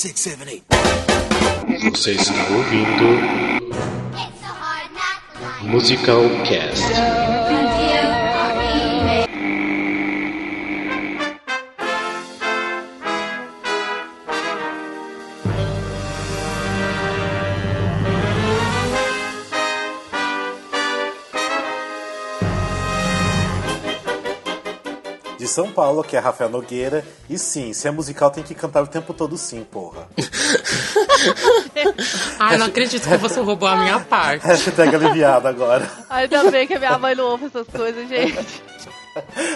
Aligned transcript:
six, 0.00 0.18
seven, 0.18 0.48
eight. 0.48 0.64
Você 1.92 2.12
está 2.12 2.32
ouvindo 2.54 3.20
Musical 5.62 6.22
Cast. 6.46 7.29
São 25.60 25.70
Paulo, 25.70 26.02
que 26.02 26.16
é 26.16 26.18
Rafael 26.18 26.48
Nogueira. 26.48 27.04
E 27.28 27.38
sim, 27.38 27.74
se 27.74 27.86
é 27.86 27.90
musical 27.90 28.30
tem 28.30 28.42
que 28.42 28.54
cantar 28.54 28.82
o 28.82 28.86
tempo 28.86 29.12
todo 29.12 29.36
sim, 29.36 29.62
porra. 29.62 30.08
Ai, 32.40 32.56
não 32.56 32.66
acredito 32.66 33.06
que 33.06 33.16
você 33.18 33.40
roubou 33.40 33.68
a 33.68 33.76
minha 33.76 34.00
parte. 34.00 34.46
Hashtag 34.46 34.94
aliviado 34.96 35.46
agora. 35.46 35.86
Ainda 36.08 36.50
bem 36.50 36.66
que 36.66 36.74
a 36.74 36.78
minha 36.78 36.98
mãe 36.98 37.14
não 37.14 37.24
ouve 37.24 37.44
essas 37.44 37.66
coisas, 37.66 38.08
gente. 38.08 38.62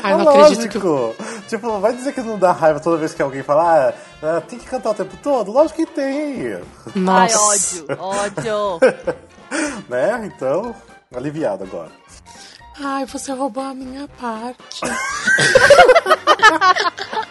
Ai, 0.02 0.12
É 0.12 0.16
não 0.18 0.28
acredito 0.28 0.68
que. 0.68 0.78
lógico. 0.78 1.24
Tipo, 1.48 1.80
vai 1.80 1.94
dizer 1.94 2.12
que 2.12 2.20
não 2.20 2.38
dá 2.38 2.52
raiva 2.52 2.80
toda 2.80 2.98
vez 2.98 3.14
que 3.14 3.22
alguém 3.22 3.42
fala, 3.42 3.88
ah, 3.88 3.94
ah, 4.22 4.40
tem 4.42 4.58
que 4.58 4.66
cantar 4.66 4.90
o 4.90 4.94
tempo 4.94 5.16
todo? 5.22 5.50
Lógico 5.52 5.78
que 5.78 5.86
tem. 5.86 6.58
Nossa. 6.94 7.38
Ai, 7.88 7.96
ódio, 7.96 7.98
ódio. 7.98 8.80
Né? 9.88 10.32
Então, 10.34 10.74
aliviado 11.14 11.62
agora. 11.62 11.88
Ai, 12.80 13.04
você 13.06 13.32
roubou 13.32 13.62
a 13.62 13.74
minha 13.74 14.08
parte. 14.08 14.80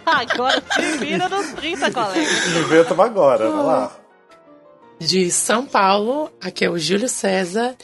Agora 0.06 0.64
se 0.74 0.98
vira 0.98 1.28
nos 1.28 1.48
30, 1.54 1.92
colega. 1.92 2.20
Inventa 2.60 3.04
agora, 3.04 3.50
vai 3.50 3.64
lá. 3.64 3.92
De 5.00 5.32
São 5.32 5.66
Paulo, 5.66 6.32
aqui 6.42 6.64
é 6.64 6.70
o 6.70 6.78
Júlio 6.78 7.10
César. 7.10 7.76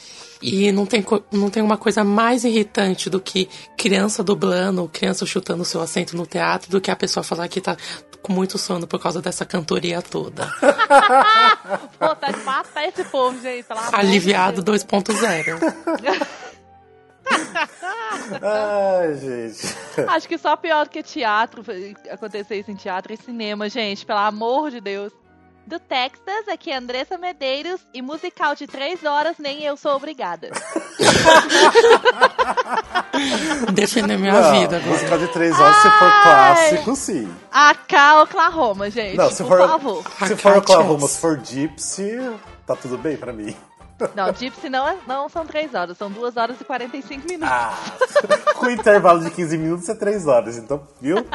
E 0.42 0.72
não 0.72 0.86
tem, 0.86 1.06
não 1.34 1.50
tem 1.50 1.62
uma 1.62 1.78
coisa 1.78 2.02
mais 2.02 2.46
irritante 2.46 3.10
do 3.10 3.20
que 3.20 3.50
criança 3.78 4.24
dublando, 4.24 4.88
criança 4.88 5.26
chutando 5.26 5.66
seu 5.66 5.82
assento 5.82 6.16
no 6.16 6.26
teatro, 6.26 6.72
do 6.72 6.80
que 6.80 6.90
a 6.90 6.96
pessoa 6.96 7.24
falar 7.24 7.50
que 7.50 7.60
tá 7.60 7.76
com 8.22 8.32
muito 8.32 8.58
sono 8.58 8.88
por 8.88 9.02
causa 9.02 9.22
dessa 9.22 9.46
cantoria 9.46 10.02
toda. 10.02 10.48
Pô, 12.00 12.16
tá 12.16 12.32
de 12.32 12.40
matar 12.44 12.88
esse 12.88 13.04
povo, 13.06 13.38
gente. 13.42 13.66
Aliviado 13.92 14.62
Deus. 14.62 14.86
2.0. 14.86 15.76
Ai, 18.42 19.14
gente. 19.16 19.76
Acho 20.08 20.28
que 20.28 20.38
só 20.38 20.56
pior 20.56 20.86
do 20.86 20.90
que 20.90 21.04
teatro, 21.04 21.64
acontecer 22.10 22.60
isso 22.60 22.72
em 22.72 22.76
teatro 22.76 23.14
e 23.14 23.18
cinema, 23.18 23.70
gente. 23.70 24.06
Pelo 24.06 24.20
amor 24.20 24.72
de 24.72 24.80
Deus. 24.82 25.12
Do 25.68 25.80
Texas, 25.80 26.48
aqui 26.52 26.72
é 26.72 26.78
Andressa 26.78 27.16
Medeiros 27.16 27.80
e 27.94 28.02
musical 28.02 28.56
de 28.56 28.66
três 28.66 29.04
horas, 29.04 29.36
nem 29.38 29.62
eu 29.64 29.78
sou 29.78 29.96
obrigada. 29.96 30.50
Defender 33.74 34.18
minha 34.18 34.34
Não, 34.34 34.52
vida 34.60 34.78
agora. 34.78 34.92
musical 34.92 35.18
de 35.20 35.28
três 35.28 35.60
horas, 35.60 35.76
se 35.76 35.90
for 35.92 36.08
Ai. 36.08 36.24
clássico, 36.24 36.96
sim. 36.96 37.32
AK 37.52 37.94
Oklahoma, 38.24 38.90
gente. 38.90 39.16
Não, 39.18 39.30
se 39.30 39.44
por 39.44 39.60
for, 39.60 39.68
favor. 39.70 40.04
se 40.28 40.36
for 40.36 40.58
Oklahoma, 40.58 41.08
se 41.08 41.20
for 41.20 41.38
Gypsy, 41.40 42.18
tá 42.66 42.76
tudo 42.76 42.98
bem 42.98 43.16
pra 43.16 43.32
mim. 43.32 43.56
Não, 44.16 44.34
Gypsy 44.34 44.70
não, 44.70 44.88
é- 44.88 44.98
não 45.06 45.28
são 45.30 45.46
três 45.46 45.74
horas, 45.74 45.98
são 45.98 46.10
duas 46.10 46.38
horas 46.38 46.60
e 46.60 46.64
45 46.64 47.28
minutos. 47.28 47.50
Ah, 47.52 47.78
com 48.56 48.70
intervalo 48.70 49.24
de 49.24 49.30
15 49.32 49.58
minutos 49.58 49.90
é 49.90 49.96
3 49.96 50.26
horas, 50.28 50.58
então, 50.58 50.88
viu? 51.02 51.18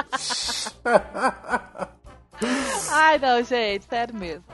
Ai, 2.91 3.19
não, 3.19 3.43
gente, 3.43 3.85
sério 3.89 4.15
mesmo. 4.15 4.45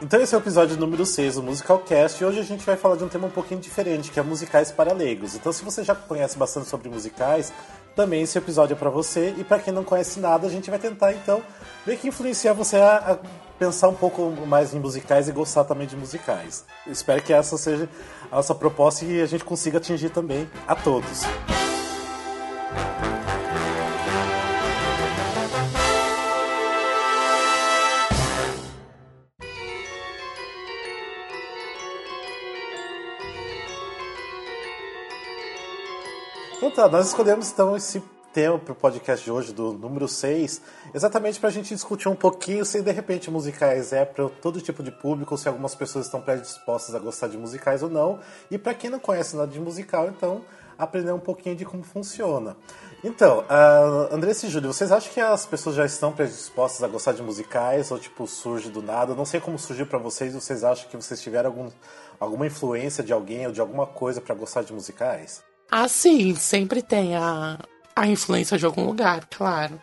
Então 0.00 0.20
esse 0.20 0.34
é 0.34 0.38
o 0.38 0.40
episódio 0.40 0.76
número 0.76 1.06
6 1.06 1.36
do 1.36 1.42
Musical 1.42 1.78
Cast 1.78 2.22
e 2.22 2.26
hoje 2.26 2.38
a 2.38 2.42
gente 2.42 2.64
vai 2.66 2.76
falar 2.76 2.96
de 2.96 3.04
um 3.04 3.08
tema 3.08 3.28
um 3.28 3.30
pouquinho 3.30 3.60
diferente, 3.60 4.10
que 4.10 4.20
é 4.20 4.22
musicais 4.22 4.70
para 4.70 4.92
leigos. 4.92 5.34
Então 5.34 5.50
se 5.52 5.64
você 5.64 5.82
já 5.82 5.94
conhece 5.94 6.36
bastante 6.36 6.68
sobre 6.68 6.90
musicais, 6.90 7.50
também 7.94 8.22
esse 8.22 8.36
episódio 8.36 8.74
é 8.74 8.76
para 8.76 8.90
você. 8.90 9.34
E 9.38 9.42
para 9.42 9.58
quem 9.58 9.72
não 9.72 9.82
conhece 9.82 10.20
nada, 10.20 10.46
a 10.46 10.50
gente 10.50 10.68
vai 10.68 10.78
tentar 10.78 11.14
então 11.14 11.42
ver 11.86 11.96
que 11.96 12.08
influenciar 12.08 12.52
você 12.52 12.76
a, 12.76 13.12
a 13.12 13.18
pensar 13.58 13.88
um 13.88 13.94
pouco 13.94 14.30
mais 14.46 14.74
em 14.74 14.78
musicais 14.78 15.28
e 15.28 15.32
gostar 15.32 15.64
também 15.64 15.86
de 15.86 15.96
musicais. 15.96 16.64
Espero 16.86 17.22
que 17.22 17.32
essa 17.32 17.56
seja 17.56 17.88
a 18.30 18.36
nossa 18.36 18.54
proposta 18.54 19.04
e 19.04 19.20
a 19.20 19.26
gente 19.26 19.44
consiga 19.44 19.78
atingir 19.78 20.10
também 20.10 20.48
a 20.66 20.74
todos. 20.74 21.22
Então 36.56 36.70
tá, 36.70 36.88
nós 36.88 37.08
escolhemos 37.08 37.50
então 37.50 37.76
esse 37.76 38.02
tema 38.36 38.58
pro 38.58 38.74
podcast 38.74 39.24
de 39.24 39.32
hoje, 39.32 39.50
do 39.50 39.72
número 39.72 40.06
6, 40.06 40.60
exatamente 40.92 41.40
pra 41.40 41.48
gente 41.48 41.72
discutir 41.72 42.06
um 42.06 42.14
pouquinho 42.14 42.66
se 42.66 42.82
de 42.82 42.92
repente 42.92 43.30
musicais 43.30 43.94
é 43.94 44.04
para 44.04 44.28
todo 44.28 44.60
tipo 44.60 44.82
de 44.82 44.90
público, 44.90 45.38
se 45.38 45.48
algumas 45.48 45.74
pessoas 45.74 46.04
estão 46.04 46.20
predispostas 46.20 46.94
a 46.94 46.98
gostar 46.98 47.28
de 47.28 47.38
musicais 47.38 47.82
ou 47.82 47.88
não. 47.88 48.20
E 48.50 48.58
pra 48.58 48.74
quem 48.74 48.90
não 48.90 48.98
conhece 48.98 49.34
nada 49.36 49.50
de 49.50 49.58
musical, 49.58 50.08
então 50.08 50.42
aprender 50.76 51.12
um 51.12 51.18
pouquinho 51.18 51.56
de 51.56 51.64
como 51.64 51.82
funciona. 51.82 52.58
Então, 53.02 53.38
uh, 53.38 54.14
Andressa 54.14 54.44
e 54.44 54.50
Júlio, 54.50 54.70
vocês 54.70 54.92
acham 54.92 55.10
que 55.14 55.20
as 55.20 55.46
pessoas 55.46 55.74
já 55.74 55.86
estão 55.86 56.12
predispostas 56.12 56.82
a 56.82 56.88
gostar 56.88 57.12
de 57.12 57.22
musicais 57.22 57.90
ou 57.90 57.98
tipo 57.98 58.26
surge 58.26 58.68
do 58.68 58.82
nada? 58.82 59.14
Não 59.14 59.24
sei 59.24 59.40
como 59.40 59.58
surgiu 59.58 59.86
pra 59.86 59.98
vocês, 59.98 60.34
vocês 60.34 60.62
acham 60.62 60.90
que 60.90 60.96
vocês 60.98 61.22
tiveram 61.22 61.48
algum, 61.48 61.70
alguma 62.20 62.46
influência 62.46 63.02
de 63.02 63.14
alguém 63.14 63.46
ou 63.46 63.52
de 63.54 63.62
alguma 63.62 63.86
coisa 63.86 64.20
pra 64.20 64.34
gostar 64.34 64.62
de 64.62 64.74
musicais? 64.74 65.42
Ah, 65.70 65.88
sim, 65.88 66.34
sempre 66.34 66.80
tem 66.80 67.16
a, 67.16 67.58
a 67.96 68.06
influência 68.06 68.58
de 68.58 68.66
algum 68.66 68.84
lugar, 68.84 69.26
claro. 69.30 69.80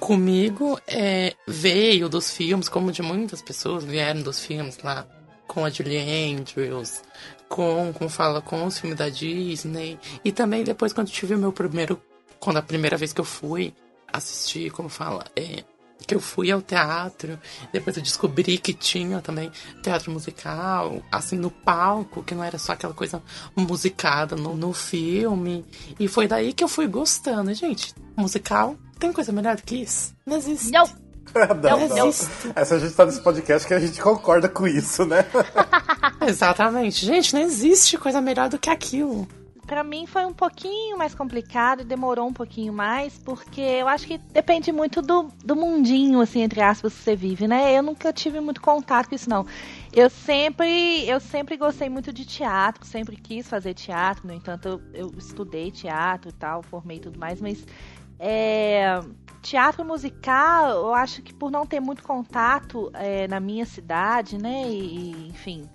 Comigo 0.00 0.80
é, 0.88 1.34
veio 1.46 2.08
dos 2.08 2.32
filmes, 2.32 2.70
como 2.70 2.90
de 2.90 3.02
muitas 3.02 3.42
pessoas 3.42 3.84
vieram 3.84 4.22
dos 4.22 4.40
filmes 4.40 4.78
lá, 4.82 5.06
com 5.46 5.62
a 5.62 5.68
Julie 5.68 5.98
Andrews, 6.32 7.02
com, 7.50 7.92
como 7.92 8.08
fala, 8.08 8.40
com 8.40 8.64
os 8.64 8.78
filmes 8.78 8.98
da 8.98 9.10
Disney. 9.10 9.98
E 10.24 10.32
também 10.32 10.64
depois 10.64 10.94
quando 10.94 11.10
tive 11.10 11.36
meu 11.36 11.52
primeiro, 11.52 12.00
quando 12.38 12.56
a 12.56 12.62
primeira 12.62 12.96
vez 12.96 13.12
que 13.12 13.20
eu 13.20 13.26
fui 13.26 13.74
assistir, 14.10 14.70
como 14.70 14.88
fala, 14.88 15.26
é, 15.36 15.62
que 16.06 16.14
eu 16.14 16.20
fui 16.20 16.50
ao 16.50 16.60
teatro, 16.62 17.38
depois 17.72 17.96
eu 17.96 18.02
descobri 18.02 18.58
que 18.58 18.72
tinha 18.72 19.20
também 19.20 19.50
teatro 19.82 20.10
musical, 20.10 21.02
assim, 21.10 21.36
no 21.36 21.50
palco, 21.50 22.22
que 22.22 22.34
não 22.34 22.44
era 22.44 22.58
só 22.58 22.72
aquela 22.72 22.94
coisa 22.94 23.22
musicada 23.56 24.36
no, 24.36 24.56
no 24.56 24.72
filme. 24.72 25.64
E 25.98 26.08
foi 26.08 26.26
daí 26.26 26.52
que 26.52 26.64
eu 26.64 26.68
fui 26.68 26.86
gostando. 26.86 27.52
Gente, 27.54 27.94
musical 28.16 28.76
tem 28.98 29.12
coisa 29.12 29.32
melhor 29.32 29.56
do 29.56 29.62
que 29.62 29.76
isso? 29.76 30.14
Não 30.26 30.36
existe. 30.36 30.70
Não, 30.70 30.86
não, 31.62 31.88
não. 31.88 32.08
Essa 32.08 32.74
a 32.74 32.78
gente 32.78 32.94
tá 32.94 33.06
nesse 33.06 33.20
podcast 33.20 33.66
que 33.66 33.74
a 33.74 33.80
gente 33.80 34.00
concorda 34.00 34.48
com 34.48 34.66
isso, 34.66 35.04
né? 35.06 35.24
Exatamente. 36.26 37.04
Gente, 37.04 37.34
não 37.34 37.40
existe 37.40 37.96
coisa 37.98 38.20
melhor 38.20 38.48
do 38.48 38.58
que 38.58 38.70
aquilo. 38.70 39.26
Pra 39.70 39.84
mim 39.84 40.04
foi 40.04 40.26
um 40.26 40.32
pouquinho 40.32 40.98
mais 40.98 41.14
complicado, 41.14 41.84
demorou 41.84 42.26
um 42.26 42.32
pouquinho 42.32 42.72
mais, 42.72 43.16
porque 43.18 43.60
eu 43.60 43.86
acho 43.86 44.04
que 44.04 44.18
depende 44.18 44.72
muito 44.72 45.00
do, 45.00 45.30
do 45.44 45.54
mundinho, 45.54 46.20
assim, 46.20 46.40
entre 46.40 46.60
aspas, 46.60 46.92
que 46.92 46.98
você 46.98 47.14
vive, 47.14 47.46
né? 47.46 47.78
Eu 47.78 47.80
nunca 47.80 48.12
tive 48.12 48.40
muito 48.40 48.60
contato 48.60 49.08
com 49.08 49.14
isso, 49.14 49.30
não. 49.30 49.46
Eu 49.92 50.10
sempre, 50.10 51.08
eu 51.08 51.20
sempre 51.20 51.56
gostei 51.56 51.88
muito 51.88 52.12
de 52.12 52.24
teatro, 52.24 52.84
sempre 52.84 53.14
quis 53.14 53.48
fazer 53.48 53.72
teatro, 53.74 54.26
no 54.26 54.34
entanto, 54.34 54.66
eu, 54.66 54.80
eu 54.92 55.14
estudei 55.16 55.70
teatro 55.70 56.30
e 56.30 56.32
tal, 56.32 56.64
formei 56.64 56.98
tudo 56.98 57.16
mais, 57.16 57.40
mas 57.40 57.64
é, 58.18 59.00
teatro 59.40 59.84
musical, 59.84 60.70
eu 60.70 60.94
acho 60.94 61.22
que 61.22 61.32
por 61.32 61.48
não 61.48 61.64
ter 61.64 61.78
muito 61.78 62.02
contato 62.02 62.90
é, 62.92 63.28
na 63.28 63.38
minha 63.38 63.64
cidade, 63.64 64.36
né? 64.36 64.68
E, 64.68 65.28
enfim, 65.28 65.70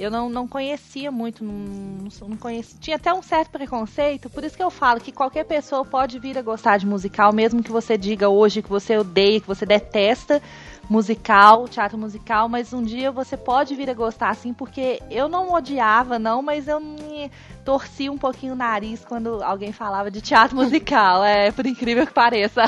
eu 0.00 0.10
não, 0.10 0.30
não 0.30 0.48
conhecia 0.48 1.10
muito, 1.10 1.44
não, 1.44 2.08
não 2.26 2.36
conhecia. 2.38 2.78
Tinha 2.80 2.96
até 2.96 3.12
um 3.12 3.20
certo 3.20 3.50
preconceito, 3.50 4.30
por 4.30 4.42
isso 4.42 4.56
que 4.56 4.62
eu 4.62 4.70
falo 4.70 4.98
que 4.98 5.12
qualquer 5.12 5.44
pessoa 5.44 5.84
pode 5.84 6.18
vir 6.18 6.38
a 6.38 6.42
gostar 6.42 6.78
de 6.78 6.86
musical, 6.86 7.34
mesmo 7.34 7.62
que 7.62 7.70
você 7.70 7.98
diga 7.98 8.26
hoje 8.30 8.62
que 8.62 8.68
você 8.70 8.96
odeia, 8.96 9.40
que 9.40 9.46
você 9.46 9.66
detesta 9.66 10.40
musical, 10.90 11.68
teatro 11.68 11.96
musical, 11.96 12.48
mas 12.48 12.72
um 12.72 12.82
dia 12.82 13.12
você 13.12 13.36
pode 13.36 13.76
vir 13.76 13.88
a 13.88 13.94
gostar 13.94 14.30
assim, 14.30 14.52
porque 14.52 15.00
eu 15.08 15.28
não 15.28 15.52
odiava, 15.52 16.18
não, 16.18 16.42
mas 16.42 16.66
eu 16.66 16.80
me 16.80 17.30
torci 17.64 18.10
um 18.10 18.18
pouquinho 18.18 18.54
o 18.54 18.56
nariz 18.56 19.04
quando 19.04 19.40
alguém 19.40 19.70
falava 19.70 20.10
de 20.10 20.20
teatro 20.20 20.56
musical, 20.56 21.22
é, 21.24 21.52
por 21.52 21.64
incrível 21.64 22.04
que 22.04 22.12
pareça. 22.12 22.64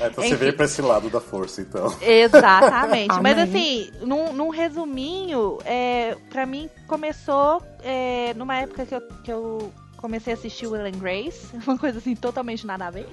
É, 0.00 0.06
então 0.06 0.22
você 0.22 0.36
veio 0.36 0.54
pra 0.54 0.66
esse 0.66 0.80
lado 0.80 1.10
da 1.10 1.20
força, 1.20 1.60
então. 1.60 1.92
Exatamente. 2.00 3.18
Mas 3.20 3.36
assim, 3.36 3.90
num, 4.00 4.32
num 4.32 4.50
resuminho, 4.50 5.58
é, 5.64 6.16
pra 6.30 6.46
mim 6.46 6.70
começou 6.86 7.60
é, 7.82 8.32
numa 8.34 8.54
época 8.54 8.86
que 8.86 8.94
eu, 8.94 9.00
que 9.24 9.32
eu 9.32 9.72
comecei 9.96 10.32
a 10.32 10.36
assistir 10.36 10.68
Will 10.68 10.86
and 10.86 11.00
Grace, 11.00 11.48
uma 11.66 11.76
coisa 11.76 11.98
assim 11.98 12.14
totalmente 12.14 12.64
nada 12.64 12.86
a 12.86 12.90
ver. 12.92 13.08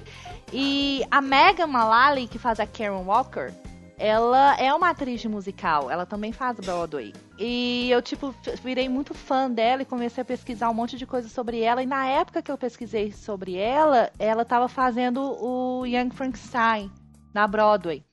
E 0.52 1.02
a 1.10 1.20
Megan 1.20 1.66
Mullally, 1.66 2.28
que 2.28 2.38
faz 2.38 2.60
a 2.60 2.66
Karen 2.66 3.04
Walker, 3.04 3.52
ela 3.98 4.56
é 4.56 4.72
uma 4.72 4.90
atriz 4.90 5.24
musical, 5.24 5.90
ela 5.90 6.06
também 6.06 6.32
faz 6.32 6.58
Broadway. 6.60 7.12
E 7.36 7.90
eu, 7.90 8.00
tipo, 8.00 8.32
virei 8.62 8.88
muito 8.88 9.12
fã 9.12 9.50
dela 9.50 9.82
e 9.82 9.84
comecei 9.84 10.22
a 10.22 10.24
pesquisar 10.24 10.70
um 10.70 10.74
monte 10.74 10.96
de 10.96 11.04
coisa 11.04 11.28
sobre 11.28 11.60
ela. 11.60 11.82
E 11.82 11.86
na 11.86 12.06
época 12.06 12.40
que 12.40 12.50
eu 12.50 12.56
pesquisei 12.56 13.10
sobre 13.10 13.56
ela, 13.56 14.10
ela 14.18 14.42
estava 14.42 14.68
fazendo 14.68 15.20
o 15.20 15.84
Young 15.84 16.10
Frankenstein 16.10 16.90
na 17.34 17.46
Broadway. 17.46 18.04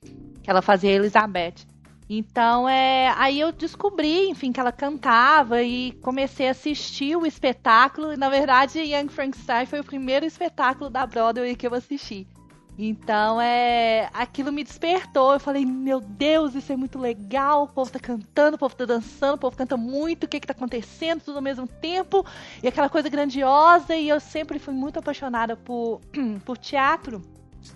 Que 0.42 0.50
ela 0.50 0.60
fazia 0.60 0.90
Elizabeth. 0.90 1.66
Então, 2.08 2.68
é, 2.68 3.12
aí 3.16 3.40
eu 3.40 3.50
descobri, 3.50 4.28
enfim, 4.28 4.52
que 4.52 4.60
ela 4.60 4.70
cantava 4.70 5.62
e 5.62 5.92
comecei 6.02 6.48
a 6.48 6.52
assistir 6.52 7.16
o 7.16 7.26
espetáculo. 7.26 8.12
E, 8.12 8.16
na 8.16 8.28
verdade, 8.28 8.78
Young 8.80 9.08
Frankenstein 9.08 9.66
foi 9.66 9.80
o 9.80 9.84
primeiro 9.84 10.26
espetáculo 10.26 10.90
da 10.90 11.06
Broadway 11.06 11.56
que 11.56 11.66
eu 11.66 11.74
assisti. 11.74 12.26
Então, 12.78 13.40
é, 13.40 14.10
aquilo 14.12 14.52
me 14.52 14.62
despertou. 14.62 15.32
Eu 15.32 15.40
falei, 15.40 15.64
meu 15.64 15.98
Deus, 16.00 16.54
isso 16.54 16.72
é 16.72 16.76
muito 16.76 16.98
legal. 16.98 17.64
O 17.64 17.68
povo 17.68 17.90
tá 17.90 17.98
cantando, 17.98 18.56
o 18.56 18.58
povo 18.58 18.76
tá 18.76 18.84
dançando, 18.84 19.34
o 19.34 19.38
povo 19.38 19.56
canta 19.56 19.76
muito. 19.76 20.24
O 20.24 20.28
que 20.28 20.40
que 20.40 20.46
tá 20.46 20.52
acontecendo? 20.52 21.22
Tudo 21.22 21.36
ao 21.36 21.42
mesmo 21.42 21.66
tempo. 21.66 22.24
E 22.62 22.68
aquela 22.68 22.88
coisa 22.90 23.08
grandiosa. 23.08 23.96
E 23.96 24.08
eu 24.08 24.20
sempre 24.20 24.58
fui 24.58 24.74
muito 24.74 24.98
apaixonada 24.98 25.56
por, 25.56 26.00
por 26.44 26.58
teatro. 26.58 27.22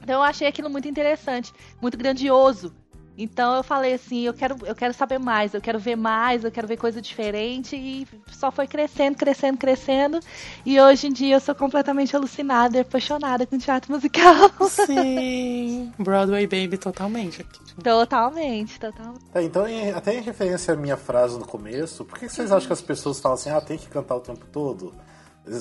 Então, 0.03 0.17
eu 0.17 0.23
achei 0.23 0.47
aquilo 0.47 0.69
muito 0.69 0.87
interessante, 0.87 1.53
muito 1.81 1.97
grandioso. 1.97 2.75
Então 3.23 3.55
eu 3.55 3.63
falei 3.63 3.93
assim, 3.93 4.23
eu 4.23 4.33
quero, 4.33 4.57
eu 4.65 4.75
quero 4.75 4.95
saber 4.95 5.19
mais, 5.19 5.53
eu 5.53 5.61
quero 5.61 5.79
ver 5.79 5.97
mais, 5.97 6.43
eu 6.43 6.51
quero 6.51 6.67
ver 6.67 6.77
coisa 6.77 7.03
diferente 7.03 7.77
e 7.77 8.07
só 8.33 8.51
foi 8.51 8.67
crescendo, 8.67 9.17
crescendo, 9.17 9.59
crescendo. 9.59 10.21
E 10.65 10.81
hoje 10.81 11.09
em 11.09 11.13
dia 11.13 11.37
eu 11.37 11.41
sou 11.41 11.55
completamente 11.55 12.17
alucinada 12.17 12.79
e 12.79 12.81
apaixonada 12.81 13.47
com 13.47 13.59
teatro 13.59 13.93
musical. 13.93 14.51
Sim, 14.69 15.93
Broadway 15.99 16.47
Baby 16.47 16.79
totalmente. 16.79 17.45
Totalmente, 17.83 18.79
totalmente. 18.79 19.25
É, 19.35 19.43
então, 19.43 19.67
em, 19.67 19.91
até 19.91 20.17
em 20.17 20.23
referência 20.23 20.75
à 20.75 20.77
minha 20.77 20.97
frase 20.97 21.39
no 21.39 21.47
começo, 21.47 22.05
por 22.05 22.19
que 22.19 22.29
vocês 22.29 22.51
acham 22.51 22.67
que 22.67 22.73
as 22.73 22.83
pessoas 22.83 23.21
falam 23.21 23.35
assim, 23.35 23.51
ah, 23.51 23.61
tem 23.61 23.79
que 23.79 23.89
cantar 23.89 24.17
o 24.17 24.21
tempo 24.21 24.47
todo? 24.53 24.93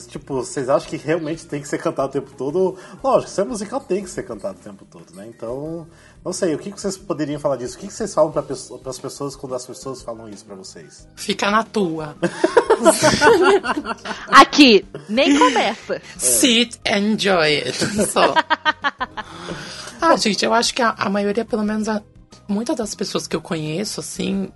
Tipo, 0.08 0.36
vocês 0.36 0.70
acham 0.70 0.90
que 0.90 0.98
realmente 0.98 1.48
tem 1.48 1.62
que 1.62 1.68
ser 1.68 1.78
cantado 1.78 2.10
o 2.10 2.12
tempo 2.12 2.32
todo? 2.38 2.78
Lógico, 3.02 3.32
se 3.32 3.42
é 3.42 3.44
musical 3.44 3.80
tem 3.80 4.04
que 4.04 4.10
ser 4.10 4.24
cantado 4.24 4.60
o 4.60 4.62
tempo 4.62 4.86
todo, 4.86 5.16
né? 5.16 5.26
Então, 5.28 5.88
não 6.24 6.34
sei, 6.34 6.54
o 6.54 6.60
que 6.60 6.70
vocês 6.70 6.98
poderiam 6.98 7.40
falar 7.40 7.56
disso? 7.56 7.78
O 7.78 7.80
que 7.80 7.90
vocês 7.90 8.14
falam 8.14 8.32
para 8.32 8.42
as 8.42 9.00
pessoas 9.00 9.36
quando 9.38 9.56
as 9.56 9.66
pessoas 9.66 10.02
falam 10.02 10.30
isso 10.30 10.46
para 10.46 10.56
vocês? 10.56 11.08
Fica 11.16 11.50
na 11.50 11.64
tua. 11.64 12.18
Aqui, 14.28 14.86
nem 15.08 15.38
começa. 15.38 15.96
É. 15.96 16.02
Sit 16.18 16.78
and 16.86 17.14
enjoy 17.14 17.62
it. 17.62 17.78
Só. 18.08 18.34
ah, 20.02 20.16
gente, 20.18 20.44
eu 20.44 20.54
acho 20.54 20.74
que 20.74 20.82
a, 20.82 20.90
a 20.90 21.10
maioria, 21.10 21.46
pelo 21.46 21.64
menos 21.64 21.88
a, 21.88 22.02
muitas 22.50 22.76
das 22.76 22.94
pessoas 22.94 23.26
que 23.26 23.36
eu 23.36 23.42
conheço, 23.42 24.02
assim, 24.02 24.52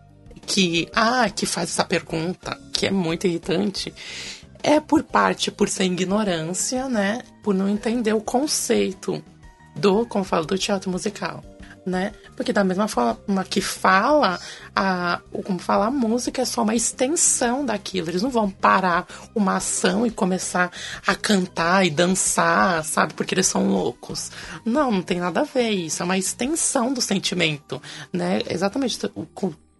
que, 0.45 0.89
ah, 0.93 1.29
que 1.29 1.45
faz 1.45 1.69
essa 1.69 1.85
pergunta, 1.85 2.59
que 2.73 2.87
é 2.87 2.91
muito 2.91 3.25
irritante, 3.25 3.93
é 4.61 4.81
por 4.81 5.01
parte 5.01 5.49
por 5.49 5.69
ser 5.69 5.85
ignorância, 5.85 6.89
né? 6.89 7.23
Por 7.41 7.55
não 7.55 7.69
entender 7.69 8.13
o 8.13 8.21
conceito 8.21 9.23
do, 9.75 10.05
como 10.05 10.25
falo, 10.25 10.45
do 10.45 10.57
teatro 10.57 10.91
musical. 10.91 11.41
Né? 11.85 12.13
Porque 12.37 12.53
da 12.53 12.63
mesma 12.63 12.87
forma 12.87 13.43
que 13.43 13.59
fala, 13.59 14.39
a, 14.73 15.19
como 15.43 15.59
fala 15.59 15.87
a 15.87 15.91
música 15.91 16.41
é 16.41 16.45
só 16.45 16.63
uma 16.63 16.73
extensão 16.73 17.65
daquilo. 17.65 18.09
Eles 18.09 18.21
não 18.21 18.29
vão 18.29 18.49
parar 18.49 19.05
uma 19.35 19.57
ação 19.57 20.07
e 20.07 20.11
começar 20.11 20.71
a 21.05 21.13
cantar 21.13 21.85
e 21.85 21.89
dançar, 21.89 22.85
sabe? 22.85 23.13
Porque 23.13 23.35
eles 23.35 23.47
são 23.47 23.67
loucos. 23.67 24.31
Não, 24.63 24.91
não 24.91 25.01
tem 25.01 25.19
nada 25.19 25.41
a 25.41 25.43
ver 25.43 25.71
isso. 25.71 26.01
É 26.01 26.05
uma 26.05 26.17
extensão 26.17 26.93
do 26.93 27.01
sentimento, 27.01 27.81
né? 28.13 28.39
Exatamente 28.47 28.97
o, 29.13 29.25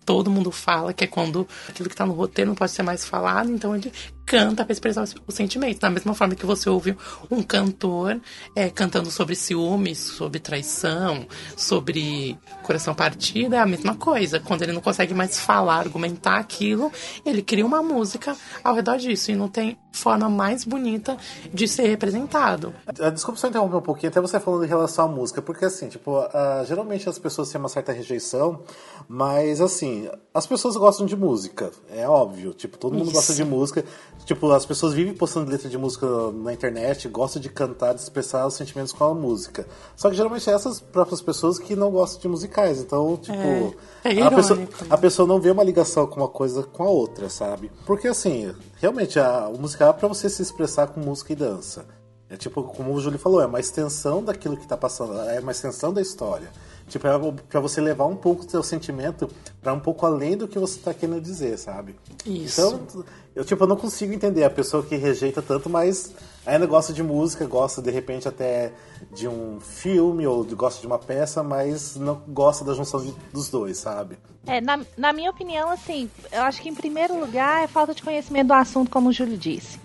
todo 0.04 0.30
mundo 0.30 0.52
fala, 0.52 0.94
que 0.94 1.04
é 1.04 1.08
quando 1.08 1.48
aquilo 1.68 1.90
que 1.90 1.94
está 1.94 2.06
no 2.06 2.14
roteiro 2.14 2.50
não 2.50 2.56
pode 2.56 2.72
ser 2.72 2.84
mais 2.84 3.06
falado, 3.06 3.50
então 3.50 3.76
ele 3.76 3.92
canta 4.26 4.64
para 4.64 4.74
expressar 4.74 5.06
o 5.28 5.32
sentimento. 5.32 5.80
Da 5.80 5.90
mesma 5.90 6.14
forma 6.14 6.36
que 6.36 6.46
você 6.46 6.70
ouve 6.70 6.96
um 7.30 7.42
cantor 7.42 8.20
é, 8.56 8.70
cantando 8.70 9.12
sobre 9.12 9.36
ciúmes, 9.36 9.98
sobre 9.98 10.40
traição, 10.40 11.26
sobre 11.56 12.38
coração 12.64 12.94
partido, 12.94 13.56
é 13.56 13.60
a 13.60 13.66
mesma 13.66 13.96
coisa. 13.96 14.40
Quando 14.40 14.64
ele 14.64 14.74
não 14.74 14.82
consegue 14.82 15.14
mais 15.14 15.40
falar, 15.40 15.78
argumentar 15.78 16.38
aquilo, 16.38 16.92
ele 17.26 17.42
cria 17.42 17.66
uma 17.66 17.82
música 17.82 18.36
ao 18.64 18.76
redor 18.76 18.98
disso 18.98 19.32
e 19.32 19.36
não 19.36 19.48
tem 19.48 19.78
forma 19.94 20.28
mais 20.28 20.66
bonita 20.66 21.16
de 21.54 21.68
ser 21.68 21.88
representado. 21.88 22.74
Ah, 23.00 23.12
desculpa 23.12 23.40
só 23.40 23.48
interromper 23.48 23.78
um 23.78 23.82
pouquinho, 23.82 24.10
até 24.10 24.20
você 24.20 24.40
falando 24.40 24.66
em 24.66 24.68
relação 24.68 25.06
à 25.06 25.08
música, 25.08 25.42
porque 25.42 25.66
assim, 25.66 25.88
tipo, 25.88 26.20
uh, 26.20 26.66
geralmente 26.68 27.08
as 27.08 27.20
pessoas 27.20 27.50
têm 27.50 27.60
uma 27.60 27.70
certa 27.70 27.92
rejeição, 27.92 28.62
mas 29.08 29.62
assim, 29.62 30.10
as 30.34 30.48
pessoas 30.48 30.76
gostam 30.76 31.06
de 31.06 31.16
música, 31.16 31.72
é 31.92 32.08
óbvio, 32.08 32.54
tipo, 32.54 32.78
todo 32.78 32.94
mundo 32.94 33.06
Isso. 33.06 33.14
gosta 33.14 33.34
de 33.36 33.46
música, 33.46 33.86
Tipo, 34.26 34.52
as 34.52 34.66
pessoas 34.66 34.94
vivem 34.94 35.14
postando 35.14 35.52
letra 35.52 35.70
de 35.70 35.78
música 35.78 36.08
na 36.32 36.54
internet, 36.54 37.10
gostam 37.10 37.42
de 37.42 37.50
cantar, 37.50 37.94
de 37.94 38.02
expressar 38.02 38.48
os 38.48 38.54
sentimentos 38.54 38.94
com 38.94 39.04
a 39.04 39.14
música. 39.14 39.68
Só 39.96 40.10
que 40.10 40.16
geralmente 40.16 40.50
é 40.50 40.54
essas 40.54 40.80
próprias 40.80 41.22
pessoas 41.22 41.60
que 41.60 41.76
não 41.76 41.92
gostam 41.92 42.22
de 42.22 42.28
musicais. 42.30 42.80
Então, 42.80 43.18
tipo, 43.18 43.76
é, 44.04 44.16
é 44.16 44.22
a, 44.22 44.32
pessoa, 44.32 44.60
a 44.90 44.98
pessoa 44.98 45.28
não 45.28 45.42
vê 45.42 45.52
uma 45.52 45.64
ligação 45.64 46.08
com 46.08 46.22
uma 46.22 46.30
coisa 46.30 46.64
com 46.64 46.84
a 46.84 46.90
outra, 46.90 47.30
sabe? 47.30 47.70
Porque 47.86 48.08
assim, 48.08 48.54
realmente, 48.76 49.20
a, 49.20 49.50
o 49.50 49.60
musical 49.60 49.90
é 49.90 49.94
pra 49.94 50.08
você 50.08 50.30
se 50.30 50.42
expressar 50.42 50.88
com 50.88 51.02
música 51.02 51.34
e 51.34 51.36
dança. 51.36 51.86
É 52.30 52.38
tipo, 52.38 52.64
como 52.64 52.94
o 52.94 53.00
Júlio 53.00 53.20
falou, 53.20 53.42
é 53.42 53.46
uma 53.46 53.60
extensão 53.60 54.24
daquilo 54.24 54.58
que 54.58 54.68
tá 54.68 54.76
passando, 54.76 55.20
é 55.30 55.40
uma 55.40 55.52
extensão 55.52 55.94
da 55.94 56.02
história. 56.02 56.50
Tipo, 56.94 57.08
é 57.08 57.32
pra 57.50 57.60
você 57.60 57.82
levar 57.82 58.06
um 58.06 58.16
pouco 58.16 58.46
o 58.46 58.48
seu 58.48 58.62
sentimento 58.62 59.28
para 59.64 59.74
um 59.74 59.80
pouco 59.80 60.06
além 60.06 60.38
do 60.38 60.48
que 60.48 60.60
você 60.60 60.80
tá 60.80 60.94
querendo 60.94 61.20
dizer, 61.20 61.58
sabe? 61.58 61.96
Isso. 62.24 62.62
Então, 62.62 63.06
eu, 63.36 63.44
tipo, 63.44 63.64
eu 63.64 63.68
não 63.68 63.76
consigo 63.76 64.14
entender 64.14 64.44
a 64.44 64.50
pessoa 64.50 64.84
que 64.84 64.96
rejeita 64.96 65.42
tanto, 65.42 65.72
mas 65.72 66.14
ainda 66.46 66.68
gosta 66.68 66.94
de 66.94 67.02
música, 67.02 67.48
gosta 67.48 67.82
de 67.82 67.90
repente 67.90 68.28
até 68.28 68.74
de 69.12 69.28
um 69.28 69.60
filme 69.60 70.28
ou 70.28 70.44
gosta 70.44 70.82
de 70.82 70.86
uma 70.86 71.00
peça, 71.00 71.42
mas 71.42 71.96
não 71.96 72.22
gosta 72.28 72.64
da 72.64 72.76
junção 72.76 73.02
de, 73.02 73.12
dos 73.34 73.50
dois, 73.50 73.80
sabe? 73.80 74.20
É, 74.46 74.62
na, 74.62 74.80
na 74.96 75.12
minha 75.12 75.32
opinião, 75.32 75.72
assim, 75.72 76.08
eu 76.32 76.44
acho 76.44 76.62
que 76.62 76.70
em 76.70 76.76
primeiro 76.76 77.20
lugar 77.20 77.64
é 77.64 77.68
falta 77.68 77.96
de 77.96 78.04
conhecimento 78.04 78.50
do 78.50 78.54
assunto, 78.54 78.92
como 78.92 79.10
o 79.10 79.12
Júlio 79.12 79.36
disse. 79.36 79.80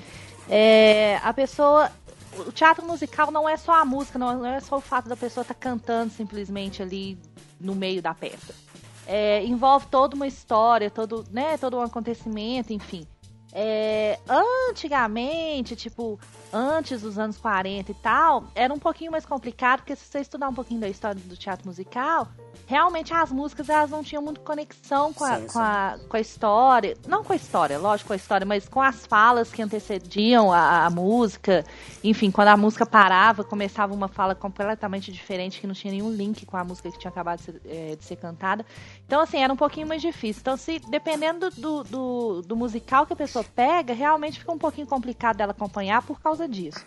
É, 0.46 1.18
a 1.22 1.32
pessoa 1.32 1.90
o 2.46 2.52
teatro 2.52 2.86
musical 2.86 3.30
não 3.30 3.48
é 3.48 3.56
só 3.56 3.72
a 3.72 3.84
música, 3.84 4.18
não 4.18 4.44
é 4.44 4.60
só 4.60 4.76
o 4.76 4.80
fato 4.80 5.08
da 5.08 5.16
pessoa 5.16 5.42
estar 5.42 5.54
tá 5.54 5.60
cantando 5.60 6.12
simplesmente 6.12 6.82
ali 6.82 7.18
no 7.60 7.74
meio 7.74 8.00
da 8.00 8.14
peça. 8.14 8.54
É, 9.06 9.44
envolve 9.44 9.86
toda 9.90 10.14
uma 10.14 10.26
história, 10.26 10.90
todo, 10.90 11.24
né, 11.30 11.56
todo 11.56 11.78
um 11.78 11.82
acontecimento, 11.82 12.72
enfim. 12.72 13.06
É, 13.52 14.18
antigamente, 14.70 15.74
tipo, 15.74 16.18
antes 16.52 17.00
dos 17.02 17.18
anos 17.18 17.38
40 17.38 17.90
e 17.90 17.94
tal, 17.94 18.44
era 18.54 18.72
um 18.72 18.78
pouquinho 18.78 19.10
mais 19.10 19.24
complicado, 19.24 19.80
porque 19.80 19.96
se 19.96 20.04
você 20.04 20.20
estudar 20.20 20.48
um 20.48 20.54
pouquinho 20.54 20.80
da 20.80 20.88
história 20.88 21.20
do 21.20 21.36
teatro 21.36 21.66
musical, 21.66 22.28
realmente 22.66 23.14
as 23.14 23.32
músicas 23.32 23.68
elas 23.70 23.90
não 23.90 24.02
tinham 24.02 24.22
muito 24.22 24.40
conexão 24.40 25.12
com 25.12 25.24
a, 25.24 25.36
sim, 25.38 25.46
com, 25.46 25.58
a, 25.58 25.98
com 26.06 26.16
a 26.16 26.20
história. 26.20 26.96
Não 27.06 27.24
com 27.24 27.32
a 27.32 27.36
história, 27.36 27.78
lógico 27.78 28.08
com 28.08 28.12
a 28.12 28.16
história, 28.16 28.46
mas 28.46 28.68
com 28.68 28.82
as 28.82 29.06
falas 29.06 29.50
que 29.50 29.62
antecediam 29.62 30.52
a, 30.52 30.84
a, 30.84 30.90
música. 30.90 31.64
Enfim, 32.04 32.30
quando 32.30 32.48
a 32.48 32.56
música 32.56 32.84
parava, 32.84 33.42
começava 33.42 33.94
uma 33.94 34.08
fala 34.08 34.34
completamente 34.34 35.10
diferente, 35.10 35.60
que 35.60 35.66
não 35.66 35.74
tinha 35.74 35.92
nenhum 35.92 36.10
link 36.10 36.44
com 36.44 36.56
a 36.56 36.64
música 36.64 36.90
que 36.90 36.98
tinha 36.98 37.10
acabado 37.10 37.38
de 37.38 37.44
ser, 37.44 37.60
é, 37.64 37.96
de 37.96 38.04
ser 38.04 38.16
cantada. 38.16 38.64
Então, 39.06 39.20
assim, 39.20 39.38
era 39.38 39.52
um 39.52 39.56
pouquinho 39.56 39.86
mais 39.86 40.02
difícil. 40.02 40.40
Então, 40.40 40.56
se 40.56 40.78
dependendo 40.90 41.50
do, 41.50 41.82
do, 41.84 42.42
do 42.42 42.56
musical 42.56 43.06
que 43.06 43.14
a 43.14 43.16
pessoa 43.16 43.37
pega, 43.44 43.94
realmente 43.94 44.38
fica 44.38 44.52
um 44.52 44.58
pouquinho 44.58 44.86
complicado 44.86 45.36
dela 45.36 45.52
acompanhar 45.52 46.02
por 46.02 46.20
causa 46.20 46.48
disso. 46.48 46.84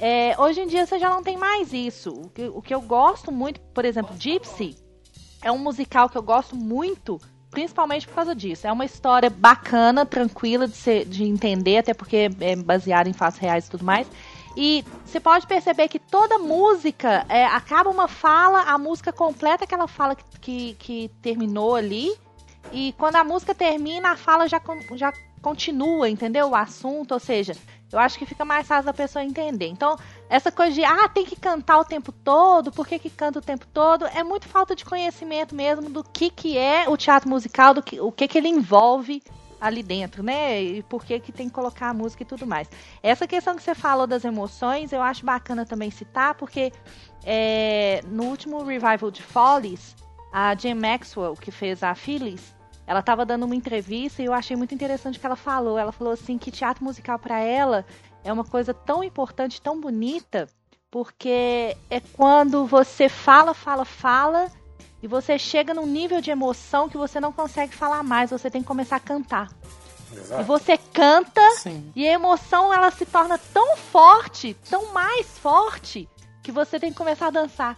É, 0.00 0.34
hoje 0.38 0.60
em 0.60 0.66
dia 0.66 0.86
você 0.86 0.98
já 0.98 1.10
não 1.10 1.22
tem 1.22 1.36
mais 1.36 1.72
isso. 1.72 2.10
O 2.10 2.28
que, 2.28 2.48
o 2.48 2.62
que 2.62 2.74
eu 2.74 2.80
gosto 2.80 3.32
muito, 3.32 3.60
por 3.60 3.84
exemplo, 3.84 4.14
Gypsy, 4.18 4.76
é 5.42 5.50
um 5.50 5.58
musical 5.58 6.08
que 6.08 6.16
eu 6.16 6.22
gosto 6.22 6.56
muito, 6.56 7.20
principalmente 7.50 8.06
por 8.06 8.14
causa 8.14 8.34
disso. 8.34 8.66
É 8.66 8.72
uma 8.72 8.84
história 8.84 9.28
bacana, 9.28 10.06
tranquila 10.06 10.68
de, 10.68 10.76
ser, 10.76 11.04
de 11.04 11.24
entender, 11.24 11.78
até 11.78 11.94
porque 11.94 12.30
é 12.40 12.56
baseada 12.56 13.08
em 13.08 13.12
fatos 13.12 13.38
reais 13.38 13.66
e 13.66 13.70
tudo 13.70 13.84
mais. 13.84 14.08
E 14.56 14.84
você 15.04 15.20
pode 15.20 15.46
perceber 15.46 15.88
que 15.88 15.98
toda 15.98 16.38
música 16.38 17.24
é, 17.28 17.46
acaba 17.46 17.90
uma 17.90 18.08
fala, 18.08 18.62
a 18.62 18.76
música 18.76 19.12
completa 19.12 19.64
aquela 19.64 19.86
fala 19.86 20.16
que, 20.16 20.24
que, 20.40 20.74
que, 20.74 21.08
terminou 21.22 21.76
ali. 21.76 22.12
E 22.72 22.92
quando 22.98 23.16
a 23.16 23.24
música 23.24 23.54
termina, 23.54 24.10
a 24.10 24.16
fala 24.16 24.48
já, 24.48 24.60
já 24.96 25.12
continua, 25.38 26.08
entendeu? 26.08 26.50
O 26.50 26.54
assunto, 26.54 27.12
ou 27.12 27.20
seja, 27.20 27.54
eu 27.90 27.98
acho 27.98 28.18
que 28.18 28.26
fica 28.26 28.44
mais 28.44 28.66
fácil 28.66 28.84
da 28.84 28.92
pessoa 28.92 29.24
entender. 29.24 29.66
Então, 29.66 29.96
essa 30.28 30.52
coisa 30.52 30.72
de, 30.72 30.84
ah, 30.84 31.08
tem 31.08 31.24
que 31.24 31.36
cantar 31.36 31.78
o 31.78 31.84
tempo 31.84 32.12
todo, 32.12 32.70
por 32.70 32.86
que, 32.86 32.98
que 32.98 33.10
canta 33.10 33.38
o 33.38 33.42
tempo 33.42 33.66
todo, 33.66 34.06
é 34.06 34.22
muito 34.22 34.46
falta 34.46 34.74
de 34.74 34.84
conhecimento 34.84 35.54
mesmo 35.54 35.88
do 35.88 36.04
que, 36.04 36.30
que 36.30 36.58
é 36.58 36.88
o 36.88 36.96
teatro 36.96 37.28
musical, 37.28 37.72
do 37.72 37.82
que, 37.82 38.00
o 38.00 38.12
que, 38.12 38.28
que 38.28 38.38
ele 38.38 38.48
envolve 38.48 39.22
ali 39.60 39.82
dentro, 39.82 40.22
né? 40.22 40.62
E 40.62 40.82
por 40.82 41.04
que, 41.04 41.18
que 41.18 41.32
tem 41.32 41.48
que 41.48 41.54
colocar 41.54 41.88
a 41.88 41.94
música 41.94 42.22
e 42.22 42.26
tudo 42.26 42.46
mais. 42.46 42.68
Essa 43.02 43.26
questão 43.26 43.56
que 43.56 43.62
você 43.62 43.74
falou 43.74 44.06
das 44.06 44.24
emoções, 44.24 44.92
eu 44.92 45.02
acho 45.02 45.24
bacana 45.24 45.66
também 45.66 45.90
citar, 45.90 46.34
porque 46.34 46.72
é, 47.24 48.00
no 48.06 48.24
último 48.24 48.62
revival 48.62 49.10
de 49.10 49.22
Follies, 49.22 49.96
a 50.32 50.54
Jane 50.54 50.80
Maxwell, 50.80 51.34
que 51.34 51.50
fez 51.50 51.82
a 51.82 51.94
Phyllis, 51.94 52.54
ela 52.88 53.00
estava 53.00 53.26
dando 53.26 53.44
uma 53.44 53.54
entrevista 53.54 54.22
e 54.22 54.24
eu 54.24 54.32
achei 54.32 54.56
muito 54.56 54.74
interessante 54.74 55.18
o 55.18 55.20
que 55.20 55.26
ela 55.26 55.36
falou. 55.36 55.78
Ela 55.78 55.92
falou 55.92 56.14
assim 56.14 56.38
que 56.38 56.50
teatro 56.50 56.82
musical 56.82 57.18
para 57.18 57.38
ela 57.38 57.84
é 58.24 58.32
uma 58.32 58.44
coisa 58.44 58.72
tão 58.72 59.04
importante, 59.04 59.60
tão 59.60 59.78
bonita, 59.78 60.48
porque 60.90 61.76
é 61.90 62.00
quando 62.00 62.64
você 62.64 63.06
fala, 63.06 63.52
fala, 63.52 63.84
fala 63.84 64.50
e 65.02 65.06
você 65.06 65.38
chega 65.38 65.74
num 65.74 65.86
nível 65.86 66.22
de 66.22 66.30
emoção 66.30 66.88
que 66.88 66.96
você 66.96 67.20
não 67.20 67.30
consegue 67.30 67.76
falar 67.76 68.02
mais, 68.02 68.30
você 68.30 68.50
tem 68.50 68.62
que 68.62 68.66
começar 68.66 68.96
a 68.96 69.00
cantar. 69.00 69.50
Exato. 70.10 70.40
E 70.40 70.44
você 70.46 70.78
canta 70.78 71.42
Sim. 71.58 71.92
e 71.94 72.08
a 72.08 72.12
emoção 72.14 72.72
ela 72.72 72.90
se 72.90 73.04
torna 73.04 73.36
tão 73.36 73.76
forte, 73.76 74.56
tão 74.70 74.94
mais 74.94 75.26
forte, 75.38 76.08
que 76.42 76.50
você 76.50 76.80
tem 76.80 76.90
que 76.90 76.96
começar 76.96 77.26
a 77.26 77.30
dançar. 77.30 77.76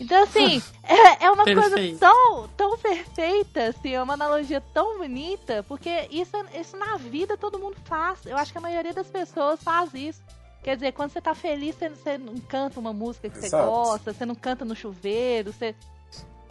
Então, 0.00 0.22
assim, 0.22 0.62
é, 0.84 1.26
é 1.26 1.30
uma 1.30 1.44
coisa 1.44 1.76
tão, 1.98 2.48
tão 2.56 2.78
perfeita, 2.78 3.64
assim, 3.68 3.94
é 3.94 4.02
uma 4.02 4.14
analogia 4.14 4.60
tão 4.72 4.98
bonita, 4.98 5.64
porque 5.64 6.08
isso, 6.10 6.36
isso 6.58 6.76
na 6.76 6.96
vida 6.96 7.36
todo 7.36 7.58
mundo 7.58 7.76
faz. 7.84 8.24
Eu 8.26 8.36
acho 8.36 8.52
que 8.52 8.58
a 8.58 8.60
maioria 8.60 8.92
das 8.92 9.08
pessoas 9.08 9.62
faz 9.62 9.92
isso. 9.94 10.22
Quer 10.62 10.76
dizer, 10.76 10.92
quando 10.92 11.10
você 11.10 11.20
tá 11.20 11.34
feliz, 11.34 11.76
você, 11.76 11.88
você 11.88 12.18
não 12.18 12.36
canta 12.36 12.80
uma 12.80 12.92
música 12.92 13.28
que 13.28 13.38
você 13.38 13.46
Exato. 13.46 13.70
gosta, 13.70 14.12
você 14.12 14.26
não 14.26 14.34
canta 14.34 14.64
no 14.64 14.74
chuveiro, 14.74 15.52
você. 15.52 15.74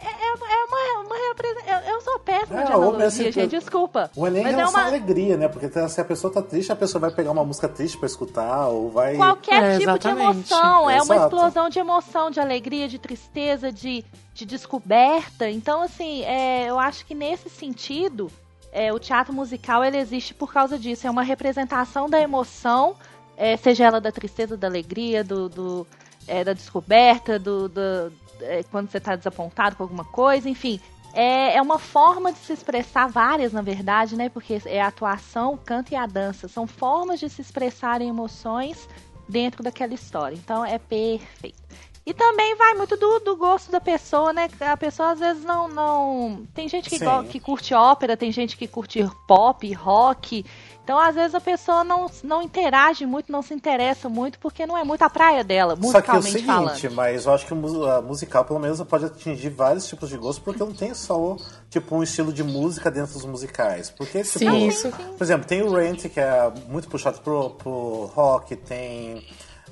É, 0.00 0.06
é 0.06 0.34
uma, 0.34 0.46
é 0.48 0.64
uma, 0.64 1.06
uma 1.06 1.28
representação. 1.28 1.80
Eu, 1.80 1.94
eu 1.94 2.00
sou 2.00 2.18
péssima 2.20 2.60
É, 2.60 2.64
de 2.64 2.72
ou 2.72 2.76
analogia, 2.78 3.06
assim, 3.06 3.32
gente, 3.32 3.48
desculpa. 3.50 4.10
Ou 4.16 4.26
é 4.26 4.30
nem 4.30 4.42
em 4.42 4.44
Mas 4.44 4.58
é 4.58 4.62
à 4.62 4.68
uma. 4.68 4.84
alegria, 4.86 5.36
né? 5.36 5.48
Porque 5.48 5.68
se 5.88 6.00
a 6.00 6.04
pessoa 6.04 6.32
tá 6.32 6.40
triste, 6.42 6.70
a 6.70 6.76
pessoa 6.76 7.00
vai 7.00 7.10
pegar 7.10 7.30
uma 7.32 7.44
música 7.44 7.68
triste 7.68 7.98
pra 7.98 8.06
escutar, 8.06 8.68
ou 8.68 8.90
vai. 8.90 9.16
Qualquer 9.16 9.62
É, 9.62 9.78
tipo 9.78 9.98
de 9.98 10.08
emoção. 10.08 10.88
É 10.90 11.02
uma 11.02 11.16
explosão 11.16 11.68
de 11.68 11.78
emoção, 11.78 12.30
de 12.30 12.38
alegria, 12.40 12.88
de 12.88 12.98
tristeza, 12.98 13.72
de, 13.72 14.04
de 14.34 14.46
descoberta. 14.46 15.50
Então, 15.50 15.82
assim, 15.82 16.22
é, 16.24 16.66
eu 16.68 16.78
acho 16.78 17.04
que 17.04 17.14
nesse 17.14 17.50
sentido, 17.50 18.30
é, 18.72 18.92
o 18.92 18.98
teatro 18.98 19.32
musical 19.32 19.84
ele 19.84 19.96
existe 19.98 20.32
por 20.32 20.52
causa 20.52 20.78
disso. 20.78 21.06
É 21.06 21.10
uma 21.10 21.22
representação 21.22 22.08
da 22.08 22.20
emoção, 22.20 22.94
é, 23.36 23.56
seja 23.56 23.84
ela 23.84 24.00
da 24.00 24.12
tristeza, 24.12 24.56
da 24.56 24.68
alegria, 24.68 25.24
do, 25.24 25.48
do, 25.48 25.86
é, 26.26 26.44
da 26.44 26.52
descoberta, 26.52 27.38
do, 27.38 27.68
do- 27.68 28.12
é, 28.40 28.62
quando 28.70 28.90
você 28.90 28.98
está 28.98 29.16
desapontado 29.16 29.76
com 29.76 29.82
alguma 29.82 30.04
coisa, 30.04 30.48
enfim. 30.48 30.80
É, 31.14 31.56
é 31.56 31.62
uma 31.62 31.78
forma 31.78 32.30
de 32.32 32.38
se 32.38 32.52
expressar, 32.52 33.08
várias 33.08 33.52
na 33.52 33.62
verdade, 33.62 34.14
né? 34.14 34.28
Porque 34.28 34.60
é 34.66 34.80
a 34.80 34.88
atuação, 34.88 35.54
o 35.54 35.58
canto 35.58 35.92
e 35.92 35.96
a 35.96 36.06
dança. 36.06 36.48
São 36.48 36.66
formas 36.66 37.18
de 37.18 37.28
se 37.30 37.40
expressarem 37.40 38.08
emoções 38.08 38.88
dentro 39.28 39.62
daquela 39.62 39.94
história. 39.94 40.36
Então 40.36 40.64
é 40.64 40.78
perfeito. 40.78 41.56
E 42.04 42.14
também 42.14 42.54
vai 42.56 42.72
muito 42.72 42.96
do, 42.96 43.18
do 43.20 43.36
gosto 43.36 43.70
da 43.70 43.80
pessoa, 43.80 44.32
né? 44.32 44.48
A 44.60 44.76
pessoa 44.78 45.10
às 45.10 45.18
vezes 45.18 45.44
não. 45.44 45.68
não... 45.68 46.46
Tem 46.54 46.66
gente 46.66 46.88
que, 46.88 46.98
go- 46.98 47.24
que 47.24 47.38
curte 47.38 47.74
ópera, 47.74 48.16
tem 48.16 48.32
gente 48.32 48.56
que 48.56 48.66
curte 48.66 49.00
pop, 49.26 49.70
rock. 49.74 50.44
Então, 50.88 50.98
às 50.98 51.14
vezes, 51.14 51.34
a 51.34 51.40
pessoa 51.40 51.84
não, 51.84 52.10
não 52.24 52.40
interage 52.40 53.04
muito, 53.04 53.30
não 53.30 53.42
se 53.42 53.52
interessa 53.52 54.08
muito, 54.08 54.38
porque 54.38 54.64
não 54.64 54.74
é 54.74 54.82
muito 54.82 55.02
a 55.02 55.10
praia 55.10 55.44
dela, 55.44 55.76
Só 55.76 56.00
que 56.00 56.08
é 56.10 56.14
o 56.14 56.16
musicalmente 56.16 56.30
seguinte, 56.32 56.46
falando. 56.46 56.94
mas 56.94 57.26
eu 57.26 57.34
acho 57.34 57.46
que 57.46 57.52
a 57.52 58.00
musical, 58.00 58.42
pelo 58.46 58.58
menos, 58.58 58.82
pode 58.84 59.04
atingir 59.04 59.50
vários 59.50 59.86
tipos 59.86 60.08
de 60.08 60.16
gosto, 60.16 60.40
porque 60.40 60.60
não 60.60 60.72
tem 60.72 60.94
só, 60.94 61.36
tipo, 61.68 61.94
um 61.94 62.02
estilo 62.02 62.32
de 62.32 62.42
música 62.42 62.90
dentro 62.90 63.12
dos 63.12 63.26
musicais. 63.26 63.90
Porque, 63.90 64.22
tipo, 64.22 64.38
Sim, 64.38 64.66
isso. 64.66 64.90
por 64.90 65.22
exemplo, 65.22 65.46
tem 65.46 65.60
o 65.60 65.74
Rent, 65.74 66.08
que 66.08 66.20
é 66.20 66.50
muito 66.70 66.88
puxado 66.88 67.20
pro, 67.20 67.50
pro 67.50 68.10
rock, 68.14 68.56
tem. 68.56 69.22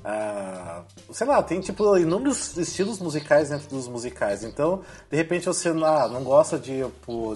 Ah, 0.09 0.83
sei 1.11 1.27
lá, 1.27 1.43
tem 1.43 1.61
tipo 1.61 1.97
inúmeros 1.99 2.57
estilos 2.57 3.01
musicais 3.01 3.49
dentro 3.49 3.69
dos 3.69 3.89
musicais. 3.89 4.45
Então, 4.45 4.83
de 5.11 5.17
repente 5.17 5.47
você 5.47 5.71
ah, 5.71 6.07
não 6.09 6.23
gosta 6.23 6.57
de, 6.61 6.85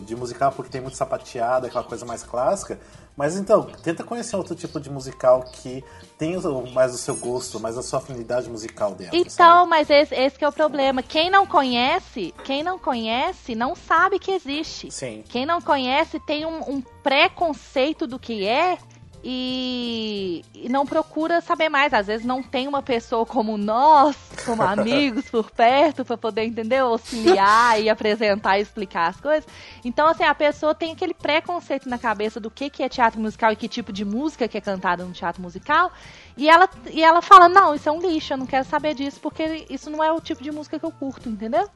de 0.04 0.14
musical 0.14 0.52
porque 0.52 0.70
tem 0.70 0.80
muito 0.80 0.96
sapateado, 0.96 1.66
aquela 1.66 1.82
coisa 1.82 2.06
mais 2.06 2.22
clássica. 2.22 2.78
Mas 3.16 3.36
então, 3.36 3.64
tenta 3.82 4.04
conhecer 4.04 4.36
outro 4.36 4.54
tipo 4.54 4.78
de 4.80 4.88
musical 4.88 5.42
que 5.42 5.84
tem 6.16 6.36
o- 6.36 6.70
mais 6.70 6.94
o 6.94 6.96
seu 6.96 7.16
gosto, 7.16 7.58
mais 7.58 7.76
a 7.76 7.82
sua 7.82 7.98
afinidade 7.98 8.48
musical 8.48 8.94
dentro. 8.94 9.16
Então, 9.16 9.28
sabe? 9.28 9.68
mas 9.68 9.90
esse, 9.90 10.14
esse 10.14 10.38
que 10.38 10.44
é 10.44 10.48
o 10.48 10.52
problema. 10.52 11.02
Quem 11.02 11.28
não 11.28 11.44
conhece, 11.44 12.32
quem 12.44 12.62
não 12.62 12.78
conhece, 12.78 13.56
não 13.56 13.74
sabe 13.74 14.20
que 14.20 14.30
existe. 14.30 14.92
Sim. 14.92 15.24
Quem 15.28 15.44
não 15.44 15.60
conhece 15.60 16.20
tem 16.20 16.46
um, 16.46 16.60
um 16.70 16.80
preconceito 17.02 18.06
do 18.06 18.18
que 18.18 18.46
é 18.46 18.78
e, 19.22 20.44
e 20.54 20.68
não 20.68 20.84
procura 20.86 21.40
saber 21.40 21.68
mais. 21.68 21.92
Às 21.94 22.06
vezes 22.06 22.26
não 22.26 22.42
tem 22.42 22.66
uma 22.68 22.82
pessoa 22.82 23.24
como 23.26 23.56
nós, 23.58 24.16
como 24.44 24.62
amigos 24.64 25.28
por 25.30 25.50
perto, 25.50 26.04
para 26.04 26.16
poder 26.16 26.44
entender, 26.44 26.78
auxiliar 26.78 27.80
e 27.80 27.88
apresentar 27.88 28.58
e 28.58 28.62
explicar 28.62 29.08
as 29.08 29.20
coisas. 29.20 29.44
Então, 29.84 30.06
assim, 30.08 30.24
a 30.24 30.34
pessoa 30.34 30.74
tem 30.74 30.92
aquele 30.92 31.14
preconceito 31.14 31.88
na 31.88 31.98
cabeça 31.98 32.38
do 32.40 32.50
que, 32.50 32.70
que 32.70 32.82
é 32.82 32.88
teatro 32.88 33.20
musical 33.20 33.52
e 33.52 33.56
que 33.56 33.68
tipo 33.68 33.92
de 33.92 34.04
música 34.04 34.48
que 34.48 34.56
é 34.58 34.60
cantada 34.60 35.04
no 35.04 35.12
teatro 35.12 35.42
musical. 35.42 35.92
E 36.36 36.48
ela, 36.48 36.68
e 36.90 37.02
ela 37.02 37.20
fala, 37.20 37.48
não, 37.48 37.74
isso 37.74 37.88
é 37.88 37.92
um 37.92 38.00
lixo, 38.00 38.32
eu 38.32 38.38
não 38.38 38.46
quero 38.46 38.64
saber 38.64 38.94
disso, 38.94 39.20
porque 39.20 39.66
isso 39.68 39.90
não 39.90 40.02
é 40.02 40.10
o 40.12 40.20
tipo 40.20 40.42
de 40.42 40.50
música 40.50 40.78
que 40.78 40.84
eu 40.86 40.90
curto, 40.92 41.28
entendeu? 41.28 41.68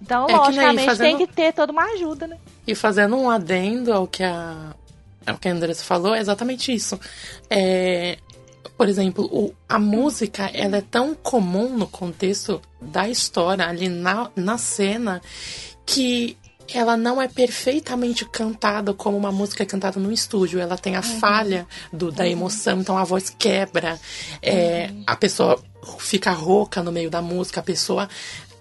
Então, 0.00 0.24
É 0.24 0.32
que 0.32 0.36
logicamente, 0.38 0.84
fazendo- 0.86 1.06
tem 1.06 1.26
que 1.26 1.32
ter 1.32 1.52
toda 1.52 1.72
uma 1.72 1.84
ajuda, 1.94 2.26
né? 2.26 2.36
E 2.66 2.74
fazendo 2.74 3.16
um 3.16 3.30
adendo 3.30 3.92
ao 3.92 4.06
que 4.06 4.22
a, 4.24 4.74
ao 5.26 5.38
que 5.38 5.48
a 5.48 5.52
Andressa 5.52 5.84
falou, 5.84 6.14
é 6.14 6.20
exatamente 6.20 6.72
isso. 6.72 6.98
É, 7.50 8.18
por 8.76 8.88
exemplo, 8.88 9.24
o- 9.32 9.54
a 9.68 9.78
música 9.78 10.50
ela 10.52 10.78
é 10.78 10.80
tão 10.82 11.14
comum 11.14 11.76
no 11.76 11.86
contexto 11.86 12.60
da 12.80 13.08
história, 13.08 13.66
ali 13.66 13.88
na, 13.88 14.30
na 14.34 14.58
cena, 14.58 15.20
que 15.86 16.36
ela 16.74 16.96
não 16.96 17.20
é 17.20 17.28
perfeitamente 17.28 18.24
cantada 18.24 18.94
como 18.94 19.16
uma 19.16 19.32
música 19.32 19.66
cantada 19.66 20.00
no 20.00 20.10
estúdio. 20.12 20.58
Ela 20.60 20.78
tem 20.78 20.96
a 20.96 21.02
falha 21.02 21.66
do, 21.92 22.10
da 22.10 22.26
emoção, 22.26 22.80
então 22.80 22.96
a 22.96 23.04
voz 23.04 23.28
quebra, 23.30 24.00
é, 24.40 24.90
a 25.06 25.16
pessoa 25.16 25.62
fica 25.98 26.30
rouca 26.30 26.82
no 26.82 26.92
meio 26.92 27.10
da 27.10 27.20
música, 27.20 27.60
a 27.60 27.62
pessoa 27.62 28.08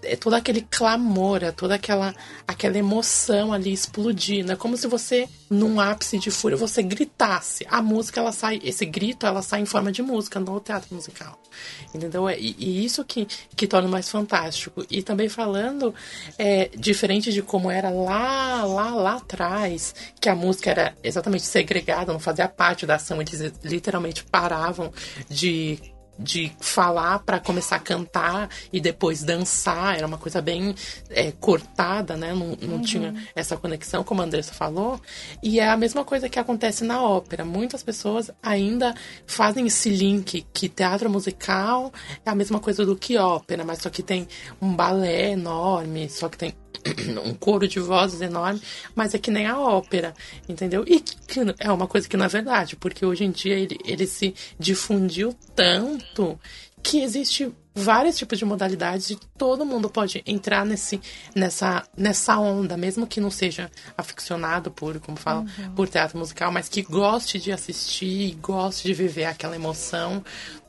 é 0.03 0.15
todo 0.15 0.34
aquele 0.34 0.62
clamor, 0.62 1.43
é 1.43 1.51
toda 1.51 1.75
aquela, 1.75 2.15
aquela 2.48 2.77
emoção 2.77 3.53
ali 3.53 3.72
explodindo. 3.72 4.51
É 4.51 4.55
como 4.55 4.77
se 4.77 4.88
você, 4.88 5.27
num 5.50 5.79
ápice 5.79 6.17
de 6.17 6.31
fúria, 6.31 6.58
você 6.58 6.81
gritasse. 6.81 7.65
A 7.70 7.81
música, 7.81 8.20
ela 8.20 8.31
sai, 8.31 8.60
esse 8.63 8.86
grito, 8.86 9.25
ela 9.25 9.41
sai 9.41 9.62
em 9.62 9.65
forma 9.65 9.91
de 9.91 10.01
música 10.01 10.39
no 10.39 10.60
teatro 10.60 10.93
musical. 10.93 11.39
Entendeu? 11.93 12.29
E, 12.29 12.55
e 12.58 12.86
isso 12.86 13.03
que, 13.03 13.27
que 13.55 13.67
torna 13.67 13.88
mais 13.88 14.10
fantástico. 14.10 14.86
E 14.89 15.01
também 15.01 15.29
falando, 15.29 15.93
é, 16.38 16.70
diferente 16.77 17.31
de 17.31 17.41
como 17.41 17.70
era 17.70 17.89
lá, 17.89 18.63
lá, 18.63 18.89
lá 18.91 19.15
atrás, 19.15 19.93
que 20.20 20.29
a 20.29 20.36
música 20.36 20.72
era 20.72 20.96
exatamente 21.03 21.46
segregada, 21.46 22.13
não 22.13 22.20
fazia 22.20 22.48
parte 22.48 22.86
da 22.86 22.96
ação, 22.96 23.22
eles 23.22 23.53
literalmente 23.63 24.24
paravam 24.24 24.91
de 25.29 25.79
de 26.22 26.51
falar 26.60 27.20
para 27.20 27.40
começar 27.40 27.78
a 27.78 27.80
cantar 27.80 28.50
e 28.72 28.80
depois 28.80 29.24
dançar, 29.24 29.98
era 29.98 30.06
uma 30.06 30.18
coisa 30.18 30.42
bem 30.42 30.75
é, 31.10 31.32
cortada, 31.32 32.16
né? 32.16 32.34
Não, 32.34 32.58
não 32.62 32.82
tinha 32.82 33.13
essa 33.36 33.58
conexão, 33.58 34.04
como 34.04 34.22
a 34.22 34.25
Andressa 34.25 34.54
falou. 34.54 35.00
E 35.42 35.60
é 35.60 35.68
a 35.68 35.78
mesma 35.78 36.06
coisa 36.06 36.30
que 36.30 36.40
acontece 36.40 36.84
na 36.84 37.01
ópera. 37.01 37.44
Muitas 37.44 37.84
pessoas 37.84 38.32
ainda 38.42 38.94
fazem 39.25 39.66
esse 39.68 39.90
link 39.90 40.46
que 40.54 40.70
teatro 40.70 41.10
musical 41.10 41.92
é 42.25 42.30
a 42.30 42.36
mesma 42.36 42.60
coisa 42.60 42.86
do 42.86 42.96
que 42.96 43.18
ópera, 43.18 43.66
mas 43.66 43.80
só 43.80 43.90
que 43.90 44.04
tem 44.04 44.28
um 44.62 44.75
balé 44.75 45.32
enorme, 45.32 46.10
só 46.10 46.30
que 46.30 46.38
tem 46.38 46.54
um 47.25 47.34
coro 47.34 47.68
de 47.68 47.80
vozes 47.80 48.22
enorme, 48.22 48.62
mas 48.96 49.13
é 49.13 49.20
que 49.20 49.32
nem 49.32 49.48
a 49.48 49.60
ópera, 49.60 50.13
entendeu? 50.48 50.84
E 50.88 51.00
que 51.00 51.40
é 51.60 51.72
uma 51.72 51.88
coisa 51.88 52.08
que 52.08 52.18
não 52.18 52.25
é 52.25 52.30
verdade, 52.30 52.75
porque 52.75 53.06
hoje 53.06 53.24
em 53.24 53.32
dia 53.32 53.58
ele, 53.58 53.78
ele 53.86 54.08
se 54.08 54.34
difundiu 54.60 55.36
tanto 55.56 56.40
que 56.84 57.01
existe 57.01 57.51
vários 57.74 58.18
tipos 58.18 58.38
de 58.38 58.44
modalidades 58.44 59.12
e 59.12 59.20
todo 59.38 59.66
mundo 59.66 59.90
pode 59.90 60.22
entrar 60.25 60.66
nesse, 60.66 61.00
nessa, 61.34 61.88
nessa 61.96 62.38
onda, 62.38 62.75
mesmo 62.75 63.08
que 63.08 63.22
não 63.22 63.32
seja 63.32 63.72
aficionado 63.98 64.70
por, 64.70 65.00
como 65.00 65.18
fala, 65.18 65.46
por 65.75 65.88
teatro 65.88 66.18
musical, 66.18 66.51
mas 66.51 66.68
que 66.68 66.82
goste 66.82 67.40
de 67.40 67.51
assistir, 67.51 68.36
goste 68.42 68.88
de 68.88 68.94
viver 68.94 69.25
aquela 69.25 69.56
emoção, 69.56 70.24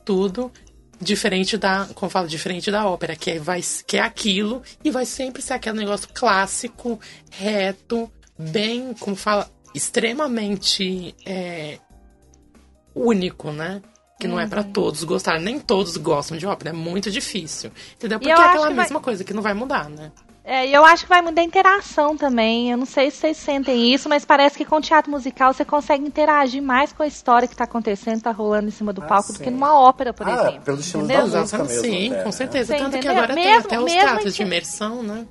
tudo 0.05 0.51
diferente 1.03 1.57
da, 1.57 1.87
como 1.93 2.09
falo, 2.09 2.27
diferente 2.27 2.71
da 2.71 2.87
ópera, 2.87 3.15
que 3.15 3.31
é, 3.31 3.39
vai, 3.39 3.61
que 3.85 3.97
é 3.97 4.01
aquilo 4.01 4.61
e 4.83 4.89
vai 4.89 5.05
sempre 5.05 5.41
ser 5.41 5.53
aquele 5.53 5.77
negócio 5.77 6.07
clássico, 6.13 6.99
reto, 7.31 8.09
bem, 8.37 8.93
como 8.99 9.15
fala, 9.15 9.49
extremamente 9.75 11.15
é, 11.25 11.79
único, 12.95 13.51
né? 13.51 13.81
Que 14.19 14.27
não 14.27 14.39
é 14.39 14.47
pra 14.47 14.63
todos 14.63 15.03
gostar. 15.03 15.39
Nem 15.39 15.59
todos 15.59 15.97
gostam 15.97 16.37
de 16.37 16.45
ópera, 16.45 16.69
é 16.69 16.73
muito 16.73 17.11
difícil. 17.11 17.71
Entendeu? 17.95 18.19
Porque 18.19 18.31
é 18.31 18.35
aquela 18.35 18.67
que 18.67 18.73
vai- 18.73 18.83
mesma 18.85 18.99
coisa 19.01 19.23
que 19.23 19.33
não 19.33 19.41
vai 19.41 19.53
mudar, 19.53 19.89
né? 19.89 20.11
É, 20.45 20.67
e 20.67 20.73
eu 20.73 20.83
acho 20.83 21.03
que 21.03 21.09
vai 21.09 21.21
mudar 21.21 21.41
a 21.41 21.45
interação 21.45 22.17
também. 22.17 22.69
Eu 22.69 22.77
não 22.77 22.85
sei 22.85 23.09
se 23.09 23.17
vocês 23.17 23.37
sentem 23.37 23.93
isso, 23.93 24.09
mas 24.09 24.25
parece 24.25 24.57
que 24.57 24.65
com 24.65 24.81
teatro 24.81 25.09
musical 25.09 25.53
você 25.53 25.63
consegue 25.63 26.05
interagir 26.05 26.61
mais 26.61 26.91
com 26.91 27.01
a 27.01 27.07
história 27.07 27.47
que 27.47 27.55
tá 27.55 27.63
acontecendo, 27.63 28.21
tá 28.21 28.31
rolando 28.31 28.67
em 28.67 28.71
cima 28.71 28.91
do 28.91 29.01
Ah, 29.03 29.07
palco, 29.07 29.31
do 29.31 29.39
que 29.39 29.49
numa 29.49 29.79
ópera, 29.79 30.11
por 30.13 30.27
Ah, 30.27 30.33
exemplo. 30.33 30.61
pelo 30.65 30.79
estilo 30.81 31.03
Entendeu? 31.05 31.29
da 31.29 31.39
música 31.39 31.63
mesmo. 31.63 31.81
Sim, 31.81 32.07
até, 32.07 32.19
com 32.19 32.25
né? 32.25 32.31
certeza. 32.33 32.73
Você 32.73 32.77
Tanto 32.77 32.91
que 32.91 32.97
entendeu? 32.97 33.11
agora 33.17 33.33
tem 33.35 33.45
Mesmo- 33.45 33.67
até 33.67 33.79
os 33.79 33.91
teatros 33.91 34.23
que- 34.23 34.31
de 34.31 34.41
imersão, 34.41 35.01
né? 35.01 35.25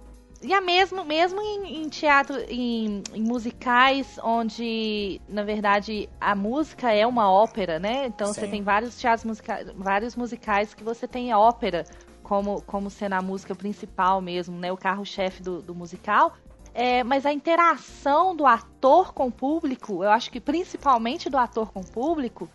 e 0.45 0.53
a 0.53 0.61
mesmo, 0.61 1.05
mesmo 1.05 1.41
em, 1.41 1.83
em 1.85 1.89
teatro, 1.89 2.37
em, 2.49 3.01
em, 3.15 3.23
musicais, 3.23 4.19
onde, 4.25 5.21
na 5.29 5.45
verdade, 5.45 6.09
a 6.21 6.35
música 6.35 6.91
é 6.91 7.07
uma 7.07 7.31
ópera, 7.31 7.79
né? 7.79 8.07
Então 8.07 8.33
Sim. 8.33 8.41
você 8.41 8.47
tem 8.49 8.61
vários 8.63 8.97
teatros 8.97 9.25
musicais, 9.25 9.69
vários 9.77 10.17
musicais 10.17 10.75
que 10.75 10.83
você 10.83 11.07
tem 11.07 11.33
ópera 11.33 11.85
como, 12.33 12.63
como 12.63 12.89
sendo 12.89 13.13
a 13.13 13.21
música 13.21 13.55
principal 13.55 14.23
mesmo, 14.23 14.59
né? 14.59 14.73
O 14.73 14.77
carro-chefe 14.77 15.43
do, 15.43 15.61
do 15.61 15.75
musical. 15.75 16.33
É, 16.73 17.05
mas 17.05 17.27
a 17.27 17.33
interação 17.33 18.35
do 18.35 18.47
ator 18.47 19.13
com 19.13 19.27
o 19.27 19.31
público, 19.31 20.03
eu 20.03 20.11
acho 20.11 20.31
que 20.31 20.41
principalmente 20.41 21.29
do 21.29 21.37
ator 21.37 21.71
com 21.71 21.81
o 21.81 21.87
público, 21.87 22.49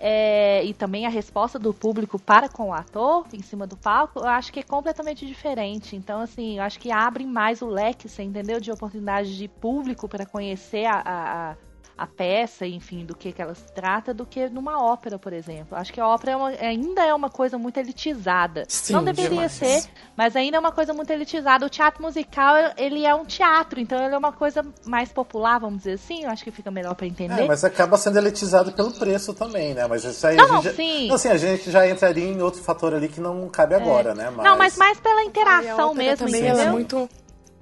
é, 0.00 0.64
e 0.64 0.74
também 0.74 1.06
a 1.06 1.08
resposta 1.08 1.60
do 1.60 1.72
público 1.72 2.18
para 2.18 2.48
com 2.48 2.70
o 2.70 2.72
ator 2.72 3.24
em 3.32 3.40
cima 3.40 3.68
do 3.68 3.76
palco, 3.76 4.18
eu 4.18 4.26
acho 4.26 4.52
que 4.52 4.58
é 4.58 4.64
completamente 4.64 5.24
diferente. 5.24 5.94
Então, 5.94 6.22
assim, 6.22 6.56
eu 6.56 6.64
acho 6.64 6.80
que 6.80 6.90
abre 6.90 7.24
mais 7.24 7.62
o 7.62 7.68
leque, 7.68 8.08
você 8.08 8.24
entendeu? 8.24 8.58
De 8.58 8.72
oportunidade 8.72 9.38
de 9.38 9.46
público 9.46 10.08
para 10.08 10.26
conhecer 10.26 10.86
a, 10.86 11.02
a, 11.04 11.56
a 12.00 12.06
peça, 12.06 12.66
enfim, 12.66 13.04
do 13.04 13.14
que, 13.14 13.30
que 13.30 13.42
ela 13.42 13.54
se 13.54 13.70
trata, 13.74 14.14
do 14.14 14.24
que 14.24 14.48
numa 14.48 14.82
ópera, 14.82 15.18
por 15.18 15.34
exemplo. 15.34 15.76
Acho 15.76 15.92
que 15.92 16.00
a 16.00 16.08
ópera 16.08 16.32
é 16.32 16.36
uma, 16.36 16.48
ainda 16.48 17.04
é 17.04 17.12
uma 17.12 17.28
coisa 17.28 17.58
muito 17.58 17.76
elitizada. 17.76 18.64
Sim, 18.66 18.94
Não 18.94 19.04
deveria 19.04 19.48
demais. 19.48 19.52
ser, 19.52 19.84
mas 20.16 20.34
ainda 20.34 20.56
é 20.56 20.60
uma 20.60 20.72
coisa 20.72 20.94
muito 20.94 21.10
elitizada. 21.10 21.66
O 21.66 21.68
teatro 21.68 22.02
musical, 22.02 22.54
ele 22.78 23.04
é 23.04 23.14
um 23.14 23.26
teatro, 23.26 23.78
então 23.78 24.02
ele 24.02 24.14
é 24.14 24.16
uma 24.16 24.32
coisa 24.32 24.64
mais 24.86 25.12
popular, 25.12 25.58
vamos 25.58 25.80
dizer 25.80 25.92
assim. 25.92 26.24
Eu 26.24 26.30
acho 26.30 26.42
que 26.42 26.50
fica 26.50 26.70
melhor 26.70 26.94
para 26.94 27.06
entender. 27.06 27.42
É, 27.42 27.46
mas 27.46 27.64
acaba 27.64 27.98
sendo 27.98 28.16
elitizado 28.16 28.72
pelo 28.72 28.92
preço 28.94 29.34
também, 29.34 29.74
né? 29.74 29.86
Mas 29.86 30.02
isso 30.02 30.26
aí 30.26 30.36
não, 30.36 30.58
a 30.58 30.62
gente, 30.62 30.76
sim. 30.76 31.06
Não, 31.06 31.16
assim, 31.16 31.28
a 31.28 31.36
gente 31.36 31.70
já 31.70 31.86
entraria 31.86 32.24
em 32.24 32.40
outro 32.40 32.62
fator 32.62 32.94
ali 32.94 33.08
que 33.08 33.20
não 33.20 33.46
cabe 33.50 33.74
agora, 33.74 34.12
é. 34.12 34.14
né? 34.14 34.32
Mas... 34.34 34.42
Não, 34.46 34.56
mas 34.56 34.78
mais 34.78 34.98
pela 34.98 35.22
interação 35.22 35.92
mesmo, 35.92 36.24
também, 36.24 36.40
entendeu? 36.40 36.60
Ela 36.60 36.70
é 36.70 36.72
muito 36.72 37.10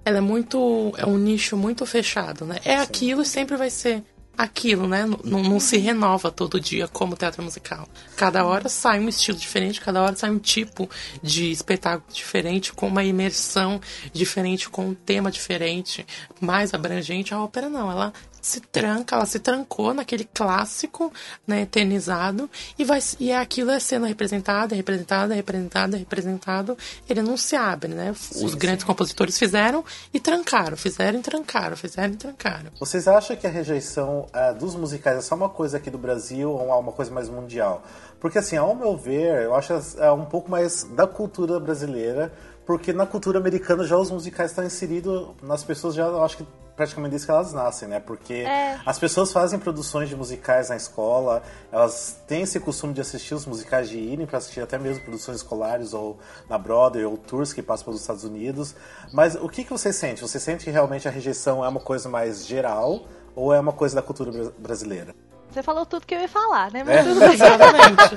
ela 0.04 0.18
é 0.18 0.22
muito. 0.22 0.92
É 0.96 1.04
um 1.04 1.18
nicho 1.18 1.56
muito 1.56 1.84
fechado, 1.84 2.46
né? 2.46 2.60
É 2.64 2.76
Sim. 2.76 2.82
aquilo 2.82 3.22
e 3.22 3.26
sempre 3.26 3.56
vai 3.56 3.68
ser 3.68 4.04
aquilo, 4.38 4.86
né? 4.86 5.04
Não, 5.24 5.42
não, 5.42 5.58
se 5.58 5.76
renova 5.78 6.30
todo 6.30 6.60
dia 6.60 6.86
como 6.86 7.16
teatro 7.16 7.42
musical. 7.42 7.88
Cada 8.16 8.44
hora 8.46 8.68
sai 8.68 9.00
um 9.00 9.08
estilo 9.08 9.36
diferente, 9.36 9.80
cada 9.80 10.00
hora 10.00 10.14
sai 10.14 10.30
um 10.30 10.38
tipo 10.38 10.88
de 11.20 11.50
espetáculo 11.50 12.12
diferente, 12.12 12.72
com 12.72 12.86
uma 12.86 13.02
imersão 13.02 13.80
diferente, 14.12 14.70
com 14.70 14.90
um 14.90 14.94
tema 14.94 15.28
diferente, 15.28 16.06
mais 16.40 16.72
abrangente. 16.72 17.34
A 17.34 17.42
ópera 17.42 17.68
não, 17.68 17.90
ela 17.90 18.12
se 18.40 18.60
tranca, 18.60 19.16
ela 19.16 19.26
se 19.26 19.38
trancou 19.38 19.92
naquele 19.94 20.24
clássico, 20.24 21.12
né, 21.46 21.62
eternizado, 21.62 22.48
e 22.78 22.84
vai 22.84 23.00
e 23.18 23.30
é 23.30 23.38
aquilo 23.38 23.70
é 23.70 23.80
sendo 23.80 24.06
representado, 24.06 24.74
representado, 24.74 25.34
representado, 25.34 25.96
representado, 25.96 26.78
ele 27.08 27.22
não 27.22 27.36
se 27.36 27.56
abre, 27.56 27.94
né? 27.94 28.14
Sim, 28.14 28.44
Os 28.44 28.54
grandes 28.54 28.82
sim. 28.82 28.86
compositores 28.86 29.38
fizeram 29.38 29.84
e 30.12 30.20
trancaram, 30.20 30.76
fizeram 30.76 31.18
e 31.18 31.22
trancaram, 31.22 31.76
fizeram 31.76 32.14
e 32.14 32.16
trancaram. 32.16 32.70
Vocês 32.78 33.08
acham 33.08 33.36
que 33.36 33.46
a 33.46 33.50
rejeição 33.50 34.26
é, 34.32 34.52
dos 34.54 34.74
musicais 34.74 35.18
é 35.18 35.20
só 35.20 35.34
uma 35.34 35.48
coisa 35.48 35.76
aqui 35.76 35.90
do 35.90 35.98
Brasil 35.98 36.50
ou 36.50 36.70
é 36.70 36.74
uma 36.74 36.92
coisa 36.92 37.10
mais 37.10 37.28
mundial? 37.28 37.82
Porque 38.20 38.38
assim, 38.38 38.56
ao 38.56 38.74
meu 38.74 38.96
ver, 38.96 39.42
eu 39.42 39.54
acho 39.54 39.72
é 39.98 40.10
um 40.10 40.24
pouco 40.24 40.50
mais 40.50 40.84
da 40.84 41.06
cultura 41.06 41.60
brasileira, 41.60 42.32
porque 42.66 42.92
na 42.92 43.06
cultura 43.06 43.38
americana 43.38 43.84
já 43.84 43.96
os 43.96 44.10
musicais 44.10 44.50
estão 44.50 44.64
inseridos 44.64 45.30
nas 45.42 45.62
pessoas 45.62 45.94
já, 45.94 46.04
eu 46.04 46.22
acho 46.22 46.38
que 46.38 46.46
praticamente 46.78 47.10
desde 47.10 47.26
que 47.26 47.32
elas 47.32 47.52
nascem, 47.52 47.88
né? 47.88 47.98
Porque 47.98 48.34
é. 48.34 48.78
as 48.86 49.00
pessoas 49.00 49.32
fazem 49.32 49.58
produções 49.58 50.08
de 50.08 50.14
musicais 50.14 50.68
na 50.68 50.76
escola, 50.76 51.42
elas 51.72 52.22
têm 52.28 52.42
esse 52.42 52.60
costume 52.60 52.94
de 52.94 53.00
assistir 53.00 53.34
os 53.34 53.44
musicais, 53.44 53.88
de 53.88 53.98
irem 53.98 54.26
para 54.26 54.38
assistir 54.38 54.60
até 54.60 54.78
mesmo 54.78 55.02
produções 55.02 55.38
escolares 55.38 55.92
ou 55.92 56.20
na 56.48 56.56
Broadway 56.56 57.04
ou 57.04 57.18
tours 57.18 57.52
que 57.52 57.60
passam 57.60 57.86
pelos 57.86 58.00
Estados 58.00 58.22
Unidos. 58.22 58.76
Mas 59.12 59.34
o 59.34 59.48
que, 59.48 59.64
que 59.64 59.70
você 59.70 59.92
sente? 59.92 60.22
Você 60.22 60.38
sente 60.38 60.64
que 60.64 60.70
realmente 60.70 61.08
a 61.08 61.10
rejeição 61.10 61.64
é 61.64 61.68
uma 61.68 61.80
coisa 61.80 62.08
mais 62.08 62.46
geral 62.46 63.08
ou 63.34 63.52
é 63.52 63.58
uma 63.58 63.72
coisa 63.72 63.96
da 63.96 64.02
cultura 64.02 64.52
brasileira? 64.56 65.16
Você 65.50 65.64
falou 65.64 65.84
tudo 65.84 66.06
que 66.06 66.14
eu 66.14 66.20
ia 66.20 66.28
falar, 66.28 66.70
né? 66.70 66.84
Mas 66.84 66.98
é. 66.98 67.02
tudo 67.02 67.18
bem. 67.18 67.32
Exatamente. 67.32 68.14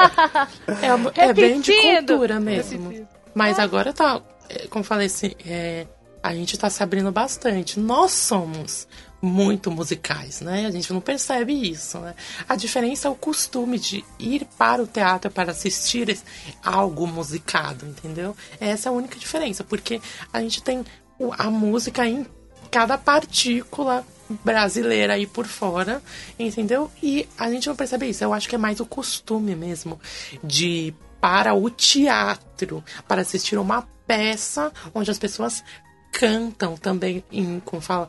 é, 1.19 1.30
é 1.30 1.34
bem 1.34 1.62
de 1.62 1.97
cultura 1.97 2.39
mesmo. 2.39 3.08
Mas 3.34 3.58
agora 3.58 3.91
tá, 3.91 4.21
é, 4.47 4.67
como 4.67 4.84
falei 4.84 5.08
assim, 5.08 5.32
é, 5.43 5.88
a 6.22 6.34
gente 6.34 6.56
está 6.56 6.70
se 6.70 6.82
abrindo 6.84 7.12
bastante. 7.12 7.80
Nós 7.80 8.12
somos 8.12 8.88
muito 9.22 9.70
musicais, 9.70 10.42
né? 10.42 10.66
A 10.66 10.72
gente 10.72 10.92
não 10.92 11.00
percebe 11.00 11.54
isso, 11.54 12.00
né? 12.00 12.16
A 12.50 12.56
diferença 12.56 13.08
é 13.08 13.12
o 13.12 13.16
costume 13.16 13.78
de 13.78 14.04
ir 14.18 14.48
para 14.58 14.82
o 14.82 14.88
teatro 14.88 15.30
para 15.30 15.52
assistir 15.52 16.20
algo 16.64 17.06
musicado, 17.06 17.86
entendeu? 17.86 18.36
Essa 18.60 18.90
é 18.90 18.90
a 18.90 18.94
única 18.94 19.20
diferença, 19.20 19.64
porque 19.64 20.02
a 20.34 20.42
gente 20.42 20.64
tem 20.64 20.84
a 21.38 21.50
música 21.52 22.08
em 22.08 22.26
cada 22.72 22.98
partícula 22.98 24.06
brasileira 24.44 25.14
aí 25.14 25.28
por 25.28 25.46
fora, 25.46 26.02
entendeu? 26.40 26.90
E 27.04 27.28
a 27.38 27.52
gente 27.52 27.68
não 27.68 27.76
percebe 27.76 28.08
isso. 28.08 28.24
Eu 28.24 28.34
acho 28.34 28.48
que 28.50 28.56
é 28.56 28.58
mais 28.58 28.80
o 28.80 28.86
costume 28.86 29.56
mesmo 29.56 30.00
de 30.44 30.94
para 31.20 31.54
o 31.54 31.70
teatro, 31.70 32.84
para 33.08 33.22
assistir 33.22 33.58
uma 33.60 33.88
peça 34.08 34.72
onde 34.96 35.12
as 35.12 35.20
pessoas 35.20 35.64
cantam 36.12 36.76
também 36.76 37.24
em, 37.32 37.60
como 37.60 37.82
fala, 37.82 38.08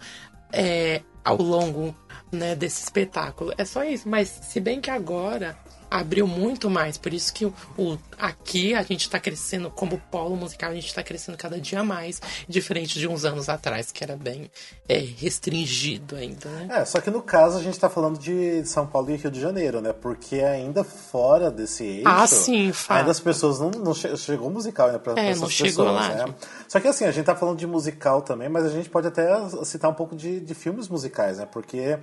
é, 0.53 1.03
ao 1.25 1.37
longo 1.37 1.95
né, 2.31 2.55
desse 2.55 2.83
espetáculo. 2.83 3.53
É 3.57 3.65
só 3.65 3.85
isso. 3.85 4.09
Mas 4.09 4.29
se 4.29 4.61
bem 4.61 4.81
que 4.81 4.91
agora 4.91 5.57
abriu 5.93 6.27
muito 6.27 6.71
mais. 6.71 6.97
Por 6.97 7.13
isso 7.13 7.33
que 7.33 7.45
o, 7.45 7.55
o 7.77 7.99
aqui 8.19 8.75
a 8.75 8.83
gente 8.83 9.03
está 9.03 9.21
crescendo 9.21 9.71
como 9.71 10.01
polo 10.11 10.35
musical, 10.35 10.71
a 10.71 10.75
gente 10.75 10.87
está 10.87 11.03
crescendo 11.03 11.37
cada 11.37 11.61
dia 11.61 11.85
mais, 11.85 12.21
diferente 12.49 12.99
de 12.99 13.07
uns 13.07 13.25
anos 13.25 13.49
atrás, 13.49 13.93
que 13.93 14.03
era 14.03 14.17
bem 14.17 14.51
é, 14.89 14.99
restringido 14.99 16.17
ainda, 16.17 16.49
né? 16.49 16.69
É, 16.71 16.85
só 16.85 17.01
que 17.01 17.11
no 17.11 17.21
caso 17.21 17.59
a 17.59 17.63
gente 17.63 17.75
está 17.75 17.91
falando 17.91 18.19
de 18.19 18.65
São 18.65 18.87
Paulo 18.87 19.11
e 19.11 19.17
Rio 19.17 19.31
de 19.31 19.41
Janeiro, 19.41 19.81
né? 19.81 19.93
Porque 19.93 20.37
ainda 20.37 20.83
fora 20.83 21.51
desse 21.51 21.85
eixo, 21.85 22.09
ah, 22.09 22.27
sim, 22.27 22.73
fato. 22.73 22.99
ainda 22.99 23.11
as 23.11 23.21
pessoas 23.21 23.61
não, 23.61 23.71
não 23.71 23.95
che 23.95 24.17
chegou 24.17 24.51
musical 24.51 24.91
né, 24.91 24.99
para 24.99 25.21
é, 25.21 25.29
essas 25.29 25.43
não 25.43 25.51
chegou 25.51 25.87
pessoas, 25.87 25.95
lá, 25.95 26.27
né? 26.27 26.35
Só 26.69 26.81
que 26.81 26.89
assim, 26.89 27.05
a 27.05 27.11
gente 27.11 27.21
está 27.21 27.37
falando 27.37 27.59
de 27.59 27.67
musical 27.67 28.23
também, 28.23 28.49
mas 28.49 28.65
a 28.65 28.71
gente 28.71 28.89
pode 28.89 29.09
até 29.09 29.29
citar 29.65 29.91
um 29.91 29.95
pouco 29.95 30.17
de, 30.17 30.41
de 30.41 30.55
filmes 30.55 30.89
musicais, 30.89 31.39
né? 31.39 31.47
Porque 31.51 31.99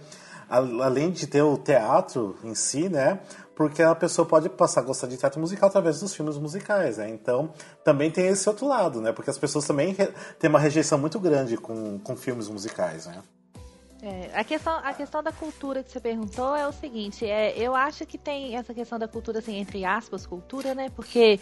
além 0.49 1.11
de 1.11 1.27
ter 1.27 1.43
o 1.43 1.55
teatro 1.57 2.35
em 2.43 2.55
si, 2.55 2.89
né? 2.89 3.19
Porque 3.59 3.83
a 3.83 3.93
pessoa 3.93 4.25
pode 4.25 4.47
passar 4.47 4.79
a 4.79 4.83
gostar 4.85 5.07
de 5.07 5.17
teatro 5.17 5.37
musical 5.37 5.67
através 5.67 5.99
dos 5.99 6.15
filmes 6.15 6.37
musicais, 6.37 6.97
né? 6.97 7.09
Então, 7.09 7.51
também 7.83 8.09
tem 8.09 8.27
esse 8.27 8.47
outro 8.47 8.65
lado, 8.65 9.01
né? 9.01 9.11
Porque 9.11 9.29
as 9.29 9.37
pessoas 9.37 9.67
também 9.67 9.93
têm 10.39 10.49
uma 10.49 10.59
rejeição 10.59 10.97
muito 10.97 11.19
grande 11.19 11.57
com, 11.57 11.99
com 11.99 12.15
filmes 12.15 12.47
musicais, 12.47 13.07
né? 13.07 13.21
É, 14.01 14.31
a, 14.33 14.45
questão, 14.45 14.79
a 14.81 14.93
questão 14.93 15.21
da 15.21 15.33
cultura 15.33 15.83
que 15.83 15.91
você 15.91 15.99
perguntou 15.99 16.55
é 16.55 16.65
o 16.65 16.71
seguinte, 16.71 17.25
é, 17.25 17.53
eu 17.57 17.75
acho 17.75 18.05
que 18.05 18.17
tem 18.17 18.55
essa 18.55 18.73
questão 18.73 18.97
da 18.97 19.09
cultura, 19.09 19.39
assim, 19.39 19.57
entre 19.57 19.83
aspas, 19.83 20.25
cultura, 20.25 20.73
né? 20.73 20.87
Porque 20.95 21.37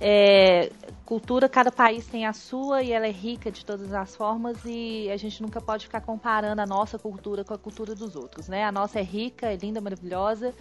é, 0.00 0.72
cultura, 1.04 1.50
cada 1.50 1.70
país 1.70 2.06
tem 2.06 2.24
a 2.24 2.32
sua 2.32 2.82
e 2.82 2.92
ela 2.92 3.06
é 3.06 3.10
rica 3.10 3.50
de 3.50 3.62
todas 3.62 3.92
as 3.92 4.16
formas 4.16 4.56
e 4.64 5.10
a 5.10 5.18
gente 5.18 5.42
nunca 5.42 5.60
pode 5.60 5.84
ficar 5.84 6.00
comparando 6.00 6.62
a 6.62 6.66
nossa 6.66 6.98
cultura 6.98 7.44
com 7.44 7.52
a 7.52 7.58
cultura 7.58 7.94
dos 7.94 8.16
outros, 8.16 8.48
né? 8.48 8.64
A 8.64 8.72
nossa 8.72 8.98
é 8.98 9.02
rica, 9.02 9.52
é 9.52 9.56
linda, 9.56 9.78
maravilhosa 9.82 10.54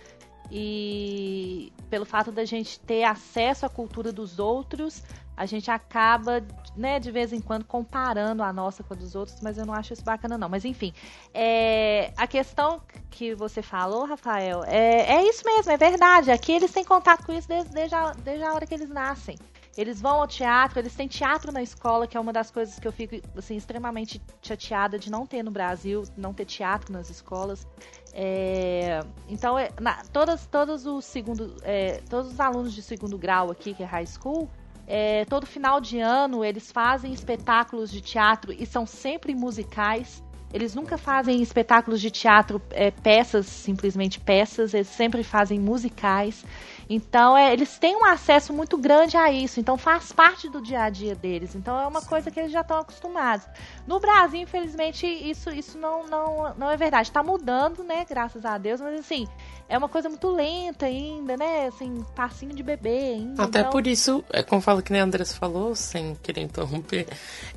e 0.51 1.73
pelo 1.89 2.05
fato 2.05 2.31
da 2.31 2.45
gente 2.45 2.79
ter 2.79 3.03
acesso 3.03 3.65
à 3.65 3.69
cultura 3.69 4.11
dos 4.11 4.39
outros, 4.39 5.03
a 5.35 5.45
gente 5.45 5.69
acaba, 5.69 6.43
né, 6.75 6.99
de 6.99 7.11
vez 7.11 7.31
em 7.31 7.39
quando 7.39 7.63
comparando 7.63 8.41
a 8.41 8.51
nossa 8.51 8.83
com 8.83 8.93
a 8.93 8.97
dos 8.97 9.13
outros, 9.13 9.39
mas 9.41 9.57
eu 9.57 9.65
não 9.65 9.73
acho 9.73 9.93
isso 9.93 10.03
bacana 10.03 10.37
não. 10.37 10.49
Mas 10.49 10.65
enfim, 10.65 10.91
é, 11.33 12.11
a 12.17 12.25
questão 12.25 12.81
que 13.11 13.35
você 13.35 13.61
falou, 13.61 14.05
Rafael, 14.05 14.63
é, 14.65 15.15
é 15.15 15.29
isso 15.29 15.43
mesmo, 15.45 15.71
é 15.71 15.77
verdade. 15.77 16.31
Aqui 16.31 16.53
eles 16.53 16.71
têm 16.71 16.83
contato 16.83 17.25
com 17.25 17.33
isso 17.33 17.47
desde, 17.47 17.71
desde, 17.71 17.93
a, 17.93 18.11
desde 18.13 18.43
a 18.43 18.53
hora 18.53 18.65
que 18.65 18.73
eles 18.73 18.89
nascem. 18.89 19.37
Eles 19.77 20.01
vão 20.01 20.21
ao 20.21 20.27
teatro, 20.27 20.79
eles 20.79 20.95
têm 20.95 21.07
teatro 21.07 21.51
na 21.51 21.61
escola, 21.61 22.07
que 22.07 22.17
é 22.17 22.19
uma 22.19 22.33
das 22.33 22.49
coisas 22.49 22.79
que 22.79 22.87
eu 22.87 22.91
fico 22.91 23.15
assim, 23.37 23.55
extremamente 23.55 24.19
chateada 24.41 24.97
de 24.97 25.11
não 25.11 25.25
ter 25.25 25.43
no 25.43 25.51
Brasil, 25.51 26.03
não 26.17 26.33
ter 26.33 26.45
teatro 26.45 26.91
nas 26.91 27.11
escolas. 27.11 27.67
É, 28.11 28.99
então, 29.29 29.57
é, 29.59 29.69
na, 29.79 30.03
todas, 30.11 30.47
todos, 30.47 30.87
os 30.87 31.05
segundo, 31.05 31.55
é, 31.61 32.01
todos 32.09 32.33
os 32.33 32.39
alunos 32.39 32.73
de 32.73 32.81
segundo 32.81 33.17
grau 33.17 33.51
aqui, 33.51 33.75
que 33.75 33.83
é 33.83 33.85
high 33.85 34.07
school, 34.07 34.49
é, 34.87 35.25
todo 35.25 35.45
final 35.45 35.79
de 35.79 35.99
ano 35.99 36.43
eles 36.43 36.71
fazem 36.71 37.13
espetáculos 37.13 37.91
de 37.91 38.01
teatro 38.01 38.51
e 38.51 38.65
são 38.65 38.85
sempre 38.87 39.35
musicais. 39.35 40.23
Eles 40.53 40.73
nunca 40.73 40.97
fazem 40.97 41.41
espetáculos 41.41 41.99
de 41.99 42.09
teatro, 42.09 42.61
é, 42.71 42.89
peças, 42.89 43.45
simplesmente 43.45 44.17
peças, 44.17 44.73
eles 44.73 44.87
sempre 44.87 45.21
fazem 45.21 45.59
musicais. 45.59 46.45
Então, 46.89 47.37
é, 47.37 47.51
eles 47.53 47.77
têm 47.77 47.95
um 47.95 48.05
acesso 48.05 48.53
muito 48.53 48.77
grande 48.77 49.17
a 49.17 49.31
isso. 49.31 49.59
Então, 49.59 49.77
faz 49.77 50.11
parte 50.11 50.49
do 50.49 50.61
dia 50.61 50.83
a 50.83 50.89
dia 50.89 51.15
deles. 51.15 51.55
Então, 51.55 51.79
é 51.79 51.85
uma 51.87 52.01
coisa 52.01 52.31
que 52.31 52.39
eles 52.39 52.51
já 52.51 52.61
estão 52.61 52.79
acostumados. 52.79 53.45
No 53.85 53.99
Brasil, 53.99 54.41
infelizmente, 54.41 55.05
isso, 55.05 55.49
isso 55.49 55.77
não, 55.77 56.07
não, 56.07 56.55
não 56.55 56.69
é 56.71 56.77
verdade. 56.77 57.09
Está 57.09 57.21
mudando, 57.21 57.83
né? 57.83 58.05
Graças 58.07 58.45
a 58.45 58.57
Deus. 58.57 58.79
Mas, 58.79 58.99
assim, 58.99 59.27
é 59.69 59.77
uma 59.77 59.89
coisa 59.89 60.07
muito 60.07 60.29
lenta 60.29 60.85
ainda, 60.85 61.35
né? 61.35 61.67
Assim, 61.67 62.05
passinho 62.15 62.53
de 62.53 62.63
bebê 62.63 63.15
ainda. 63.15 63.43
Até 63.43 63.59
então... 63.59 63.71
por 63.71 63.85
isso, 63.85 64.23
é 64.31 64.41
como 64.41 64.61
fala 64.61 64.81
que 64.81 64.91
nem 64.91 65.01
a 65.01 65.03
Andressa 65.03 65.35
falou, 65.35 65.75
sem 65.75 66.15
querer 66.15 66.41
interromper, 66.41 67.07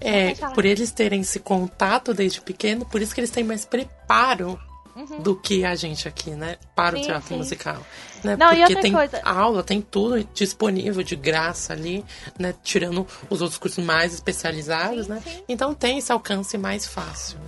é, 0.00 0.34
por 0.54 0.64
eles 0.64 0.90
terem 0.90 1.20
esse 1.20 1.38
contato 1.38 2.12
desde 2.12 2.40
pequeno, 2.40 2.84
por 2.84 3.00
isso 3.00 3.14
que 3.14 3.20
eles 3.20 3.30
têm 3.30 3.44
mais 3.44 3.64
preparo 3.64 4.58
uhum. 5.08 5.22
do 5.22 5.36
que 5.36 5.64
a 5.64 5.74
gente 5.74 6.06
aqui, 6.06 6.30
né? 6.30 6.56
Para 6.74 6.96
sim, 6.96 7.02
o 7.02 7.06
teatro 7.06 7.28
sim. 7.28 7.36
musical. 7.36 7.78
Né? 8.22 8.36
Não, 8.36 8.54
Porque 8.54 8.76
tem 8.76 8.92
coisa... 8.92 9.20
aula, 9.24 9.62
tem 9.62 9.80
tudo 9.80 10.22
disponível 10.34 11.02
de 11.02 11.16
graça 11.16 11.72
ali, 11.72 12.04
né? 12.38 12.54
Tirando 12.62 13.06
os 13.28 13.40
outros 13.40 13.58
cursos 13.58 13.84
mais 13.84 14.14
especializados, 14.14 15.06
sim, 15.06 15.12
né? 15.12 15.22
Então 15.48 15.74
tem 15.74 15.98
esse 15.98 16.12
alcance 16.12 16.56
mais 16.58 16.86
fácil. 16.86 17.38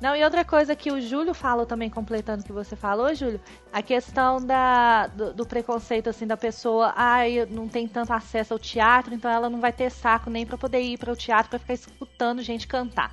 Não, 0.00 0.16
e 0.16 0.24
outra 0.24 0.46
coisa 0.46 0.74
que 0.74 0.90
o 0.90 0.98
Júlio 0.98 1.34
falou 1.34 1.66
também, 1.66 1.90
completando 1.90 2.42
o 2.42 2.44
que 2.44 2.52
você 2.52 2.74
falou, 2.74 3.14
Júlio, 3.14 3.38
a 3.70 3.82
questão 3.82 4.40
da, 4.40 5.08
do, 5.08 5.34
do, 5.34 5.46
preconceito, 5.46 6.08
assim, 6.08 6.26
da 6.26 6.38
pessoa, 6.38 6.94
ah, 6.96 7.18
não 7.50 7.68
tem 7.68 7.86
tanto 7.86 8.10
acesso 8.10 8.54
ao 8.54 8.58
teatro, 8.58 9.12
então 9.14 9.30
ela 9.30 9.50
não 9.50 9.60
vai 9.60 9.74
ter 9.74 9.90
saco 9.90 10.30
nem 10.30 10.46
para 10.46 10.56
poder 10.56 10.80
ir 10.80 10.96
para 10.96 11.12
o 11.12 11.16
teatro 11.16 11.50
para 11.50 11.58
ficar 11.58 11.74
escutando 11.74 12.40
gente 12.40 12.66
cantar. 12.66 13.12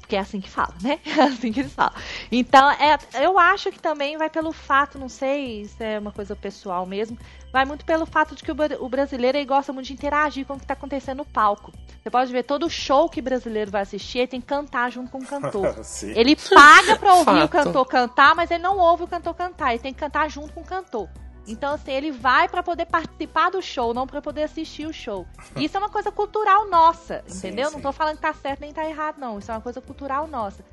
Porque 0.00 0.16
é 0.16 0.18
assim 0.18 0.40
que 0.40 0.48
fala, 0.48 0.74
né? 0.82 0.98
É 1.06 1.22
assim 1.22 1.52
que 1.52 1.60
eles 1.60 1.72
falam. 1.72 1.94
Então, 2.30 2.70
é, 2.70 2.98
eu 3.22 3.38
acho 3.38 3.70
que 3.70 3.78
também 3.78 4.16
vai 4.18 4.28
pelo 4.28 4.52
fato, 4.52 4.98
não 4.98 5.08
sei 5.08 5.64
se 5.64 5.82
é 5.82 5.98
uma 5.98 6.12
coisa 6.12 6.36
pessoal 6.36 6.84
mesmo, 6.84 7.18
vai 7.52 7.64
muito 7.64 7.84
pelo 7.84 8.04
fato 8.04 8.34
de 8.34 8.42
que 8.42 8.52
o, 8.52 8.56
o 8.80 8.88
brasileiro 8.88 9.42
gosta 9.46 9.72
muito 9.72 9.86
de 9.86 9.92
interagir 9.92 10.44
com 10.44 10.54
o 10.54 10.56
que 10.56 10.64
está 10.64 10.74
acontecendo 10.74 11.18
no 11.18 11.24
palco. 11.24 11.72
Você 12.02 12.10
pode 12.10 12.30
ver 12.30 12.42
todo 12.44 12.68
show 12.68 13.08
que 13.08 13.22
brasileiro 13.22 13.70
vai 13.70 13.82
assistir, 13.82 14.18
ele 14.18 14.28
tem 14.28 14.40
que 14.40 14.46
cantar 14.46 14.90
junto 14.92 15.10
com 15.10 15.18
o 15.18 15.26
cantor. 15.26 15.74
ele 16.14 16.36
paga 16.36 16.96
pra 16.96 17.14
ouvir 17.14 17.24
Fato. 17.24 17.44
o 17.44 17.48
cantor 17.48 17.86
cantar, 17.86 18.34
mas 18.34 18.50
ele 18.50 18.62
não 18.62 18.78
ouve 18.78 19.04
o 19.04 19.08
cantor 19.08 19.34
cantar, 19.34 19.70
ele 19.70 19.82
tem 19.82 19.92
que 19.92 20.00
cantar 20.00 20.30
junto 20.30 20.52
com 20.52 20.60
o 20.60 20.64
cantor. 20.64 21.08
Então, 21.46 21.74
assim, 21.74 21.92
ele 21.92 22.10
vai 22.10 22.48
para 22.48 22.62
poder 22.62 22.86
participar 22.86 23.50
do 23.50 23.62
show, 23.62 23.94
não 23.94 24.06
para 24.06 24.20
poder 24.20 24.42
assistir 24.44 24.86
o 24.86 24.92
show. 24.92 25.26
Isso 25.56 25.76
é 25.76 25.80
uma 25.80 25.88
coisa 25.88 26.10
cultural 26.10 26.68
nossa, 26.68 27.22
entendeu? 27.28 27.68
Sim. 27.68 27.74
Não 27.74 27.80
tô 27.80 27.92
falando 27.92 28.16
que 28.16 28.22
tá 28.22 28.34
certo 28.34 28.60
nem 28.60 28.72
tá 28.72 28.84
errado, 28.84 29.18
não. 29.18 29.38
Isso 29.38 29.50
é 29.50 29.54
uma 29.54 29.60
coisa 29.60 29.80
cultural 29.80 30.26
nossa. 30.26 30.64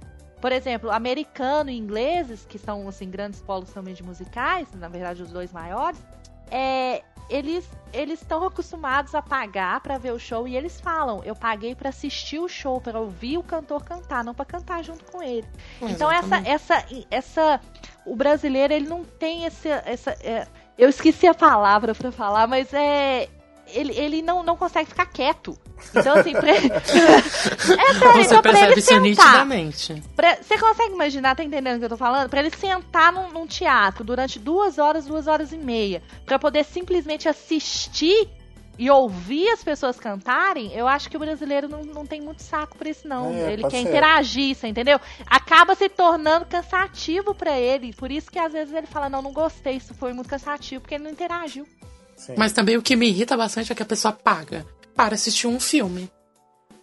Por 0.42 0.52
exemplo, 0.52 0.92
americano 0.92 1.70
e 1.70 1.78
ingleses, 1.78 2.46
que 2.46 2.58
são, 2.58 2.88
assim, 2.88 3.10
grandes 3.10 3.42
polos 3.42 3.70
também 3.70 3.94
de 3.94 4.04
musicais, 4.04 4.68
na 4.74 4.90
verdade, 4.90 5.22
os 5.22 5.32
dois 5.32 5.54
maiores, 5.54 6.00
é, 6.52 7.02
eles 7.30 7.68
eles 7.94 8.22
estão 8.22 8.44
acostumados 8.44 9.14
a 9.14 9.22
pagar 9.22 9.80
para 9.82 9.98
ver 9.98 10.12
o 10.12 10.20
show 10.20 10.48
e 10.48 10.58
eles 10.58 10.82
falam: 10.82 11.24
eu 11.24 11.36
paguei 11.36 11.76
para 11.76 11.90
assistir 11.90 12.40
o 12.40 12.48
show, 12.48 12.82
para 12.82 13.00
ouvir 13.00 13.38
o 13.38 13.44
cantor 13.44 13.84
cantar, 13.84 14.24
não 14.24 14.34
para 14.34 14.46
cantar 14.46 14.84
junto 14.84 15.06
com 15.06 15.22
ele. 15.22 15.48
Exatamente. 15.82 15.96
Então 15.96 16.12
essa 16.12 16.38
essa 16.46 16.86
essa 17.10 17.62
o 18.06 18.16
brasileiro 18.16 18.74
ele 18.74 18.88
não 18.88 19.04
tem 19.04 19.46
esse, 19.46 19.70
essa 19.70 20.12
é, 20.22 20.48
eu 20.78 20.90
esqueci 20.90 21.28
a 21.28 21.34
palavra 21.34 21.94
para 21.94 22.12
falar, 22.12 22.48
mas 22.48 22.74
é 22.74 23.30
ele, 23.68 23.94
ele 23.98 24.22
não, 24.22 24.44
não 24.44 24.56
consegue 24.56 24.90
ficar 24.90 25.06
quieto. 25.06 25.58
Então, 25.96 26.18
assim, 26.18 26.34
pra 26.34 26.56
ele... 26.56 26.72
é 26.74 26.82
sério, 26.82 28.14
Você 28.14 28.22
então, 28.22 28.42
pra 28.42 28.70
ele 28.70 28.82
sentar. 28.82 29.48
Pra... 30.16 30.38
Você 30.42 30.58
consegue 30.58 30.94
imaginar, 30.94 31.36
tá 31.36 31.44
entendendo 31.44 31.76
o 31.76 31.80
que 31.80 31.86
eu 31.86 31.90
tô 31.90 31.98
falando? 31.98 32.30
Pra 32.30 32.40
ele 32.40 32.52
sentar 32.56 33.12
num, 33.12 33.32
num 33.32 33.48
teatro 33.48 34.04
durante 34.04 34.40
duas 34.40 34.78
horas, 34.78 35.06
duas 35.06 35.28
horas 35.28 35.52
e 35.52 35.58
meia, 35.58 36.02
para 36.26 36.40
poder 36.40 36.64
simplesmente 36.64 37.28
assistir 37.28 38.30
e 38.78 38.90
ouvir 38.90 39.50
as 39.50 39.64
pessoas 39.64 40.00
cantarem, 40.00 40.74
eu 40.74 40.88
acho 40.88 41.10
que 41.10 41.16
o 41.16 41.20
brasileiro 41.20 41.70
não, 41.70 41.84
não 41.84 42.06
tem 42.06 42.22
muito 42.22 42.42
saco 42.42 42.78
por 42.78 42.88
isso, 42.88 43.08
não. 43.08 43.34
É, 43.34 43.54
ele 43.54 43.62
quer 43.64 43.82
ser. 43.82 43.90
interagir, 43.90 44.56
você 44.56 44.68
entendeu? 44.68 45.00
Acaba 45.26 45.76
se 45.76 45.88
tornando 45.90 46.46
cansativo 46.46 47.36
para 47.36 47.60
ele. 47.60 47.94
Por 47.94 48.12
isso 48.12 48.32
que 48.32 48.40
às 48.40 48.52
vezes 48.52 48.74
ele 48.74 48.88
fala, 48.88 49.10
não, 49.10 49.22
não 49.22 49.32
gostei, 49.32 49.78
isso 49.78 49.94
foi 49.94 50.14
muito 50.14 50.30
cansativo, 50.30 50.82
porque 50.82 50.96
ele 50.96 51.04
não 51.04 51.12
interagiu. 51.12 51.68
Sim. 52.16 52.36
Mas 52.38 52.52
também 52.52 52.78
o 52.78 52.82
que 52.82 52.96
me 52.96 53.08
irrita 53.08 53.38
bastante 53.38 53.72
é 53.72 53.76
que 53.76 53.84
a 53.84 53.86
pessoa 53.86 54.12
paga 54.12 54.66
para 54.96 55.16
assistir 55.16 55.48
um 55.48 55.60
filme. 55.60 56.10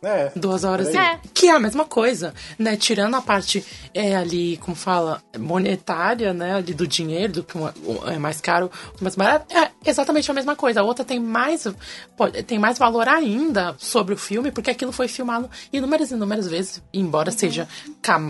É. 0.03 0.33
Duas 0.35 0.65
horas. 0.65 0.89
É. 0.95 1.21
Que 1.35 1.49
é 1.49 1.53
a 1.53 1.61
mesma 1.61 1.85
coisa, 1.85 2.35
né? 2.59 2.77
Tirando 2.77 3.15
a 3.17 3.23
parte 3.23 3.65
é, 3.93 4.17
ali, 4.17 4.57
como 4.59 4.75
fala, 4.75 5.23
monetária, 5.39 6.33
né? 6.33 6.55
Ali 6.55 6.73
do 6.73 6.87
dinheiro, 6.87 7.35
do 7.35 7.43
que 7.43 7.59
é 8.07 8.19
mais 8.19 8.41
caro, 8.41 8.71
mais 9.01 9.15
barato. 9.15 9.55
É 9.55 9.71
exatamente 9.85 10.31
a 10.31 10.35
mesma 10.35 10.57
coisa. 10.57 10.81
A 10.81 10.85
outra 10.85 11.05
tem 11.05 11.21
mais, 11.21 11.67
pode, 12.17 12.43
tem 12.45 12.59
mais 12.59 12.79
valor 12.79 13.09
ainda 13.09 13.75
sobre 13.79 14.15
o 14.15 14.19
filme, 14.19 14.51
porque 14.51 14.71
aquilo 14.71 14.93
foi 14.93 15.07
filmado 15.07 15.51
inúmeras 15.73 16.11
e 16.11 16.15
inúmeras 16.15 16.49
vezes, 16.49 16.83
embora 16.93 17.31
uhum. 17.31 17.39
seja, 17.39 17.69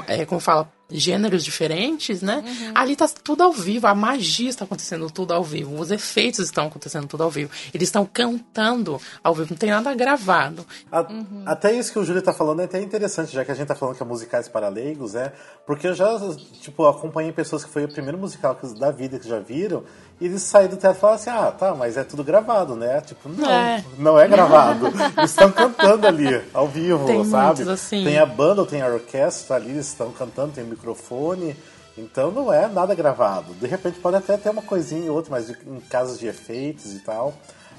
é, 0.08 0.24
como 0.24 0.40
fala, 0.40 0.70
gêneros 0.90 1.44
diferentes, 1.44 2.22
né? 2.22 2.44
Uhum. 2.46 2.72
Ali 2.74 2.96
tá 2.96 3.08
tudo 3.22 3.42
ao 3.42 3.52
vivo, 3.52 3.86
a 3.86 3.94
magia 3.94 4.48
está 4.48 4.64
acontecendo 4.64 5.10
tudo 5.10 5.32
ao 5.32 5.42
vivo, 5.42 5.78
os 5.78 5.90
efeitos 5.90 6.40
estão 6.40 6.66
acontecendo 6.66 7.06
tudo 7.06 7.22
ao 7.22 7.30
vivo. 7.30 7.50
Eles 7.72 7.88
estão 7.88 8.04
cantando 8.04 9.00
ao 9.22 9.34
vivo, 9.34 9.48
não 9.50 9.56
tem 9.56 9.70
nada 9.70 9.94
gravado. 9.94 10.66
A, 10.90 11.02
uhum. 11.02 11.42
Até 11.46 11.72
isso 11.72 11.92
que 11.92 11.98
o 11.98 12.04
Júlio 12.04 12.22
tá 12.22 12.32
falando 12.32 12.60
é 12.60 12.64
até 12.64 12.80
interessante, 12.80 13.32
já 13.32 13.44
que 13.44 13.50
a 13.50 13.54
gente 13.54 13.68
tá 13.68 13.74
falando 13.74 13.96
que 13.96 14.02
é 14.02 14.06
musicais 14.06 14.48
para 14.48 14.68
leigos, 14.68 15.14
é, 15.14 15.32
porque 15.66 15.88
eu 15.88 15.94
já, 15.94 16.18
tipo, 16.60 16.86
acompanhei 16.86 17.32
pessoas 17.32 17.64
que 17.64 17.70
foi 17.70 17.84
o 17.84 17.88
primeiro 17.88 18.18
musical 18.18 18.58
da 18.78 18.90
vida 18.90 19.18
que 19.18 19.28
já 19.28 19.38
viram, 19.38 19.84
e 20.20 20.26
eles 20.26 20.42
saíram 20.42 20.74
do 20.74 20.76
teatro 20.76 20.98
e 20.98 21.00
falaram 21.00 21.20
assim, 21.20 21.30
ah, 21.30 21.50
tá, 21.50 21.74
mas 21.74 21.96
é 21.96 22.04
tudo 22.04 22.22
gravado, 22.22 22.76
né? 22.76 23.00
Tipo, 23.00 23.28
não, 23.28 23.50
é. 23.50 23.84
não 23.96 24.20
é 24.20 24.28
gravado. 24.28 24.88
eles 25.16 25.30
estão 25.30 25.50
cantando 25.50 26.06
ali, 26.06 26.42
ao 26.52 26.68
vivo, 26.68 27.06
tem 27.06 27.24
sabe? 27.24 27.68
assim. 27.70 28.04
Tem 28.04 28.18
a 28.18 28.26
banda, 28.26 28.66
tem 28.66 28.82
a 28.82 28.86
orquestra 28.86 29.56
ali, 29.56 29.70
eles 29.70 29.86
estão 29.86 30.12
cantando, 30.12 30.52
tem 30.52 30.64
microfone. 30.64 31.56
Então 31.96 32.30
não 32.30 32.52
é 32.52 32.68
nada 32.68 32.94
gravado. 32.94 33.54
De 33.54 33.66
repente 33.66 33.98
pode 33.98 34.16
até 34.16 34.36
ter 34.36 34.50
uma 34.50 34.62
coisinha 34.62 35.10
ou 35.10 35.16
outra, 35.16 35.30
mas 35.30 35.50
em 35.50 35.80
casos 35.88 36.18
de 36.18 36.26
efeitos 36.26 36.92
e 36.94 36.98
tal. 37.00 37.34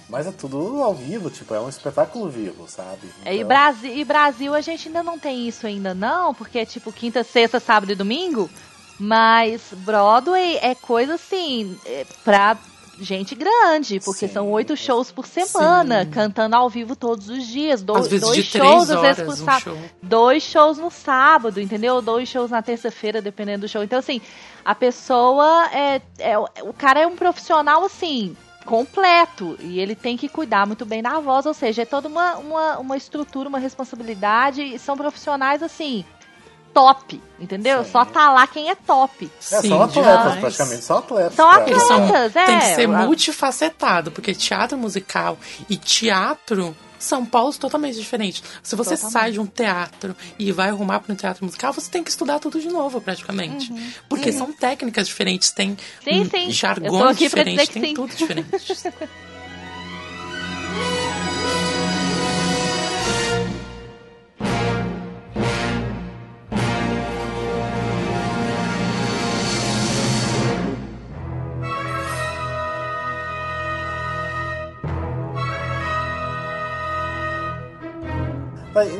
Mas 0.09 0.27
é 0.27 0.31
tudo 0.31 0.83
ao 0.83 0.93
vivo, 0.93 1.29
tipo, 1.29 1.53
é 1.53 1.59
um 1.61 1.69
espetáculo 1.69 2.29
vivo, 2.29 2.67
sabe? 2.67 3.07
Então... 3.21 3.31
E, 3.33 3.43
Brasil, 3.45 3.95
e 3.95 4.03
Brasil 4.03 4.53
a 4.53 4.59
gente 4.59 4.89
ainda 4.89 5.01
não 5.01 5.17
tem 5.17 5.47
isso 5.47 5.65
ainda 5.65 5.93
não, 5.93 6.33
porque 6.33 6.59
é 6.59 6.65
tipo 6.65 6.91
quinta, 6.91 7.23
sexta, 7.23 7.61
sábado 7.61 7.93
e 7.93 7.95
domingo. 7.95 8.49
Mas 9.01 9.73
Broadway 9.77 10.59
é 10.61 10.75
coisa 10.75 11.15
assim, 11.15 11.75
é 11.87 12.05
pra 12.23 12.55
gente 12.99 13.33
grande, 13.33 13.99
porque 13.99 14.27
sim, 14.27 14.33
são 14.33 14.51
oito 14.51 14.77
shows 14.77 15.11
por 15.11 15.25
semana, 15.25 16.03
sim. 16.03 16.11
cantando 16.11 16.55
ao 16.55 16.69
vivo 16.69 16.95
todos 16.95 17.27
os 17.27 17.47
dias. 17.47 17.81
Do, 17.81 17.93
dois 17.93 18.45
shows, 18.45 18.91
às 18.91 19.01
vezes 19.01 19.23
por 19.23 19.33
um 19.33 19.37
sábado. 19.37 19.63
Show. 19.63 19.77
Dois 20.03 20.43
shows 20.43 20.77
no 20.77 20.91
sábado, 20.91 21.59
entendeu? 21.59 21.99
Dois 21.99 22.29
shows 22.29 22.51
na 22.51 22.61
terça-feira, 22.61 23.23
dependendo 23.23 23.61
do 23.61 23.67
show. 23.67 23.83
Então, 23.83 23.97
assim, 23.97 24.21
a 24.63 24.75
pessoa 24.75 25.67
é, 25.73 25.99
é. 26.19 26.37
O 26.37 26.73
cara 26.77 26.99
é 26.99 27.07
um 27.07 27.15
profissional, 27.15 27.83
assim, 27.83 28.37
completo 28.65 29.57
e 29.61 29.79
ele 29.79 29.95
tem 29.95 30.15
que 30.15 30.29
cuidar 30.29 30.67
muito 30.67 30.85
bem 30.85 31.01
da 31.01 31.19
voz, 31.19 31.47
ou 31.47 31.55
seja, 31.55 31.81
é 31.81 31.85
toda 31.85 32.07
uma, 32.07 32.37
uma, 32.37 32.77
uma 32.77 32.97
estrutura, 32.97 33.49
uma 33.49 33.57
responsabilidade 33.57 34.61
e 34.61 34.77
são 34.77 34.95
profissionais 34.95 35.63
assim 35.63 36.05
top, 36.73 37.21
entendeu? 37.39 37.83
Sim. 37.83 37.91
Só 37.91 38.05
tá 38.05 38.31
lá 38.31 38.47
quem 38.47 38.69
é 38.69 38.75
top. 38.75 39.25
É, 39.25 39.61
Sim, 39.61 39.69
são 39.69 39.81
atletas, 39.81 40.19
demais. 40.19 40.39
praticamente, 40.39 40.83
são 40.83 40.97
atletas. 40.97 41.33
São 41.35 41.49
atletas, 41.49 41.87
são, 41.87 42.15
é. 42.15 42.29
Tem 42.29 42.59
que 42.59 42.65
ser 42.75 42.87
multifacetado, 42.87 44.11
porque 44.11 44.33
teatro 44.33 44.77
musical 44.77 45.37
e 45.69 45.77
teatro 45.77 46.75
são 47.01 47.25
polos 47.25 47.57
totalmente 47.57 47.97
diferentes. 47.97 48.43
Se 48.61 48.75
você 48.75 48.91
totalmente. 48.91 49.13
sai 49.13 49.31
de 49.31 49.39
um 49.39 49.45
teatro 49.45 50.15
e 50.37 50.51
vai 50.51 50.69
arrumar 50.69 50.99
para 50.99 51.11
um 51.11 51.15
teatro 51.15 51.43
musical, 51.43 51.73
você 51.73 51.89
tem 51.89 52.03
que 52.03 52.11
estudar 52.11 52.39
tudo 52.39 52.61
de 52.61 52.67
novo, 52.69 53.01
praticamente. 53.01 53.71
Uhum. 53.71 53.91
Porque 54.07 54.29
uhum. 54.29 54.37
são 54.37 54.53
técnicas 54.53 55.07
diferentes, 55.07 55.51
tem 55.51 55.75
sim, 56.03 56.29
sim. 56.29 56.51
jargões 56.51 57.17
diferentes, 57.17 57.69
tem 57.69 57.83
sim. 57.83 57.93
tudo 57.93 58.15
diferente. 58.15 58.49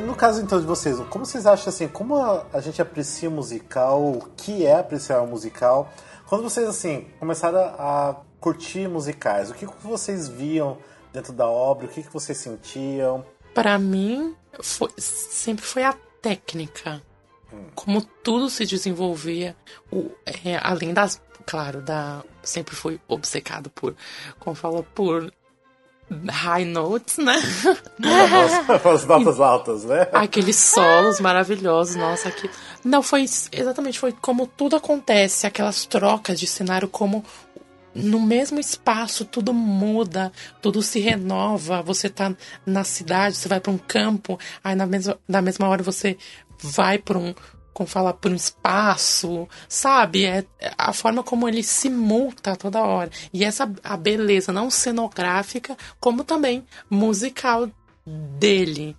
No 0.04 0.14
caso 0.14 0.42
então 0.42 0.60
de 0.60 0.66
vocês, 0.66 0.98
como 1.08 1.24
vocês 1.24 1.46
acham 1.46 1.70
assim, 1.70 1.88
como 1.88 2.16
a, 2.16 2.60
gente 2.60 2.82
aprecia 2.82 3.30
musical, 3.30 4.02
o 4.02 4.28
que 4.36 4.66
é 4.66 4.78
apreciar 4.78 5.22
um 5.22 5.26
musical? 5.26 5.90
Quando 6.26 6.42
vocês 6.42 6.68
assim 6.68 7.06
começaram 7.18 7.58
a 7.58 8.16
curtir 8.38 8.86
musicais, 8.86 9.50
o 9.50 9.54
que 9.54 9.66
vocês 9.82 10.28
viam 10.28 10.76
dentro 11.10 11.32
da 11.32 11.46
obra, 11.46 11.86
o 11.86 11.88
que 11.88 12.02
vocês 12.12 12.36
sentiam? 12.36 13.24
Para 13.54 13.78
mim, 13.78 14.36
foi, 14.60 14.90
sempre 14.98 15.64
foi 15.64 15.84
a 15.84 15.94
técnica. 16.20 17.02
Hum. 17.50 17.64
Como 17.74 18.02
tudo 18.02 18.50
se 18.50 18.66
desenvolvia, 18.66 19.56
o, 19.90 20.10
é, 20.44 20.58
além 20.62 20.92
das 20.92 21.18
claro, 21.46 21.80
da 21.80 22.22
sempre 22.42 22.74
fui 22.74 23.00
obcecado 23.08 23.70
por, 23.70 23.96
como 24.38 24.54
fala, 24.54 24.82
por 24.82 25.32
high 26.28 26.64
notes, 26.64 27.18
né? 27.18 27.36
as, 28.70 28.70
as 28.86 29.06
notas 29.06 29.40
altas, 29.40 29.84
né? 29.84 30.08
Aqueles 30.12 30.56
solos 30.56 31.20
maravilhosos, 31.20 31.96
nossa, 31.96 32.28
aqui. 32.28 32.48
Não, 32.84 33.02
foi 33.02 33.24
exatamente, 33.52 33.98
foi 33.98 34.12
como 34.12 34.46
tudo 34.46 34.76
acontece, 34.76 35.46
aquelas 35.46 35.86
trocas 35.86 36.38
de 36.38 36.46
cenário, 36.46 36.88
como 36.88 37.24
no 37.94 38.20
mesmo 38.20 38.58
espaço 38.58 39.24
tudo 39.24 39.52
muda, 39.52 40.32
tudo 40.60 40.82
se 40.82 40.98
renova. 40.98 41.82
Você 41.82 42.08
tá 42.08 42.34
na 42.64 42.84
cidade, 42.84 43.36
você 43.36 43.48
vai 43.48 43.60
para 43.60 43.72
um 43.72 43.78
campo, 43.78 44.38
aí 44.62 44.74
na 44.74 44.86
mesma, 44.86 45.18
na 45.28 45.42
mesma 45.42 45.68
hora 45.68 45.82
você 45.82 46.16
vai 46.62 46.98
para 46.98 47.18
um 47.18 47.34
como 47.72 47.88
fala, 47.88 48.12
por 48.12 48.30
um 48.30 48.34
espaço, 48.34 49.48
sabe? 49.68 50.24
É 50.24 50.44
a 50.76 50.92
forma 50.92 51.22
como 51.22 51.48
ele 51.48 51.62
se 51.62 51.88
multa 51.88 52.56
toda 52.56 52.82
hora. 52.82 53.10
E 53.32 53.44
essa 53.44 53.70
a 53.82 53.96
beleza, 53.96 54.52
não 54.52 54.70
cenográfica, 54.70 55.76
como 56.00 56.24
também 56.24 56.64
musical 56.90 57.70
dele, 58.04 58.96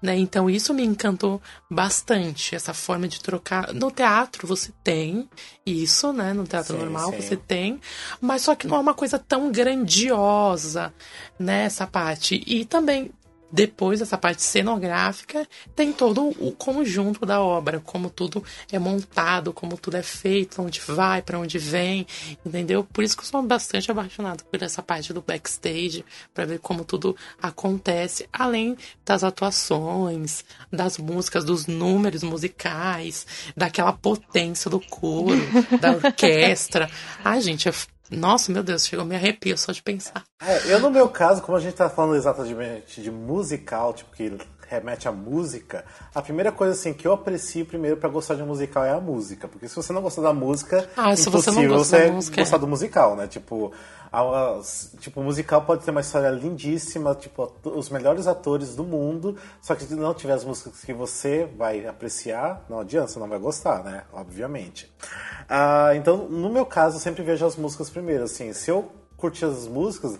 né? 0.00 0.16
Então 0.16 0.48
isso 0.48 0.72
me 0.72 0.82
encantou 0.82 1.42
bastante, 1.70 2.54
essa 2.54 2.72
forma 2.72 3.06
de 3.06 3.20
trocar. 3.20 3.72
No 3.74 3.90
teatro 3.90 4.46
você 4.46 4.72
tem 4.82 5.28
isso, 5.64 6.12
né? 6.12 6.32
No 6.32 6.46
teatro 6.46 6.74
sim, 6.74 6.80
normal 6.80 7.10
sim. 7.10 7.20
você 7.20 7.36
tem, 7.36 7.78
mas 8.20 8.42
só 8.42 8.54
que 8.54 8.66
não 8.66 8.76
é 8.76 8.80
uma 8.80 8.94
coisa 8.94 9.18
tão 9.18 9.52
grandiosa, 9.52 10.92
né? 11.38 11.64
Essa 11.64 11.86
parte. 11.86 12.42
E 12.46 12.64
também 12.64 13.10
depois 13.50 14.00
dessa 14.00 14.18
parte 14.18 14.42
cenográfica, 14.42 15.46
tem 15.74 15.92
todo 15.92 16.28
o 16.40 16.52
conjunto 16.52 17.24
da 17.24 17.40
obra, 17.40 17.80
como 17.80 18.10
tudo 18.10 18.42
é 18.70 18.78
montado, 18.78 19.52
como 19.52 19.76
tudo 19.76 19.96
é 19.96 20.02
feito, 20.02 20.60
onde 20.60 20.80
vai, 20.80 21.22
para 21.22 21.38
onde 21.38 21.58
vem, 21.58 22.06
entendeu? 22.44 22.84
Por 22.92 23.04
isso 23.04 23.16
que 23.16 23.22
eu 23.22 23.26
sou 23.26 23.42
bastante 23.42 23.90
apaixonado 23.90 24.44
por 24.44 24.62
essa 24.62 24.82
parte 24.82 25.12
do 25.12 25.22
backstage, 25.22 26.04
para 26.34 26.44
ver 26.44 26.58
como 26.58 26.84
tudo 26.84 27.16
acontece, 27.40 28.28
além 28.32 28.76
das 29.04 29.22
atuações, 29.22 30.44
das 30.72 30.98
músicas, 30.98 31.44
dos 31.44 31.66
números 31.66 32.22
musicais, 32.22 33.26
daquela 33.56 33.92
potência 33.92 34.70
do 34.70 34.80
coro, 34.80 35.40
da 35.80 35.92
orquestra. 36.06 36.90
Ai, 37.24 37.40
gente, 37.40 37.68
é 37.68 37.72
nossa, 38.10 38.52
meu 38.52 38.62
Deus, 38.62 38.86
chegou 38.86 39.04
me 39.04 39.16
arrepio 39.16 39.56
só 39.58 39.72
de 39.72 39.82
pensar. 39.82 40.24
É, 40.40 40.72
eu 40.72 40.80
no 40.80 40.90
meu 40.90 41.08
caso, 41.08 41.42
como 41.42 41.56
a 41.56 41.60
gente 41.60 41.74
tá 41.74 41.88
falando 41.88 42.16
exatamente 42.16 43.00
de 43.00 43.10
musical, 43.10 43.92
tipo, 43.92 44.14
que 44.14 44.36
remete 44.68 45.08
à 45.08 45.12
música, 45.12 45.84
a 46.14 46.20
primeira 46.20 46.50
coisa 46.50 46.72
assim 46.72 46.92
que 46.92 47.06
eu 47.06 47.12
aprecio 47.12 47.64
primeiro 47.64 47.96
para 47.96 48.08
gostar 48.08 48.34
de 48.34 48.42
um 48.42 48.46
musical 48.46 48.84
é 48.84 48.90
a 48.90 49.00
música. 49.00 49.48
Porque 49.48 49.68
se 49.68 49.76
você 49.76 49.92
não 49.92 50.02
gostar 50.02 50.22
da 50.22 50.32
música, 50.32 50.88
ah, 50.96 51.12
é 51.12 51.16
se 51.16 51.28
você 51.30 51.50
você 51.50 52.10
música, 52.10 52.36
gostar 52.36 52.56
é. 52.56 52.58
do 52.58 52.66
musical, 52.66 53.16
né? 53.16 53.26
Tipo, 53.26 53.72
a, 54.12 54.20
a, 54.20 54.60
tipo, 54.98 55.20
o 55.20 55.24
musical 55.24 55.62
pode 55.62 55.84
ter 55.84 55.90
uma 55.90 56.00
história 56.00 56.28
lindíssima, 56.30 57.14
tipo, 57.14 57.52
os 57.64 57.90
melhores 57.90 58.26
atores 58.26 58.74
do 58.74 58.84
mundo, 58.84 59.36
só 59.60 59.74
que 59.74 59.84
se 59.84 59.94
não 59.94 60.14
tiver 60.14 60.34
as 60.34 60.44
músicas 60.44 60.84
que 60.84 60.92
você 60.92 61.48
vai 61.56 61.86
apreciar, 61.86 62.64
não 62.68 62.80
adianta, 62.80 63.08
você 63.08 63.18
não 63.18 63.28
vai 63.28 63.38
gostar, 63.38 63.84
né? 63.84 64.04
Obviamente. 64.12 64.92
Ah, 65.48 65.92
então, 65.94 66.28
no 66.28 66.50
meu 66.50 66.66
caso, 66.66 66.96
eu 66.96 67.00
sempre 67.00 67.22
vejo 67.22 67.46
as 67.46 67.56
músicas 67.56 67.88
primeiro. 67.88 68.24
Assim, 68.24 68.52
se 68.52 68.70
eu 68.70 68.90
curtir 69.16 69.44
as 69.44 69.66
músicas, 69.66 70.18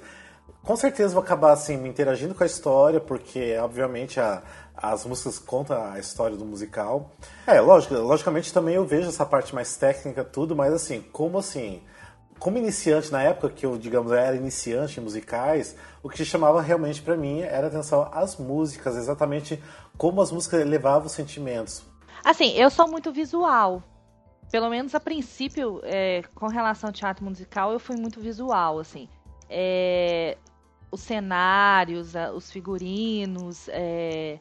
com 0.66 0.76
certeza 0.76 1.14
vou 1.14 1.22
acabar 1.22 1.52
assim, 1.52 1.76
me 1.76 1.88
interagindo 1.88 2.35
com 2.35 2.42
a 2.42 2.46
história, 2.46 3.00
porque, 3.00 3.57
obviamente, 3.57 4.20
a, 4.20 4.42
as 4.76 5.07
músicas 5.07 5.38
contam 5.38 5.83
a 5.92 5.98
história 5.98 6.37
do 6.37 6.44
musical. 6.44 7.11
É, 7.46 7.61
lógico, 7.61 7.94
logicamente 7.94 8.52
também 8.52 8.74
eu 8.74 8.85
vejo 8.85 9.09
essa 9.09 9.24
parte 9.24 9.55
mais 9.55 9.76
técnica, 9.76 10.22
tudo, 10.24 10.55
mas 10.55 10.74
assim, 10.74 11.00
como 11.12 11.38
assim 11.38 11.83
como 12.38 12.59
iniciante 12.59 13.11
na 13.11 13.22
época 13.22 13.48
que 13.48 13.64
eu, 13.64 13.79
digamos, 13.79 14.12
era 14.12 14.37
iniciante 14.37 15.00
em 15.00 15.02
musicais, 15.02 15.74
o 16.02 16.09
que 16.11 16.22
chamava 16.22 16.61
realmente 16.61 17.00
para 17.00 17.16
mim 17.16 17.40
era 17.40 17.68
atenção 17.68 18.11
às 18.12 18.37
músicas, 18.37 18.94
exatamente 18.94 19.62
como 19.96 20.20
as 20.20 20.31
músicas 20.31 20.62
levavam 20.66 21.07
os 21.07 21.12
sentimentos. 21.12 21.83
Assim, 22.22 22.52
eu 22.52 22.68
sou 22.68 22.87
muito 22.87 23.11
visual 23.11 23.83
pelo 24.50 24.70
menos 24.70 24.94
a 24.94 25.00
princípio, 25.00 25.81
é, 25.83 26.22
com 26.35 26.46
relação 26.46 26.88
ao 26.88 26.92
teatro 26.92 27.24
musical, 27.24 27.72
eu 27.72 27.81
fui 27.81 27.96
muito 27.96 28.20
visual, 28.20 28.79
assim. 28.79 29.09
É, 29.48 30.37
os 30.90 31.01
cenários, 31.01 32.14
os 32.35 32.51
figurinos, 32.51 33.68
é, 33.68 34.38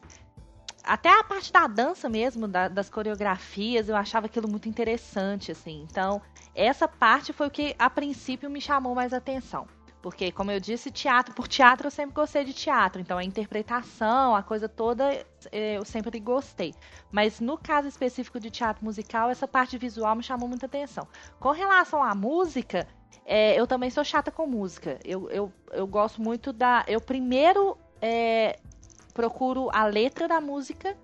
até 0.86 1.08
a 1.08 1.24
parte 1.24 1.52
da 1.52 1.66
dança 1.66 2.08
mesmo, 2.08 2.46
da, 2.46 2.68
das 2.68 2.88
coreografias, 2.88 3.88
eu 3.88 3.96
achava 3.96 4.26
aquilo 4.26 4.48
muito 4.48 4.68
interessante, 4.68 5.50
assim. 5.50 5.84
Então, 5.90 6.22
essa 6.54 6.86
parte 6.86 7.32
foi 7.32 7.48
o 7.48 7.50
que 7.50 7.74
a 7.78 7.90
princípio 7.90 8.48
me 8.48 8.60
chamou 8.60 8.94
mais 8.94 9.12
atenção. 9.12 9.66
Porque, 10.06 10.30
como 10.30 10.52
eu 10.52 10.60
disse, 10.60 10.88
teatro 10.88 11.34
por 11.34 11.48
teatro 11.48 11.88
eu 11.88 11.90
sempre 11.90 12.14
gostei 12.14 12.44
de 12.44 12.52
teatro. 12.52 13.02
Então, 13.02 13.18
a 13.18 13.24
interpretação, 13.24 14.36
a 14.36 14.40
coisa 14.40 14.68
toda, 14.68 15.04
é, 15.50 15.78
eu 15.78 15.84
sempre 15.84 16.20
gostei. 16.20 16.72
Mas 17.10 17.40
no 17.40 17.58
caso 17.58 17.88
específico 17.88 18.38
de 18.38 18.48
teatro 18.48 18.84
musical, 18.84 19.30
essa 19.30 19.48
parte 19.48 19.76
visual 19.76 20.14
me 20.14 20.22
chamou 20.22 20.48
muita 20.48 20.66
atenção. 20.66 21.08
Com 21.40 21.50
relação 21.50 22.04
à 22.04 22.14
música, 22.14 22.86
é, 23.24 23.58
eu 23.58 23.66
também 23.66 23.90
sou 23.90 24.04
chata 24.04 24.30
com 24.30 24.46
música. 24.46 24.96
Eu, 25.04 25.28
eu, 25.28 25.52
eu 25.72 25.88
gosto 25.88 26.22
muito 26.22 26.52
da. 26.52 26.84
Eu 26.86 27.00
primeiro 27.00 27.76
é, 28.00 28.60
procuro 29.12 29.68
a 29.72 29.86
letra 29.86 30.28
da 30.28 30.40
música, 30.40 30.96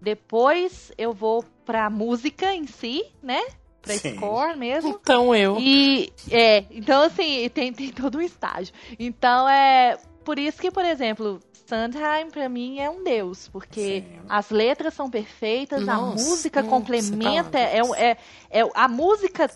depois 0.00 0.90
eu 0.98 1.12
vou 1.12 1.44
pra 1.64 1.88
música 1.88 2.52
em 2.52 2.66
si, 2.66 3.06
né? 3.22 3.40
Pra 3.84 3.94
Sim. 3.94 4.16
score 4.16 4.56
mesmo. 4.56 4.90
Então 4.90 5.34
eu. 5.34 5.58
E 5.60 6.12
é, 6.30 6.64
então 6.70 7.02
assim, 7.02 7.48
tem, 7.50 7.72
tem 7.72 7.90
todo 7.90 8.18
um 8.18 8.22
estágio. 8.22 8.74
Então 8.98 9.48
é 9.48 9.98
por 10.24 10.38
isso 10.38 10.60
que, 10.60 10.70
por 10.70 10.84
exemplo, 10.84 11.38
Sandheim 11.66 12.30
para 12.30 12.48
mim 12.48 12.80
é 12.80 12.88
um 12.88 13.02
deus, 13.02 13.48
porque 13.48 14.04
Sim. 14.06 14.20
as 14.28 14.50
letras 14.50 14.94
são 14.94 15.10
perfeitas, 15.10 15.86
nossa, 15.86 15.92
a 15.92 16.28
música 16.28 16.62
nossa, 16.62 16.74
complementa, 16.74 17.50
tá 17.50 17.58
é, 17.58 17.80
é, 17.96 18.16
é, 18.50 18.70
a 18.74 18.88
música 18.88 19.50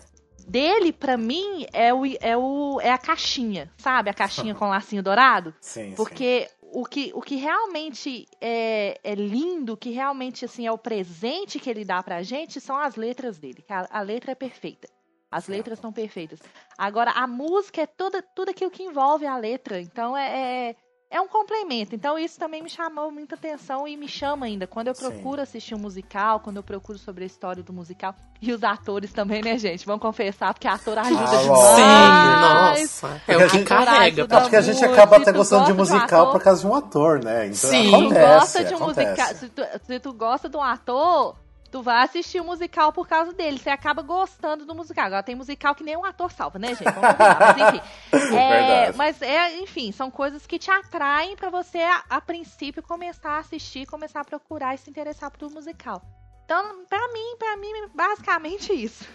dele, 0.47 0.91
para 0.91 1.15
mim, 1.15 1.65
é, 1.71 1.93
o, 1.93 2.03
é, 2.05 2.35
o, 2.35 2.79
é 2.81 2.91
a 2.91 2.97
caixinha, 2.97 3.71
sabe? 3.77 4.09
A 4.09 4.13
caixinha 4.13 4.55
com 4.55 4.67
lacinho 4.67 5.03
dourado. 5.03 5.53
Sim, 5.61 5.93
porque 5.95 6.47
sim 6.49 6.58
o 6.71 6.85
que, 6.85 7.11
o 7.13 7.21
que 7.21 7.35
realmente 7.35 8.27
é, 8.39 8.99
é, 9.03 9.15
lindo, 9.15 9.77
que 9.77 9.89
realmente 9.89 10.45
assim 10.45 10.65
é 10.67 10.71
o 10.71 10.77
presente 10.77 11.59
que 11.59 11.69
ele 11.69 11.83
dá 11.83 12.01
pra 12.01 12.23
gente, 12.23 12.61
são 12.61 12.77
as 12.77 12.95
letras 12.95 13.37
dele. 13.37 13.63
A, 13.69 13.99
a 13.99 14.01
letra 14.01 14.31
é 14.31 14.35
perfeita. 14.35 14.87
As 15.31 15.47
letras 15.47 15.77
estão 15.77 15.93
perfeitas. 15.93 16.39
Agora, 16.77 17.11
a 17.11 17.27
música 17.27 17.81
é 17.81 17.85
toda, 17.85 18.21
tudo 18.21 18.49
aquilo 18.49 18.71
que 18.71 18.83
envolve 18.83 19.27
a 19.27 19.37
letra. 19.37 19.79
Então, 19.79 20.17
é, 20.17 20.69
é 20.69 20.75
é 21.11 21.19
um 21.19 21.27
complemento. 21.27 21.95
Então 21.95 22.19
isso 22.19 22.37
também 22.37 22.61
me 22.61 22.69
chamou 22.69 23.11
muita 23.11 23.35
atenção 23.35 23.87
e 23.87 23.97
me 23.97 24.07
chama 24.07 24.45
ainda. 24.45 24.67
Quando 24.67 24.89
eu 24.89 24.93
procuro 24.93 25.37
Sim. 25.37 25.41
assistir 25.41 25.75
um 25.75 25.79
musical, 25.79 26.39
quando 26.39 26.57
eu 26.57 26.63
procuro 26.63 26.99
sobre 26.99 27.23
a 27.23 27.27
história 27.27 27.63
do 27.63 27.73
musical. 27.73 28.13
E 28.41 28.53
os 28.53 28.63
atores 28.63 29.11
também, 29.11 29.41
né, 29.41 29.57
gente? 29.57 29.85
Vamos 29.85 30.01
confessar, 30.01 30.53
porque 30.53 30.67
ator 30.67 30.97
ajuda 30.97 31.23
ah, 31.23 31.41
demais. 31.41 32.89
Sim, 32.89 33.07
nossa. 33.07 33.21
É 33.27 33.37
o 33.37 33.49
que 33.49 33.63
carrega. 33.63 34.27
Acho 34.29 34.49
que 34.49 34.55
a 34.55 34.61
gente 34.61 34.85
acaba 34.85 35.17
até 35.17 35.31
gostando 35.31 35.65
de 35.65 35.73
musical 35.73 36.31
por 36.31 36.41
causa 36.41 36.61
de 36.61 36.67
um 36.67 36.75
ator, 36.75 37.23
né? 37.23 37.47
Então, 37.47 37.55
Sim. 37.55 37.93
Acontece, 37.93 38.39
gosta 38.39 38.63
de 38.63 38.75
um 38.75 38.79
musical. 38.79 39.27
Se 39.35 39.49
tu, 39.49 39.61
se 39.85 39.99
tu 39.99 40.13
gosta 40.13 40.47
de 40.47 40.55
um 40.55 40.63
ator, 40.63 41.35
tu 41.69 41.81
vai 41.81 42.03
assistir 42.03 42.39
o 42.39 42.43
um 42.43 42.47
musical 42.47 42.91
por 42.91 43.07
causa 43.07 43.33
dele. 43.33 43.57
Você 43.57 43.69
acaba 43.69 44.01
gostando 44.01 44.65
do 44.65 44.75
musical. 44.75 45.05
Agora 45.05 45.23
tem 45.23 45.35
musical 45.35 45.75
que 45.75 45.83
nem 45.83 45.95
um 45.95 46.05
ator 46.05 46.31
salva, 46.31 46.59
né, 46.59 46.69
gente? 46.69 46.83
Vamos 46.83 47.15
mas 47.39 47.57
enfim. 47.57 47.81
é, 48.35 48.91
mas 48.93 49.21
é, 49.21 49.57
enfim, 49.59 49.91
são 49.91 50.09
coisas 50.09 50.45
que 50.45 50.59
te 50.59 50.71
atraem 50.71 51.35
para 51.35 51.49
você, 51.49 51.79
a, 51.79 52.03
a, 52.09 52.21
princípio, 52.21 52.83
começar 52.83 53.31
a 53.31 53.39
assistir, 53.39 53.85
começar 53.85 54.21
a 54.21 54.25
procurar 54.25 54.75
e 54.75 54.77
se 54.77 54.89
interessar 54.89 55.31
por 55.31 55.49
musical. 55.49 56.01
Então, 56.45 56.85
para 56.89 57.07
mim, 57.13 57.35
para 57.37 57.57
mim, 57.57 57.71
basicamente 57.93 58.73
isso. 58.73 59.05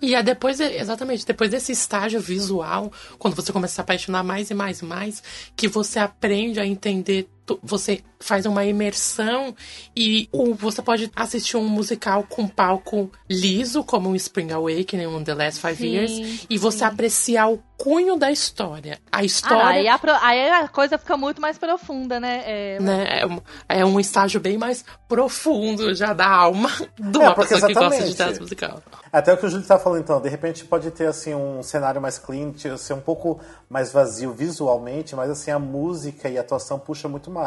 E 0.00 0.14
é 0.14 0.22
depois, 0.22 0.60
exatamente, 0.60 1.26
depois 1.26 1.50
desse 1.50 1.72
estágio 1.72 2.20
visual, 2.20 2.92
quando 3.18 3.34
você 3.34 3.52
começa 3.52 3.72
a 3.72 3.76
se 3.76 3.80
apaixonar 3.80 4.22
mais 4.22 4.50
e 4.50 4.54
mais 4.54 4.80
e 4.80 4.84
mais, 4.84 5.22
que 5.56 5.68
você 5.68 5.98
aprende 5.98 6.60
a 6.60 6.66
entender 6.66 7.28
você 7.62 8.02
faz 8.18 8.44
uma 8.46 8.64
imersão 8.64 9.54
e 9.96 10.28
você 10.56 10.82
pode 10.82 11.10
assistir 11.14 11.56
um 11.56 11.68
musical 11.68 12.24
com 12.28 12.48
palco 12.48 13.10
liso, 13.30 13.84
como 13.84 14.08
um 14.08 14.16
Spring 14.16 14.52
Awakening, 14.52 15.06
um 15.06 15.22
The 15.22 15.34
Last 15.34 15.60
Five 15.60 15.76
sim, 15.76 15.86
Years, 15.86 16.46
e 16.50 16.58
você 16.58 16.84
apreciar 16.84 17.48
o 17.48 17.62
cunho 17.78 18.16
da 18.16 18.30
história. 18.30 18.98
A 19.10 19.22
história. 19.22 19.64
Ah, 19.64 19.68
aí, 19.68 19.88
a, 19.88 20.00
aí, 20.22 20.50
a, 20.50 20.68
coisa 20.68 20.98
fica 20.98 21.16
muito 21.16 21.40
mais 21.40 21.56
profunda, 21.56 22.18
né? 22.18 22.42
É, 22.44 22.80
né? 22.80 23.20
é, 23.20 23.26
um, 23.26 23.40
é 23.68 23.84
um 23.84 24.00
estágio 24.00 24.40
bem 24.40 24.58
mais 24.58 24.84
profundo 25.08 25.94
já 25.94 26.12
da 26.12 26.28
alma 26.28 26.70
de 26.98 27.18
uma 27.18 27.30
é, 27.30 27.34
pessoa 27.34 27.66
que 27.66 27.72
gosta 27.72 28.04
de 28.04 28.14
teatro 28.14 28.42
musical. 28.42 28.82
Até 29.12 29.32
o 29.32 29.36
que 29.36 29.46
o 29.46 29.48
Júlio 29.48 29.66
tá 29.66 29.78
falando, 29.78 30.02
então, 30.02 30.20
de 30.20 30.28
repente 30.28 30.64
pode 30.64 30.90
ter 30.90 31.06
assim 31.06 31.34
um 31.34 31.62
cenário 31.62 32.00
mais 32.00 32.18
clean, 32.18 32.52
ser 32.76 32.92
um 32.92 33.00
pouco 33.00 33.40
mais 33.70 33.92
vazio 33.92 34.32
visualmente, 34.32 35.14
mas 35.14 35.30
assim 35.30 35.50
a 35.52 35.58
música 35.58 36.28
e 36.28 36.36
a 36.36 36.40
atuação 36.40 36.78
puxa 36.78 37.08
muito 37.08 37.30
mais. 37.30 37.37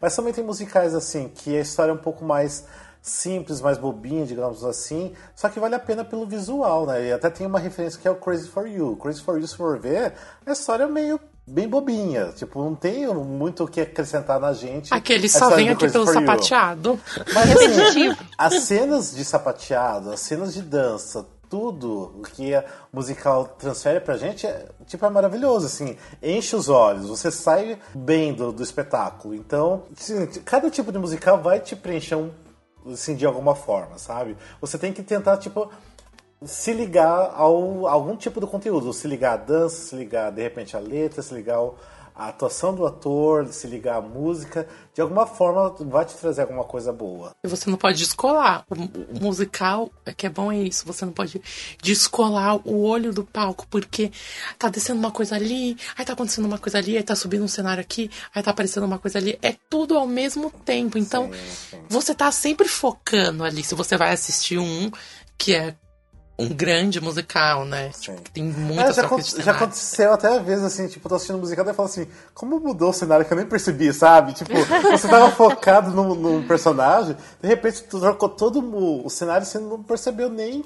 Mas 0.00 0.14
também 0.14 0.32
tem 0.32 0.44
musicais 0.44 0.94
assim 0.94 1.28
que 1.28 1.56
a 1.56 1.60
história 1.60 1.90
é 1.90 1.94
um 1.94 1.98
pouco 1.98 2.24
mais 2.24 2.64
simples, 3.04 3.60
mais 3.60 3.76
bobinha, 3.76 4.24
digamos 4.24 4.64
assim, 4.64 5.12
só 5.36 5.50
que 5.50 5.60
vale 5.60 5.74
a 5.74 5.78
pena 5.78 6.02
pelo 6.02 6.26
visual, 6.26 6.86
né? 6.86 7.08
E 7.08 7.12
até 7.12 7.28
tem 7.28 7.46
uma 7.46 7.58
referência 7.58 8.00
que 8.00 8.08
é 8.08 8.10
o 8.10 8.14
Crazy 8.14 8.48
for 8.48 8.66
You. 8.66 8.96
Crazy 8.96 9.20
for 9.20 9.38
You, 9.38 9.46
se 9.46 9.54
for 9.54 9.78
ver, 9.78 10.14
a 10.46 10.52
história 10.52 10.84
é 10.84 10.88
meio 10.88 11.20
bem 11.46 11.68
bobinha. 11.68 12.32
Tipo, 12.34 12.62
não 12.64 12.74
tem 12.74 13.06
muito 13.06 13.64
o 13.64 13.68
que 13.68 13.80
acrescentar 13.80 14.40
na 14.40 14.54
gente. 14.54 14.92
Aquele 14.92 15.28
só 15.28 15.50
vem 15.50 15.68
aqui 15.68 15.90
pelo 15.90 16.06
sapateado. 16.06 16.98
Mas 17.34 17.50
assim, 17.50 18.16
as 18.38 18.54
cenas 18.62 19.14
de 19.14 19.22
sapateado, 19.22 20.10
as 20.10 20.20
cenas 20.20 20.54
de 20.54 20.62
dança, 20.62 21.26
tudo 21.54 22.20
que 22.34 22.52
a 22.52 22.64
musical 22.92 23.44
transfere 23.46 24.00
pra 24.00 24.16
gente 24.16 24.44
é, 24.44 24.66
tipo, 24.88 25.06
é 25.06 25.08
maravilhoso, 25.08 25.66
assim, 25.66 25.96
enche 26.20 26.56
os 26.56 26.68
olhos, 26.68 27.06
você 27.06 27.30
sai 27.30 27.78
bem 27.94 28.34
do, 28.34 28.50
do 28.50 28.60
espetáculo. 28.60 29.36
Então, 29.36 29.84
assim, 29.96 30.26
cada 30.44 30.68
tipo 30.68 30.90
de 30.90 30.98
musical 30.98 31.40
vai 31.40 31.60
te 31.60 31.76
preencher 31.76 32.16
um, 32.16 32.32
assim, 32.92 33.14
de 33.14 33.24
alguma 33.24 33.54
forma, 33.54 33.98
sabe? 33.98 34.36
Você 34.60 34.76
tem 34.76 34.92
que 34.92 35.00
tentar, 35.00 35.36
tipo, 35.36 35.70
se 36.42 36.72
ligar 36.72 37.32
ao 37.36 37.86
algum 37.86 38.16
tipo 38.16 38.40
do 38.40 38.48
conteúdo, 38.48 38.92
se 38.92 39.06
ligar 39.06 39.34
à 39.34 39.36
dança, 39.36 39.76
se 39.76 39.94
ligar 39.94 40.32
de 40.32 40.42
repente 40.42 40.76
à 40.76 40.80
letra, 40.80 41.22
se 41.22 41.32
ligar 41.32 41.54
ao, 41.54 41.78
à 42.14 42.28
atuação 42.28 42.74
do 42.74 42.86
ator, 42.86 43.46
se 43.48 43.66
ligar 43.66 43.96
à 43.96 44.00
música, 44.00 44.68
de 44.94 45.00
alguma 45.00 45.26
forma 45.26 45.74
vai 45.80 46.04
te 46.04 46.14
trazer 46.14 46.42
alguma 46.42 46.62
coisa 46.62 46.92
boa. 46.92 47.32
E 47.42 47.48
você 47.48 47.68
não 47.68 47.76
pode 47.76 47.98
descolar. 47.98 48.64
O 48.70 49.20
musical 49.20 49.90
é 50.06 50.12
que 50.12 50.26
é 50.26 50.30
bom 50.30 50.52
é 50.52 50.58
isso, 50.58 50.86
você 50.86 51.04
não 51.04 51.12
pode 51.12 51.42
descolar 51.82 52.56
o 52.66 52.84
olho 52.84 53.12
do 53.12 53.24
palco, 53.24 53.66
porque 53.68 54.12
tá 54.58 54.68
descendo 54.68 55.00
uma 55.00 55.10
coisa 55.10 55.34
ali, 55.34 55.76
aí 55.96 56.04
tá 56.04 56.12
acontecendo 56.12 56.44
uma 56.44 56.58
coisa 56.58 56.78
ali, 56.78 56.96
aí 56.96 57.02
tá 57.02 57.16
subindo 57.16 57.42
um 57.42 57.48
cenário 57.48 57.80
aqui, 57.80 58.08
aí 58.32 58.42
tá 58.42 58.52
aparecendo 58.52 58.84
uma 58.84 58.98
coisa 58.98 59.18
ali, 59.18 59.36
é 59.42 59.56
tudo 59.68 59.98
ao 59.98 60.06
mesmo 60.06 60.50
tempo. 60.50 60.96
Então, 60.96 61.30
sim, 61.32 61.76
sim. 61.76 61.82
você 61.88 62.14
tá 62.14 62.30
sempre 62.30 62.68
focando 62.68 63.42
ali. 63.42 63.64
Se 63.64 63.74
você 63.74 63.96
vai 63.96 64.12
assistir 64.12 64.58
um 64.58 64.90
que 65.36 65.54
é 65.54 65.74
um 66.36 66.48
grande 66.48 67.00
musical, 67.00 67.64
né? 67.64 67.90
Tipo, 67.90 68.20
tem 68.30 68.42
muita 68.42 68.90
é, 68.90 68.92
já, 68.92 69.42
já 69.42 69.52
aconteceu 69.52 70.12
até 70.12 70.36
às 70.36 70.44
vezes, 70.44 70.64
assim, 70.64 70.88
tipo, 70.88 71.08
tô 71.08 71.14
assistindo 71.14 71.36
um 71.36 71.40
musical 71.40 71.68
e 71.68 71.72
falo 71.72 71.88
assim, 71.88 72.08
como 72.34 72.58
mudou 72.58 72.90
o 72.90 72.92
cenário 72.92 73.24
que 73.24 73.32
eu 73.32 73.36
nem 73.36 73.46
percebi, 73.46 73.92
sabe? 73.92 74.32
Tipo, 74.32 74.52
você 74.90 75.06
tava 75.06 75.30
focado 75.30 75.90
no, 75.90 76.14
no 76.14 76.46
personagem, 76.46 77.16
de 77.40 77.48
repente 77.48 77.84
tu 77.84 78.00
trocou 78.00 78.28
todo 78.28 78.58
o, 78.60 79.06
o 79.06 79.10
cenário 79.10 79.44
e 79.44 79.46
você 79.46 79.58
não 79.58 79.82
percebeu 79.82 80.28
nem 80.28 80.64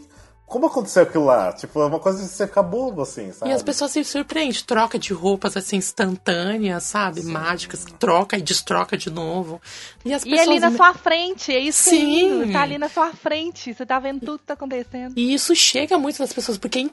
como 0.48 0.66
aconteceu 0.66 1.02
aquilo 1.02 1.26
lá? 1.26 1.52
Tipo, 1.52 1.82
é 1.82 1.86
uma 1.86 2.00
coisa 2.00 2.22
de 2.22 2.28
você 2.28 2.46
ficar 2.46 2.62
bobo, 2.62 3.02
assim, 3.02 3.30
sabe? 3.32 3.50
E 3.50 3.54
as 3.54 3.62
pessoas 3.62 3.90
se 3.90 4.02
surpreendem, 4.02 4.58
troca 4.66 4.98
de 4.98 5.12
roupas, 5.12 5.56
assim, 5.56 5.76
instantâneas, 5.76 6.84
sabe? 6.84 7.20
Sim. 7.20 7.30
Mágicas, 7.30 7.84
troca 7.98 8.38
e 8.38 8.40
destroca 8.40 8.96
de 8.96 9.10
novo. 9.10 9.60
E, 10.04 10.14
as 10.14 10.24
pessoas... 10.24 10.46
e 10.46 10.50
ali 10.50 10.58
na 10.58 10.72
sua 10.72 10.94
frente, 10.94 11.52
é 11.52 11.60
isso 11.60 11.90
Sim. 11.90 12.44
Que 12.44 12.48
é 12.48 12.52
tá 12.52 12.62
ali 12.62 12.78
na 12.78 12.88
sua 12.88 13.12
frente, 13.12 13.74
você 13.74 13.84
tá 13.84 13.98
vendo 13.98 14.20
tudo 14.20 14.38
que 14.38 14.46
tá 14.46 14.54
acontecendo. 14.54 15.12
E 15.16 15.34
isso 15.34 15.54
chega 15.54 15.98
muito 15.98 16.18
nas 16.18 16.32
pessoas, 16.32 16.56
porque 16.56 16.90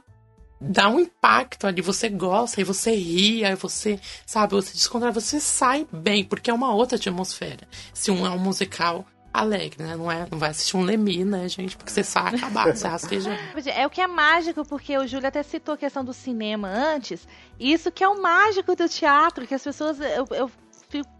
dá 0.59 0.89
um 0.89 0.99
impacto 0.99 1.65
ali, 1.65 1.81
você 1.81 2.09
gosta, 2.09 2.59
aí 2.59 2.65
você 2.65 2.93
ri, 2.93 3.45
aí 3.45 3.55
você, 3.55 3.99
sabe, 4.25 4.53
você 4.53 4.73
descontrai, 4.73 5.13
você 5.13 5.39
sai 5.39 5.87
bem, 5.91 6.25
porque 6.25 6.49
é 6.49 6.53
uma 6.53 6.73
outra 6.73 6.97
atmosfera. 6.97 7.67
Se 7.93 8.11
um 8.11 8.25
é 8.25 8.29
um 8.29 8.39
musical 8.39 9.05
alegre, 9.39 9.83
né? 9.83 9.95
Não, 9.95 10.11
é, 10.11 10.27
não 10.29 10.37
vai 10.37 10.49
assistir 10.49 10.77
um 10.77 10.81
Lemi, 10.81 11.23
né, 11.23 11.47
gente? 11.47 11.75
Porque 11.77 11.91
você 11.91 12.03
sai 12.03 12.35
acabar, 12.35 12.75
você 12.75 12.87
rasteja. 12.87 13.37
É 13.73 13.85
o 13.85 13.89
que 13.89 14.01
é 14.01 14.07
mágico, 14.07 14.65
porque 14.65 14.97
o 14.97 15.07
Júlio 15.07 15.27
até 15.27 15.43
citou 15.43 15.75
a 15.75 15.77
questão 15.77 16.03
do 16.03 16.13
cinema 16.13 16.67
antes. 16.67 17.27
Isso 17.59 17.91
que 17.91 18.03
é 18.03 18.07
o 18.07 18.21
mágico 18.21 18.75
do 18.75 18.87
teatro, 18.87 19.45
que 19.47 19.53
as 19.53 19.63
pessoas. 19.63 19.99
Eu, 19.99 20.27
eu 20.31 20.51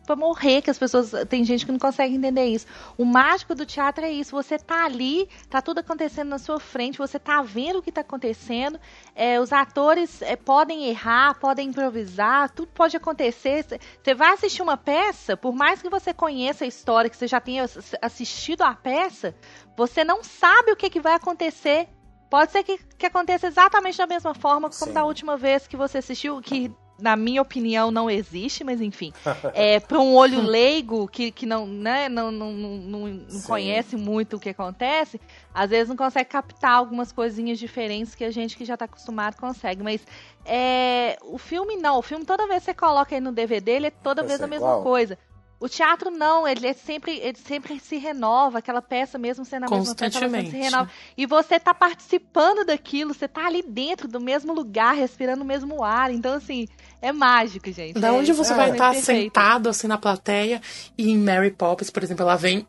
para 0.06 0.16
morrer, 0.16 0.62
que 0.62 0.70
as 0.70 0.78
pessoas. 0.78 1.12
Tem 1.28 1.44
gente 1.44 1.66
que 1.66 1.72
não 1.72 1.80
consegue 1.80 2.16
entender 2.16 2.46
isso. 2.46 2.68
O 2.98 3.04
mágico 3.04 3.56
do 3.56 3.66
teatro 3.66 4.06
é 4.06 4.12
isso. 4.12 4.32
Você 4.32 4.58
tá 4.58 4.86
ali, 4.86 5.28
tá 5.50 5.62
tudo 5.62 5.80
acontecendo 5.80 6.30
na 6.30 6.38
sua 6.38 6.60
frente, 6.60 6.98
você 6.98 7.18
tá 7.18 7.42
vendo 7.42 7.80
o 7.80 7.82
que 7.82 7.92
tá 7.92 8.02
acontecendo. 8.02 8.80
É, 9.16 9.40
os 9.40 9.52
atores 9.52 10.22
é, 10.22 10.36
podem 10.36 10.86
errar, 10.86 11.40
podem 11.40 11.70
improvisar, 11.70 12.50
tudo 12.52 12.70
pode 12.74 12.96
acontecer. 12.96 13.66
Você 14.04 14.14
vai 14.14 14.34
assistir 14.34 14.62
uma 14.62 14.78
peça, 14.78 15.36
por 15.36 15.54
mais 15.54 15.82
que 15.82 15.90
você 15.90 16.14
conheça 16.14 16.64
a 16.64 16.68
história, 16.68 17.10
que 17.10 17.18
você 17.18 17.28
já 17.28 17.42
tenha 17.42 17.66
assistido 18.02 18.62
a 18.62 18.74
peça, 18.76 19.36
você 19.76 20.04
não 20.04 20.24
sabe 20.24 20.72
o 20.72 20.76
que, 20.76 20.90
que 20.90 21.02
vai 21.02 21.14
acontecer. 21.14 21.88
Pode 22.30 22.52
ser 22.52 22.64
que, 22.64 22.78
que 22.78 23.06
aconteça 23.06 23.48
exatamente 23.48 23.98
da 23.98 24.08
mesma 24.08 24.34
forma 24.34 24.70
como 24.70 24.88
Sim. 24.88 24.94
da 24.94 25.04
última 25.04 25.38
vez 25.38 25.68
que 25.68 25.78
você 25.78 26.00
assistiu, 26.00 26.42
que 26.42 26.74
na 26.99 27.15
minha 27.15 27.41
opinião, 27.41 27.91
não 27.91 28.10
existe, 28.10 28.63
mas 28.63 28.81
enfim. 28.81 29.12
É, 29.53 29.79
para 29.79 29.99
um 29.99 30.15
olho 30.15 30.41
leigo 30.41 31.08
que, 31.08 31.31
que 31.31 31.45
não, 31.45 31.65
né, 31.65 32.10
não, 32.10 32.31
não, 32.31 32.51
não, 32.51 33.08
não 33.08 33.41
conhece 33.41 33.95
muito 33.95 34.36
o 34.36 34.39
que 34.39 34.49
acontece, 34.49 35.19
às 35.53 35.69
vezes 35.69 35.89
não 35.89 35.95
consegue 35.95 36.29
captar 36.29 36.71
algumas 36.71 37.12
coisinhas 37.12 37.58
diferentes 37.60 38.15
que 38.15 38.23
a 38.23 38.31
gente 38.31 38.58
que 38.58 38.65
já 38.65 38.73
está 38.73 38.86
acostumado 38.86 39.38
consegue. 39.38 39.84
Mas 39.84 40.05
é, 40.45 41.17
o 41.23 41.38
filme 41.38 41.75
não. 41.77 41.99
O 41.99 42.01
filme, 42.01 42.25
toda 42.25 42.47
vez 42.47 42.60
que 42.60 42.65
você 42.65 42.73
coloca 42.73 43.15
aí 43.15 43.21
no 43.21 43.31
DVD, 43.31 43.71
ele 43.73 43.88
é 43.88 43.91
toda 43.91 44.21
Vai 44.21 44.29
vez 44.29 44.41
a 44.41 44.47
mesma 44.47 44.67
igual. 44.67 44.84
coisa. 44.84 45.17
O 45.60 45.70
teatro 45.70 46.12
não, 46.12 46.48
ele 46.48 46.68
é 46.68 46.74
sempre, 46.74 47.18
ele 47.18 47.38
sempre 47.38 47.80
se 47.80 47.98
renova, 47.98 48.60
aquela 48.60 48.82
peça 48.82 49.18
mesmo 49.18 49.46
sendo 49.46 49.65
a 49.65 49.70
mesma 49.70 49.96
peça, 49.96 50.26
ela 50.26 50.41
se 50.41 50.58
renova. 50.58 50.89
E 51.18 51.26
você 51.26 51.60
tá 51.60 51.74
participando 51.74 52.65
daquilo, 52.65 53.13
você 53.13 53.28
tá 53.28 53.46
ali 53.46 53.63
dentro 53.63 54.08
do 54.08 54.20
mesmo 54.20 54.54
lugar, 54.54 54.94
respirando 54.94 55.44
o 55.44 55.46
mesmo 55.46 55.84
ar. 55.84 56.12
Então, 56.12 56.34
assim, 56.34 56.68
é 57.02 57.12
mágico, 57.12 57.72
gente. 57.72 58.00
Da 58.00 58.10
é, 58.10 58.12
onde 58.12 58.34
você 58.34 58.54
é, 58.54 58.56
vai 58.56 58.72
estar 58.72 58.94
sentado 58.96 59.70
assim 59.70 59.88
na 59.88 59.98
plateia 59.98 60.62
e 60.98 61.10
em 61.10 61.18
Mary 61.18 61.52
Poppins, 61.52 61.89
por 61.89 62.04
exemplo, 62.04 62.24
ela 62.24 62.36
vem 62.36 62.68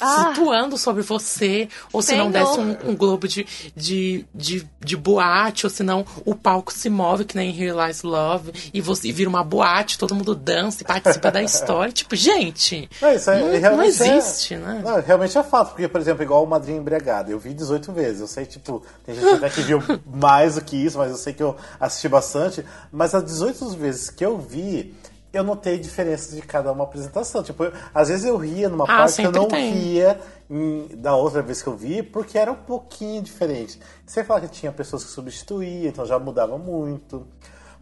ah, 0.00 0.32
flutuando 0.34 0.76
sobre 0.76 1.02
você, 1.02 1.68
ou 1.92 2.02
se 2.02 2.14
não 2.16 2.30
desce 2.30 2.58
um, 2.58 2.90
um, 2.90 2.96
globo 2.96 3.26
de, 3.26 3.46
de, 3.74 4.24
de, 4.34 4.66
de, 4.80 4.96
boate, 4.96 5.66
ou 5.66 5.70
se 5.70 5.82
não 5.82 6.04
o 6.24 6.34
palco 6.34 6.72
se 6.72 6.88
move, 6.88 7.24
que 7.24 7.36
nem 7.36 7.50
Here 7.50 7.76
Lies 7.76 8.02
Love, 8.02 8.52
e 8.72 8.80
você 8.80 9.10
vira 9.12 9.28
uma 9.28 9.42
boate, 9.42 9.98
todo 9.98 10.14
mundo 10.14 10.34
dança 10.34 10.82
e 10.82 10.86
participa 10.86 11.30
da 11.30 11.42
história. 11.42 11.92
Tipo, 11.98 12.14
gente, 12.14 12.88
não, 13.02 13.12
isso 13.12 13.30
é, 13.30 13.60
não, 13.60 13.76
não 13.76 13.82
é- 13.82 13.86
existe, 13.86 14.54
é, 14.54 14.58
né? 14.58 14.82
Não, 14.84 15.00
realmente 15.00 15.36
é 15.36 15.42
fato, 15.42 15.70
porque, 15.70 15.88
por 15.88 16.00
exemplo, 16.00 16.22
igual 16.22 16.44
o 16.44 16.46
Madrinha 16.46 16.78
Embriagado, 16.78 17.30
eu 17.30 17.38
vi 17.38 17.52
18 17.52 17.92
vezes, 17.92 18.20
eu 18.20 18.26
sei, 18.26 18.46
tipo, 18.46 18.82
tem 19.04 19.14
gente 19.14 19.26
até 19.26 19.50
que 19.50 19.62
viu 19.62 19.82
mais 20.06 20.54
do 20.54 20.60
que 20.62 20.76
isso, 20.76 20.98
mas 20.98 21.10
eu 21.10 21.16
sei 21.16 21.32
que 21.32 21.42
eu 21.42 21.56
assisti 21.80 22.08
bastante, 22.08 22.64
mas 22.92 23.14
as 23.14 23.24
18 23.24 23.68
vezes 23.70 24.10
que 24.10 24.24
eu 24.24 24.38
vi, 24.38 24.94
eu 25.32 25.44
notei 25.44 25.78
diferenças 25.78 26.34
de 26.34 26.42
cada 26.42 26.72
uma 26.72 26.84
apresentação. 26.84 27.42
Tipo, 27.42 27.64
eu, 27.64 27.72
às 27.94 28.08
vezes 28.08 28.24
eu 28.24 28.36
ria 28.36 28.68
numa 28.68 28.84
ah, 28.84 28.86
parte 28.86 29.16
que 29.16 29.26
eu 29.26 29.32
não 29.32 29.48
tem. 29.48 29.72
ria 29.72 30.20
em, 30.48 30.88
da 30.96 31.14
outra 31.14 31.42
vez 31.42 31.62
que 31.62 31.68
eu 31.68 31.76
vi, 31.76 32.02
porque 32.02 32.38
era 32.38 32.50
um 32.50 32.56
pouquinho 32.56 33.22
diferente. 33.22 33.78
Você 34.06 34.24
fala 34.24 34.40
que 34.42 34.48
tinha 34.48 34.72
pessoas 34.72 35.04
que 35.04 35.10
substituíam, 35.10 35.88
então 35.88 36.06
já 36.06 36.18
mudava 36.18 36.56
muito. 36.56 37.26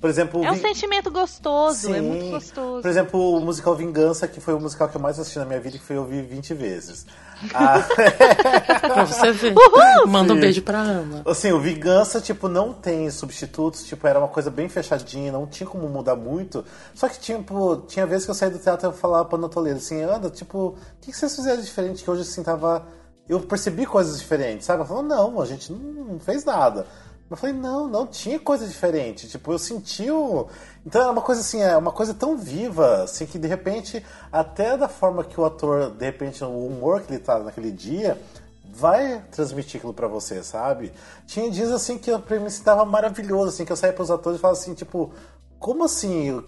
Por 0.01 0.11
exemplo, 0.11 0.45
é 0.45 0.51
um 0.51 0.55
vi... 0.55 0.61
sentimento 0.61 1.11
gostoso, 1.11 1.87
Sim. 1.87 1.95
é 1.95 2.01
muito 2.01 2.31
gostoso. 2.31 2.83
Por 2.83 2.91
exemplo, 2.91 3.37
o 3.37 3.41
musical 3.41 3.75
Vingança, 3.75 4.29
que 4.29 4.41
foi 4.41 4.53
o 4.53 4.61
musical 4.61 4.89
que 4.89 4.97
eu 4.97 5.01
mais 5.01 5.19
assisti 5.19 5.39
na 5.39 5.47
minha 5.47 5.59
vida, 5.59 5.79
que 5.79 5.85
foi 5.85 5.97
eu 5.97 6.05
vi 6.05 6.21
20 6.21 6.53
vezes. 6.53 7.07
Ah... 7.55 7.79
pra 8.81 9.05
você 9.05 9.33
ver. 9.33 9.55
Uhul! 9.57 10.07
Manda 10.07 10.35
um 10.35 10.41
beijo 10.41 10.61
pra 10.61 10.79
Ana. 10.79 11.23
Assim, 11.27 11.51
o 11.51 11.59
Vingança, 11.59 12.21
tipo, 12.21 12.47
não 12.47 12.75
tem 12.75 13.11
substitutos, 13.11 13.85
tipo, 13.85 14.07
era 14.07 14.19
uma 14.19 14.29
coisa 14.29 14.51
bem 14.51 14.69
fechadinha, 14.69 15.33
não 15.33 15.47
tinha 15.47 15.67
como 15.67 15.89
mudar 15.89 16.15
muito. 16.15 16.65
Só 16.95 17.09
que, 17.09 17.19
tipo, 17.19 17.77
tinha 17.89 18.07
vezes 18.07 18.27
que 18.27 18.31
eu 18.31 18.35
saí 18.35 18.51
do 18.51 18.59
teatro 18.59 18.87
e 18.87 18.89
eu 18.89 18.93
falava 18.93 19.25
pra 19.25 19.39
Ana 19.39 19.49
Toledo, 19.49 19.79
assim, 19.79 20.03
Ana, 20.03 20.29
tipo, 20.29 20.59
o 20.59 20.77
que, 21.01 21.11
que 21.11 21.17
vocês 21.17 21.35
fizeram 21.35 21.63
diferente 21.63 22.05
que 22.05 22.11
hoje, 22.11 22.23
assim, 22.23 22.43
tava... 22.43 22.87
Eu 23.29 23.41
percebi 23.41 23.87
coisas 23.87 24.21
diferentes, 24.21 24.67
sabe? 24.67 24.81
Ela 24.81 24.89
falou, 24.89 25.03
não, 25.03 25.41
a 25.41 25.47
gente 25.47 25.73
não 25.73 26.21
fez 26.21 26.45
nada. 26.45 26.87
Eu 27.29 27.37
falei, 27.37 27.57
não, 27.57 27.89
não 27.89 28.07
tinha 28.07 28.39
coisa 28.39 28.67
diferente. 28.67 29.29
Tipo, 29.29 29.53
eu 29.53 29.59
senti 29.59 30.11
o. 30.11 30.47
Então 30.85 31.03
era 31.03 31.11
uma 31.11 31.23
coisa 31.23 31.41
assim, 31.41 31.61
é 31.61 31.77
uma 31.77 31.91
coisa 31.91 32.15
tão 32.15 32.37
viva, 32.37 33.03
assim, 33.03 33.27
que 33.27 33.39
de 33.39 33.49
repente, 33.49 34.05
até 34.31 34.77
da 34.77 34.89
forma 34.89 35.25
que 35.25 35.41
o 35.41 35.45
ator, 35.45 35.91
de 35.91 36.05
repente, 36.05 36.45
o 36.45 36.67
humor 36.67 37.03
que 37.03 37.13
ele 37.13 37.21
tá 37.21 37.41
naquele 37.41 37.73
dia, 37.73 38.21
vai 38.65 39.25
transmitir 39.33 39.79
aquilo 39.79 39.95
para 39.95 40.07
você, 40.07 40.43
sabe? 40.43 40.93
Tinha 41.27 41.51
dias 41.51 41.73
assim 41.73 41.99
que 41.99 42.17
pra 42.19 42.39
mim 42.39 42.47
estava 42.47 42.85
maravilhoso, 42.85 43.49
assim, 43.49 43.65
que 43.65 43.73
eu 43.73 43.77
saía 43.77 43.93
pros 43.93 44.11
atores 44.11 44.39
e 44.39 44.43
falava 44.43 44.59
assim, 44.59 44.75
tipo, 44.75 45.13
como 45.59 45.85
assim? 45.85 46.45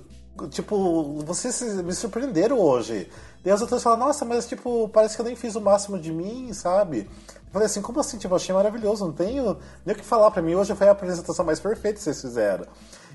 Tipo, 0.51 1.23
vocês 1.25 1.61
me 1.83 1.93
surpreenderam 1.93 2.61
hoje. 2.61 3.11
E 3.45 3.51
os 3.51 3.63
atores 3.63 3.83
falam, 3.83 3.99
nossa, 3.99 4.25
mas 4.25 4.47
tipo, 4.47 4.89
parece 4.91 5.17
que 5.17 5.23
eu 5.23 5.27
nem 5.27 5.35
fiz 5.35 5.57
o 5.57 5.61
máximo 5.61 5.99
de 5.99 6.13
mim, 6.13 6.53
sabe? 6.53 7.09
Eu 7.49 7.53
falei 7.53 7.67
assim, 7.67 7.81
como 7.81 7.99
assim? 7.99 8.19
Tipo, 8.19 8.35
eu 8.35 8.37
achei 8.37 8.55
maravilhoso, 8.55 9.07
não 9.07 9.13
tenho 9.13 9.57
nem 9.85 9.97
o 9.97 9.99
que 9.99 10.05
falar 10.05 10.31
pra 10.31 10.43
mim. 10.43 10.55
Hoje 10.55 10.75
foi 10.75 10.87
a 10.87 10.93
apresentação 10.93 11.47
mais 11.47 11.59
perfeita 11.59 11.97
que 11.97 12.05
vocês 12.05 12.21
fizeram. 12.21 12.67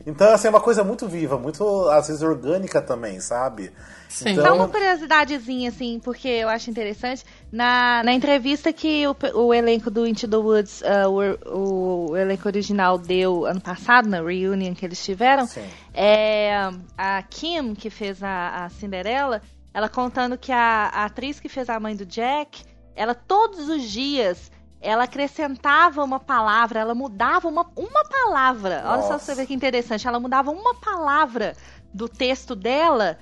Então, 0.08 0.34
assim, 0.34 0.48
é 0.48 0.50
uma 0.50 0.60
coisa 0.60 0.84
muito 0.84 1.08
viva, 1.08 1.38
muito, 1.38 1.88
às 1.90 2.08
vezes, 2.08 2.24
orgânica 2.24 2.82
também, 2.82 3.20
sabe? 3.20 3.72
Sim. 4.10 4.30
Então... 4.30 4.44
Só 4.44 4.56
uma 4.56 4.68
curiosidadezinha, 4.68 5.70
assim, 5.70 6.02
porque 6.04 6.28
eu 6.28 6.50
acho 6.50 6.68
interessante. 6.72 7.24
Na, 7.52 8.02
na 8.04 8.12
entrevista 8.12 8.74
que 8.74 9.06
o, 9.08 9.16
o 9.36 9.54
elenco 9.54 9.92
do 9.92 10.06
Into 10.08 10.28
the 10.28 10.38
Woods, 10.38 10.82
uh, 10.82 11.46
o, 11.46 12.10
o, 12.10 12.18
elenco 12.18 12.48
original 12.48 12.98
deu 12.98 13.46
ano 13.46 13.62
passado, 13.62 14.10
na 14.10 14.18
reunion 14.18 14.74
que 14.74 14.84
eles 14.84 15.04
tiveram, 15.06 15.48
é, 15.94 16.72
a 16.98 17.22
Kim, 17.22 17.76
que 17.76 17.92
fez 17.92 18.24
a, 18.24 18.66
a 18.66 18.70
Cinderela, 18.70 19.44
ela 19.72 19.88
contando 19.88 20.40
que 20.40 20.52
a, 20.52 20.90
a 20.92 21.06
atriz 21.06 21.40
que 21.40 21.48
fez 21.48 21.70
a 21.70 21.80
mãe 21.80 21.96
do 21.96 22.06
Jack 22.06 22.73
ela 22.96 23.14
todos 23.16 23.70
os 23.70 23.84
dias 23.84 24.52
ela 24.84 25.06
acrescentava 25.06 26.04
uma 26.04 26.20
palavra, 26.20 26.82
ela 26.82 26.94
mudava 26.94 27.48
uma, 27.48 27.66
uma 27.76 28.04
palavra. 28.04 28.84
Olha 28.86 29.04
só 29.04 29.18
você 29.18 29.34
ver 29.34 29.48
que 29.48 29.54
interessante. 29.54 30.06
Ela 30.06 30.20
mudava 30.20 30.52
uma 30.52 30.76
palavra 30.76 31.56
do 31.94 32.10
texto 32.10 32.54
dela 32.54 33.18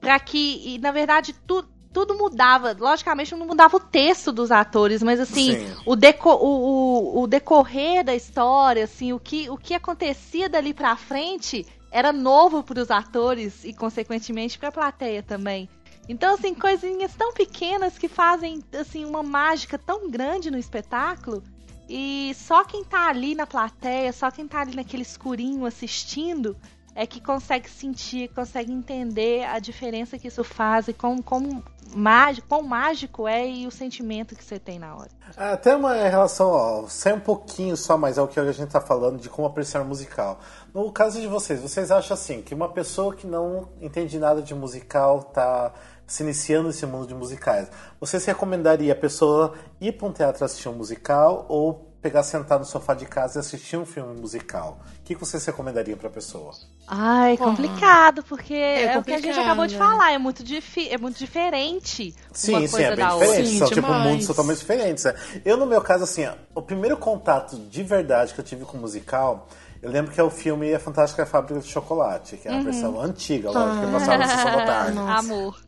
para 0.00 0.20
que, 0.20 0.62
e, 0.64 0.78
na 0.78 0.92
verdade, 0.92 1.34
tudo 1.46 1.68
tudo 1.92 2.16
mudava. 2.16 2.76
Logicamente 2.78 3.34
não 3.34 3.46
mudava 3.46 3.76
o 3.76 3.80
texto 3.80 4.30
dos 4.30 4.52
atores, 4.52 5.02
mas 5.02 5.18
assim, 5.18 5.56
o, 5.84 5.96
deco 5.96 6.30
o, 6.30 7.18
o, 7.18 7.22
o, 7.22 7.26
decorrer 7.26 8.04
da 8.04 8.14
história, 8.14 8.84
assim, 8.84 9.12
o 9.12 9.18
que, 9.18 9.50
o 9.50 9.56
que 9.56 9.74
acontecia 9.74 10.48
dali 10.48 10.72
pra 10.72 10.94
frente 10.96 11.66
era 11.90 12.12
novo 12.12 12.62
para 12.62 12.80
os 12.80 12.90
atores 12.90 13.64
e, 13.64 13.72
consequentemente, 13.72 14.56
para 14.56 14.68
a 14.68 14.72
plateia 14.72 15.22
também. 15.22 15.68
Então, 16.10 16.34
assim, 16.34 16.52
coisinhas 16.56 17.14
tão 17.14 17.32
pequenas 17.32 17.96
que 17.96 18.08
fazem, 18.08 18.64
assim, 18.72 19.04
uma 19.04 19.22
mágica 19.22 19.78
tão 19.78 20.10
grande 20.10 20.50
no 20.50 20.58
espetáculo. 20.58 21.40
E 21.88 22.32
só 22.34 22.64
quem 22.64 22.82
tá 22.82 23.06
ali 23.06 23.36
na 23.36 23.46
plateia, 23.46 24.12
só 24.12 24.28
quem 24.28 24.48
tá 24.48 24.62
ali 24.62 24.74
naquele 24.74 25.04
escurinho 25.04 25.64
assistindo, 25.64 26.56
é 26.96 27.06
que 27.06 27.20
consegue 27.20 27.70
sentir, 27.70 28.28
consegue 28.34 28.72
entender 28.72 29.44
a 29.44 29.60
diferença 29.60 30.18
que 30.18 30.26
isso 30.26 30.42
faz 30.42 30.88
e 30.88 30.92
como, 30.92 31.22
como 31.22 31.62
mágico, 31.94 32.48
quão 32.48 32.62
mágico 32.62 33.28
é 33.28 33.48
e 33.48 33.66
o 33.68 33.70
sentimento 33.70 34.34
que 34.34 34.42
você 34.42 34.58
tem 34.58 34.80
na 34.80 34.96
hora. 34.96 35.10
Até 35.36 35.76
uma 35.76 35.94
relação, 35.94 36.48
ó, 36.50 36.84
um 37.14 37.20
pouquinho 37.20 37.76
só, 37.76 37.96
mas 37.96 38.18
é 38.18 38.22
o 38.22 38.26
que 38.26 38.40
a 38.40 38.50
gente 38.50 38.70
tá 38.70 38.80
falando 38.80 39.20
de 39.20 39.28
como 39.28 39.46
apreciar 39.46 39.84
musical. 39.84 40.40
No 40.74 40.90
caso 40.90 41.20
de 41.20 41.28
vocês, 41.28 41.60
vocês 41.60 41.92
acham 41.92 42.14
assim, 42.14 42.42
que 42.42 42.52
uma 42.52 42.68
pessoa 42.68 43.14
que 43.14 43.28
não 43.28 43.68
entende 43.80 44.18
nada 44.18 44.42
de 44.42 44.54
musical 44.54 45.22
tá 45.22 45.72
se 46.10 46.22
iniciando 46.24 46.66
nesse 46.68 46.84
mundo 46.86 47.06
de 47.06 47.14
musicais, 47.14 47.68
você 48.00 48.18
se 48.18 48.26
recomendaria 48.26 48.92
a 48.92 48.96
pessoa 48.96 49.54
ir 49.80 49.92
para 49.92 50.08
um 50.08 50.12
teatro 50.12 50.44
assistir 50.44 50.68
um 50.68 50.72
musical 50.72 51.46
ou 51.48 51.86
pegar, 52.02 52.22
sentar 52.22 52.58
no 52.58 52.64
sofá 52.64 52.94
de 52.94 53.04
casa 53.06 53.38
e 53.38 53.40
assistir 53.40 53.76
um 53.76 53.84
filme 53.86 54.18
musical? 54.18 54.80
O 54.98 55.02
que 55.04 55.14
você 55.14 55.38
se 55.38 55.46
recomendaria 55.46 55.96
para 55.96 56.08
a 56.08 56.10
pessoa? 56.10 56.50
Ai, 56.88 57.36
complicado, 57.36 58.24
porque 58.24 58.54
é, 58.54 58.94
é, 58.94 58.98
o 58.98 59.04
que 59.04 59.12
a 59.12 59.20
gente 59.20 59.38
acabou 59.38 59.66
de 59.66 59.76
falar, 59.76 60.10
é 60.12 60.18
muito, 60.18 60.42
é 60.90 60.98
muito 60.98 61.18
diferente 61.18 62.12
sim, 62.32 62.52
uma 62.54 62.60
sim, 62.62 62.70
coisa 62.70 62.86
é 62.86 62.96
bem 62.96 63.04
da 63.06 63.12
diferente, 63.12 63.38
outra. 63.38 63.44
são 63.58 63.68
Sim, 63.68 63.74
tipo 63.74 63.86
demais. 63.86 64.10
mundos 64.10 64.26
totalmente 64.26 64.58
diferentes. 64.58 65.04
né? 65.04 65.14
Eu, 65.44 65.56
no 65.56 65.66
meu 65.66 65.80
caso, 65.80 66.04
assim, 66.04 66.26
o 66.54 66.62
primeiro 66.62 66.96
contato 66.96 67.56
de 67.56 67.82
verdade 67.84 68.34
que 68.34 68.40
eu 68.40 68.44
tive 68.44 68.64
com 68.64 68.78
musical... 68.78 69.46
Eu 69.82 69.90
lembro 69.90 70.12
que 70.12 70.20
é 70.20 70.22
o 70.22 70.28
filme 70.28 70.74
A 70.74 70.78
Fantástica 70.78 71.24
Fábrica 71.24 71.58
de 71.58 71.66
Chocolate, 71.66 72.36
que 72.36 72.46
é 72.46 72.50
a 72.50 72.56
Uhum. 72.56 72.64
versão 72.64 73.00
antiga, 73.00 73.50
lógico, 73.50 73.86
que 73.86 73.92
passava 73.92 74.18
na 74.18 74.28
sessão 74.28 74.52
da 74.52 74.66
tarde. 74.66 74.98
Amor. 74.98 75.58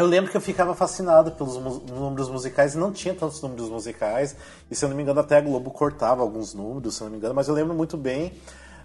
Eu 0.00 0.06
lembro 0.06 0.30
que 0.30 0.36
eu 0.36 0.40
ficava 0.40 0.74
fascinado 0.74 1.32
pelos 1.32 1.56
mu- 1.56 1.82
números 1.88 2.28
musicais 2.28 2.74
e 2.74 2.78
não 2.78 2.90
tinha 2.92 3.14
tantos 3.14 3.40
números 3.42 3.68
musicais. 3.68 4.34
E 4.70 4.74
se 4.74 4.84
eu 4.84 4.88
não 4.88 4.96
me 4.96 5.02
engano, 5.02 5.20
até 5.20 5.36
a 5.36 5.40
Globo 5.40 5.70
cortava 5.70 6.22
alguns 6.22 6.54
números, 6.54 6.94
se 6.96 7.02
eu 7.02 7.04
não 7.06 7.12
me 7.12 7.18
engano. 7.18 7.34
Mas 7.34 7.48
eu 7.48 7.54
lembro 7.54 7.74
muito 7.74 7.96
bem 7.96 8.32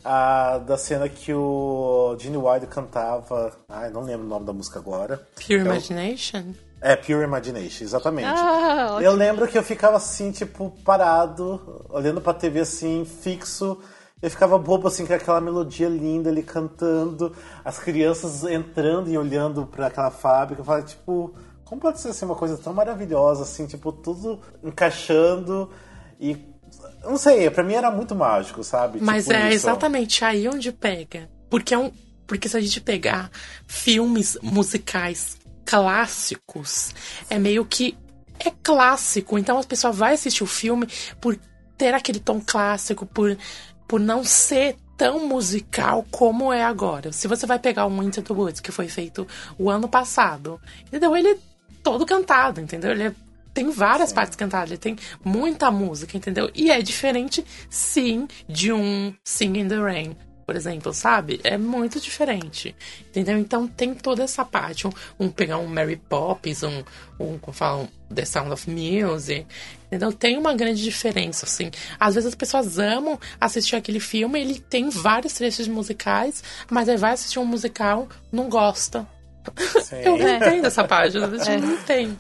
ah, 0.03 0.57
da 0.59 0.77
cena 0.77 1.07
que 1.09 1.33
o 1.33 2.15
Gene 2.19 2.37
Wilder 2.37 2.67
cantava. 2.69 3.53
Ai, 3.69 3.89
não 3.89 4.01
lembro 4.01 4.25
o 4.25 4.29
nome 4.29 4.45
da 4.45 4.53
música 4.53 4.77
agora. 4.79 5.25
Pure 5.35 5.55
É 5.55 5.57
o- 5.57 5.65
Imagination? 5.65 6.53
É, 6.81 6.95
Pure 6.95 7.23
Imagination, 7.23 7.83
exatamente. 7.83 8.27
Ah, 8.37 8.99
eu 9.01 9.13
lembro 9.13 9.47
que 9.47 9.57
eu 9.57 9.63
ficava 9.63 9.97
assim, 9.97 10.31
tipo, 10.31 10.71
parado, 10.83 11.83
olhando 11.89 12.21
pra 12.21 12.33
TV 12.33 12.59
assim, 12.59 13.05
fixo. 13.05 13.79
Eu 14.21 14.29
ficava 14.29 14.57
bobo 14.57 14.87
assim 14.87 15.05
com 15.05 15.13
aquela 15.13 15.41
melodia 15.41 15.89
linda 15.89 16.29
ele 16.29 16.41
cantando, 16.41 17.35
as 17.63 17.77
crianças 17.77 18.43
entrando 18.43 19.09
e 19.09 19.17
olhando 19.17 19.65
pra 19.67 19.87
aquela 19.87 20.09
fábrica. 20.09 20.61
Eu 20.61 20.65
falava, 20.65 20.85
tipo, 20.85 21.35
como 21.65 21.81
pode 21.81 21.99
ser 21.99 22.09
assim, 22.09 22.25
uma 22.25 22.35
coisa 22.35 22.57
tão 22.57 22.73
maravilhosa, 22.73 23.43
assim, 23.43 23.65
tipo, 23.67 23.91
tudo 23.91 24.39
encaixando 24.63 25.69
e. 26.19 26.37
Não 27.03 27.17
sei, 27.17 27.49
pra 27.51 27.63
mim 27.63 27.73
era 27.73 27.91
muito 27.91 28.15
mágico, 28.15 28.63
sabe? 28.63 28.99
Mas 28.99 29.25
Tipo 29.25 29.35
é 29.35 29.47
isso. 29.49 29.67
exatamente 29.67 30.25
aí 30.25 30.47
onde 30.47 30.71
pega. 30.71 31.29
Porque 31.49 31.73
é 31.73 31.77
um. 31.77 31.91
Porque 32.25 32.49
se 32.49 32.57
a 32.57 32.61
gente 32.61 32.81
pegar 32.81 33.29
filmes 33.67 34.37
musicais 34.41 35.37
clássicos, 35.65 36.93
é 37.29 37.37
meio 37.37 37.63
que. 37.65 37.97
É 38.39 38.51
clássico. 38.63 39.37
Então 39.37 39.59
a 39.59 39.63
pessoa 39.63 39.93
vai 39.93 40.13
assistir 40.13 40.43
o 40.43 40.47
filme 40.47 40.87
por 41.21 41.37
ter 41.77 41.93
aquele 41.93 42.19
tom 42.19 42.41
clássico, 42.45 43.05
por, 43.05 43.37
por 43.87 43.99
não 43.99 44.23
ser 44.23 44.75
tão 44.97 45.27
musical 45.27 46.05
como 46.09 46.53
é 46.53 46.63
agora. 46.63 47.11
Se 47.11 47.27
você 47.27 47.45
vai 47.45 47.59
pegar 47.59 47.85
um 47.85 48.03
Into 48.03 48.21
the 48.21 48.33
Woods, 48.33 48.61
que 48.61 48.71
foi 48.71 48.87
feito 48.87 49.27
o 49.57 49.69
ano 49.69 49.87
passado, 49.87 50.59
entendeu? 50.87 51.15
Ele 51.15 51.29
é 51.29 51.37
todo 51.83 52.05
cantado, 52.05 52.61
entendeu? 52.61 52.91
Ele 52.91 53.03
é 53.03 53.15
tem 53.55 53.71
várias 53.71 54.11
partes 54.11 54.35
cantadas, 54.35 54.69
ele 54.69 54.77
tem 54.77 54.97
muita 55.23 55.71
música, 55.71 56.17
entendeu? 56.17 56.51
E 56.53 56.69
é 56.69 56.81
diferente, 56.81 57.43
sim, 57.69 58.27
de 58.49 58.73
um 58.73 59.13
Sing 59.23 59.57
in 59.57 59.69
the 59.69 59.77
Rain, 59.77 60.13
por 60.45 60.57
exemplo, 60.57 60.93
sabe? 60.93 61.39
É 61.41 61.57
muito 61.57 61.99
diferente, 62.01 62.75
entendeu? 63.09 63.37
Então 63.37 63.65
tem 63.65 63.93
toda 63.93 64.23
essa 64.23 64.43
parte. 64.43 64.85
Um, 64.85 64.91
um 65.17 65.29
pegar 65.29 65.57
um 65.57 65.67
Mary 65.67 65.95
Poppins, 65.95 66.63
um, 66.63 66.83
um 67.17 67.37
como 67.37 67.55
fala, 67.55 67.83
um 67.83 68.13
The 68.13 68.25
Sound 68.25 68.51
of 68.51 68.69
Music, 68.69 69.47
entendeu? 69.87 70.11
Tem 70.11 70.37
uma 70.37 70.53
grande 70.53 70.83
diferença, 70.83 71.45
assim. 71.45 71.71
Às 71.99 72.15
vezes 72.15 72.29
as 72.29 72.35
pessoas 72.35 72.77
amam 72.79 73.19
assistir 73.39 73.75
aquele 73.75 73.99
filme, 73.99 74.39
ele 74.39 74.59
tem 74.59 74.89
vários 74.89 75.33
trechos 75.33 75.67
musicais, 75.67 76.43
mas 76.69 76.89
aí 76.89 76.97
vai 76.97 77.13
assistir 77.13 77.39
um 77.39 77.45
musical, 77.45 78.07
não 78.31 78.49
gosta. 78.49 79.07
Sim. 79.83 79.97
Eu 79.97 80.17
não 80.17 80.27
entendo 80.27 80.65
essa 80.65 80.83
página, 80.83 81.27
a 81.27 81.37
gente 81.37 81.65
não 81.65 81.77
tem. 81.77 82.19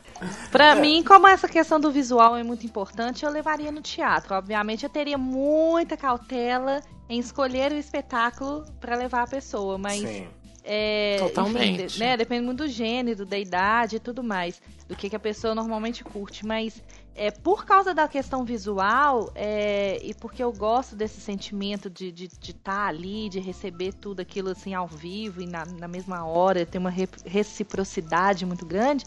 Pra 0.51 0.75
mim, 0.75 1.03
como 1.03 1.27
essa 1.27 1.47
questão 1.47 1.79
do 1.79 1.91
visual 1.91 2.37
é 2.37 2.43
muito 2.43 2.65
importante, 2.65 3.25
eu 3.25 3.31
levaria 3.31 3.71
no 3.71 3.81
teatro. 3.81 4.35
Obviamente, 4.35 4.83
eu 4.83 4.89
teria 4.89 5.17
muita 5.17 5.97
cautela 5.97 6.81
em 7.09 7.19
escolher 7.19 7.71
o 7.71 7.75
espetáculo 7.75 8.65
pra 8.79 8.95
levar 8.95 9.23
a 9.23 9.27
pessoa, 9.27 9.77
mas 9.77 10.01
Sim. 10.01 10.27
é, 10.63 11.17
Totalmente. 11.19 11.83
enfim, 11.83 11.99
né, 11.99 12.17
depende 12.17 12.45
muito 12.45 12.63
do 12.63 12.67
gênero, 12.67 13.25
da 13.25 13.37
idade 13.37 13.97
e 13.97 13.99
tudo 13.99 14.23
mais, 14.23 14.61
do 14.87 14.95
que, 14.95 15.09
que 15.09 15.15
a 15.15 15.19
pessoa 15.19 15.53
normalmente 15.55 16.03
curte. 16.03 16.45
Mas 16.45 16.81
é 17.15 17.31
por 17.31 17.65
causa 17.65 17.93
da 17.93 18.07
questão 18.09 18.43
visual 18.43 19.31
é, 19.33 19.99
e 20.03 20.13
porque 20.13 20.43
eu 20.43 20.51
gosto 20.51 20.95
desse 20.97 21.21
sentimento 21.21 21.89
de 21.89 22.09
estar 22.09 22.27
de, 22.41 22.51
estar 22.51 22.87
ali, 22.87 23.29
de 23.29 23.39
receber 23.39 23.93
tudo 23.93 24.19
aquilo 24.19 24.49
assim 24.49 24.73
ao 24.73 24.85
vivo 24.85 25.41
e 25.41 25.47
na, 25.47 25.65
na 25.65 25.87
mesma 25.87 26.25
hora, 26.25 26.65
ter 26.65 26.77
uma 26.77 26.89
re- 26.89 27.07
reciprocidade 27.25 28.45
muito 28.45 28.65
grande, 28.65 29.05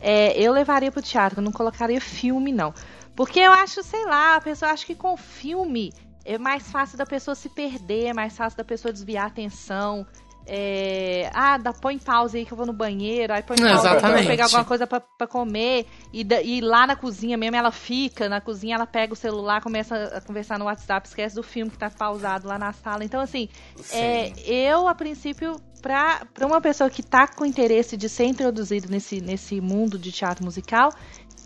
é, 0.00 0.32
eu 0.40 0.52
levaria 0.52 0.90
pro 0.90 1.02
teatro, 1.02 1.40
eu 1.40 1.44
não 1.44 1.52
colocaria 1.52 2.00
filme, 2.00 2.50
não. 2.50 2.72
Porque 3.14 3.38
eu 3.38 3.52
acho, 3.52 3.82
sei 3.82 4.06
lá, 4.06 4.36
a 4.36 4.40
pessoa 4.40 4.72
acha 4.72 4.86
que 4.86 4.94
com 4.94 5.14
filme 5.14 5.92
é 6.24 6.38
mais 6.38 6.70
fácil 6.70 6.96
da 6.96 7.04
pessoa 7.04 7.34
se 7.34 7.50
perder, 7.50 8.06
é 8.06 8.12
mais 8.14 8.34
fácil 8.34 8.56
da 8.56 8.64
pessoa 8.64 8.90
desviar 8.92 9.24
a 9.24 9.28
atenção. 9.28 10.06
É, 10.52 11.30
ah, 11.32 11.56
dá, 11.58 11.72
põe 11.72 11.96
pausa 11.96 12.36
aí 12.36 12.44
que 12.44 12.52
eu 12.52 12.56
vou 12.56 12.66
no 12.66 12.72
banheiro, 12.72 13.32
aí 13.32 13.40
põe 13.40 13.56
pausa 13.56 13.88
Exatamente. 13.88 14.26
pegar 14.26 14.44
alguma 14.46 14.64
coisa 14.64 14.84
pra, 14.84 14.98
pra 14.98 15.28
comer, 15.28 15.86
e, 16.12 16.26
e 16.42 16.60
lá 16.60 16.88
na 16.88 16.96
cozinha 16.96 17.38
mesmo 17.38 17.54
ela 17.54 17.70
fica, 17.70 18.28
na 18.28 18.40
cozinha 18.40 18.74
ela 18.74 18.86
pega 18.86 19.12
o 19.12 19.16
celular, 19.16 19.62
começa 19.62 19.94
a 20.16 20.20
conversar 20.20 20.58
no 20.58 20.64
WhatsApp, 20.64 21.06
esquece 21.06 21.36
do 21.36 21.44
filme 21.44 21.70
que 21.70 21.78
tá 21.78 21.88
pausado 21.88 22.48
lá 22.48 22.58
na 22.58 22.72
sala. 22.72 23.04
Então, 23.04 23.20
assim, 23.20 23.48
é, 23.92 24.32
eu, 24.44 24.88
a 24.88 24.94
princípio, 24.94 25.54
pra, 25.80 26.26
pra 26.34 26.48
uma 26.48 26.60
pessoa 26.60 26.90
que 26.90 27.04
tá 27.04 27.28
com 27.28 27.46
interesse 27.46 27.96
de 27.96 28.08
ser 28.08 28.24
introduzido 28.24 28.88
nesse, 28.88 29.20
nesse 29.20 29.60
mundo 29.60 29.96
de 29.96 30.10
teatro 30.10 30.44
musical, 30.44 30.92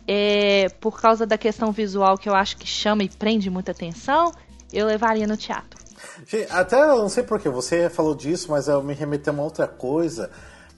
é, 0.09 0.71
por 0.81 0.99
causa 0.99 1.27
da 1.27 1.37
questão 1.37 1.73
visual 1.73 2.17
que 2.17 2.31
eu 2.31 2.35
acho 2.35 2.57
que 2.57 2.67
chama 2.67 3.03
e 3.03 3.11
prende 3.11 3.51
muita 3.51 3.73
atenção, 3.73 4.33
eu 4.73 4.87
levaria 4.87 5.27
no 5.27 5.37
teatro. 5.37 5.84
Até 6.51 6.81
eu 6.81 6.99
não 6.99 7.09
sei 7.09 7.23
porquê, 7.23 7.49
você 7.49 7.89
falou 7.89 8.15
disso, 8.15 8.51
mas 8.51 8.69
eu 8.69 8.83
me 8.83 8.95
remeteu 8.95 9.33
a 9.33 9.35
uma 9.35 9.43
outra 9.43 9.67
coisa 9.67 10.31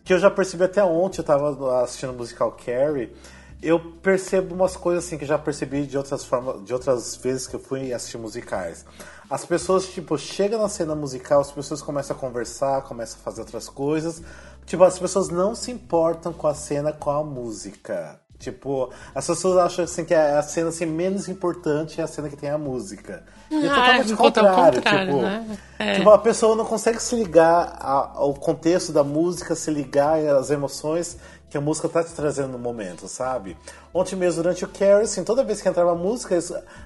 que 0.06 0.14
eu 0.14 0.20
já 0.20 0.30
percebi 0.30 0.62
até 0.62 0.84
ontem, 0.84 1.18
eu 1.18 1.24
tava 1.24 1.82
assistindo 1.82 2.10
o 2.10 2.16
musical 2.16 2.52
Carrie. 2.52 3.12
Eu 3.60 3.80
percebo 4.00 4.54
umas 4.54 4.76
coisas 4.76 5.04
assim 5.04 5.18
que 5.18 5.26
já 5.26 5.36
percebi 5.36 5.84
de 5.84 5.98
outras 5.98 6.24
formas, 6.24 6.64
de 6.64 6.72
outras 6.72 7.16
vezes 7.16 7.48
que 7.48 7.56
eu 7.56 7.60
fui 7.60 7.92
assistir 7.92 8.16
musicais. 8.16 8.84
As 9.28 9.44
pessoas, 9.44 9.88
tipo, 9.88 10.16
chegam 10.16 10.62
na 10.62 10.68
cena 10.68 10.94
musical, 10.94 11.40
as 11.40 11.50
pessoas 11.50 11.82
começam 11.82 12.16
a 12.16 12.18
conversar, 12.20 12.82
começam 12.82 13.18
a 13.20 13.24
fazer 13.24 13.40
outras 13.40 13.68
coisas. 13.68 14.22
Tipo, 14.64 14.84
as 14.84 14.96
pessoas 14.96 15.28
não 15.28 15.56
se 15.56 15.72
importam 15.72 16.32
com 16.32 16.46
a 16.46 16.54
cena, 16.54 16.92
com 16.92 17.10
a 17.10 17.24
música. 17.24 18.20
Tipo, 18.38 18.90
as 19.14 19.26
pessoas 19.26 19.56
acham 19.56 19.84
assim 19.84 20.04
que 20.04 20.14
a 20.14 20.42
cena 20.42 20.68
assim, 20.68 20.84
menos 20.84 21.26
importante 21.28 22.00
é 22.00 22.04
a 22.04 22.06
cena 22.06 22.28
que 22.28 22.36
tem 22.36 22.50
a 22.50 22.58
música. 22.58 23.24
E 23.50 23.54
é 23.54 23.68
Ah, 23.70 23.74
totalmente 23.74 24.12
é 24.12 24.16
contrário, 24.16 24.74
contrário, 24.82 25.06
tipo, 25.12 25.22
né? 25.22 25.58
É. 25.78 25.92
tipo, 25.94 26.10
a 26.10 26.18
pessoa 26.18 26.54
não 26.54 26.64
consegue 26.66 27.00
se 27.02 27.16
ligar 27.16 27.76
a- 27.80 28.12
ao 28.14 28.34
contexto 28.34 28.92
da 28.92 29.02
música, 29.02 29.54
se 29.54 29.70
ligar 29.70 30.18
às 30.18 30.50
emoções 30.50 31.16
que 31.48 31.56
a 31.56 31.60
música 31.60 31.88
tá 31.88 32.04
te 32.04 32.12
trazendo 32.12 32.48
no 32.52 32.58
momento, 32.58 33.08
sabe? 33.08 33.56
Ontem 33.94 34.16
mesmo, 34.16 34.42
durante 34.42 34.64
o 34.64 34.68
Carrie, 34.68 35.04
assim, 35.04 35.24
toda 35.24 35.42
vez 35.42 35.62
que 35.62 35.68
entrava 35.68 35.94
música, 35.94 36.36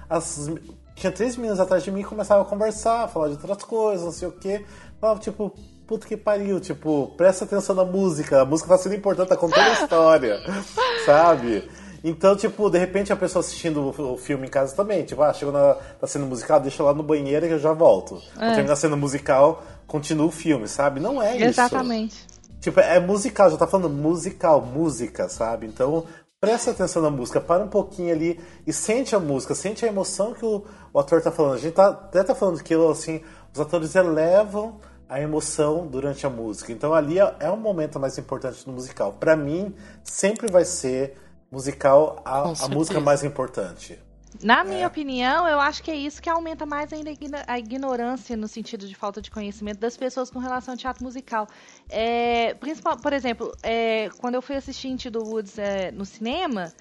as, 0.09 0.49
tinha 0.95 1.11
três 1.11 1.35
meninas 1.35 1.59
atrás 1.59 1.83
de 1.83 1.91
mim 1.91 2.01
e 2.01 2.03
começavam 2.05 2.43
a 2.43 2.45
conversar, 2.47 3.07
falar 3.09 3.27
de 3.27 3.33
outras 3.33 3.63
coisas, 3.63 4.05
não 4.05 4.11
sei 4.13 4.27
o 4.27 4.31
quê. 4.31 4.63
Falava, 5.01 5.19
tipo, 5.19 5.51
puta 5.91 6.07
que 6.07 6.15
pariu, 6.15 6.57
tipo, 6.61 7.13
presta 7.17 7.43
atenção 7.43 7.75
na 7.75 7.83
música, 7.83 8.43
a 8.43 8.45
música 8.45 8.69
tá 8.69 8.77
sendo 8.77 8.95
importante, 8.95 9.27
tá 9.27 9.35
contando 9.35 9.59
a 9.59 9.73
história, 9.73 10.39
sabe? 11.05 11.69
Então, 12.01 12.33
tipo, 12.33 12.69
de 12.69 12.79
repente 12.79 13.11
a 13.11 13.15
pessoa 13.17 13.41
assistindo 13.41 13.89
o, 13.89 14.17
filme 14.17 14.47
em 14.47 14.49
casa 14.49 14.73
também, 14.73 15.03
tipo, 15.03 15.21
ah, 15.21 15.33
chegou 15.33 15.53
na 15.53 15.73
tá 15.99 16.07
sendo 16.07 16.27
musical, 16.27 16.61
deixa 16.61 16.81
lá 16.81 16.93
no 16.93 17.03
banheiro 17.03 17.45
que 17.45 17.51
eu 17.55 17.59
já 17.59 17.73
volto. 17.73 18.21
É. 18.37 18.39
Quando 18.39 18.55
terminar 18.55 18.77
sendo 18.77 18.95
musical, 18.95 19.65
continua 19.85 20.27
o 20.27 20.31
filme, 20.31 20.65
sabe? 20.65 21.01
Não 21.01 21.21
é 21.21 21.35
isso. 21.35 21.43
Exatamente. 21.47 22.25
Tipo, 22.61 22.79
é 22.79 22.97
musical, 22.97 23.51
já 23.51 23.57
tá 23.57 23.67
falando 23.67 23.89
musical, 23.89 24.61
música, 24.61 25.27
sabe? 25.27 25.67
Então, 25.67 26.05
presta 26.39 26.71
atenção 26.71 27.01
na 27.01 27.09
música, 27.09 27.41
para 27.41 27.65
um 27.65 27.67
pouquinho 27.67 28.13
ali 28.13 28.39
e 28.65 28.71
sente 28.71 29.13
a 29.13 29.19
música, 29.19 29.53
sente 29.53 29.83
a 29.83 29.89
emoção 29.89 30.33
que 30.33 30.45
o, 30.45 30.63
o 30.93 30.99
ator 30.99 31.21
tá 31.21 31.33
falando. 31.33 31.55
A 31.55 31.57
gente 31.57 31.73
tá, 31.73 31.89
até 31.89 32.23
tá 32.23 32.33
falando 32.33 32.63
que 32.63 32.73
assim, 32.73 33.19
os 33.53 33.59
atores 33.59 33.93
elevam 33.93 34.79
a 35.11 35.19
emoção 35.19 35.85
durante 35.85 36.25
a 36.25 36.29
música. 36.29 36.71
Então 36.71 36.93
ali 36.93 37.19
é, 37.19 37.35
é 37.41 37.49
o 37.49 37.57
momento 37.57 37.99
mais 37.99 38.17
importante 38.17 38.63
do 38.63 38.71
musical. 38.71 39.11
Para 39.11 39.35
mim, 39.35 39.75
sempre 40.05 40.49
vai 40.49 40.63
ser 40.63 41.17
musical 41.51 42.21
a, 42.23 42.43
a 42.63 42.67
música 42.69 42.97
mais 43.01 43.21
importante. 43.21 43.99
Na 44.41 44.63
minha 44.63 44.85
é. 44.85 44.87
opinião, 44.87 45.45
eu 45.45 45.59
acho 45.59 45.83
que 45.83 45.91
é 45.91 45.95
isso 45.95 46.21
que 46.21 46.29
aumenta 46.29 46.65
mais 46.65 46.93
ainda 46.93 47.11
a 47.45 47.59
ignorância 47.59 48.37
no 48.37 48.47
sentido 48.47 48.87
de 48.87 48.95
falta 48.95 49.21
de 49.21 49.29
conhecimento 49.29 49.79
das 49.79 49.97
pessoas 49.97 50.31
com 50.31 50.39
relação 50.39 50.75
ao 50.75 50.77
teatro 50.77 51.03
musical. 51.03 51.45
É, 51.89 52.53
principal, 52.53 52.95
por 52.95 53.11
exemplo, 53.11 53.51
é, 53.61 54.09
quando 54.17 54.35
eu 54.35 54.41
fui 54.41 54.55
assistir 54.55 54.87
Into 54.87 55.11
the 55.11 55.19
Woods 55.19 55.59
é, 55.59 55.91
no 55.91 56.05
cinema, 56.05 56.71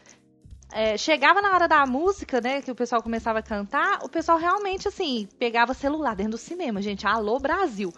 é, 0.72 0.96
chegava 0.96 1.42
na 1.42 1.52
hora 1.52 1.66
da 1.66 1.84
música, 1.84 2.40
né, 2.40 2.62
que 2.62 2.70
o 2.70 2.74
pessoal 2.74 3.02
começava 3.02 3.40
a 3.40 3.42
cantar, 3.42 4.00
o 4.04 4.08
pessoal 4.08 4.38
realmente, 4.38 4.86
assim, 4.86 5.28
pegava 5.38 5.74
celular 5.74 6.14
dentro 6.14 6.32
do 6.32 6.38
cinema, 6.38 6.80
gente. 6.80 7.06
Alô, 7.06 7.38
Brasil! 7.38 7.92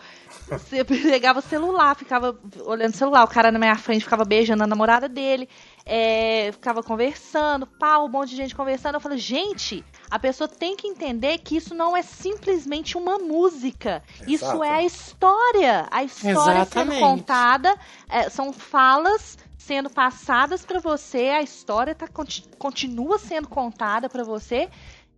Você 0.59 0.85
pegava 0.85 1.41
celular, 1.41 1.95
ficava 1.95 2.39
olhando 2.65 2.95
o 2.95 2.97
celular, 2.97 3.25
o 3.25 3.29
cara 3.29 3.51
na 3.51 3.59
minha 3.59 3.77
frente 3.77 4.05
ficava 4.05 4.25
beijando 4.25 4.63
a 4.63 4.67
namorada 4.67 5.09
dele, 5.09 5.49
é, 5.85 6.51
ficava 6.53 6.83
conversando, 6.83 7.67
pau, 7.67 8.07
um 8.07 8.09
monte 8.09 8.31
de 8.31 8.37
gente 8.37 8.55
conversando. 8.55 8.95
Eu 8.95 9.01
falei, 9.01 9.19
gente, 9.19 9.85
a 10.11 10.19
pessoa 10.19 10.49
tem 10.49 10.77
que 10.77 10.87
entender 10.87 11.39
que 11.39 11.57
isso 11.57 11.75
não 11.75 11.97
é 11.97 12.03
simplesmente 12.03 12.97
uma 12.97 13.19
música. 13.19 14.03
Exato. 14.21 14.31
Isso 14.31 14.65
é 14.65 14.71
a 14.71 14.83
história. 14.83 15.87
A 15.91 16.05
história 16.05 16.33
Exatamente. 16.33 16.99
sendo 16.99 17.01
contada, 17.01 17.77
é, 18.09 18.29
são 18.29 18.53
falas 18.53 19.39
sendo 19.57 19.89
passadas 19.89 20.65
para 20.65 20.81
você, 20.81 21.29
a 21.29 21.41
história 21.41 21.95
tá, 21.95 22.09
continua 22.59 23.17
sendo 23.17 23.47
contada 23.47 24.09
para 24.09 24.25
você 24.25 24.69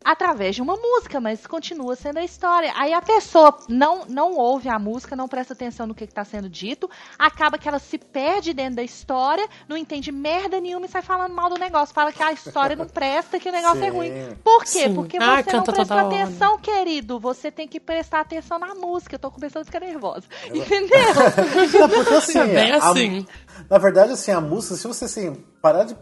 através 0.05 0.55
de 0.55 0.63
uma 0.63 0.77
música, 0.77 1.21
mas 1.21 1.47
continua 1.47 1.97
sendo 1.97 2.19
a 2.19 2.25
história. 2.25 2.73
Aí 2.77 2.93
a 2.93 3.01
pessoa 3.01 3.57
não, 3.69 4.05
não 4.07 4.35
ouve 4.35 4.69
a 4.69 4.79
música, 4.79 5.17
não 5.17 5.27
presta 5.27 5.55
atenção 5.55 5.87
no 5.87 5.95
que 5.95 6.05
está 6.05 6.25
sendo 6.25 6.49
dito, 6.49 6.91
acaba 7.19 7.57
que 7.59 7.69
ela 7.69 7.79
se 7.79 7.99
perde 7.99 8.53
dentro 8.53 8.77
da 8.77 8.83
história, 8.83 9.49
não 9.69 9.77
entende 9.77 10.13
merda 10.13 10.61
nenhuma 10.61 10.87
e 10.87 10.89
sai 10.89 11.03
falando 11.03 11.35
mal 11.35 11.49
do 11.49 11.59
negócio. 11.59 11.95
Fala 11.95 12.13
que 12.13 12.23
a 12.23 12.33
história 12.33 12.77
não 12.77 12.87
presta, 12.87 13.39
que 13.39 13.49
o 13.49 13.53
negócio 13.53 13.81
Sim. 13.81 13.87
é 13.87 13.89
ruim. 13.89 14.13
Por 14.43 14.63
quê? 14.63 14.67
Sim. 14.67 14.95
Porque 14.95 15.17
ah, 15.17 15.43
você 15.43 15.53
não 15.53 15.63
prestou 15.63 15.99
atenção, 15.99 16.53
hora. 16.53 16.61
querido. 16.61 17.19
Você 17.19 17.51
tem 17.51 17.67
que 17.67 17.81
prestar 17.81 18.21
atenção 18.21 18.59
na 18.59 18.75
música. 18.75 19.15
Eu 19.15 19.19
tô 19.19 19.31
começando 19.31 19.63
a 19.63 19.65
ficar 19.65 19.81
nervosa. 19.81 20.25
Entendeu? 20.47 20.99
Não, 21.81 21.89
porque 21.89 22.15
assim, 22.15 22.39
é 22.39 22.47
bem 22.47 22.73
assim. 22.73 23.27
A, 23.44 23.44
na 23.69 23.79
verdade, 23.79 24.13
assim, 24.13 24.31
a 24.31 24.41
música, 24.41 24.77
se 24.77 24.87
você 24.87 25.05
assim, 25.05 25.35
parar 25.61 25.85
de 25.85 25.97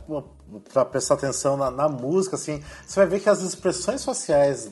para 0.73 0.85
prestar 0.85 1.15
atenção 1.15 1.57
na, 1.57 1.71
na, 1.71 1.89
música, 1.89 2.37
assim, 2.37 2.63
você 2.87 3.01
vai 3.01 3.07
ver 3.07 3.21
que 3.21 3.29
as 3.29 3.41
expressões 3.41 4.05
faciais 4.05 4.71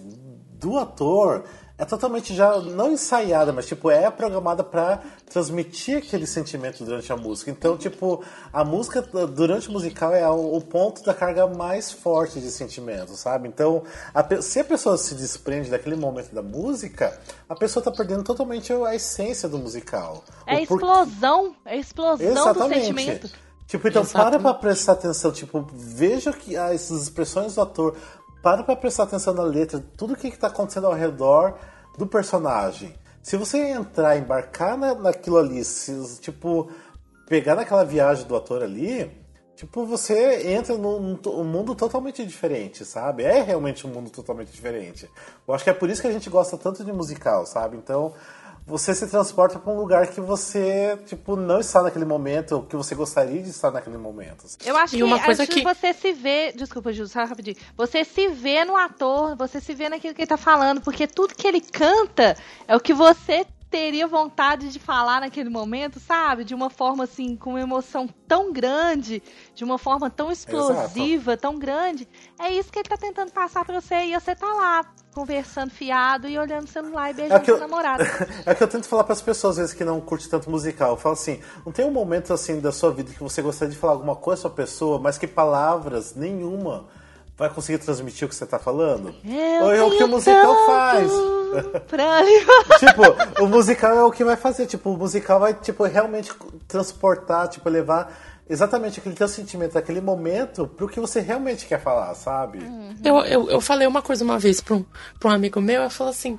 do 0.58 0.78
ator 0.78 1.44
é 1.80 1.84
totalmente 1.86 2.34
já 2.34 2.58
não 2.60 2.92
ensaiada, 2.92 3.54
mas 3.54 3.66
tipo 3.66 3.90
é 3.90 4.10
programada 4.10 4.62
para 4.62 5.02
transmitir 5.30 5.96
aquele 5.96 6.26
sentimento 6.26 6.84
durante 6.84 7.10
a 7.10 7.16
música. 7.16 7.50
Então, 7.50 7.74
tipo, 7.78 8.22
a 8.52 8.62
música 8.62 9.00
durante 9.00 9.70
o 9.70 9.72
musical 9.72 10.14
é 10.14 10.28
o, 10.28 10.60
ponto 10.60 11.02
da 11.02 11.14
carga 11.14 11.46
mais 11.46 11.90
forte 11.90 12.38
de 12.38 12.50
sentimento, 12.50 13.16
sabe? 13.16 13.48
Então, 13.48 13.82
a, 14.12 14.42
se 14.42 14.60
a 14.60 14.64
pessoa 14.64 14.98
se 14.98 15.14
desprende 15.14 15.70
daquele 15.70 15.96
momento 15.96 16.34
da 16.34 16.42
música, 16.42 17.18
a 17.48 17.54
pessoa 17.54 17.82
tá 17.82 17.90
perdendo 17.90 18.24
totalmente 18.24 18.70
a 18.74 18.94
essência 18.94 19.48
do 19.48 19.58
musical. 19.58 20.22
É 20.46 20.56
a 20.56 20.60
explosão, 20.60 21.56
é 21.64 21.72
a 21.72 21.76
explosão 21.76 22.26
Exatamente. 22.26 22.78
do 22.78 22.84
sentimento. 22.84 23.30
Tipo, 23.70 23.86
então 23.86 24.04
para 24.04 24.36
pra 24.36 24.52
prestar 24.52 24.94
atenção, 24.94 25.30
tipo, 25.30 25.64
veja 25.72 26.32
que 26.32 26.56
as 26.56 26.90
expressões 26.90 27.54
do 27.54 27.60
ator, 27.60 27.96
para 28.43 28.62
pra 28.62 28.76
prestar 28.76 29.05
atenção 29.05 29.34
na 29.34 29.43
letra, 29.43 29.82
tudo 29.97 30.14
o 30.14 30.16
que, 30.16 30.30
que 30.30 30.38
tá 30.38 30.47
acontecendo 30.47 30.86
ao 30.86 30.95
redor 30.95 31.59
do 31.99 32.07
personagem. 32.07 32.95
Se 33.22 33.36
você 33.36 33.59
entrar, 33.59 34.16
embarcar 34.16 34.78
na, 34.78 34.95
naquilo 34.95 35.38
ali, 35.38 35.62
se, 35.62 36.20
tipo, 36.20 36.70
pegar 37.28 37.55
naquela 37.55 37.84
viagem 37.84 38.26
do 38.26 38.34
ator 38.34 38.62
ali, 38.62 39.11
tipo, 39.55 39.84
você 39.84 40.49
entra 40.53 40.76
num, 40.76 41.18
num, 41.22 41.45
mundo 41.45 41.74
totalmente 41.74 42.24
diferente, 42.24 42.84
sabe? 42.84 43.24
É 43.24 43.43
realmente 43.43 43.86
um 43.86 43.91
mundo 43.91 44.11
totalmente 44.11 44.51
diferente. 44.51 45.09
Eu 45.47 45.53
acho 45.53 45.62
que 45.62 45.70
é 45.70 45.74
por 45.74 45.91
isso 45.91 46.01
que 46.01 46.09
a 46.09 46.12
gente 46.12 46.30
gosta 46.30 46.57
tanto 46.57 46.82
de 46.82 46.93
musical, 46.93 47.45
sabe? 47.45 47.76
Então, 47.76 48.14
você 48.70 48.94
se 48.94 49.08
transporta 49.08 49.58
para 49.58 49.72
um 49.72 49.76
lugar 49.76 50.06
que 50.06 50.20
você, 50.20 50.96
tipo, 51.06 51.34
não 51.34 51.58
está 51.58 51.82
naquele 51.82 52.04
momento, 52.04 52.52
ou 52.52 52.62
que 52.62 52.76
você 52.76 52.94
gostaria 52.94 53.42
de 53.42 53.50
estar 53.50 53.72
naquele 53.72 53.98
momento. 53.98 54.46
Eu 54.64 54.76
acho 54.76 54.94
e 54.94 54.98
que, 54.98 55.02
uma 55.02 55.20
coisa 55.20 55.44
que 55.44 55.62
você 55.62 55.92
se 55.92 56.12
vê, 56.12 56.52
desculpa, 56.52 56.92
Ju, 56.92 57.08
só 57.08 57.24
rapidinho. 57.24 57.56
Você 57.76 58.04
se 58.04 58.28
vê 58.28 58.64
no 58.64 58.76
ator, 58.76 59.36
você 59.36 59.60
se 59.60 59.74
vê 59.74 59.88
naquilo 59.88 60.14
que 60.14 60.20
ele 60.20 60.24
está 60.24 60.36
falando, 60.36 60.80
porque 60.80 61.08
tudo 61.08 61.34
que 61.34 61.48
ele 61.48 61.60
canta 61.60 62.36
é 62.68 62.76
o 62.76 62.80
que 62.80 62.94
você 62.94 63.44
teria 63.68 64.06
vontade 64.06 64.68
de 64.68 64.78
falar 64.78 65.20
naquele 65.20 65.48
momento, 65.48 65.98
sabe? 66.00 66.44
De 66.44 66.54
uma 66.54 66.70
forma 66.70 67.04
assim, 67.04 67.36
com 67.36 67.50
uma 67.50 67.60
emoção 67.60 68.08
tão 68.26 68.52
grande, 68.52 69.22
de 69.54 69.64
uma 69.64 69.78
forma 69.78 70.10
tão 70.10 70.30
explosiva, 70.30 71.32
Exato. 71.32 71.42
tão 71.42 71.58
grande. 71.58 72.06
É 72.38 72.52
isso 72.52 72.70
que 72.70 72.78
ele 72.78 72.88
tá 72.88 72.96
tentando 72.96 73.32
passar 73.32 73.64
pra 73.64 73.80
você 73.80 73.94
e 73.94 74.14
você 74.14 74.34
tá 74.34 74.46
lá, 74.46 74.84
conversando 75.14 75.70
fiado 75.70 76.28
e 76.28 76.38
olhando 76.38 76.64
o 76.64 76.68
celular 76.68 77.11
e 77.11 77.14
beijando 77.14 77.42
é 77.42 77.44
seu 77.44 77.58
namorado. 77.58 78.04
é 78.46 78.52
o 78.52 78.56
que 78.56 78.62
eu 78.62 78.68
tento 78.68 78.88
falar 78.88 79.04
para 79.04 79.12
as 79.12 79.22
pessoas, 79.22 79.52
às 79.52 79.58
vezes, 79.58 79.74
que 79.74 79.84
não 79.84 80.00
curte 80.00 80.28
tanto 80.28 80.50
musical. 80.50 80.90
Eu 80.90 80.96
falo 80.96 81.14
assim, 81.14 81.40
não 81.64 81.72
tem 81.72 81.84
um 81.84 81.90
momento 81.90 82.32
assim 82.32 82.61
da 82.61 82.72
sua 82.72 82.92
vida 82.92 83.12
que 83.12 83.22
você 83.22 83.42
gostaria 83.42 83.72
de 83.72 83.78
falar 83.78 83.94
alguma 83.94 84.16
coisa 84.16 84.42
pra 84.42 84.64
pessoa, 84.64 84.98
mas 84.98 85.18
que 85.18 85.26
palavras 85.26 86.14
nenhuma 86.14 86.86
vai 87.36 87.48
conseguir 87.48 87.78
transmitir 87.78 88.26
o 88.26 88.28
que 88.28 88.34
você 88.34 88.44
tá 88.44 88.58
falando? 88.58 89.14
Eu 89.24 89.70
é 89.70 89.82
o 89.82 89.96
que 89.96 90.04
o 90.04 90.08
musical 90.08 90.66
faz. 90.66 91.11
Tipo, 92.78 93.42
o 93.42 93.48
musical 93.48 93.96
é 93.96 94.04
o 94.04 94.11
que 94.12 94.22
vai 94.22 94.36
fazer. 94.36 94.66
Tipo, 94.66 94.90
o 94.90 94.96
musical 94.96 95.40
vai, 95.40 95.54
tipo, 95.54 95.82
realmente 95.84 96.32
transportar, 96.68 97.48
tipo, 97.48 97.68
levar 97.68 98.12
exatamente 98.51 98.98
aquele 98.98 99.14
teu 99.14 99.28
sentimento, 99.28 99.78
aquele 99.78 100.01
momento 100.01 100.66
pro 100.66 100.88
que 100.88 100.98
você 100.98 101.20
realmente 101.20 101.66
quer 101.66 101.80
falar, 101.80 102.12
sabe? 102.16 102.59
Uhum. 102.59 102.96
Eu, 103.05 103.16
eu, 103.20 103.51
eu 103.51 103.61
falei 103.61 103.86
uma 103.86 104.03
coisa 104.03 104.24
uma 104.24 104.40
vez 104.40 104.61
pra 104.61 104.74
um, 104.74 104.84
pra 105.20 105.30
um 105.30 105.32
amigo 105.32 105.61
meu, 105.61 105.82
eu 105.82 105.90
falei 105.90 106.12
assim, 106.12 106.36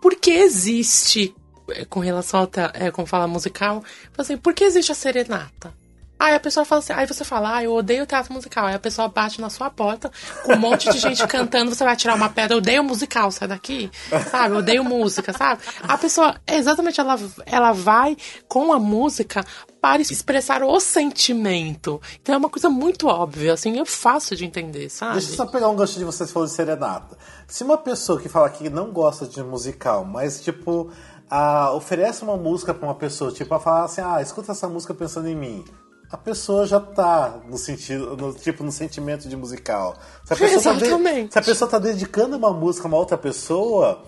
por 0.00 0.14
que 0.14 0.30
existe, 0.30 1.34
eh, 1.70 1.84
com 1.84 1.98
relação 1.98 2.40
ao, 2.40 2.50
é, 2.72 2.92
como 2.92 3.08
fala 3.08 3.26
musical, 3.26 3.82
assim, 4.16 4.36
por 4.36 4.54
que 4.54 4.62
existe 4.62 4.92
a 4.92 4.94
serenata? 4.94 5.74
Aí 6.18 6.34
a 6.34 6.40
pessoa 6.40 6.64
fala 6.64 6.80
assim, 6.80 6.92
aí 6.92 7.06
você 7.06 7.24
fala, 7.24 7.56
ah, 7.56 7.64
eu 7.64 7.72
odeio 7.72 8.04
teatro 8.04 8.32
musical. 8.32 8.66
Aí 8.66 8.74
a 8.74 8.78
pessoa 8.78 9.08
bate 9.08 9.40
na 9.40 9.48
sua 9.48 9.70
porta 9.70 10.10
com 10.44 10.54
um 10.54 10.58
monte 10.58 10.90
de 10.90 10.98
gente 10.98 11.24
cantando, 11.28 11.72
você 11.72 11.84
vai 11.84 11.94
tirar 11.94 12.16
uma 12.16 12.28
pedra, 12.28 12.54
eu 12.54 12.58
odeio 12.58 12.82
musical, 12.82 13.30
sai 13.30 13.46
daqui, 13.46 13.88
sabe? 14.30 14.54
Eu 14.54 14.58
odeio 14.58 14.82
música, 14.82 15.32
sabe? 15.32 15.62
A 15.82 15.96
pessoa, 15.96 16.34
exatamente, 16.46 17.00
ela, 17.00 17.16
ela 17.46 17.72
vai 17.72 18.16
com 18.48 18.72
a 18.72 18.80
música 18.80 19.44
para 19.80 20.02
expressar 20.02 20.62
o 20.64 20.80
sentimento. 20.80 22.00
Então 22.20 22.34
é 22.34 22.38
uma 22.38 22.50
coisa 22.50 22.68
muito 22.68 23.06
óbvia, 23.06 23.52
assim, 23.52 23.78
é 23.78 23.84
fácil 23.84 24.36
de 24.36 24.44
entender, 24.44 24.88
sabe? 24.88 25.12
Deixa 25.12 25.30
eu 25.30 25.36
só 25.36 25.46
pegar 25.46 25.68
um 25.68 25.76
gancho 25.76 25.98
de 25.98 26.04
vocês 26.04 26.32
falando 26.32 26.48
de 26.48 26.54
serenata. 26.54 27.16
Se 27.46 27.62
uma 27.62 27.78
pessoa 27.78 28.20
que 28.20 28.28
fala 28.28 28.50
que 28.50 28.68
não 28.68 28.90
gosta 28.90 29.24
de 29.24 29.40
musical, 29.42 30.04
mas 30.04 30.40
tipo, 30.40 30.90
a, 31.30 31.72
oferece 31.72 32.24
uma 32.24 32.36
música 32.36 32.74
para 32.74 32.88
uma 32.88 32.94
pessoa, 32.96 33.30
tipo, 33.30 33.54
a 33.54 33.60
falar 33.60 33.84
assim, 33.84 34.00
ah, 34.00 34.20
escuta 34.20 34.50
essa 34.50 34.68
música 34.68 34.92
pensando 34.92 35.28
em 35.28 35.36
mim 35.36 35.64
a 36.10 36.16
pessoa 36.16 36.66
já 36.66 36.80
tá 36.80 37.38
no 37.46 37.58
sentido, 37.58 38.16
no, 38.16 38.32
tipo, 38.32 38.64
no 38.64 38.72
sentimento 38.72 39.28
de 39.28 39.36
musical. 39.36 39.96
Se 40.24 40.32
a 40.32 40.36
pessoa, 40.36 40.74
tá, 40.74 40.80
de, 40.80 41.32
se 41.32 41.38
a 41.38 41.42
pessoa 41.42 41.70
tá 41.70 41.78
dedicando 41.78 42.36
uma 42.36 42.52
música 42.52 42.86
a 42.86 42.88
uma 42.88 42.96
outra 42.96 43.18
pessoa, 43.18 44.02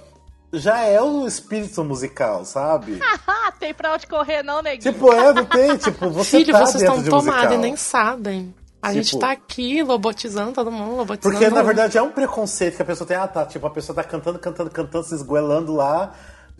já 0.53 0.80
é 0.80 1.01
o 1.01 1.26
espírito 1.26 1.84
musical, 1.84 2.44
sabe? 2.44 2.98
tem 3.61 3.74
pra 3.74 3.92
onde 3.92 4.07
correr, 4.07 4.42
não, 4.42 4.62
neguinho. 4.62 4.92
Tipo, 4.92 5.12
é, 5.12 5.32
não 5.34 5.44
tem, 5.44 5.76
tipo, 5.76 6.09
você 6.11 6.38
Filho, 6.38 6.53
tá 6.53 6.64
vocês 6.64 6.82
estão 6.82 7.03
tomados 7.05 7.55
e 7.55 7.59
nem 7.59 7.76
sabem. 7.76 8.55
A 8.82 8.88
tipo, 8.88 9.03
gente 9.03 9.18
tá 9.18 9.30
aqui 9.32 9.82
lobotizando 9.82 10.53
todo 10.53 10.72
mundo, 10.72 10.96
lobotizando. 10.96 11.36
Porque, 11.36 11.51
na 11.51 11.62
verdade, 11.62 11.98
é 11.98 12.03
um 12.03 12.11
preconceito 12.11 12.76
que 12.76 12.82
a 12.82 12.84
pessoa 12.86 13.07
tem. 13.07 13.14
Ah, 13.14 13.28
tá, 13.28 13.44
tipo, 13.44 13.66
a 13.66 13.70
pessoa 13.70 13.94
tá 13.94 14.03
cantando, 14.03 14.38
cantando, 14.38 14.70
cantando, 14.70 15.05
se 15.05 15.14
esgoelando 15.14 15.74
lá 15.74 16.14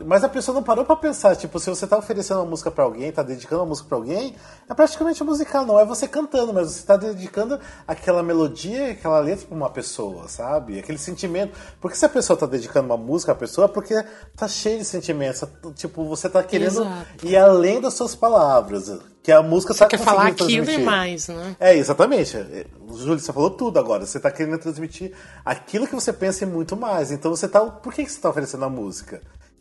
Mas 0.05 0.25
a 0.25 0.29
pessoa 0.29 0.55
não 0.55 0.63
parou 0.63 0.85
pra 0.85 0.97
pensar, 0.97 1.37
tipo, 1.37 1.59
se 1.59 1.69
você 1.69 1.87
tá 1.87 1.97
oferecendo 1.97 2.39
uma 2.41 2.47
música 2.47 2.71
pra 2.71 2.85
alguém, 2.85 3.13
tá 3.13 3.23
dedicando 3.23 3.63
uma 3.63 3.69
música 3.69 3.89
pra 3.89 3.99
alguém, 3.99 4.35
é 4.69 4.75
praticamente 4.75 5.23
musical, 5.23 5.67
não 5.67 5.79
é 5.79 5.85
você 5.85 6.09
cantando, 6.09 6.53
mas 6.53 6.71
você 6.71 6.87
tá 6.87 6.97
dedicando 6.97 7.61
aquela 7.87 8.23
melodia, 8.23 8.93
aquela 8.93 9.19
letra 9.21 9.47
pra 9.47 9.57
uma 9.57 9.71
pessoa, 9.71 10.29
sabe? 10.29 10.79
Aquele 10.79 10.99
sentimento. 10.99 11.57
Porque 11.81 11.97
se 11.97 12.05
a 12.05 12.09
pessoa 12.09 12.37
tá 12.37 12.47
dedicando 12.47 12.87
uma 12.87 12.97
música 12.97 13.33
à 13.33 13.35
pessoa, 13.35 13.67
é 13.67 13.69
porque 13.69 13.95
tá 14.37 14.49
cheio 14.49 14.79
de 14.79 14.85
sentimentos. 14.85 15.45
Tipo, 15.75 16.05
você 16.05 16.29
tá 16.29 16.43
querendo 16.43 16.83
Exato. 16.83 17.27
ir 17.27 17.37
além 17.37 17.81
das 17.81 17.95
suas 17.95 18.15
palavras. 18.15 18.91
Que 19.23 19.31
a 19.31 19.43
música 19.43 19.75
Você 19.75 19.81
tá 19.81 19.87
quer 19.87 19.99
falar 19.99 20.29
aquilo 20.29 20.71
e 20.71 20.79
mais, 20.79 21.29
né? 21.29 21.55
É, 21.61 21.77
exatamente. 21.77 22.39
Júlio, 22.89 23.19
você 23.19 23.31
falou 23.31 23.51
tudo 23.51 23.79
agora. 23.79 24.07
Você 24.07 24.19
tá 24.19 24.31
querendo 24.31 24.59
transmitir 24.59 25.13
aquilo 25.45 25.87
que 25.87 25.95
você 25.95 26.11
pensa 26.11 26.45
e 26.45 26.47
muito 26.47 26.75
mais. 26.75 27.13
Então 27.13 27.31
você 27.31 27.47
tá. 27.47 27.61
Por 27.61 27.93
que 27.93 28.03
que 28.03 28.11
você 28.11 28.19
tá 28.19 28.31
oferecendo 28.31 28.65
a 28.65 28.71
música? 28.71 29.21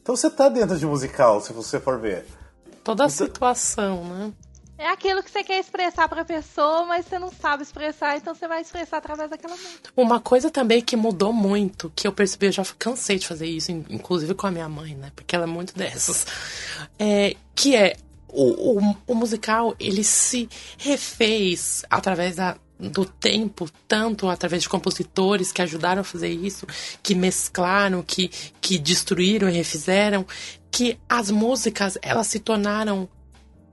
Então 0.09 0.15
você 0.17 0.27
tá 0.31 0.49
dentro 0.49 0.75
de 0.75 0.87
musical, 0.87 1.39
se 1.39 1.53
você 1.53 1.79
for 1.79 1.99
ver. 1.99 2.25
Toda 2.83 3.05
a 3.05 3.09
situação, 3.09 4.03
né? 4.05 4.33
É 4.75 4.87
aquilo 4.87 5.21
que 5.21 5.29
você 5.29 5.43
quer 5.43 5.59
expressar 5.59 6.09
pra 6.09 6.25
pessoa, 6.25 6.83
mas 6.83 7.05
você 7.05 7.19
não 7.19 7.31
sabe 7.31 7.61
expressar, 7.61 8.17
então 8.17 8.33
você 8.33 8.47
vai 8.47 8.59
expressar 8.59 8.97
através 8.97 9.29
daquela 9.29 9.53
música. 9.55 9.91
Uma 9.95 10.19
coisa 10.19 10.49
também 10.49 10.81
que 10.81 10.95
mudou 10.95 11.31
muito, 11.31 11.91
que 11.95 12.07
eu 12.07 12.11
percebi, 12.11 12.47
eu 12.47 12.51
já 12.51 12.65
cansei 12.79 13.19
de 13.19 13.27
fazer 13.27 13.45
isso, 13.45 13.71
in- 13.71 13.85
inclusive 13.87 14.33
com 14.33 14.47
a 14.47 14.51
minha 14.51 14.67
mãe, 14.67 14.95
né? 14.95 15.11
Porque 15.15 15.35
ela 15.35 15.43
é 15.43 15.47
muito 15.47 15.75
dessas. 15.77 16.25
É, 16.97 17.35
que 17.53 17.75
é 17.75 17.95
o, 18.29 18.79
o, 18.79 18.95
o 19.05 19.13
musical, 19.13 19.75
ele 19.79 20.03
se 20.03 20.49
refez 20.79 21.85
através 21.87 22.37
da, 22.37 22.57
do 22.79 23.05
tempo, 23.05 23.69
tanto 23.87 24.29
através 24.29 24.63
de 24.63 24.69
compositores 24.69 25.51
que 25.51 25.61
ajudaram 25.61 26.01
a 26.01 26.03
fazer 26.03 26.29
isso, 26.29 26.65
que 27.03 27.13
mesclaram, 27.13 28.01
que, 28.01 28.29
que 28.61 28.79
destruíram 28.79 29.49
e 29.49 29.53
refizeram, 29.53 30.25
que 30.71 30.97
as 31.09 31.29
músicas, 31.29 31.97
elas 32.01 32.27
se 32.27 32.39
tornaram 32.39 33.09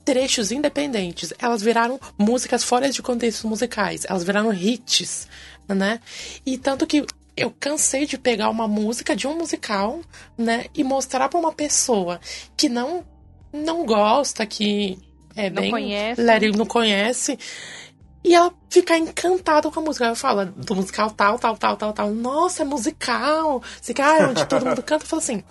trechos 0.05 0.51
independentes. 0.51 1.33
Elas 1.39 1.63
viraram 1.63 2.01
músicas 2.19 2.65
fora 2.65 2.91
de 2.91 3.01
contextos 3.03 3.49
musicais. 3.49 4.05
Elas 4.09 4.25
viraram 4.25 4.53
hits, 4.53 5.29
né? 5.69 6.01
E 6.45 6.59
tanto 6.59 6.87
que 6.87 7.07
eu 7.37 7.55
cansei 7.61 8.07
de 8.07 8.17
pegar 8.19 8.49
uma 8.49 8.67
música 8.67 9.15
de 9.15 9.27
um 9.27 9.37
musical, 9.37 10.01
né, 10.39 10.65
e 10.75 10.83
mostrar 10.83 11.29
pra 11.29 11.39
uma 11.39 11.53
pessoa 11.53 12.19
que 12.57 12.69
não 12.69 13.05
não 13.53 13.85
gosta, 13.85 14.45
que 14.47 14.99
é 15.37 15.51
Não 15.51 15.63
bem 15.63 15.71
conhece. 15.71 16.23
Larry 16.23 16.53
não 16.53 16.67
conhece. 16.67 17.39
E 18.27 18.35
ela 18.35 18.53
ficar 18.68 18.99
encantada 18.99 19.70
com 19.70 19.79
a 19.79 19.83
música. 19.85 20.07
Ela 20.07 20.16
fala 20.16 20.47
do 20.47 20.74
musical 20.74 21.12
tal, 21.12 21.39
tal, 21.39 21.57
tal, 21.57 21.77
tal, 21.77 21.93
tal. 21.93 22.11
Nossa, 22.11 22.62
é 22.62 22.64
musical. 22.64 23.62
Você 23.81 23.95
quer, 23.95 24.03
ah, 24.03 24.29
onde 24.31 24.45
todo 24.47 24.66
mundo 24.66 24.83
canta. 24.83 25.07
Fala 25.07 25.22
assim, 25.22 25.45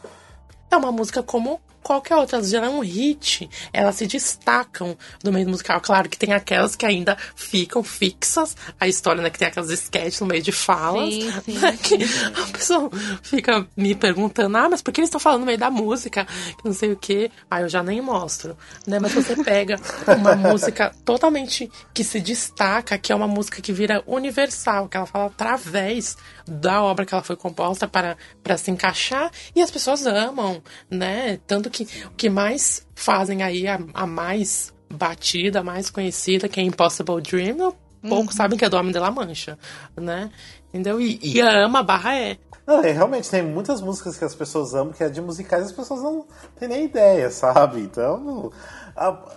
é 0.70 0.76
uma 0.76 0.92
música 0.92 1.24
como 1.24 1.62
qualquer 1.86 2.16
outra. 2.16 2.38
Elas 2.38 2.50
geram 2.50 2.80
um 2.80 2.82
hit. 2.82 3.48
Elas 3.72 3.96
se 3.96 4.08
destacam 4.08 4.98
do 5.24 5.32
meio 5.32 5.48
musical. 5.48 5.80
Claro 5.80 6.10
que 6.10 6.18
tem 6.18 6.34
aquelas 6.34 6.76
que 6.76 6.86
ainda 6.86 7.16
ficam 7.36 7.84
fixas. 7.84 8.58
A 8.80 8.88
história, 8.88 9.22
né? 9.22 9.30
Que 9.30 9.38
tem 9.38 9.48
aquelas 9.48 9.70
sketches 9.70 10.20
no 10.20 10.28
meio 10.28 10.42
de 10.42 10.52
falas. 10.52 11.14
Sim, 11.14 11.32
sim, 11.46 11.60
né, 11.60 11.78
que 11.82 11.96
a 11.96 12.52
pessoa 12.52 12.90
fica 13.22 13.68
me 13.78 13.94
perguntando, 13.94 14.58
ah, 14.58 14.68
mas 14.68 14.82
por 14.82 14.92
que 14.92 15.00
eles 15.00 15.10
estão 15.10 15.20
falando 15.20 15.42
no 15.42 15.46
meio 15.46 15.60
da 15.60 15.70
música? 15.70 16.26
Que 16.26 16.66
não 16.66 16.74
sei 16.74 16.92
o 16.92 16.98
quê. 16.98 17.30
Aí 17.50 17.62
eu 17.62 17.70
já 17.70 17.84
nem 17.84 18.02
mostro. 18.02 18.58
Né? 18.88 19.00
Mas 19.00 19.14
você 19.14 19.36
pega 19.44 19.80
uma 20.08 20.34
música 20.36 20.92
totalmente 21.06 21.70
que 21.94 22.04
se 22.04 22.20
destaca, 22.20 22.98
que 22.98 23.12
é 23.12 23.16
uma 23.16 23.28
música 23.28 23.62
que 23.62 23.72
vira 23.72 24.04
universal, 24.08 24.90
que 24.90 24.98
ela 24.98 25.06
fala 25.06 25.28
através 25.28 26.18
da 26.48 26.82
obra 26.82 27.06
que 27.06 27.14
ela 27.14 27.24
foi 27.24 27.36
composta 27.36 27.88
para, 27.88 28.18
para 28.44 28.58
se 28.58 28.72
encaixar 28.72 29.32
e 29.56 29.62
as 29.62 29.72
pessoas 29.72 30.06
amam, 30.06 30.62
né? 30.90 31.40
Tanto 31.48 31.70
que 31.84 32.06
o 32.06 32.12
que 32.12 32.30
mais 32.30 32.86
fazem 32.96 33.44
aí 33.44 33.68
a, 33.68 33.80
a 33.94 34.08
mais 34.08 34.74
batida, 34.94 35.60
a 35.60 35.64
mais 35.64 35.90
conhecida, 35.90 36.48
que 36.48 36.60
é 36.60 36.64
Impossible 36.64 37.22
Dream, 37.22 37.74
poucos 38.08 38.36
sabem 38.36 38.58
que 38.58 38.64
é 38.64 38.70
do 38.70 38.78
Homem 38.78 38.92
de 38.92 39.00
La 39.00 39.12
Mancha, 39.12 39.58
né? 39.96 40.32
Entendeu? 40.70 41.02
E, 41.02 41.20
e 41.22 41.42
a 41.42 41.66
ama 41.66 41.84
barra 41.84 42.16
é. 42.16 42.38
Não, 42.66 42.84
é, 42.84 42.92
realmente 42.92 43.30
tem 43.30 43.44
muitas 43.44 43.82
músicas 43.82 44.18
que 44.18 44.26
as 44.26 44.34
pessoas 44.34 44.74
amam, 44.74 44.92
que 44.92 45.04
é 45.04 45.10
de 45.10 45.22
musicais 45.22 45.64
e 45.64 45.66
as 45.68 45.72
pessoas 45.72 46.02
não 46.02 46.26
têm 46.58 46.68
nem 46.68 46.86
ideia, 46.86 47.30
sabe? 47.30 47.82
Então, 47.82 48.52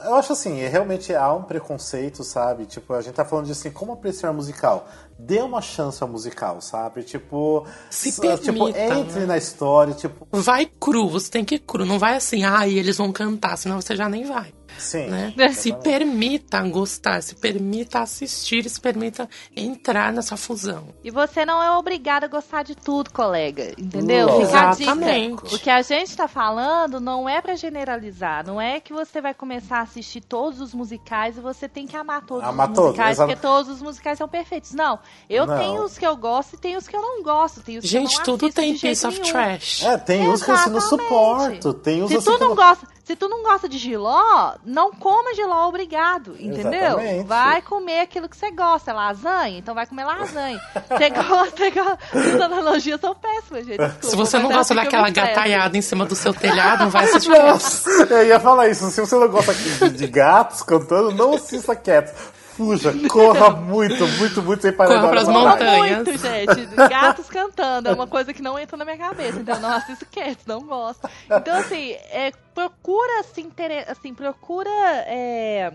eu 0.04 0.14
acho 0.14 0.32
assim, 0.32 0.54
realmente 0.66 1.12
há 1.14 1.32
um 1.32 1.42
preconceito, 1.42 2.22
sabe? 2.22 2.64
Tipo, 2.66 2.94
a 2.94 3.00
gente 3.00 3.14
tá 3.14 3.24
falando 3.24 3.46
de 3.46 3.52
assim, 3.52 3.70
como 3.70 3.92
apreciar 3.92 4.32
musical? 4.32 4.88
Dê 5.18 5.40
uma 5.40 5.60
chance 5.60 6.00
ao 6.02 6.08
musical, 6.08 6.60
sabe? 6.60 7.02
Tipo, 7.02 7.66
Se 7.90 8.10
s- 8.10 8.20
tipo, 8.38 8.66
permita, 8.72 8.78
entre 8.78 9.20
né? 9.20 9.26
na 9.26 9.36
história, 9.36 9.94
tipo, 9.94 10.26
Vai 10.30 10.66
cru, 10.66 11.08
você 11.08 11.28
tem 11.30 11.44
que 11.44 11.56
ir 11.56 11.58
cru. 11.58 11.84
Não 11.84 11.98
vai 11.98 12.14
assim, 12.16 12.44
ah, 12.44 12.66
e 12.68 12.78
eles 12.78 12.96
vão 12.98 13.10
cantar, 13.12 13.56
senão 13.58 13.80
você 13.80 13.96
já 13.96 14.08
nem 14.08 14.24
vai. 14.24 14.52
Sim. 14.78 15.06
né? 15.06 15.32
É. 15.36 15.52
Se 15.52 15.72
permita 15.72 16.60
gostar, 16.68 17.22
se 17.22 17.34
permita 17.34 18.00
assistir, 18.00 18.68
se 18.68 18.80
permita 18.80 19.28
entrar 19.56 20.12
nessa 20.12 20.36
fusão. 20.36 20.88
E 21.02 21.10
você 21.10 21.44
não 21.44 21.62
é 21.62 21.70
obrigado 21.76 22.24
a 22.24 22.28
gostar 22.28 22.62
de 22.62 22.74
tudo, 22.74 23.10
colega. 23.10 23.72
Entendeu? 23.78 24.28
Fica. 24.28 24.42
Exatamente. 24.42 25.54
O 25.54 25.58
que 25.58 25.70
a 25.70 25.82
gente 25.82 26.16
tá 26.16 26.28
falando 26.28 27.00
não 27.00 27.28
é 27.28 27.40
pra 27.40 27.54
generalizar. 27.54 28.46
Não 28.46 28.60
é 28.60 28.80
que 28.80 28.92
você 28.92 29.20
vai 29.20 29.34
começar 29.34 29.78
a 29.78 29.82
assistir 29.82 30.20
todos 30.20 30.60
os 30.60 30.74
musicais 30.74 31.36
e 31.36 31.40
você 31.40 31.68
tem 31.68 31.86
que 31.86 31.96
amar 31.96 32.24
todos 32.24 32.44
Amar 32.44 32.68
os 32.68 32.74
todos, 32.74 32.90
musicais, 32.90 33.16
exato. 33.16 33.28
porque 33.28 33.42
todos 33.42 33.70
os 33.70 33.82
musicais 33.82 34.18
são 34.18 34.28
perfeitos. 34.28 34.72
Não. 34.72 34.98
Eu 35.28 35.46
Não. 35.46 35.58
tenho 35.58 35.82
os 35.84 35.98
que 35.98 36.06
eu 36.06 36.16
gosto 36.16 36.54
e 36.54 36.58
tenho 36.58 36.78
os 36.78 36.86
que 36.88 36.96
eu 36.96 37.02
não 37.02 37.22
gosto. 37.22 37.60
Tenho 37.62 37.78
os 37.80 37.88
que 37.88 37.96
eu 37.96 38.00
Gente, 38.00 38.16
não 38.18 38.24
tudo 38.24 38.52
tem 38.52 38.76
piece 38.76 39.06
of 39.06 39.18
nenhum. 39.20 39.32
trash. 39.32 39.82
É, 39.84 39.96
tem 39.98 40.28
uns 40.28 40.42
que 40.42 40.50
você 40.50 40.68
não 40.70 40.78
Exatamente. 40.78 40.88
suporta, 41.08 41.74
tem 41.74 42.02
uns 42.02 42.08
Se 42.08 42.16
assim 42.16 42.24
tu 42.30 42.38
que 42.38 42.44
não 42.44 42.54
gosta, 42.54 42.86
se 43.08 43.16
tu 43.16 43.26
não 43.26 43.42
gosta 43.42 43.66
de 43.66 43.78
giló, 43.78 44.52
não 44.62 44.92
coma 44.92 45.34
giló 45.34 45.66
obrigado, 45.66 46.36
entendeu? 46.38 47.00
Exatamente. 47.00 47.26
Vai 47.26 47.62
comer 47.62 48.00
aquilo 48.00 48.28
que 48.28 48.36
você 48.36 48.50
gosta, 48.50 48.92
lasanha, 48.92 49.56
então 49.56 49.74
vai 49.74 49.86
comer 49.86 50.04
lasanha. 50.04 50.60
Você 50.90 51.08
gosta, 51.16 51.70
gosta. 51.70 51.98
As 52.12 52.38
analogias 52.38 53.00
são 53.00 53.14
péssimas, 53.14 53.64
gente. 53.64 53.78
desculpa, 53.78 54.06
Se 54.06 54.14
você 54.14 54.38
não 54.38 54.50
é 54.50 54.56
gosta 54.56 54.74
assim 54.74 54.84
daquela 54.84 55.08
gataiada 55.08 55.74
em 55.74 55.80
cima 55.80 56.04
do 56.04 56.14
seu 56.14 56.34
telhado, 56.34 56.84
não 56.84 56.90
vai 56.90 57.04
assistir. 57.08 57.30
Nossa, 57.30 57.90
eu 58.10 58.26
ia 58.26 58.38
falar 58.38 58.68
isso. 58.68 58.90
Se 58.90 59.00
você 59.00 59.14
não 59.14 59.28
gosta 59.28 59.54
de, 59.54 59.88
de 59.88 60.06
gatos 60.06 60.62
cantando, 60.62 61.10
não 61.10 61.32
assista 61.32 61.74
Cats. 61.74 62.12
Fuja, 62.58 62.92
corra 63.08 63.50
muito, 63.50 64.04
muito, 64.18 64.42
muito 64.42 64.62
sem 64.62 64.72
parar 64.72 64.96
Corra 64.96 65.10
pras 65.10 65.28
montanhas. 65.28 66.04
muito, 66.04 66.18
gente. 66.18 66.74
Gatos 66.90 67.28
cantando 67.28 67.88
é 67.88 67.92
uma 67.92 68.08
coisa 68.08 68.34
que 68.34 68.42
não 68.42 68.58
entra 68.58 68.76
na 68.76 68.84
minha 68.84 68.98
cabeça. 68.98 69.38
Então 69.38 69.54
eu 69.54 69.60
não 69.60 69.70
assisto 69.70 70.04
Cats, 70.10 70.44
não 70.44 70.62
gosto. 70.62 71.08
Então, 71.30 71.56
assim, 71.56 71.92
é, 72.10 72.32
procura 72.52 73.22
se 73.22 73.40
intere... 73.40 73.84
assim, 73.86 74.12
procura 74.12 74.68
é, 75.06 75.72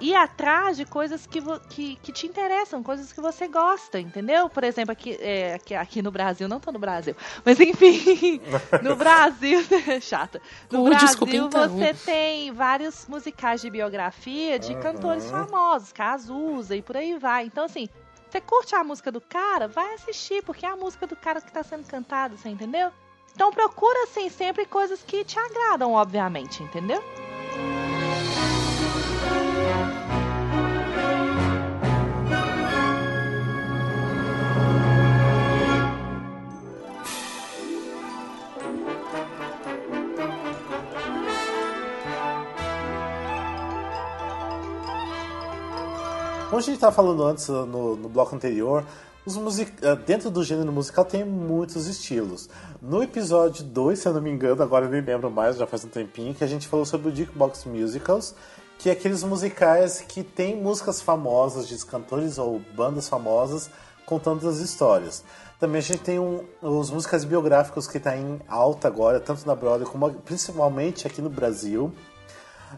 ir 0.00 0.14
atrás 0.14 0.76
de 0.76 0.84
coisas 0.84 1.26
que, 1.26 1.40
que, 1.68 1.96
que 1.96 2.12
te 2.12 2.26
interessam, 2.26 2.82
coisas 2.82 3.12
que 3.12 3.20
você 3.20 3.46
gosta, 3.46 4.00
entendeu? 4.00 4.48
Por 4.48 4.64
exemplo, 4.64 4.92
aqui, 4.92 5.16
é, 5.20 5.54
aqui, 5.54 5.74
aqui 5.74 6.02
no 6.02 6.10
Brasil, 6.10 6.48
não 6.48 6.58
tô 6.58 6.72
no 6.72 6.78
Brasil, 6.78 7.14
mas 7.44 7.60
enfim, 7.60 8.40
no 8.82 8.96
Brasil, 8.96 9.60
chata. 10.00 10.40
No 10.70 10.80
Uh, 10.80 10.84
Brasil, 10.88 11.06
desculpa, 11.08 11.36
então. 11.36 11.68
você 11.68 11.94
tem 11.94 12.52
vários 12.52 13.06
musicais 13.06 13.60
de 13.60 13.70
biografia 13.70 14.58
de 14.58 14.74
cantores 14.76 15.30
famosos, 15.30 15.92
Cazuza 15.92 16.74
e 16.74 16.82
por 16.82 16.96
aí 16.96 17.18
vai. 17.18 17.44
Então, 17.44 17.64
assim, 17.64 17.88
você 18.28 18.40
curte 18.40 18.74
a 18.74 18.82
música 18.84 19.10
do 19.12 19.20
cara, 19.20 19.68
vai 19.68 19.94
assistir, 19.94 20.42
porque 20.44 20.64
é 20.64 20.68
a 20.70 20.76
música 20.76 21.06
do 21.06 21.16
cara 21.16 21.40
que 21.40 21.52
tá 21.52 21.62
sendo 21.62 21.86
cantada, 21.86 22.36
você 22.36 22.48
entendeu? 22.48 22.90
Então 23.34 23.52
procura, 23.52 24.04
assim, 24.04 24.28
sempre 24.28 24.66
coisas 24.66 25.02
que 25.02 25.24
te 25.24 25.38
agradam, 25.38 25.92
obviamente, 25.92 26.62
entendeu? 26.62 27.02
Como 46.50 46.58
a 46.58 46.62
gente 46.64 46.74
estava 46.74 46.92
falando 46.92 47.22
antes 47.22 47.46
no, 47.46 47.94
no 47.94 48.08
bloco 48.08 48.34
anterior, 48.34 48.84
music... 49.24 49.72
eh, 49.82 49.94
dentro 49.94 50.32
do 50.32 50.42
gênero 50.42 50.72
musical 50.72 51.04
tem 51.04 51.24
muitos 51.24 51.86
estilos. 51.86 52.50
No 52.82 53.04
episódio 53.04 53.62
2, 53.62 53.96
se 53.96 54.08
eu 54.08 54.12
não 54.12 54.20
me 54.20 54.30
engano, 54.30 54.60
agora 54.60 54.86
eu 54.86 54.90
nem 54.90 55.00
lembro 55.00 55.30
mais, 55.30 55.56
já 55.56 55.64
faz 55.64 55.84
um 55.84 55.88
tempinho, 55.88 56.34
que 56.34 56.42
a 56.42 56.48
gente 56.48 56.66
falou 56.66 56.84
sobre 56.84 57.08
o 57.08 57.14
Jukebox 57.14 57.66
Musicals, 57.66 58.34
que 58.80 58.88
é 58.88 58.92
aqueles 58.92 59.22
musicais 59.22 60.00
que 60.00 60.24
tem 60.24 60.60
músicas 60.60 61.00
famosas 61.00 61.68
de 61.68 61.86
cantores 61.86 62.36
ou 62.36 62.60
bandas 62.74 63.08
famosas 63.08 63.70
contando 64.04 64.48
as 64.48 64.58
histórias. 64.58 65.22
Também 65.60 65.78
a 65.78 65.82
gente 65.82 66.00
tem 66.00 66.18
um, 66.18 66.44
os 66.60 66.90
musicais 66.90 67.24
biográficos 67.24 67.86
que 67.86 67.98
está 67.98 68.16
em 68.16 68.40
alta 68.48 68.88
agora, 68.88 69.20
tanto 69.20 69.46
na 69.46 69.54
Broadway 69.54 69.88
como 69.88 70.10
principalmente 70.14 71.06
aqui 71.06 71.22
no 71.22 71.30
Brasil. 71.30 71.92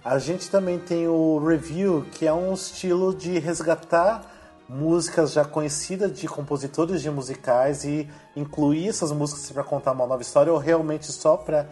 A 0.04 0.18
gente 0.18 0.50
também 0.50 0.78
tem 0.78 1.06
o 1.06 1.38
review, 1.38 2.06
que 2.12 2.26
é 2.26 2.32
um 2.32 2.54
estilo 2.54 3.14
de 3.14 3.38
resgatar 3.38 4.22
músicas 4.68 5.32
já 5.32 5.44
conhecidas 5.44 6.18
de 6.18 6.26
compositores 6.26 7.02
de 7.02 7.10
musicais 7.10 7.84
e 7.84 8.08
incluir 8.34 8.88
essas 8.88 9.12
músicas 9.12 9.50
para 9.50 9.62
contar 9.62 9.92
uma 9.92 10.06
nova 10.06 10.22
história 10.22 10.50
ou 10.50 10.58
realmente 10.58 11.12
só 11.12 11.36
para 11.36 11.68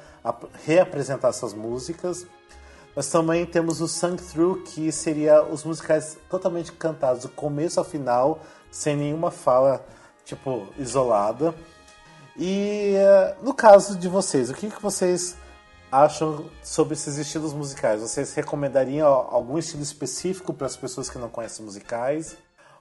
reapresentar 0.66 1.28
essas 1.28 1.54
músicas. 1.54 2.26
Nós 2.94 3.08
também 3.08 3.46
temos 3.46 3.80
o 3.80 3.88
Sung 3.88 4.16
Through, 4.16 4.64
que 4.64 4.92
seria 4.92 5.42
os 5.42 5.64
musicais 5.64 6.18
totalmente 6.28 6.72
cantados 6.72 7.22
do 7.22 7.28
começo 7.30 7.80
ao 7.80 7.86
final, 7.86 8.40
sem 8.70 8.96
nenhuma 8.96 9.30
fala, 9.30 9.84
tipo, 10.24 10.66
isolada. 10.76 11.54
E 12.36 12.94
eh, 12.96 13.36
no 13.42 13.54
caso 13.54 13.96
de 13.96 14.08
vocês, 14.08 14.50
o 14.50 14.54
que, 14.54 14.68
que 14.68 14.82
vocês 14.82 15.36
acham 15.90 16.46
sobre 16.62 16.94
esses 16.94 17.16
estilos 17.16 17.52
musicais? 17.52 18.00
Vocês 18.00 18.34
recomendariam 18.34 19.06
algum 19.06 19.58
estilo 19.58 19.82
específico 19.82 20.52
para 20.54 20.66
as 20.66 20.76
pessoas 20.76 21.10
que 21.10 21.18
não 21.18 21.28
conhecem 21.28 21.64
musicais? 21.64 22.36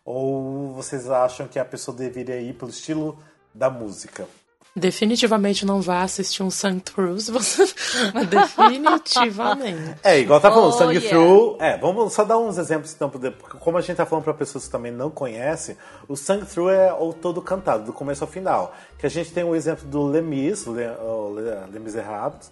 Ou 0.05 0.73
vocês 0.73 1.09
acham 1.09 1.47
que 1.47 1.59
a 1.59 1.65
pessoa 1.65 1.95
deveria 1.95 2.39
ir 2.39 2.53
pelo 2.53 2.71
estilo 2.71 3.17
da 3.53 3.69
música? 3.69 4.27
Definitivamente 4.75 5.65
não 5.65 5.81
vá 5.81 6.03
assistir 6.03 6.43
um 6.43 6.49
Sang 6.49 6.79
Through. 6.79 7.19
Você... 7.19 7.63
Definitivamente. 8.29 9.99
É, 10.03 10.19
igual 10.19 10.39
tá 10.39 10.51
falando, 10.51 10.69
oh, 10.69 10.71
Sang 10.71 10.95
yeah. 10.95 11.09
Through. 11.09 11.57
É, 11.59 11.77
vamos 11.77 12.13
só 12.13 12.23
dar 12.23 12.37
uns 12.37 12.57
exemplos 12.57 12.93
então, 12.93 13.09
porque 13.09 13.31
como 13.59 13.77
a 13.77 13.81
gente 13.81 13.97
tá 13.97 14.05
falando 14.05 14.23
para 14.23 14.33
pessoas 14.33 14.65
que 14.65 14.71
também 14.71 14.91
não 14.91 15.09
conhecem, 15.09 15.75
o 16.07 16.15
Sang 16.15 16.45
Through 16.45 16.69
é 16.69 16.93
o 16.93 17.11
todo 17.11 17.41
cantado, 17.41 17.83
do 17.85 17.93
começo 17.93 18.23
ao 18.23 18.29
final. 18.29 18.73
Que 18.97 19.05
a 19.05 19.09
gente 19.09 19.33
tem 19.33 19.43
o 19.43 19.55
exemplo 19.55 19.87
do 19.87 20.03
Lemis, 20.05 20.65
o 20.67 20.71
Les 20.71 21.81
Miserables, 21.81 22.51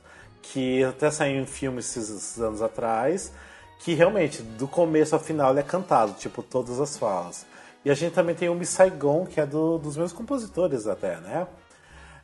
que 0.52 0.84
até 0.84 1.12
saiu 1.12 1.42
em 1.42 1.46
filme 1.46 1.80
esses 1.80 2.40
anos 2.40 2.62
atrás, 2.62 3.32
que 3.80 3.94
realmente, 3.94 4.42
do 4.42 4.68
começo 4.68 5.16
ao 5.16 5.22
final, 5.22 5.52
ele 5.52 5.60
é 5.60 5.64
cantado, 5.64 6.14
tipo, 6.14 6.42
todas 6.42 6.80
as 6.80 6.98
falas. 6.98 7.46
E 7.86 7.90
a 7.92 7.94
gente 7.94 8.14
também 8.14 8.36
tem 8.36 8.50
o 8.50 8.56
Miss 8.56 8.70
Saigon, 8.70 9.26
que 9.26 9.40
é 9.40 9.46
do, 9.46 9.78
dos 9.78 9.96
meus 9.96 10.12
compositores 10.12 10.88
até, 10.88 11.18
né? 11.18 11.48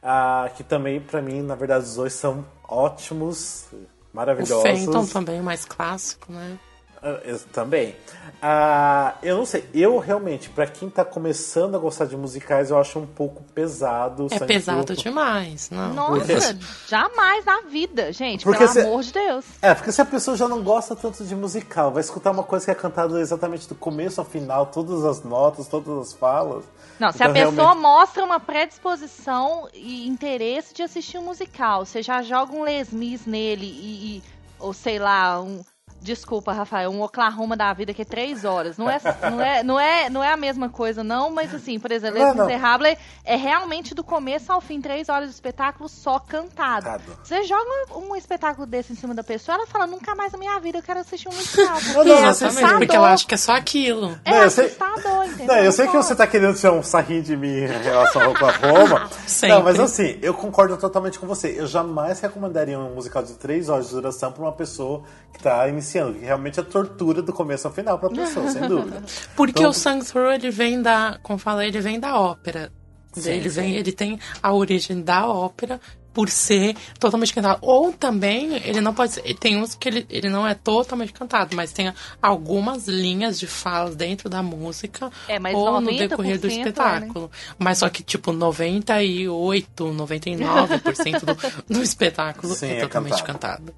Ah, 0.02 0.50
que 0.56 0.64
também, 0.64 1.00
para 1.00 1.22
mim, 1.22 1.42
na 1.42 1.56
verdade, 1.56 1.86
os 1.86 1.96
dois 1.96 2.14
são 2.14 2.46
ótimos, 2.68 3.66
maravilhosos. 4.12 4.58
O 4.58 4.62
Fenton 4.62 5.06
também, 5.06 5.42
mais 5.42 5.64
clássico, 5.64 6.32
né? 6.32 6.60
Ah, 7.04 7.20
eu, 7.26 7.38
também. 7.52 7.96
Ah, 8.42 9.16
eu 9.22 9.38
não 9.38 9.46
sei, 9.46 9.70
eu 9.74 10.00
realmente, 10.00 10.50
para 10.50 10.66
quem 10.66 10.90
tá 10.90 11.04
começando 11.04 11.76
a 11.76 11.78
gostar 11.78 12.06
de 12.06 12.16
musicais, 12.16 12.70
eu 12.70 12.78
acho 12.78 12.98
um 12.98 13.06
pouco 13.06 13.44
pesado. 13.54 14.28
É 14.32 14.40
pesado 14.40 14.96
demais, 14.96 15.70
não. 15.70 15.94
Nossa, 15.94 16.26
porque... 16.26 16.66
jamais 16.88 17.44
na 17.46 17.62
vida, 17.62 18.14
gente, 18.14 18.46
porque 18.46 18.60
pelo 18.60 18.72
se... 18.72 18.80
amor 18.82 19.04
de 19.04 19.12
Deus. 19.12 19.46
É, 19.62 19.74
porque 19.74 19.92
se 19.92 20.02
a 20.02 20.06
pessoa 20.06 20.38
já 20.38 20.48
não 20.48 20.64
gosta 20.64 20.96
tanto 20.96 21.26
de 21.26 21.36
musical, 21.36 21.92
vai 21.92 22.02
escutar 22.02 22.32
uma 22.32 22.44
coisa 22.44 22.66
que 22.66 22.72
é 22.72 22.76
cantada 22.76 23.20
exatamente 23.20 23.68
do 23.68 23.76
começo 23.76 24.22
ao 24.22 24.26
final, 24.26 24.68
todas 24.68 25.04
as 25.04 25.24
notas, 25.24 25.68
todas 25.68 26.08
as 26.08 26.14
falas. 26.14 26.64
Não, 27.00 27.12
se 27.12 27.18
então, 27.18 27.32
a 27.32 27.34
pessoa 27.34 27.54
realmente... 27.54 27.82
mostra 27.82 28.24
uma 28.24 28.40
predisposição 28.40 29.68
e 29.74 30.08
interesse 30.08 30.74
de 30.74 30.84
assistir 30.84 31.18
um 31.18 31.24
musical, 31.24 31.86
você 31.86 32.02
já 32.02 32.22
joga 32.22 32.54
um 32.54 32.64
Les 32.64 32.92
Mis 32.92 33.26
nele 33.26 33.66
e, 33.66 34.18
e 34.18 34.24
ou 34.60 34.74
sei 34.74 34.98
lá, 34.98 35.42
um 35.42 35.62
Desculpa, 36.04 36.52
Rafael, 36.52 36.92
um 36.92 37.02
Oklahoma 37.02 37.56
da 37.56 37.72
vida 37.72 37.94
que 37.94 38.02
é 38.02 38.06
três 38.06 38.44
horas. 38.44 38.78
Não 38.78 38.90
é, 38.90 39.00
não 39.32 39.42
é, 39.42 39.64
não 39.64 39.80
é, 39.80 40.10
não 40.10 40.24
é 40.24 40.34
a 40.34 40.38
mesma 40.38 40.68
coisa, 40.68 41.02
não, 41.02 41.32
mas 41.32 41.56
assim, 41.56 41.80
por 41.80 41.92
exemplo, 41.92 42.20
Les 42.20 42.36
Miserables 42.36 42.98
é 43.24 43.38
realmente 43.38 43.96
do 43.96 44.04
começo 44.04 44.52
ao 44.52 44.60
fim, 44.60 44.82
três 44.82 45.08
horas 45.08 45.30
de 45.30 45.36
espetáculo 45.36 45.88
só 45.88 46.20
cantado. 46.20 47.00
Você 47.24 47.44
joga 47.44 47.64
um 47.96 48.16
espetáculo 48.18 48.68
desse 48.68 48.92
em 48.92 48.96
cima 48.98 49.14
da 49.14 49.24
pessoa, 49.24 49.56
ela 49.56 49.66
fala, 49.66 49.88
nunca 49.88 50.14
mais 50.14 50.34
na 50.34 50.38
minha 50.38 50.60
vida 50.60 50.80
eu 50.80 50.84
quero 50.84 51.00
assistir 51.00 51.30
um 51.30 51.34
musical. 51.34 51.78
Porque 51.94 52.10
não, 52.10 52.16
não, 52.16 52.26
é 52.26 52.28
assustador. 52.28 52.78
Porque 52.80 52.96
ela 52.96 53.14
acha 53.14 53.26
que 53.26 53.34
é 53.34 53.38
só 53.38 53.54
aquilo. 53.54 54.20
É 54.26 54.32
não, 54.32 54.42
assustador, 54.42 55.26
entendeu? 55.26 55.48
Não, 55.48 55.58
eu 55.58 55.72
sei 55.72 55.88
que 55.88 55.96
você 55.96 56.14
tá 56.14 56.28
querendo 56.28 56.58
ser 56.58 56.70
um 56.70 56.84
sarrir 56.84 57.22
de 57.22 57.38
mim 57.38 57.48
em 57.48 57.84
relação 57.84 58.24
ao 58.24 58.32
Oklahoma. 58.32 59.10
não, 59.48 59.64
mas 59.64 59.80
assim, 59.80 60.20
eu 60.22 60.34
concordo 60.34 60.76
totalmente 60.76 61.18
com 61.18 61.26
você. 61.26 61.56
Eu 61.58 61.66
jamais 61.66 62.20
recomendaria 62.20 62.78
um 62.78 62.94
musical 62.94 63.24
de 63.24 63.34
três 63.36 63.70
horas 63.70 63.88
de 63.88 63.94
duração 63.94 64.34
para 64.34 64.44
uma 64.44 64.52
pessoa 64.52 65.04
que 65.32 65.42
tá 65.42 65.66
iniciando 65.68 65.93
que 65.94 66.20
realmente 66.20 66.60
é 66.60 66.64
tortura 66.64 67.22
do 67.22 67.32
começo 67.32 67.68
ao 67.68 67.74
final 67.74 68.00
pra 68.00 68.10
pessoa, 68.10 68.50
sem 68.50 68.68
dúvida. 68.68 69.04
Porque 69.36 69.60
então, 69.60 69.72
o 69.72 69.74
Sang 69.74 70.04
Through, 70.04 70.34
ele 70.34 70.50
vem 70.50 70.82
da, 70.82 71.20
como 71.22 71.38
falei, 71.40 71.70
ele 71.70 71.82
vem 71.82 72.00
da 72.00 72.20
ópera. 72.20 72.72
Sim, 73.14 73.32
ele 73.32 73.50
vem, 73.50 73.74
sim. 73.74 73.80
ele 73.80 73.92
tem 73.92 74.20
a 74.42 74.52
origem 74.52 75.02
da 75.02 75.28
ópera 75.28 75.80
por 76.14 76.30
ser 76.30 76.76
totalmente 77.00 77.34
cantado. 77.34 77.60
Ou 77.62 77.92
também, 77.92 78.56
ele 78.64 78.80
não 78.80 78.94
pode 78.94 79.14
ser. 79.14 79.34
Tem 79.36 79.58
uns 79.58 79.76
que 79.76 79.90
ele, 79.90 80.06
ele 80.10 80.30
não 80.30 80.48
é 80.48 80.54
totalmente 80.54 81.12
cantado, 81.12 81.56
mas 81.56 81.72
tem 81.72 81.92
algumas 82.22 82.88
linhas 82.88 83.40
de 83.40 83.48
falas 83.48 83.96
dentro 83.96 84.30
da 84.30 84.44
música 84.44 85.12
é, 85.28 85.40
ou 85.54 85.82
no 85.82 85.96
decorrer 85.96 86.40
do 86.40 86.48
espetáculo. 86.48 87.26
É, 87.26 87.28
né? 87.28 87.56
Mas 87.58 87.80
só 87.80 87.90
que, 87.90 88.04
tipo, 88.04 88.32
98, 88.32 89.86
99% 89.86 91.20
do, 91.68 91.74
do 91.74 91.84
espetáculo 91.84 92.54
Sim, 92.54 92.68
é, 92.68 92.78
é 92.78 92.82
totalmente 92.82 93.24
cantado. 93.24 93.74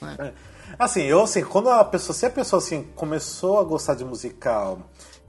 cantado 0.00 0.18
né? 0.18 0.32
é. 0.46 0.49
Assim, 0.78 1.02
eu 1.02 1.22
assim, 1.22 1.42
quando 1.42 1.68
a 1.68 1.84
pessoa, 1.84 2.14
se 2.14 2.26
a 2.26 2.30
pessoa 2.30 2.60
assim 2.60 2.84
começou 2.94 3.58
a 3.58 3.64
gostar 3.64 3.94
de 3.94 4.04
musical 4.04 4.78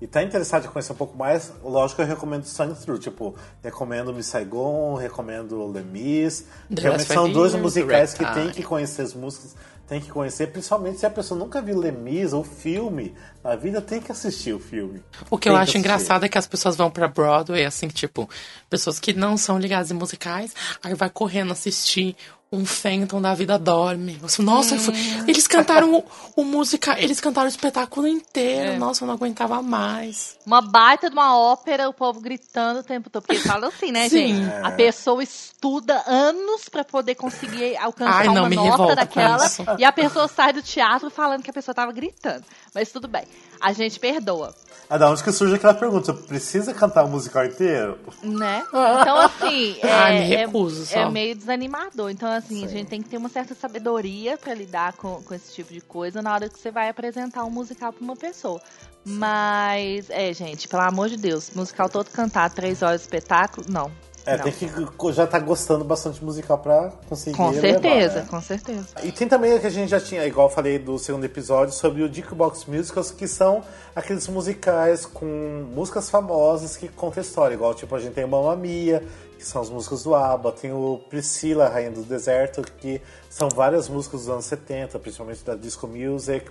e 0.02 0.08
tá 0.08 0.24
interessado 0.24 0.66
em 0.66 0.68
conhecer 0.70 0.94
um 0.94 0.96
pouco 0.96 1.16
mais, 1.16 1.54
lógico 1.64 2.02
eu 2.02 2.08
recomendo 2.08 2.44
Song 2.46 2.74
Through, 2.74 3.00
tipo, 3.00 3.36
recomendo 3.64 4.12
Miss 4.12 4.28
Saigon, 4.28 4.96
recomendo 4.96 5.72
Lemis, 5.72 6.46
realmente 6.76 7.06
são 7.06 7.32
dois 7.32 7.54
musicais 7.54 8.14
que 8.14 8.26
tem 8.34 8.50
que 8.50 8.64
conhecer 8.64 9.04
as 9.04 9.14
músicas, 9.14 9.56
tem 9.88 10.02
que 10.02 10.10
conhecer, 10.10 10.48
principalmente 10.48 11.00
se 11.00 11.06
a 11.06 11.10
pessoa 11.10 11.40
nunca 11.40 11.62
viu 11.62 11.78
Lemis 11.78 12.34
ou 12.34 12.44
filme, 12.44 13.14
na 13.44 13.56
vida 13.56 13.80
tem 13.80 14.02
que 14.02 14.12
assistir 14.12 14.54
o 14.54 14.60
filme. 14.60 15.04
O 15.30 15.38
que 15.38 15.50
tem 15.50 15.52
eu 15.52 15.58
acho 15.58 15.78
engraçado 15.78 16.26
é 16.26 16.30
que 16.30 16.38
as 16.38 16.48
pessoas 16.48 16.76
vão 16.76 16.90
pra 16.90 17.08
Broadway, 17.08 17.66
assim, 17.66 17.88
tipo, 17.90 18.28
pessoas 18.70 19.00
que 19.00 19.14
não 19.14 19.38
são 19.38 19.60
ligadas 19.60 19.92
em 19.92 19.94
musicais, 19.94 20.56
aí 20.82 20.96
vai 20.96 21.10
correndo 21.12 21.52
assistir 21.52 22.16
um 22.52 22.66
Fenton 22.66 23.22
da 23.22 23.34
vida 23.34 23.58
dorme. 23.58 24.20
Nossa, 24.40 24.76
hum. 24.76 25.26
eles 25.26 25.48
cantaram 25.48 25.96
o, 25.96 26.04
o 26.36 26.44
música, 26.44 27.00
eles 27.00 27.22
cantaram 27.22 27.46
o 27.46 27.50
espetáculo 27.50 28.06
inteiro. 28.06 28.72
É. 28.72 28.78
Nossa, 28.78 29.04
eu 29.04 29.08
não 29.08 29.14
aguentava 29.14 29.62
mais. 29.62 30.38
Uma 30.46 30.62
baita 30.62 31.10
de 31.10 31.16
uma 31.16 31.38
ópera, 31.38 31.88
o 31.88 31.94
povo 31.94 32.20
gritando 32.20 32.82
o 32.82 32.84
tempo 32.84 33.10
todo. 33.10 33.24
Porque 33.24 33.40
fala 33.40 33.70
assim, 33.70 33.92
né, 33.94 34.10
Sim. 34.10 34.36
gente? 34.36 34.50
É. 34.50 34.62
A 34.64 34.72
pessoa 34.72 35.24
estuda 35.24 36.04
anos 36.06 36.68
para 36.68 36.84
poder 36.84 37.16
conseguir 37.16 37.78
alcançar 37.78 38.20
Ai, 38.20 38.28
não, 38.28 38.44
uma 38.44 38.50
nota 38.50 38.96
daquela. 38.96 39.46
E 39.78 39.86
a 39.86 39.92
pessoa 39.94 40.28
sai 40.28 40.52
do 40.52 40.62
teatro 40.62 41.10
falando 41.10 41.44
que 41.44 41.50
a 41.50 41.54
pessoa 41.54 41.74
tava 41.74 41.94
gritando. 41.94 42.44
Mas 42.74 42.92
tudo 42.92 43.08
bem. 43.08 43.26
A 43.60 43.74
gente 43.74 44.00
perdoa. 44.00 44.54
Ah, 44.90 44.98
da 44.98 45.10
onde 45.10 45.24
que 45.24 45.32
surge 45.32 45.56
aquela 45.56 45.74
pergunta? 45.74 46.14
Precisa 46.14 46.74
cantar 46.74 47.06
o 47.06 47.08
musical 47.08 47.46
inteiro? 47.46 47.98
Né? 48.24 48.64
Então, 48.68 49.18
assim, 49.18 49.78
é, 49.82 49.88
ah, 49.92 50.10
me 50.10 50.20
recuso, 50.20 50.94
é, 50.94 51.00
é, 51.00 51.10
meio 51.10 51.36
desanimador. 51.36 52.10
Então, 52.10 52.30
assim, 52.30 52.60
Sim. 52.60 52.66
a 52.66 52.68
gente 52.68 52.88
tem 52.88 53.02
que 53.02 53.10
ter 53.10 53.18
uma 53.18 53.30
certa 53.30 53.56
sabedoria 53.56 54.38
para 54.38 54.54
lidar 54.54 54.94
com, 54.94 55.22
com 55.22 55.34
esse 55.34 55.54
tipo 55.54 55.74
de 55.74 55.82
coisa 55.82 56.22
na 56.22 56.34
hora 56.34 56.50
que 56.50 56.60
você 56.60 56.72
vai 56.72 56.90
apresentar 56.90 57.44
um 57.46 57.50
musical 57.50 57.94
para 57.94 58.04
uma 58.04 58.16
pessoa. 58.16 58.62
Mas, 59.06 60.10
é, 60.10 60.34
gente, 60.34 60.68
pelo 60.68 60.84
amor 60.84 61.10
de 61.10 61.18
Deus, 61.18 61.52
musical 61.56 61.90
todo 61.90 62.10
cantado, 62.10 62.54
três 62.54 62.82
horas 62.82 63.02
de 63.02 63.06
espetáculo, 63.06 63.66
não. 63.70 63.92
É, 64.26 64.38
não. 64.38 64.44
tem 64.44 64.54
que 64.54 65.14
já 65.14 65.26
tá 65.26 65.40
gostando 65.40 65.84
bastante 65.84 66.20
de 66.20 66.26
musical 66.26 66.60
pra 66.60 66.92
conseguir. 67.10 67.36
Com 67.36 67.52
certeza, 67.54 68.16
levar, 68.16 68.16
né? 68.16 68.28
com 68.30 68.42
certeza. 68.42 68.88
E 69.04 69.12
tem 69.12 69.28
também 69.28 69.60
que 69.60 69.66
a 69.66 69.70
gente 69.70 69.90
já 69.90 70.00
tinha, 70.00 70.26
igual 70.26 70.48
eu 70.48 70.54
falei 70.54 70.78
do 70.78 71.00
segundo 71.00 71.24
episódio, 71.24 71.74
sobre 71.74 72.04
o 72.04 72.36
Box 72.36 72.66
Musicals, 72.68 73.10
que 73.12 73.28
são 73.28 73.64
aqueles 73.96 74.28
musicais 74.28 75.06
com 75.06 75.66
músicas 75.74 76.10
famosas 76.10 76.78
que 76.78 76.88
contam 76.88 77.22
história. 77.22 77.56
Igual, 77.56 77.74
tipo, 77.74 77.96
a 77.96 78.00
gente 78.00 78.14
tem 78.14 78.24
o 78.24 78.28
Mamma 78.28 78.56
Mia, 78.56 79.04
que 79.38 79.46
são 79.46 79.62
as 79.62 79.70
músicas 79.72 80.04
do 80.04 80.14
ABBA, 80.14 80.52
tem 80.52 80.72
o 80.72 81.02
Priscila, 81.10 81.68
Rainha 81.68 81.92
do 81.92 82.04
Deserto, 82.04 82.62
que 82.78 83.02
são 83.28 83.50
várias 83.50 83.90
músicas 83.90 84.22
dos 84.22 84.30
anos 84.30 84.46
70, 84.46 85.00
principalmente 85.00 85.44
da 85.44 85.56
disco 85.56 85.88
music. 85.88 86.46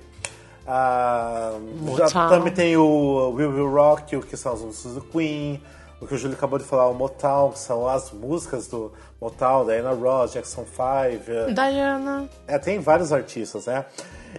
Ah, 0.66 1.52
já 1.96 2.28
também 2.28 2.52
tem 2.52 2.76
o 2.76 3.30
Will 3.30 3.50
Will 3.50 3.70
Rock 3.70 4.14
You, 4.14 4.22
que 4.22 4.36
são 4.36 4.52
as 4.52 4.60
músicas 4.60 4.94
do 4.94 5.00
Queen 5.02 5.60
o 6.00 6.06
que 6.06 6.14
o 6.14 6.18
Júlio 6.18 6.36
acabou 6.36 6.58
de 6.58 6.64
falar, 6.64 6.88
o 6.88 6.94
Motown, 6.94 7.52
que 7.52 7.58
são 7.58 7.86
as 7.86 8.10
músicas 8.10 8.66
do 8.66 8.92
Motown, 9.20 9.66
Diana 9.66 9.92
Ross, 9.92 10.32
Jackson 10.32 10.64
5. 10.64 10.80
É. 11.30 11.52
Diana. 11.52 12.28
É, 12.46 12.58
tem 12.58 12.78
vários 12.78 13.12
artistas, 13.12 13.66
né? 13.66 13.84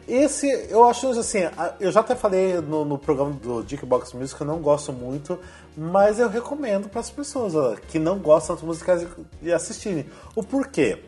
Esse, 0.07 0.47
eu 0.69 0.85
acho 0.85 1.07
assim, 1.09 1.39
eu 1.79 1.91
já 1.91 1.99
até 1.99 2.15
falei 2.15 2.55
no, 2.61 2.85
no 2.85 2.97
programa 2.97 3.31
do 3.31 3.63
Box 3.85 4.13
Music 4.15 4.37
que 4.37 4.43
eu 4.43 4.47
não 4.47 4.59
gosto 4.59 4.91
muito, 4.93 5.37
mas 5.75 6.17
eu 6.17 6.29
recomendo 6.29 6.89
para 6.89 7.01
as 7.01 7.09
pessoas 7.09 7.77
que 7.89 7.99
não 7.99 8.17
gostam 8.17 8.55
de 8.55 8.65
musicais 8.65 9.05
de 9.41 9.53
assistirem. 9.53 10.05
O 10.35 10.43
porquê? 10.43 11.03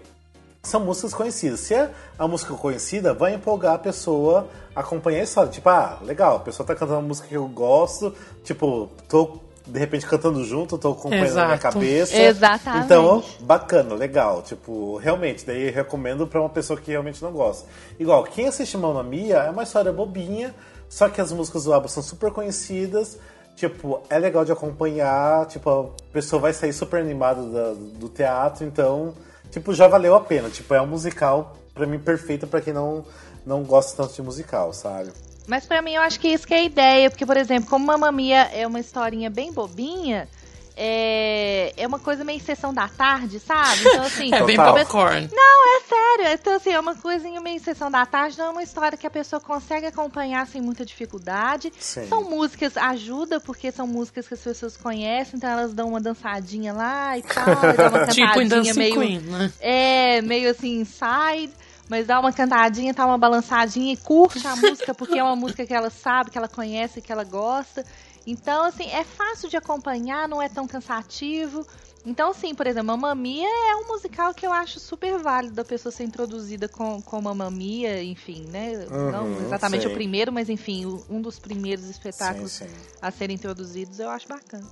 São 0.62 0.82
músicas 0.82 1.14
conhecidas. 1.14 1.62
Se 1.62 1.74
é 1.74 1.92
a 2.18 2.28
música 2.28 2.54
conhecida, 2.54 3.14
vai 3.14 3.34
empolgar 3.34 3.74
a 3.74 3.80
pessoa 3.80 4.48
a 4.76 4.82
acompanhar 4.82 5.22
a 5.22 5.24
história. 5.24 5.52
Tipo, 5.52 5.70
ah, 5.70 6.00
legal, 6.02 6.38
a 6.38 6.40
pessoa 6.40 6.66
tá 6.66 6.74
cantando 6.74 7.00
uma 7.00 7.08
música 7.08 7.28
que 7.28 7.36
eu 7.36 7.48
gosto, 7.48 8.14
tipo, 8.44 8.90
tô 9.10 9.40
de 9.66 9.80
repente 9.80 10.06
cantando 10.06 10.44
junto, 10.44 10.76
eu 10.76 10.80
tô 10.80 10.92
acompanhando 10.92 11.26
Exato. 11.26 11.40
na 11.42 11.48
minha 11.48 11.58
cabeça. 11.58 12.18
Exatamente. 12.18 12.86
Então, 12.86 13.24
bacana, 13.40 13.96
legal. 13.96 14.42
Tipo, 14.42 14.98
realmente, 14.98 15.46
daí 15.46 15.70
recomendo 15.70 16.28
para 16.28 16.40
uma 16.40 16.50
pessoa 16.50 16.80
que 16.80 16.92
realmente 16.92 17.22
não 17.22 17.32
gosta. 17.32 17.68
Igual, 18.00 18.24
quem 18.24 18.48
assiste 18.48 18.78
Mamma 18.78 19.04
Mia 19.04 19.38
é 19.38 19.50
uma 19.50 19.64
história 19.64 19.92
bobinha, 19.92 20.54
só 20.90 21.08
que 21.10 21.22
as 21.22 21.32
músicas 21.32 21.64
do 21.64 21.74
ABBA 21.74 21.88
são 21.88 22.04
super 22.04 22.32
conhecidas 22.32 23.18
tipo, 23.56 24.02
é 24.10 24.18
legal 24.18 24.44
de 24.44 24.52
acompanhar, 24.52 25.46
tipo, 25.48 25.70
a 25.70 26.14
pessoa 26.14 26.42
vai 26.42 26.54
sair 26.54 26.74
super 26.74 27.00
animada 27.00 27.42
do, 27.42 27.76
do 28.00 28.10
teatro, 28.10 28.66
então, 28.66 29.14
tipo, 29.52 29.74
já 29.74 29.88
valeu 29.88 30.16
a 30.16 30.22
pena. 30.22 30.50
Tipo, 30.50 30.74
é 30.74 30.82
um 30.82 30.88
musical, 30.88 31.56
pra 31.74 31.86
mim, 31.86 32.00
perfeito 32.00 32.48
pra 32.48 32.62
quem 32.62 32.74
não, 32.74 33.06
não 33.46 33.64
gosta 33.64 34.02
tanto 34.02 34.16
de 34.16 34.22
musical, 34.22 34.74
sabe? 34.74 35.12
Mas 35.48 35.66
pra 35.66 35.82
mim 35.82 35.94
eu 35.94 36.02
acho 36.02 36.20
que 36.20 36.28
isso 36.28 36.48
que 36.48 36.54
é 36.54 36.58
a 36.58 36.64
ideia, 36.64 37.10
porque, 37.10 37.26
por 37.26 37.38
exemplo, 37.38 37.70
como 37.70 37.86
Mamma 37.86 38.12
Mia 38.12 38.50
é 38.54 38.66
uma 38.66 38.80
historinha 38.80 39.30
bem 39.30 39.52
bobinha, 39.52 40.28
é, 40.76 41.72
é 41.78 41.86
uma 41.86 42.00
coisa 42.00 42.24
meio 42.24 42.40
sessão 42.40 42.74
da 42.74 42.88
tarde, 42.88 43.40
sabe? 43.40 43.82
Então, 43.82 44.04
assim. 44.04 44.34
é 44.34 44.44
bem 44.44 44.58
popcorn. 44.58 45.30
Não, 45.32 45.78
é 45.78 45.82
sério. 45.82 46.34
Então, 46.34 46.56
assim, 46.56 46.72
é 46.72 46.80
uma 46.80 46.96
coisinha 46.96 47.40
meio 47.40 47.60
sessão 47.60 47.92
da 47.92 48.06
tarde, 48.06 48.38
não 48.38 48.46
é 48.46 48.50
uma 48.50 48.64
história 48.64 48.98
que 48.98 49.06
a 49.06 49.10
pessoa 49.10 49.40
consegue 49.40 49.86
acompanhar 49.86 50.48
sem 50.48 50.62
muita 50.62 50.84
dificuldade. 50.84 51.72
Sim. 51.80 52.08
São 52.08 52.24
músicas, 52.24 52.76
ajuda, 52.76 53.40
porque 53.40 53.72
são 53.72 53.86
músicas 53.86 54.28
que 54.28 54.34
as 54.34 54.40
pessoas 54.40 54.76
conhecem, 54.76 55.38
então 55.38 55.50
elas 55.50 55.74
dão 55.74 55.90
uma 55.90 56.02
dançadinha 56.02 56.74
lá 56.74 57.18
e 57.18 57.22
tal, 57.22 57.46
e 57.48 57.78
dão 57.78 57.90
uma 57.90 58.08
Tipo 58.14 58.42
em 58.42 58.48
Dancing 58.48 58.80
meio. 58.80 59.00
Queen, 59.00 59.20
né? 59.20 59.52
É, 59.60 60.22
meio 60.22 60.50
assim, 60.50 60.80
inside. 60.80 61.54
Mas 61.90 62.08
dá 62.08 62.20
uma 62.20 62.32
cantadinha, 62.32 62.94
tá 62.94 63.06
uma 63.06 63.18
balançadinha 63.18 63.94
e 63.94 63.98
curte 63.98 64.46
a 64.48 64.56
música, 64.56 64.94
porque 64.94 65.20
é 65.20 65.24
uma 65.24 65.36
música 65.36 65.66
que 65.66 65.74
ela 65.74 65.90
sabe, 65.90 66.32
que 66.32 66.38
ela 66.38 66.48
conhece, 66.48 67.02
que 67.02 67.12
ela 67.12 67.24
gosta. 67.24 67.86
Então, 68.26 68.64
assim, 68.66 68.86
é 68.90 69.04
fácil 69.04 69.50
de 69.50 69.58
acompanhar, 69.58 70.28
não 70.28 70.42
é 70.42 70.48
tão 70.48 70.66
cansativo. 70.66 71.68
Então, 72.06 72.32
assim, 72.32 72.54
por 72.54 72.68
exemplo, 72.68 72.88
Mamma 72.88 73.14
Mia 73.16 73.48
é 73.48 73.76
um 73.78 73.88
musical 73.88 74.34
que 74.34 74.46
eu 74.46 74.52
acho 74.52 74.80
super 74.80 75.18
válido 75.20 75.60
a 75.62 75.64
pessoa 75.66 75.92
ser 75.92 76.04
introduzida 76.04 76.68
com, 76.68 77.02
com 77.02 77.22
Mamma 77.22 77.50
Mia, 77.50 78.02
enfim, 78.04 78.46
né? 78.50 78.86
não 79.12 79.26
Uhum, 79.26 79.42
exatamente 79.46 79.84
sei. 79.84 79.92
o 79.92 79.94
primeiro, 79.94 80.32
mas 80.32 80.50
enfim, 80.50 80.86
um 81.10 81.22
dos 81.22 81.40
primeiros 81.40 81.86
espetáculos 81.86 82.52
Sim, 82.52 82.68
sim. 82.68 82.74
a 83.02 83.10
serem 83.12 83.36
introduzidos, 83.36 84.00
eu 84.00 84.10
acho 84.10 84.28
bacana. 84.28 84.66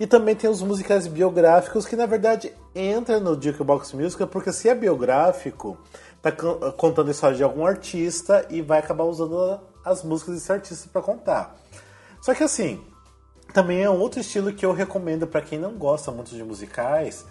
E 0.00 0.06
também 0.06 0.34
tem 0.34 0.48
os 0.48 0.62
musicais 0.62 1.06
biográficos 1.06 1.84
que 1.86 1.94
na 1.96 2.06
verdade 2.06 2.50
entra 2.74 3.20
no 3.20 3.40
Jukebox 3.40 3.92
Musical, 3.92 4.26
porque 4.26 4.50
se 4.50 4.68
é 4.68 4.74
biográfico, 4.74 5.76
tá 6.24 6.32
con- 6.32 6.72
contando 6.72 7.08
a 7.08 7.10
história 7.10 7.36
de 7.36 7.44
algum 7.44 7.66
artista 7.66 8.46
e 8.48 8.62
vai 8.62 8.78
acabar 8.78 9.04
usando 9.04 9.60
as 9.84 10.02
músicas 10.02 10.36
desse 10.36 10.50
artista 10.50 10.88
pra 10.90 11.02
contar. 11.02 11.54
Só 12.22 12.32
que 12.32 12.42
assim, 12.42 12.82
também 13.52 13.82
é 13.82 13.90
um 13.90 14.00
outro 14.00 14.20
estilo 14.20 14.50
que 14.54 14.64
eu 14.64 14.72
recomendo 14.72 15.26
pra 15.26 15.42
quem 15.42 15.58
não 15.58 15.74
gosta 15.74 16.10
muito 16.10 16.34
de 16.34 16.42
musicais 16.42 17.26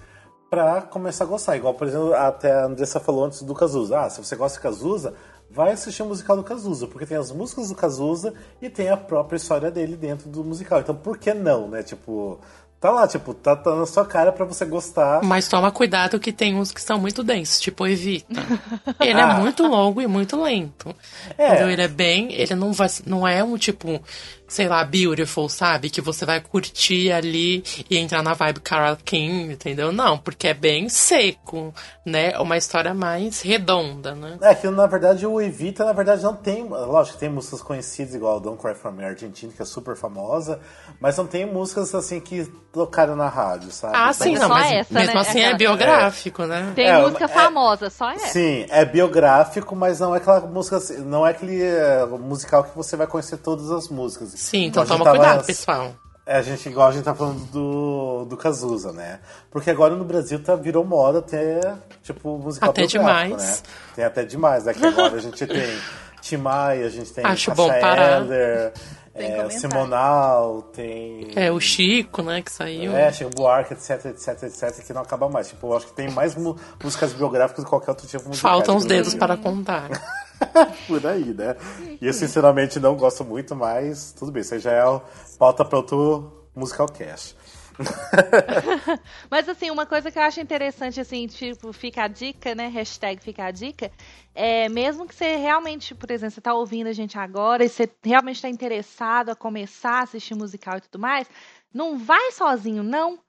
pra 0.48 0.84
começar 0.84 1.24
a 1.24 1.28
gostar. 1.28 1.58
Igual, 1.58 1.74
por 1.74 1.88
exemplo, 1.88 2.14
até 2.14 2.52
a 2.52 2.66
Andressa 2.66 3.00
falou 3.00 3.26
antes 3.26 3.42
do 3.42 3.56
Cazuza. 3.56 4.00
Ah, 4.00 4.10
se 4.12 4.24
você 4.24 4.36
gosta 4.36 4.60
de 4.60 4.62
Cazuza, 4.62 5.16
vai 5.50 5.72
assistir 5.72 6.04
o 6.04 6.06
musical 6.06 6.38
do 6.38 6.44
Cazuza, 6.44 6.86
porque 6.86 7.08
tem 7.08 7.18
as 7.18 7.32
músicas 7.32 7.70
do 7.70 7.76
Cazuza 7.76 8.36
e 8.62 8.70
tem 8.70 8.90
a 8.90 8.98
própria 8.98 9.38
história 9.38 9.72
dele 9.72 9.98
dentro 9.98 10.30
do 10.30 10.44
musical. 10.44 10.80
Então, 10.80 10.94
por 10.96 11.18
que 11.18 11.34
não, 11.34 11.68
né? 11.68 11.82
Tipo, 11.82 12.40
tá 12.84 12.92
lá, 12.92 13.08
tipo, 13.08 13.34
tá, 13.34 13.56
tá 13.56 13.74
na 13.74 13.86
sua 13.86 14.06
cara 14.06 14.30
pra 14.34 14.44
você 14.46 14.66
gostar. 14.66 15.22
Mas 15.24 15.48
toma 15.48 15.72
cuidado 15.72 16.20
que 16.20 16.34
tem 16.34 16.54
uns 16.54 16.70
que 16.74 16.82
são 16.82 17.00
muito 17.00 17.24
densos, 17.24 17.62
tipo 17.62 17.88
Evita. 17.88 18.26
Ele 19.00 19.22
Ah. 19.22 19.38
é 19.38 19.40
muito 19.40 19.66
longo 19.66 20.02
e 20.02 20.08
muito 20.08 20.42
lento. 20.42 20.94
É. 21.38 21.48
Entendeu? 21.48 21.70
Ele 21.70 21.82
é 21.82 21.88
bem. 21.88 22.34
Ele 22.34 22.56
não 22.56 22.74
vai. 22.74 22.90
Não 23.06 23.26
é 23.26 23.42
um 23.42 23.58
tipo, 23.58 24.02
sei 24.48 24.68
lá, 24.68 24.84
beautiful, 24.84 25.50
sabe? 25.50 25.90
Que 25.90 26.02
você 26.02 26.26
vai 26.26 26.40
curtir 26.42 27.12
ali 27.12 27.64
e 27.90 27.98
entrar 27.98 28.22
na 28.22 28.34
vibe 28.34 28.60
Carol 28.60 28.96
King, 28.98 29.54
entendeu? 29.54 29.92
Não, 29.92 30.18
porque 30.18 30.48
é 30.50 30.54
bem 30.54 30.90
seco, 30.90 31.74
né? 32.06 32.32
É 32.32 32.40
Uma 32.40 32.58
história 32.58 32.94
mais 32.94 33.42
redonda, 33.42 34.14
né? 34.16 34.38
É 34.42 34.54
que 34.54 34.68
na 34.70 34.86
verdade 34.86 35.26
o 35.26 35.42
Evita, 35.42 35.86
na 35.86 35.94
verdade, 35.94 36.22
não 36.24 36.36
tem. 36.36 36.68
Lógico 36.68 37.16
que 37.16 37.20
tem 37.22 37.30
músicas 37.30 37.62
conhecidas, 37.62 38.14
igual 38.16 38.40
Don't 38.40 38.62
Cry 38.62 38.76
For 38.76 38.92
Me 38.92 39.04
Argentina, 39.06 39.52
que 39.56 39.62
é 39.62 39.66
super 39.66 39.96
famosa, 39.96 40.60
mas 41.00 41.18
não 41.18 41.26
tem 41.26 41.46
músicas 41.46 41.94
assim 41.96 42.20
que 42.20 42.46
tocaram 42.72 43.16
na 43.16 43.30
rádio, 43.30 43.72
sabe? 43.72 43.94
Ah, 43.96 44.12
Então, 44.14 44.14
sim, 44.14 44.36
é 44.36 44.40
não, 44.40 44.48
só 44.48 44.54
mas 44.54 44.72
essa, 44.72 44.94
mesmo 44.94 45.14
né? 45.14 45.20
assim 45.22 45.40
é 45.42 45.56
biográfico, 45.56 46.44
né? 46.46 46.72
Tem 46.76 46.88
É, 46.88 47.02
música 47.02 47.26
é- 47.26 47.28
famosa, 47.28 47.90
só 47.90 48.10
é. 48.12 48.18
Sim, 48.18 48.66
é 48.70 48.84
biográfico, 48.84 49.76
mas 49.76 50.00
não 50.00 50.14
é 50.14 50.18
aquela 50.18 50.42
música, 50.42 50.78
assim- 50.78 50.98
não 51.00 51.26
é 51.26 51.32
aquele 51.32 51.62
é, 51.62 52.06
musical 52.06 52.64
que 52.64 52.76
você 52.76 52.96
vai 52.96 53.08
conhecer 53.08 53.38
todas 53.38 53.72
as 53.72 53.88
músicas. 53.90 54.33
Sim, 54.36 54.66
então 54.66 54.86
toma 54.86 55.04
tava- 55.04 55.18
cuidado, 55.18 55.46
pessoal. 55.46 55.94
É, 56.26 56.38
a 56.38 56.42
gente, 56.42 56.70
igual 56.70 56.88
a 56.88 56.92
gente 56.94 57.04
tá 57.04 57.14
falando 57.14 57.46
do, 57.52 58.26
do 58.26 58.38
Cazuza, 58.38 58.94
né? 58.94 59.20
Porque 59.52 59.70
agora 59.70 59.94
no 59.94 60.06
Brasil 60.06 60.42
tá, 60.42 60.56
virou 60.56 60.86
moda 60.86 61.22
ter, 61.22 61.60
tipo, 62.02 62.38
musical 62.38 62.70
Até 62.70 62.88
biográfico, 62.88 63.36
demais. 63.36 63.62
né? 63.62 63.68
Tem 63.96 64.06
até 64.06 64.24
demais, 64.24 64.64
né? 64.64 64.74
Que 64.74 64.86
agora 64.86 65.16
a 65.16 65.20
gente 65.20 65.46
tem 65.46 65.80
Tim 66.22 66.38
Maia, 66.38 66.86
a 66.86 66.90
gente 66.90 67.12
tem 67.12 67.26
Acho 67.26 67.52
bom 67.54 67.68
parar. 67.68 68.24
É. 68.32 68.72
Simonal, 69.50 70.64
tem... 70.74 71.32
É, 71.36 71.52
o 71.52 71.60
Chico, 71.60 72.24
né, 72.24 72.42
que 72.42 72.52
saiu. 72.52 72.96
É, 72.96 73.12
Chico 73.12 73.30
Buarque, 73.36 73.74
etc, 73.74 74.06
etc, 74.06 74.44
etc, 74.44 74.84
que 74.84 74.94
não 74.94 75.02
acaba 75.02 75.30
mais. 75.30 75.50
Tipo, 75.50 75.68
eu 75.68 75.78
acho 75.78 75.88
que 75.88 75.94
tem 75.94 76.10
mais 76.10 76.36
músicas 76.36 77.14
biográficas 77.14 77.64
do 77.64 77.66
que 77.66 77.70
qualquer 77.70 77.92
outro 77.92 78.08
tipo 78.08 78.24
de 78.24 78.30
musical. 78.30 78.52
Faltam 78.52 78.78
os 78.78 78.86
dedos 78.86 79.14
Brasil. 79.14 79.20
para 79.20 79.38
contar. 79.38 79.90
Por 80.88 81.06
aí, 81.06 81.34
né? 81.34 81.56
E 82.02 82.08
eu 82.08 82.14
sinceramente 82.14 82.80
não 82.80 82.96
gosto 82.96 83.24
muito, 83.24 83.56
mas 83.56 84.12
tudo 84.12 84.32
bem, 84.32 84.42
isso 84.42 84.54
aí 84.54 84.60
já 84.60 84.72
é 84.72 85.02
pauta 85.38 85.64
para 85.64 85.78
outro 85.78 86.48
musical 86.56 86.88
cast. 86.88 87.36
Mas 89.30 89.50
assim, 89.50 89.72
uma 89.72 89.86
coisa 89.86 90.12
que 90.12 90.18
eu 90.18 90.24
acho 90.24 90.40
interessante, 90.40 91.00
assim, 91.00 91.28
tipo, 91.28 91.74
fica 91.74 92.04
a 92.04 92.08
dica, 92.08 92.54
né? 92.54 92.68
Hashtag 92.68 93.22
fica 93.22 93.46
a 93.46 93.52
dica. 93.52 93.92
É, 94.34 94.70
mesmo 94.70 95.08
que 95.08 95.16
você 95.16 95.36
realmente, 95.38 95.96
por 95.96 96.12
exemplo, 96.12 96.36
você 96.36 96.42
tá 96.42 96.54
ouvindo 96.54 96.88
a 96.88 96.94
gente 96.94 97.18
agora 97.18 97.64
e 97.64 97.70
você 97.70 97.90
realmente 98.04 98.36
está 98.36 98.50
interessado 98.50 99.30
a 99.30 99.36
começar 99.36 100.00
a 100.00 100.04
assistir 100.04 100.36
musical 100.36 100.78
e 100.78 100.82
tudo 100.82 101.00
mais, 101.00 101.28
não 101.74 101.98
vai 101.98 102.32
sozinho, 102.32 102.84
não. 102.84 103.20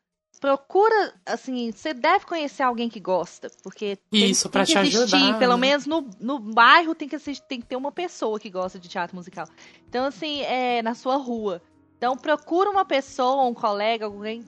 Procura, 0.40 1.14
assim, 1.24 1.70
você 1.72 1.94
deve 1.94 2.26
conhecer 2.26 2.62
alguém 2.62 2.88
que 2.88 3.00
gosta, 3.00 3.50
porque 3.62 3.96
tem- 4.10 4.30
Isso, 4.30 4.48
que 4.50 4.64
te 4.64 4.76
existir, 4.78 5.16
ajudar, 5.16 5.38
pelo 5.38 5.54
né? 5.54 5.60
menos 5.60 5.86
no, 5.86 6.08
no 6.20 6.38
bairro 6.38 6.94
tem 6.94 7.08
que, 7.08 7.16
assistir, 7.16 7.42
tem 7.46 7.60
que 7.60 7.66
ter 7.66 7.76
uma 7.76 7.90
pessoa 7.92 8.38
que 8.38 8.50
gosta 8.50 8.78
de 8.78 8.88
teatro 8.88 9.16
musical. 9.16 9.46
Então, 9.88 10.04
assim, 10.06 10.40
é 10.42 10.82
na 10.82 10.94
sua 10.94 11.16
rua. 11.16 11.62
Então 11.96 12.16
procura 12.16 12.68
uma 12.70 12.84
pessoa, 12.84 13.44
um 13.44 13.54
colega, 13.54 14.04
alguém 14.04 14.44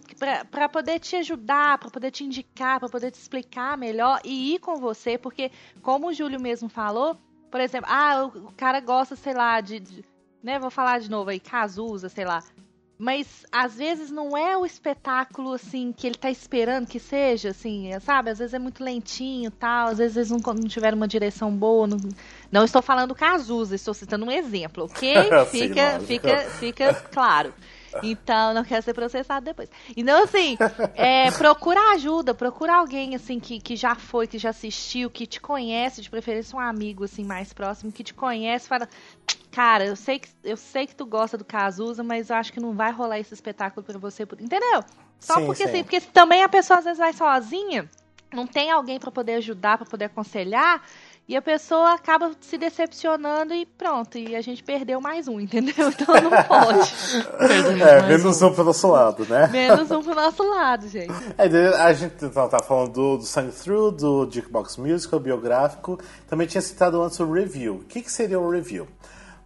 pra 0.51 0.69
poder 0.69 0.99
te 0.99 1.17
ajudar, 1.17 1.79
pra 1.79 1.89
poder 1.89 2.11
te 2.11 2.23
indicar, 2.25 2.79
pra 2.79 2.89
poder 2.89 3.11
te 3.11 3.19
explicar 3.19 3.79
melhor 3.79 4.21
e 4.25 4.55
ir 4.55 4.59
com 4.59 4.77
você, 4.77 5.17
porque 5.17 5.51
como 5.81 6.09
o 6.09 6.13
Júlio 6.13 6.39
mesmo 6.39 6.69
falou, 6.69 7.17
por 7.51 7.61
exemplo, 7.61 7.89
ah, 7.91 8.25
o, 8.35 8.49
o 8.49 8.53
cara 8.53 8.81
gosta, 8.81 9.17
sei 9.17 9.33
lá, 9.33 9.61
de, 9.63 9.81
de- 9.81 10.05
né, 10.43 10.59
vou 10.59 10.71
falar 10.71 10.99
de 11.01 11.09
novo 11.09 11.31
aí, 11.31 11.41
Cazuza, 11.41 12.11
sei 12.11 12.27
lá. 12.27 12.43
Mas 12.99 13.45
às 13.53 13.75
vezes 13.75 14.11
não 14.11 14.37
é 14.37 14.57
o 14.57 14.65
espetáculo 14.65 15.53
assim 15.53 15.93
que 15.93 16.07
ele 16.07 16.15
tá 16.15 16.31
esperando 16.31 16.87
que 16.87 16.99
seja, 16.99 17.51
assim, 17.51 17.91
sabe? 18.01 18.31
Às 18.31 18.39
vezes 18.39 18.55
é 18.55 18.59
muito 18.59 18.83
lentinho, 18.83 19.51
tal, 19.51 19.89
às 19.89 19.99
vezes 19.99 20.31
não, 20.31 20.39
não 20.39 20.69
tiveram 20.69 20.97
uma 20.97 21.07
direção 21.07 21.55
boa, 21.55 21.87
não, 21.87 21.99
não 22.51 22.65
estou 22.65 22.81
falando 22.81 23.15
Cazuza, 23.15 23.75
estou 23.75 23.93
citando 23.93 24.25
um 24.25 24.31
exemplo, 24.31 24.85
ok? 24.85 25.15
Sim, 25.51 25.69
Fica, 25.69 25.93
lógico. 25.93 26.07
fica, 26.07 26.39
fica 26.59 26.95
claro. 27.13 27.53
Então, 28.03 28.53
não 28.53 28.65
quero 28.65 28.83
ser 28.83 28.95
processado 28.95 29.45
depois. 29.45 29.71
Então, 29.97 30.23
assim, 30.23 30.57
é, 30.95 31.31
procura 31.31 31.81
ajuda, 31.93 32.35
procura 32.35 32.77
alguém, 32.77 33.15
assim, 33.15 33.41
que, 33.41 33.59
que 33.61 33.77
já 33.77 33.95
foi, 33.95 34.27
que 34.27 34.39
já 34.39 34.51
assistiu, 34.51 35.11
que 35.11 35.27
te 35.27 35.41
conhece, 35.41 36.03
de 36.03 36.11
preferência 36.11 36.57
um 36.57 36.61
amigo, 36.61 37.05
assim, 37.05 37.25
mais 37.25 37.53
próximo, 37.53 37.93
que 37.93 38.05
te 38.05 38.15
conhece, 38.15 38.69
fala, 38.69 38.89
cara, 39.57 39.87
eu 39.87 39.97
sei 39.97 40.19
que, 40.19 40.29
eu 40.45 40.55
sei 40.55 40.87
que 40.87 40.95
tu 40.95 41.07
gosta 41.07 41.39
do 41.39 41.45
Cazuza, 41.45 42.05
mas 42.05 42.29
eu 42.29 42.37
acho 42.37 42.53
que 42.53 42.61
não 42.61 42.75
vai 42.75 42.93
rolar 42.93 43.19
esse 43.19 43.33
espetáculo 43.33 43.83
pra 43.83 43.99
você, 43.99 44.25
entendeu? 44.25 44.85
Só 45.19 45.37
Sim, 45.37 45.47
porque, 45.47 45.63
sim. 45.63 45.71
assim, 45.71 45.83
porque 45.83 45.99
também 46.03 46.43
a 46.43 46.49
pessoa 46.49 46.79
às 46.79 46.85
vezes 46.85 46.99
vai 46.99 47.15
sozinha, 47.15 47.89
não 48.35 48.47
tem 48.47 48.71
alguém 48.71 49.01
pra 49.01 49.11
poder 49.11 49.37
ajudar, 49.37 49.79
pra 49.79 49.87
poder 49.87 50.05
aconselhar, 50.05 50.83
e 51.27 51.35
a 51.35 51.41
pessoa 51.41 51.95
acaba 51.95 52.33
se 52.39 52.59
decepcionando 52.59 53.55
e 53.55 53.65
pronto, 53.65 54.19
e 54.19 54.37
a 54.37 54.43
gente 54.43 54.63
perdeu 54.63 55.01
mais 55.01 55.27
um, 55.27 55.41
entendeu? 55.41 55.89
Então 55.89 56.15
não 56.21 56.31
pode. 56.45 56.93
É, 57.83 58.03
menos 58.03 58.43
um. 58.43 58.49
um 58.49 58.53
pro 58.53 58.63
nosso 58.63 58.89
lado, 58.89 59.25
né? 59.25 59.49
Menos 59.49 59.91
um 59.91 60.03
pro 60.03 60.15
nosso 60.15 60.43
lado, 60.43 60.87
gente. 60.87 61.15
Daí 61.35 61.75
a 61.81 61.95
gente 61.95 62.23
então, 62.23 62.47
tá 62.47 62.59
falando 62.59 62.93
do, 62.93 63.17
do 63.17 63.25
Sang 63.25 63.51
Through, 63.51 63.93
do 63.93 64.31
Jukebox 64.31 64.77
Musical, 64.77 65.19
biográfico. 65.19 65.99
Também 66.29 66.47
tinha 66.47 66.61
citado 66.61 67.01
antes 67.01 67.19
o 67.21 67.33
review. 67.33 67.77
O 67.77 67.85
que, 67.85 68.03
que 68.03 68.13
seria 68.13 68.39
o 68.39 68.51
review? 68.51 68.87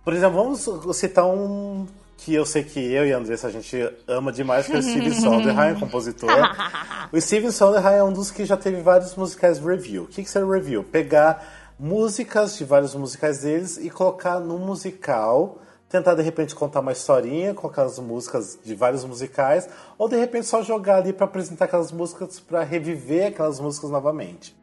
Por 0.05 0.13
exemplo, 0.15 0.37
vamos 0.37 0.97
citar 0.97 1.27
um 1.27 1.87
que 2.17 2.35
eu 2.35 2.45
sei 2.45 2.63
que 2.63 2.79
eu 2.79 3.07
e 3.07 3.13
a 3.13 3.19
Andressa 3.19 3.47
a 3.47 3.51
gente 3.51 3.77
ama 4.07 4.31
demais, 4.31 4.67
que 4.67 4.73
é 4.73 4.79
o 4.79 4.83
Steven 4.83 5.13
Sondheim, 5.19 5.79
compositor. 5.79 6.31
o 7.11 7.21
Steven 7.21 7.51
Sondheim 7.51 7.97
é 7.97 8.05
um 8.05 8.13
dos 8.13 8.31
que 8.31 8.45
já 8.45 8.57
teve 8.57 8.83
vários 8.83 9.15
musicais 9.17 9.59
review. 9.59 10.05
O 10.05 10.07
que, 10.07 10.23
que 10.23 10.31
seria 10.31 10.47
review? 10.47 10.85
Pegar 10.85 11.43
músicas 11.79 12.59
de 12.59 12.65
vários 12.65 12.95
musicais 12.95 13.39
deles 13.41 13.79
e 13.79 13.89
colocar 13.89 14.39
num 14.39 14.59
musical 14.59 15.59
tentar 15.91 16.15
de 16.15 16.23
repente 16.23 16.55
contar 16.55 16.81
uma 16.81 16.93
historinha 16.93 17.53
com 17.53 17.67
aquelas 17.67 17.99
músicas 17.99 18.57
de 18.65 18.77
vários 18.77 19.05
musicais, 19.05 19.69
ou 19.99 20.09
de 20.09 20.17
repente 20.17 20.47
só 20.47 20.63
jogar 20.63 20.99
ali 20.99 21.13
para 21.13 21.25
apresentar 21.25 21.65
aquelas 21.65 21.91
músicas 21.91 22.39
para 22.39 22.63
reviver 22.63 23.27
aquelas 23.27 23.59
músicas 23.59 23.91
novamente. 23.91 24.57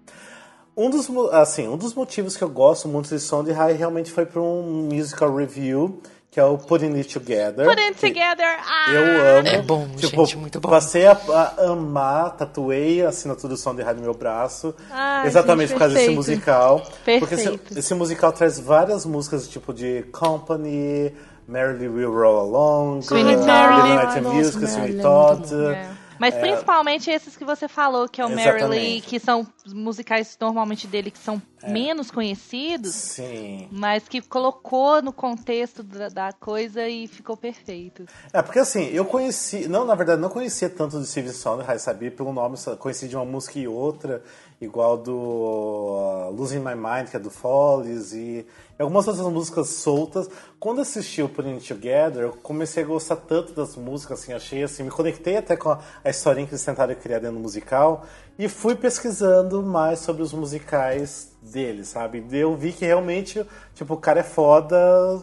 Um 0.78 0.92
dos, 0.92 1.10
assim, 1.32 1.68
um 1.68 1.76
dos 1.76 1.96
motivos 1.96 2.38
que 2.38 2.44
eu 2.44 2.50
gosto 2.50 2.88
muito 2.88 3.10
de 3.10 3.20
Sondheim 3.20 3.74
realmente 3.76 4.12
foi 4.12 4.28
para 4.28 4.40
um 4.40 4.88
musical 4.94 5.36
review, 5.36 6.00
que 6.30 6.40
é 6.40 6.44
o 6.44 6.56
Putting 6.56 6.94
It 6.98 7.12
Together. 7.12 7.66
Put 7.66 7.82
it 7.82 8.00
together. 8.00 8.60
Ah! 8.64 8.94
Eu 8.94 9.40
amo. 9.40 9.48
É 9.48 9.62
bom, 9.64 9.88
tipo, 9.98 10.24
gente, 10.24 10.38
muito 10.38 10.60
bom. 10.60 10.70
Passei 10.70 11.08
a, 11.08 11.14
a 11.14 11.72
amar, 11.72 12.38
tatuei 12.38 13.04
a 13.04 13.10
assinatura 13.10 13.56
do 13.56 13.74
de 13.74 13.82
rádio 13.82 14.02
no 14.02 14.04
meu 14.04 14.14
braço. 14.14 14.76
Ai, 14.92 15.26
exatamente 15.26 15.70
gente, 15.70 15.78
por 15.78 15.80
causa 15.80 15.96
desse 15.96 16.06
perfeito. 16.06 16.30
musical. 16.30 16.80
Porque 17.20 17.34
esse, 17.34 17.50
Perfeito. 17.50 17.80
esse 17.80 17.94
musical 17.96 18.32
traz 18.32 18.60
várias 18.60 19.04
músicas, 19.04 19.48
tipo 19.48 19.74
de 19.74 20.04
Company, 20.12 21.12
Merrily 21.48 21.88
We 21.88 22.06
Roll 22.06 22.40
Along, 22.40 23.02
Sweeney 23.02 23.36
uh, 23.36 23.40
Todd. 23.40 23.76
Little 23.76 23.96
Night 23.96 24.06
Nossa, 24.06 24.20
and 24.20 24.34
Music, 24.34 24.68
Sweeney 24.68 25.00
é 25.00 25.02
Todd. 25.02 25.97
Muito 26.20 26.36
É. 26.36 26.41
Mas 26.41 26.49
principalmente 26.49 27.09
esses 27.09 27.36
que 27.36 27.45
você 27.45 27.68
falou, 27.68 28.07
que 28.07 28.22
é 28.22 28.26
o 28.26 28.30
Merrily, 28.30 29.01
que 29.01 29.20
são 29.20 29.45
musicais 29.68 30.38
normalmente 30.39 30.88
dele 30.88 31.11
que 31.11 31.20
são 31.20 31.41
menos 31.68 32.11
conhecidos, 32.11 32.93
Sim. 32.93 33.68
mas 33.72 34.07
que 34.07 34.22
colocou 34.22 35.01
no 35.01 35.11
contexto 35.11 35.82
da, 35.84 36.09
da 36.09 36.34
coisa 36.34 36.88
e 36.88 37.07
ficou 37.07 37.36
perfeito. 37.36 38.05
É, 38.32 38.41
porque 38.41 38.59
assim, 38.59 38.86
eu 38.89 39.05
conheci. 39.05 39.68
Não, 39.68 39.86
na 39.86 39.95
verdade, 39.95 40.22
não 40.22 40.30
conhecia 40.30 40.70
tanto 40.70 40.99
do 40.99 41.05
Steven 41.05 41.32
Sondheim, 41.32 41.78
sabia 41.80 42.11
pelo 42.11 42.32
nome, 42.32 42.57
conheci 42.80 43.07
de 43.07 43.15
uma 43.15 43.26
música 43.26 43.57
e 43.59 43.68
outra, 43.68 44.22
igual 44.60 44.97
do 44.97 45.16
uh, 45.16 46.32
Losing 46.32 46.60
My 46.60 46.76
Mind, 46.76 47.10
que 47.10 47.16
é 47.16 47.20
do 47.20 47.30
Follies, 47.30 48.12
e 48.14 48.45
algumas 48.80 49.08
outras 49.08 49.28
músicas 49.28 49.70
soltas. 49.70 50.30
Quando 50.60 50.82
assisti 50.82 51.22
o 51.22 51.30
Putting 51.30 51.60
Together, 51.60 52.24
eu 52.24 52.32
comecei 52.32 52.84
a 52.84 52.86
gostar 52.86 53.18
tanto 53.18 53.53
das 53.53 53.76
músicas, 53.76 54.22
assim, 54.22 54.34
achei 54.34 54.64
assim, 54.64 54.84
me 54.84 54.89
conectei 54.89 55.38
até 55.38 55.55
com 55.55 55.70
a, 55.70 55.80
a 56.03 56.10
historinha 56.10 56.47
que 56.47 56.53
eles 56.53 56.66
tentaram 56.66 56.95
criar 56.95 57.20
dentro 57.20 57.36
do 57.36 57.41
musical, 57.41 58.05
e 58.38 58.47
fui 58.47 58.76
pesquisando 58.76 59.62
mais 59.64 59.99
sobre 59.99 60.24
os 60.24 60.34
musicais 60.34 61.32
dele, 61.41 61.84
sabe? 61.84 62.24
Eu 62.32 62.55
vi 62.55 62.72
que 62.72 62.86
realmente, 62.86 63.45
tipo, 63.76 63.93
o 63.93 63.97
cara 63.97 64.20
é 64.20 64.24
foda 64.24 64.78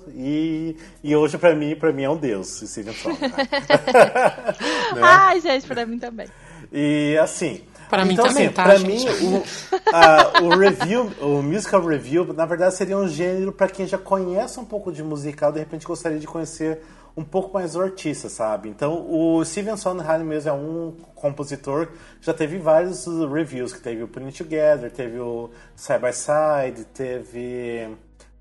e, 0.08 0.76
e 1.02 1.14
hoje 1.14 1.38
pra 1.38 1.54
mim, 1.54 1.74
pra 1.76 1.92
mim 1.92 2.04
é 2.04 2.10
um 2.10 2.16
deus, 2.16 2.60
Steven 2.60 2.94
Sondheim. 2.94 3.30
Né? 3.30 3.34
Ai, 5.02 5.40
gente, 5.40 5.66
pra 5.66 5.84
mim 5.84 5.98
também. 5.98 6.28
E 6.72 7.16
assim. 7.20 7.62
Pra 7.94 8.04
mim 8.04 8.12
então, 8.14 8.26
também, 8.26 8.46
assim, 8.46 8.54
tá, 8.54 8.62
pra 8.64 8.76
gente? 8.76 9.06
mim, 9.22 9.36
o, 9.36 9.42
a- 9.94 10.32
o 10.42 10.48
review, 10.58 11.10
o 11.20 11.42
musical 11.42 11.84
review, 11.84 12.32
na 12.32 12.44
verdade, 12.46 12.74
seria 12.74 12.96
um 12.98 13.08
gênero 13.08 13.52
pra 13.52 13.68
quem 13.68 13.86
já 13.86 13.98
conhece 13.98 14.58
um 14.60 14.64
pouco 14.64 14.92
de 14.92 15.02
musical, 15.02 15.52
de 15.52 15.58
repente 15.60 15.86
gostaria 15.86 16.18
de 16.18 16.26
conhecer 16.26 16.80
um 17.16 17.22
pouco 17.22 17.54
mais 17.54 17.76
o 17.76 17.80
artista, 17.80 18.28
sabe? 18.28 18.68
Então, 18.68 19.06
o 19.08 19.44
Steven 19.44 19.76
Sondheim 19.76 20.24
mesmo 20.24 20.50
é 20.50 20.52
um 20.52 20.96
compositor 21.14 21.86
que 22.20 22.26
já 22.26 22.34
teve 22.34 22.58
vários 22.58 23.06
reviews, 23.32 23.72
que 23.72 23.80
teve 23.80 24.02
o 24.02 24.08
Putting 24.08 24.26
It 24.26 24.42
Together, 24.42 24.90
teve 24.90 25.20
o 25.20 25.48
Side 25.76 26.00
by 26.00 26.12
Side, 26.12 26.84
teve 26.92 27.88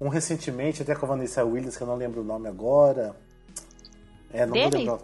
um 0.01 0.07
recentemente, 0.09 0.81
até 0.81 0.95
com 0.95 1.05
a 1.05 1.09
Vanessa 1.09 1.43
Williams, 1.45 1.77
que 1.77 1.83
eu 1.83 1.87
não 1.87 1.95
lembro 1.95 2.21
o 2.21 2.23
nome 2.23 2.47
agora. 2.49 3.15
É, 4.33 4.43
não 4.45 4.55
vou 4.59 4.69
Dele? 4.71 4.77
lembrar. 4.85 4.99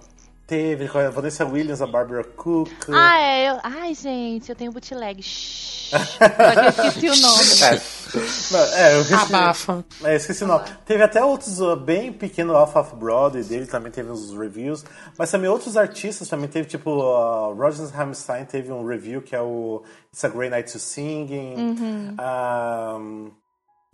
Teve 0.50 0.90
com 0.90 0.98
a 0.98 1.12
Vanessa 1.12 1.46
Williams, 1.46 1.80
a 1.80 1.86
Barbara 1.86 2.24
Cook. 2.24 2.72
Ah, 2.92 3.22
é. 3.22 3.52
Eu... 3.52 3.60
Ai, 3.62 3.94
gente, 3.94 4.50
eu 4.50 4.56
tenho 4.56 4.72
bootleg. 4.72 5.22
Shhh. 5.22 5.92
Eu 5.94 6.70
esqueci 6.70 7.08
o 7.08 7.16
nome. 7.22 7.80
Não, 8.52 8.60
é, 8.60 8.96
eu 8.96 9.02
esqueci, 9.02 9.36
Abafa. 9.36 9.86
é, 10.04 10.16
esqueci 10.16 10.44
o 10.44 10.48
nome. 10.48 10.68
Teve 10.88 11.04
até 11.04 11.24
outros 11.24 11.62
uh, 11.62 11.76
bem 11.76 12.12
pequeno 12.12 12.54
Off 12.54 12.76
of 12.76 12.96
Broadway 12.96 13.44
dele, 13.44 13.68
também 13.68 13.92
teve 13.92 14.10
uns 14.10 14.36
reviews. 14.36 14.84
Mas 15.16 15.30
também 15.30 15.48
outros 15.48 15.78
artistas 15.78 16.28
também 16.28 16.50
teve, 16.50 16.68
tipo, 16.68 16.90
uh, 16.90 17.54
Roger 17.54 17.88
Hammerstein 17.96 18.46
teve 18.46 18.72
um 18.72 18.84
review 18.84 19.22
que 19.22 19.36
é 19.36 19.42
o 19.42 19.84
It's 20.12 20.26
a 20.26 20.30
Great 20.30 20.50
Night 20.50 20.72
to 20.72 20.80
Singing. 20.80 22.18
Um, 22.20 23.32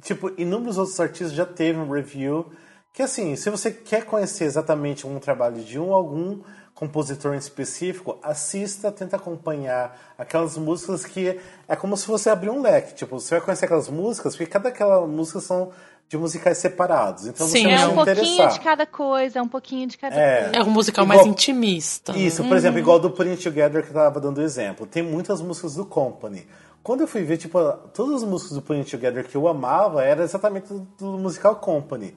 tipo, 0.01 0.31
inúmeros 0.37 0.77
outros 0.77 0.97
artistas 1.01 1.33
já 1.33 1.45
teve 1.45 1.77
um 1.77 1.91
review. 1.91 2.49
Que 2.95 3.01
assim, 3.03 3.35
se 3.35 3.49
você 3.49 3.69
quer 3.71 4.05
conhecer 4.05 4.45
exatamente 4.45 5.05
um 5.05 5.19
trabalho 5.19 5.61
de 5.61 5.77
um 5.77 5.93
algum 5.93 6.39
compositor 6.73 7.33
em 7.35 7.37
específico, 7.37 8.17
assista, 8.23 8.91
tenta 8.91 9.17
acompanhar 9.17 10.13
aquelas 10.17 10.57
músicas 10.57 11.05
que 11.05 11.39
é 11.67 11.75
como 11.75 11.95
se 11.97 12.07
você 12.07 12.29
abrir 12.29 12.49
um 12.49 12.61
leque. 12.61 12.93
Tipo, 12.95 13.19
você 13.19 13.35
vai 13.35 13.41
conhecer 13.45 13.65
aquelas 13.65 13.89
músicas, 13.89 14.35
porque 14.35 14.49
cada 14.51 14.69
aquela 14.69 15.05
música 15.05 15.39
são 15.41 15.71
de 16.07 16.17
musicais 16.17 16.57
separados. 16.57 17.25
Então 17.27 17.47
Sim, 17.47 17.63
você 17.63 17.69
É 17.71 17.85
um 17.85 17.89
se 17.89 17.95
pouquinho 17.95 18.49
de 18.49 18.59
cada 18.61 18.85
coisa, 18.85 19.39
é 19.39 19.41
um 19.41 19.47
pouquinho 19.47 19.87
de 19.87 19.97
cada 19.97 20.15
É. 20.15 20.41
coisa. 20.43 20.57
É 20.57 20.63
um 20.63 20.69
musical 20.69 21.03
Igual- 21.05 21.17
mais 21.17 21.27
intimista. 21.29 22.13
né? 22.13 22.19
Isso, 22.19 22.43
por 22.45 22.55
exemplo, 22.55 22.79
igual 22.79 22.99
do 22.99 23.09
Putting 23.11 23.35
Together 23.37 23.83
que 23.83 23.89
eu 23.89 23.93
tava 23.93 24.19
dando 24.21 24.41
exemplo. 24.41 24.85
Tem 24.85 25.03
muitas 25.03 25.41
músicas 25.41 25.75
do 25.75 25.85
Company. 25.85 26.47
Quando 26.83 27.01
eu 27.01 27.07
fui 27.07 27.23
ver, 27.23 27.37
tipo, 27.37 27.59
todas 27.93 28.21
as 28.21 28.23
músicas 28.29 28.53
do 28.53 28.61
Putting 28.61 28.83
Together 28.83 29.25
que 29.27 29.35
eu 29.35 29.47
amava 29.47 30.03
era 30.03 30.23
exatamente 30.23 30.67
do, 30.71 30.87
do 30.97 31.17
musical 31.17 31.55
Company. 31.57 32.15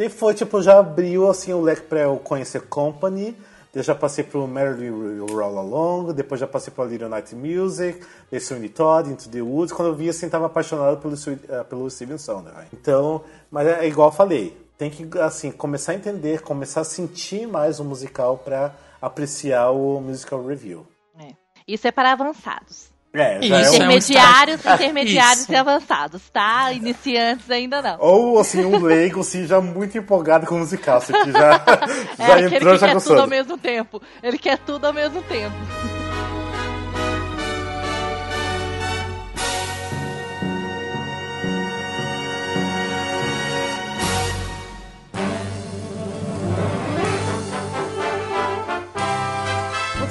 E 0.00 0.08
foi, 0.08 0.32
tipo, 0.32 0.62
já 0.62 0.78
abriu, 0.78 1.28
assim, 1.28 1.52
o 1.52 1.60
leque 1.60 1.82
pra 1.82 2.00
eu 2.00 2.16
conhecer 2.16 2.62
Company. 2.62 3.36
Eu 3.74 3.82
já 3.82 3.94
passei 3.94 4.24
pro 4.24 4.48
Merrily 4.48 4.90
We 4.90 5.30
Roll 5.30 5.58
Along, 5.58 6.14
depois 6.14 6.40
já 6.40 6.46
passei 6.46 6.72
pro 6.72 6.86
Little 6.86 7.10
Night 7.10 7.36
Music, 7.36 8.00
The 8.30 8.40
Sweeney 8.40 8.70
Todd, 8.70 9.10
Into 9.10 9.28
the 9.28 9.42
Woods. 9.42 9.74
Quando 9.74 9.88
eu 9.88 9.94
vi, 9.94 10.08
assim, 10.08 10.26
tava 10.30 10.46
apaixonado 10.46 10.96
pelo, 10.96 11.14
eh, 11.14 11.64
pelo 11.64 11.90
Steven 11.90 12.16
Sondheim. 12.16 12.66
Então, 12.72 13.22
mas 13.50 13.66
é 13.66 13.86
igual 13.86 14.08
eu 14.08 14.12
falei, 14.12 14.56
tem 14.78 14.90
que, 14.90 15.06
assim, 15.18 15.52
começar 15.52 15.92
a 15.92 15.96
entender, 15.96 16.40
começar 16.40 16.80
a 16.80 16.84
sentir 16.84 17.46
mais 17.46 17.78
o 17.78 17.84
musical 17.84 18.38
pra 18.38 18.74
apreciar 19.02 19.70
o 19.70 20.00
musical 20.00 20.42
review. 20.46 20.86
É. 21.18 21.34
Isso 21.68 21.86
é 21.86 21.92
para 21.92 22.12
avançados. 22.12 22.89
É, 23.12 23.44
Isso, 23.44 23.54
é 23.54 23.70
um 23.70 23.74
Intermediários, 23.74 24.64
intermediários 24.64 25.42
Isso. 25.42 25.52
e 25.52 25.56
avançados, 25.56 26.22
tá? 26.30 26.72
Iniciantes 26.72 27.50
ainda 27.50 27.82
não. 27.82 27.96
Ou, 27.98 28.38
assim, 28.38 28.64
um 28.64 28.80
leigo, 28.80 29.20
assim, 29.20 29.46
já 29.46 29.60
muito 29.60 29.98
empolgado 29.98 30.46
com 30.46 30.54
o 30.54 30.58
musical. 30.58 30.98
Assim, 30.98 31.12
que 31.12 31.32
já, 31.32 31.60
É 32.18 32.26
já 32.26 32.34
aquele 32.34 32.56
entrou 32.56 32.74
que 32.74 32.80
já 32.80 32.88
quer 32.88 33.00
tudo 33.02 33.20
ao 33.20 33.26
mesmo 33.26 33.58
tempo. 33.58 34.02
Ele 34.22 34.38
quer 34.38 34.58
tudo 34.58 34.86
ao 34.86 34.92
mesmo 34.92 35.20
tempo. 35.22 35.56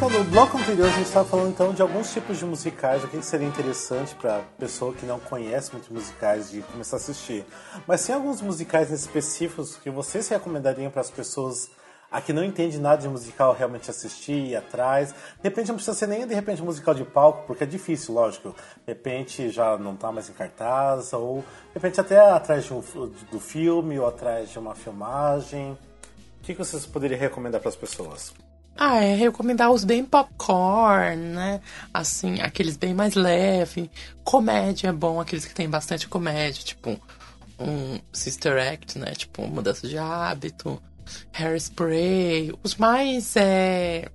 No 0.01 0.23
bloco 0.23 0.57
anterior 0.57 0.87
a 0.87 0.91
gente 0.91 1.07
estava 1.07 1.27
falando 1.27 1.49
então 1.49 1.73
de 1.73 1.81
alguns 1.81 2.11
tipos 2.13 2.37
de 2.37 2.45
musicais, 2.45 3.03
o 3.03 3.07
que 3.07 3.21
seria 3.21 3.45
interessante 3.45 4.15
para 4.15 4.41
pessoa 4.57 4.93
que 4.93 5.05
não 5.05 5.19
conhece 5.19 5.73
muito 5.73 5.93
musicais 5.93 6.49
de 6.49 6.61
começar 6.61 6.95
a 6.95 6.99
assistir. 6.99 7.45
Mas 7.85 8.05
tem 8.05 8.15
alguns 8.15 8.41
musicais 8.41 8.91
específicos 8.91 9.75
que 9.75 9.89
vocês 9.89 10.27
recomendariam 10.29 10.89
para 10.89 11.01
as 11.01 11.11
pessoas 11.11 11.69
a 12.09 12.21
que 12.21 12.33
não 12.33 12.43
entende 12.43 12.79
nada 12.79 13.01
de 13.01 13.09
musical 13.09 13.53
realmente 13.53 13.89
assistir, 13.89 14.51
ir 14.51 14.55
atrás. 14.55 15.11
De 15.11 15.43
repente 15.43 15.67
não 15.67 15.75
precisa 15.75 15.95
ser 15.95 16.07
nem 16.07 16.25
de 16.25 16.33
repente 16.33 16.63
musical 16.63 16.95
de 16.95 17.03
palco, 17.03 17.45
porque 17.45 17.65
é 17.65 17.67
difícil, 17.67 18.15
lógico. 18.15 18.55
De 18.85 18.93
repente 18.93 19.49
já 19.49 19.77
não 19.77 19.93
está 19.93 20.11
mais 20.11 20.29
em 20.29 20.33
cartaz, 20.33 21.13
ou 21.13 21.39
de 21.39 21.73
repente 21.75 21.99
até 21.99 22.19
atrás 22.19 22.63
de 22.63 22.73
um, 22.73 22.81
do 23.31 23.39
filme 23.39 23.99
ou 23.99 24.07
atrás 24.07 24.49
de 24.49 24.57
uma 24.57 24.73
filmagem. 24.73 25.77
O 26.39 26.43
que 26.43 26.53
que 26.53 26.59
vocês 26.59 26.85
poderiam 26.85 27.19
recomendar 27.19 27.61
para 27.61 27.69
as 27.69 27.75
pessoas? 27.75 28.33
Ah, 28.77 29.03
é 29.03 29.13
recomendar 29.13 29.71
os 29.71 29.83
bem 29.83 30.05
popcorn, 30.05 31.17
né? 31.17 31.59
Assim, 31.93 32.39
aqueles 32.41 32.77
bem 32.77 32.93
mais 32.93 33.13
leve. 33.13 33.91
Comédia 34.23 34.87
é 34.87 34.93
bom, 34.93 35.19
aqueles 35.19 35.45
que 35.45 35.53
tem 35.53 35.69
bastante 35.69 36.07
comédia, 36.07 36.63
tipo 36.63 36.97
um 37.59 37.99
Sister 38.13 38.57
Act, 38.57 38.97
né? 38.97 39.11
Tipo 39.11 39.45
Mudança 39.47 39.87
de 39.87 39.97
Hábito, 39.97 40.81
Hairspray. 41.33 42.53
Os 42.63 42.75
mais 42.75 43.35
é, 43.35 44.07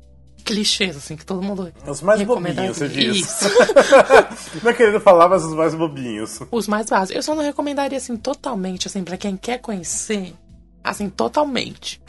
clichês, 0.44 0.96
assim, 0.96 1.16
que 1.16 1.24
todo 1.24 1.42
mundo 1.42 1.72
Os 1.86 2.00
mais 2.00 2.22
bobinhos, 2.22 2.76
você 2.76 2.88
diz. 2.88 3.40
Não 4.62 4.70
é 4.70 4.74
querendo 4.74 5.00
falar, 5.00 5.28
mas 5.28 5.44
os 5.44 5.54
mais 5.54 5.74
bobinhos. 5.74 6.40
Os 6.50 6.68
mais 6.68 6.88
básicos. 6.88 7.16
Eu 7.16 7.22
só 7.22 7.34
não 7.34 7.42
recomendaria, 7.42 7.98
assim, 7.98 8.16
totalmente, 8.16 8.86
assim, 8.86 9.02
pra 9.02 9.16
quem 9.16 9.36
quer 9.36 9.58
conhecer, 9.58 10.34
assim, 10.84 11.08
totalmente. 11.08 12.00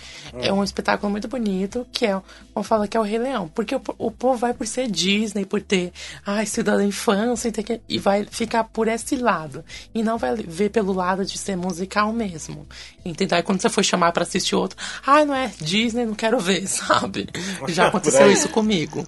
É 0.41 0.51
um 0.51 0.63
espetáculo 0.63 1.09
muito 1.09 1.27
bonito, 1.29 1.87
que 1.91 2.05
é, 2.05 2.21
vamos 2.53 2.67
falar 2.67 2.87
que 2.87 2.97
é 2.97 2.99
o 2.99 3.03
Rei 3.03 3.17
Leão. 3.17 3.47
Porque 3.47 3.73
o, 3.75 3.81
o 3.97 4.11
povo 4.11 4.37
vai 4.37 4.53
por 4.53 4.67
ser 4.67 4.89
Disney, 4.91 5.45
por 5.45 5.61
ter, 5.61 5.93
ai, 6.25 6.45
cidadã 6.45 6.77
da 6.79 6.83
infância, 6.83 7.47
e, 7.47 7.51
que- 7.51 7.81
e 7.87 7.97
vai 7.97 8.25
ficar 8.25 8.65
por 8.65 8.87
esse 8.89 9.15
lado. 9.15 9.63
E 9.93 10.03
não 10.03 10.17
vai 10.17 10.35
ver 10.35 10.69
pelo 10.69 10.91
lado 10.93 11.23
de 11.25 11.37
ser 11.37 11.55
musical 11.55 12.11
mesmo. 12.11 12.67
Entendeu? 13.05 13.37
Aí 13.37 13.43
quando 13.43 13.61
você 13.61 13.69
for 13.69 13.83
chamar 13.83 14.11
pra 14.11 14.23
assistir 14.23 14.55
outro, 14.55 14.77
ai, 15.07 15.23
não 15.23 15.33
é 15.33 15.49
Disney, 15.61 16.05
não 16.05 16.13
quero 16.15 16.37
ver, 16.39 16.67
sabe? 16.67 17.27
Já 17.69 17.87
aconteceu 17.87 18.29
isso 18.29 18.49
comigo. 18.49 19.07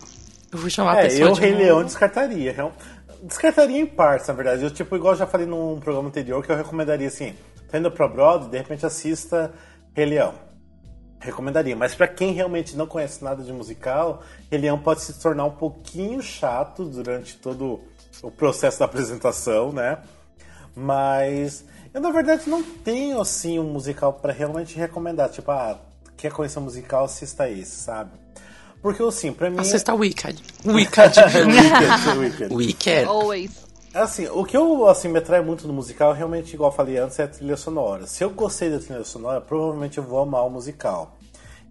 Eu 0.49 0.59
vou 0.59 0.69
chamar 0.69 0.95
a 0.95 0.99
É, 1.01 1.03
pessoa 1.09 1.29
eu, 1.29 1.33
de 1.33 1.41
Rei. 1.41 1.53
Leão, 1.55 1.83
descartaria. 1.83 2.55
Descartaria 3.23 3.79
em 3.81 3.85
partes, 3.85 4.27
na 4.27 4.33
verdade. 4.33 4.63
Eu, 4.63 4.71
tipo, 4.71 4.95
igual 4.95 5.13
eu 5.13 5.19
já 5.19 5.27
falei 5.27 5.45
num 5.45 5.79
programa 5.79 6.07
anterior, 6.07 6.41
que 6.45 6.51
eu 6.51 6.55
recomendaria, 6.55 7.07
assim, 7.07 7.33
tá 7.69 7.77
indo 7.77 7.91
pra 7.91 8.07
Broadway, 8.07 8.49
de 8.49 8.57
repente 8.57 8.85
assista 8.85 9.53
Rei 9.93 10.05
Leão. 10.05 10.33
Recomendaria. 11.19 11.75
Mas 11.75 11.95
pra 11.95 12.07
quem 12.07 12.33
realmente 12.33 12.75
não 12.75 12.85
conhece 12.85 13.23
nada 13.23 13.43
de 13.43 13.51
musical, 13.51 14.21
Rei 14.51 14.61
Leão 14.61 14.77
pode 14.77 15.01
se 15.01 15.13
tornar 15.19 15.45
um 15.45 15.51
pouquinho 15.51 16.21
chato 16.21 16.85
durante 16.85 17.37
todo 17.37 17.79
o 18.21 18.31
processo 18.31 18.79
da 18.79 18.85
apresentação, 18.85 19.71
né? 19.71 19.97
Mas 20.75 21.65
eu 21.93 22.01
na 22.01 22.11
verdade 22.11 22.47
não 22.49 22.61
tenho 22.61 23.19
assim 23.19 23.57
um 23.57 23.63
musical 23.63 24.13
para 24.13 24.31
realmente 24.31 24.77
recomendar. 24.77 25.29
Tipo, 25.29 25.51
ah, 25.51 25.79
quer 26.15 26.31
conhecer 26.31 26.59
um 26.59 26.63
musical, 26.63 27.05
assista 27.05 27.49
esse, 27.49 27.77
sabe? 27.77 28.11
Porque 28.81 29.01
assim, 29.01 29.33
pra 29.33 29.49
mim. 29.49 29.59
Assista 29.59 29.93
Wicked. 29.93 30.41
Wicked. 30.65 31.15
Wicked, 31.47 32.19
Wicked. 32.19 32.53
Wicked. 32.53 33.07
Always. 33.07 33.66
Assim, 33.97 34.27
o 34.27 34.45
que 34.45 34.55
eu 34.55 34.87
assim, 34.87 35.07
me 35.07 35.17
atrai 35.17 35.41
muito 35.41 35.67
no 35.67 35.73
musical, 35.73 36.13
realmente, 36.13 36.53
igual 36.53 36.69
eu 36.69 36.75
falei 36.75 36.97
antes, 36.97 37.17
é 37.17 37.23
a 37.23 37.27
trilha 37.27 37.57
sonora. 37.57 38.05
Se 38.05 38.23
eu 38.23 38.29
gostei 38.29 38.69
da 38.69 38.77
trilha 38.77 39.03
sonora, 39.03 39.41
provavelmente 39.41 39.97
eu 39.97 40.03
vou 40.03 40.19
amar 40.19 40.45
o 40.45 40.51
musical. 40.51 41.17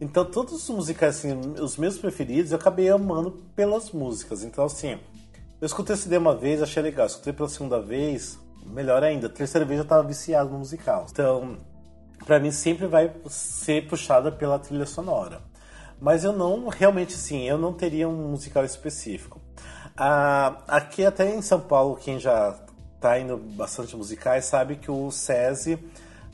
Então, 0.00 0.24
todos 0.24 0.54
os 0.54 0.68
musicais, 0.68 1.18
assim, 1.18 1.38
os 1.60 1.76
meus 1.76 1.96
preferidos, 1.96 2.50
eu 2.50 2.58
acabei 2.58 2.88
amando 2.88 3.30
pelas 3.54 3.92
músicas. 3.92 4.42
Então, 4.42 4.64
assim, 4.64 4.98
eu 5.60 5.66
escutei 5.66 5.94
esse 5.94 6.02
CD 6.02 6.18
uma 6.18 6.34
vez, 6.34 6.60
achei 6.60 6.82
legal. 6.82 7.06
Escutei 7.06 7.32
pela 7.32 7.48
segunda 7.48 7.80
vez, 7.80 8.36
melhor 8.66 9.04
ainda. 9.04 9.28
Terceira 9.28 9.64
vez 9.64 9.78
eu 9.78 9.86
tava 9.86 10.02
viciado 10.02 10.50
no 10.50 10.58
musical. 10.58 11.06
Então, 11.08 11.56
pra 12.24 12.40
mim 12.40 12.50
sempre 12.50 12.88
vai 12.88 13.14
ser 13.28 13.86
puxada 13.86 14.32
pela 14.32 14.58
trilha 14.58 14.84
sonora. 14.84 15.40
Mas 16.00 16.24
eu 16.24 16.32
não, 16.32 16.68
realmente, 16.68 17.12
sim, 17.12 17.48
eu 17.48 17.56
não 17.56 17.72
teria 17.72 18.08
um 18.08 18.30
musical 18.30 18.64
específico. 18.64 19.40
Ah, 19.96 20.58
aqui 20.68 21.04
até 21.04 21.34
em 21.34 21.40
São 21.40 21.60
Paulo, 21.60 21.96
quem 21.96 22.18
já 22.18 22.54
tá 23.00 23.18
indo 23.18 23.36
bastante 23.36 23.96
musicais 23.96 24.44
sabe 24.44 24.76
que 24.76 24.90
o 24.90 25.10
SESI, 25.10 25.78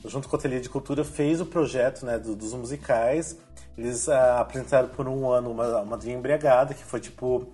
junto 0.05 0.29
com 0.29 0.37
a 0.37 0.39
Ateliê 0.39 0.61
de 0.61 0.69
Cultura, 0.69 1.05
fez 1.05 1.41
o 1.41 1.47
projeto 1.47 2.05
né, 2.05 2.19
do- 2.19 2.35
dos 2.35 2.53
musicais. 2.55 3.37
Eles 3.79 4.09
ah, 4.09 4.41
apresentaram 4.41 4.89
por 4.89 5.07
um 5.09 5.31
ano 5.31 5.51
uma, 5.51 5.67
uma 5.79 5.85
Madrinha 5.85 6.17
Embriagada, 6.17 6.75
que 6.75 6.85
foi 6.85 7.01
tipo 7.01 7.47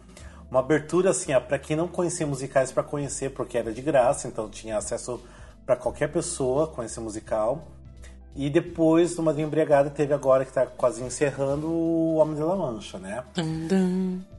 uma 0.51 0.61
abertura 0.61 1.11
assim, 1.11 1.33
para 1.47 1.59
quem 1.59 1.77
não 1.77 1.87
conhecia 1.87 2.27
musicais 2.27 2.73
para 2.73 2.83
conhecer, 2.83 3.31
porque 3.31 3.59
era 3.59 3.71
de 3.73 3.83
graça, 3.83 4.27
então 4.27 4.49
tinha 4.49 4.79
acesso 4.79 5.21
para 5.67 5.77
qualquer 5.77 6.11
pessoa 6.11 6.67
conhecer 6.67 7.01
musical. 7.01 7.69
E 8.37 8.49
depois 8.49 9.17
do 9.17 9.23
Madrinha 9.23 9.47
Embriagada 9.49 9.91
teve 9.91 10.15
agora 10.15 10.45
que 10.45 10.53
tá 10.53 10.65
quase 10.65 11.03
encerrando 11.03 11.67
o 11.67 12.15
Homem 12.17 12.37
de 12.37 12.43
La 12.43 12.55
Mancha, 12.55 12.97
né? 12.99 13.25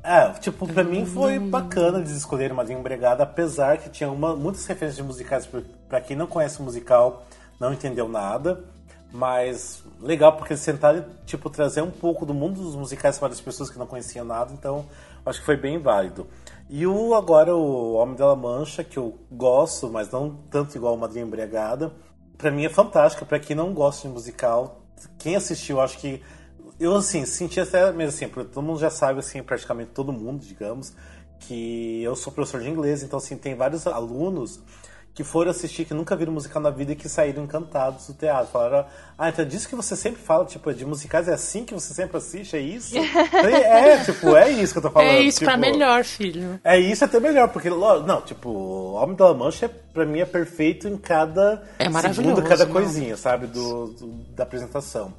É, 0.02 0.30
tipo, 0.40 0.66
pra 0.68 0.84
mim 0.86 1.06
foi 1.06 1.38
bacana 1.38 1.98
eles 1.98 2.12
escolherem 2.12 2.56
Madrinha 2.56 2.80
Embregada, 2.80 3.24
apesar 3.24 3.78
que 3.78 3.90
tinha 3.90 4.10
uma, 4.10 4.36
muitas 4.36 4.66
referências 4.66 4.96
de 4.98 5.04
musicais, 5.04 5.46
pra- 5.46 5.62
pra 5.90 6.00
quem 6.00 6.16
não 6.16 6.28
conhece 6.28 6.62
o 6.62 6.64
musical, 6.64 7.26
não 7.60 7.74
entendeu 7.74 8.08
nada. 8.08 8.64
Mas 9.12 9.84
legal, 10.00 10.34
porque 10.38 10.54
eles 10.54 10.64
tentaram, 10.64 11.04
tipo, 11.26 11.50
trazer 11.50 11.82
um 11.82 11.90
pouco 11.92 12.26
do 12.26 12.34
mundo 12.34 12.62
dos 12.62 12.76
musicais 12.76 13.18
para 13.18 13.34
as 13.34 13.42
pessoas 13.42 13.70
que 13.70 13.80
não 13.80 13.88
conheciam 13.88 14.24
nada, 14.24 14.54
então 14.54 14.86
acho 15.26 15.40
que 15.40 15.46
foi 15.46 15.58
bem 15.58 15.80
válido. 15.80 16.28
E 16.70 16.86
o 16.86 17.16
agora 17.16 17.56
o 17.56 17.94
Homem 17.94 18.16
da 18.16 18.28
La 18.28 18.36
Mancha, 18.36 18.84
que 18.84 18.98
eu 18.98 19.18
gosto, 19.32 19.90
mas 19.90 20.10
não 20.12 20.36
tanto 20.52 20.76
igual 20.78 20.94
o 20.94 20.98
Madrinha 20.98 21.26
Embriagada, 21.26 21.92
pra 22.40 22.50
mim 22.50 22.66
é 22.66 22.70
fantástica. 22.70 23.24
Pra 23.26 23.38
quem 23.38 23.56
não 23.56 23.72
gosta 23.72 24.08
de 24.08 24.14
musical, 24.14 24.82
quem 25.20 25.36
assistiu, 25.36 25.80
acho 25.80 26.00
que 26.00 26.24
eu 26.80 26.96
assim 26.96 27.26
senti 27.26 27.60
até 27.60 27.92
mesmo 27.92 28.16
assim, 28.16 28.28
porque 28.28 28.50
todo 28.52 28.64
mundo 28.64 28.80
já 28.80 28.90
sabe 28.90 29.20
assim, 29.20 29.44
praticamente 29.44 29.92
todo 29.92 30.12
mundo, 30.12 30.40
digamos, 30.44 30.96
que 31.42 32.02
eu 32.02 32.16
sou 32.16 32.34
professor 32.34 32.62
de 32.62 32.70
inglês, 32.70 33.04
então 33.04 33.18
assim 33.20 33.38
tem 33.38 33.54
vários 33.54 33.86
alunos 33.86 34.60
que 35.20 35.24
foram 35.26 35.52
assistir 35.52 35.84
que 35.84 35.94
nunca 35.94 36.16
viram 36.16 36.32
musical 36.32 36.62
na 36.62 36.70
vida 36.70 36.94
e 36.94 36.96
que 36.96 37.10
saíram 37.10 37.44
encantados 37.44 38.08
do 38.08 38.14
teatro. 38.14 38.48
Falaram, 38.54 38.86
ah, 39.18 39.28
então 39.28 39.44
é 39.44 39.46
disso 39.46 39.68
que 39.68 39.76
você 39.76 39.94
sempre 39.94 40.22
fala, 40.22 40.46
tipo, 40.46 40.74
de 40.74 40.86
musicais 40.86 41.28
é 41.28 41.34
assim 41.34 41.66
que 41.66 41.74
você 41.74 41.94
sempre 41.94 42.16
assiste, 42.16 42.56
é 42.56 42.60
isso? 42.62 42.96
Falei, 43.30 43.56
é, 43.62 43.98
tipo, 44.06 44.34
é 44.34 44.50
isso 44.50 44.72
que 44.72 44.78
eu 44.78 44.84
tô 44.84 44.90
falando. 44.90 45.10
É 45.10 45.20
isso 45.20 45.40
tipo, 45.40 45.52
pra 45.52 45.58
melhor, 45.58 46.06
filho. 46.06 46.58
é 46.64 46.80
isso 46.80 47.04
até 47.04 47.20
melhor, 47.20 47.50
porque, 47.50 47.70
não, 47.70 48.22
tipo, 48.22 48.50
Homem 48.94 49.14
da 49.18 49.34
Mancha, 49.34 49.66
é, 49.66 49.70
pra 49.94 50.06
mim, 50.06 50.22
é 50.22 50.26
perfeito 50.26 50.88
em 50.88 50.96
cada 50.96 51.62
É 51.78 51.90
segundo, 52.14 52.42
cada 52.42 52.64
não. 52.64 52.72
coisinha, 52.72 53.18
sabe, 53.18 53.48
do, 53.48 53.88
do- 53.88 54.08
da 54.38 54.44
apresentação. 54.44 55.14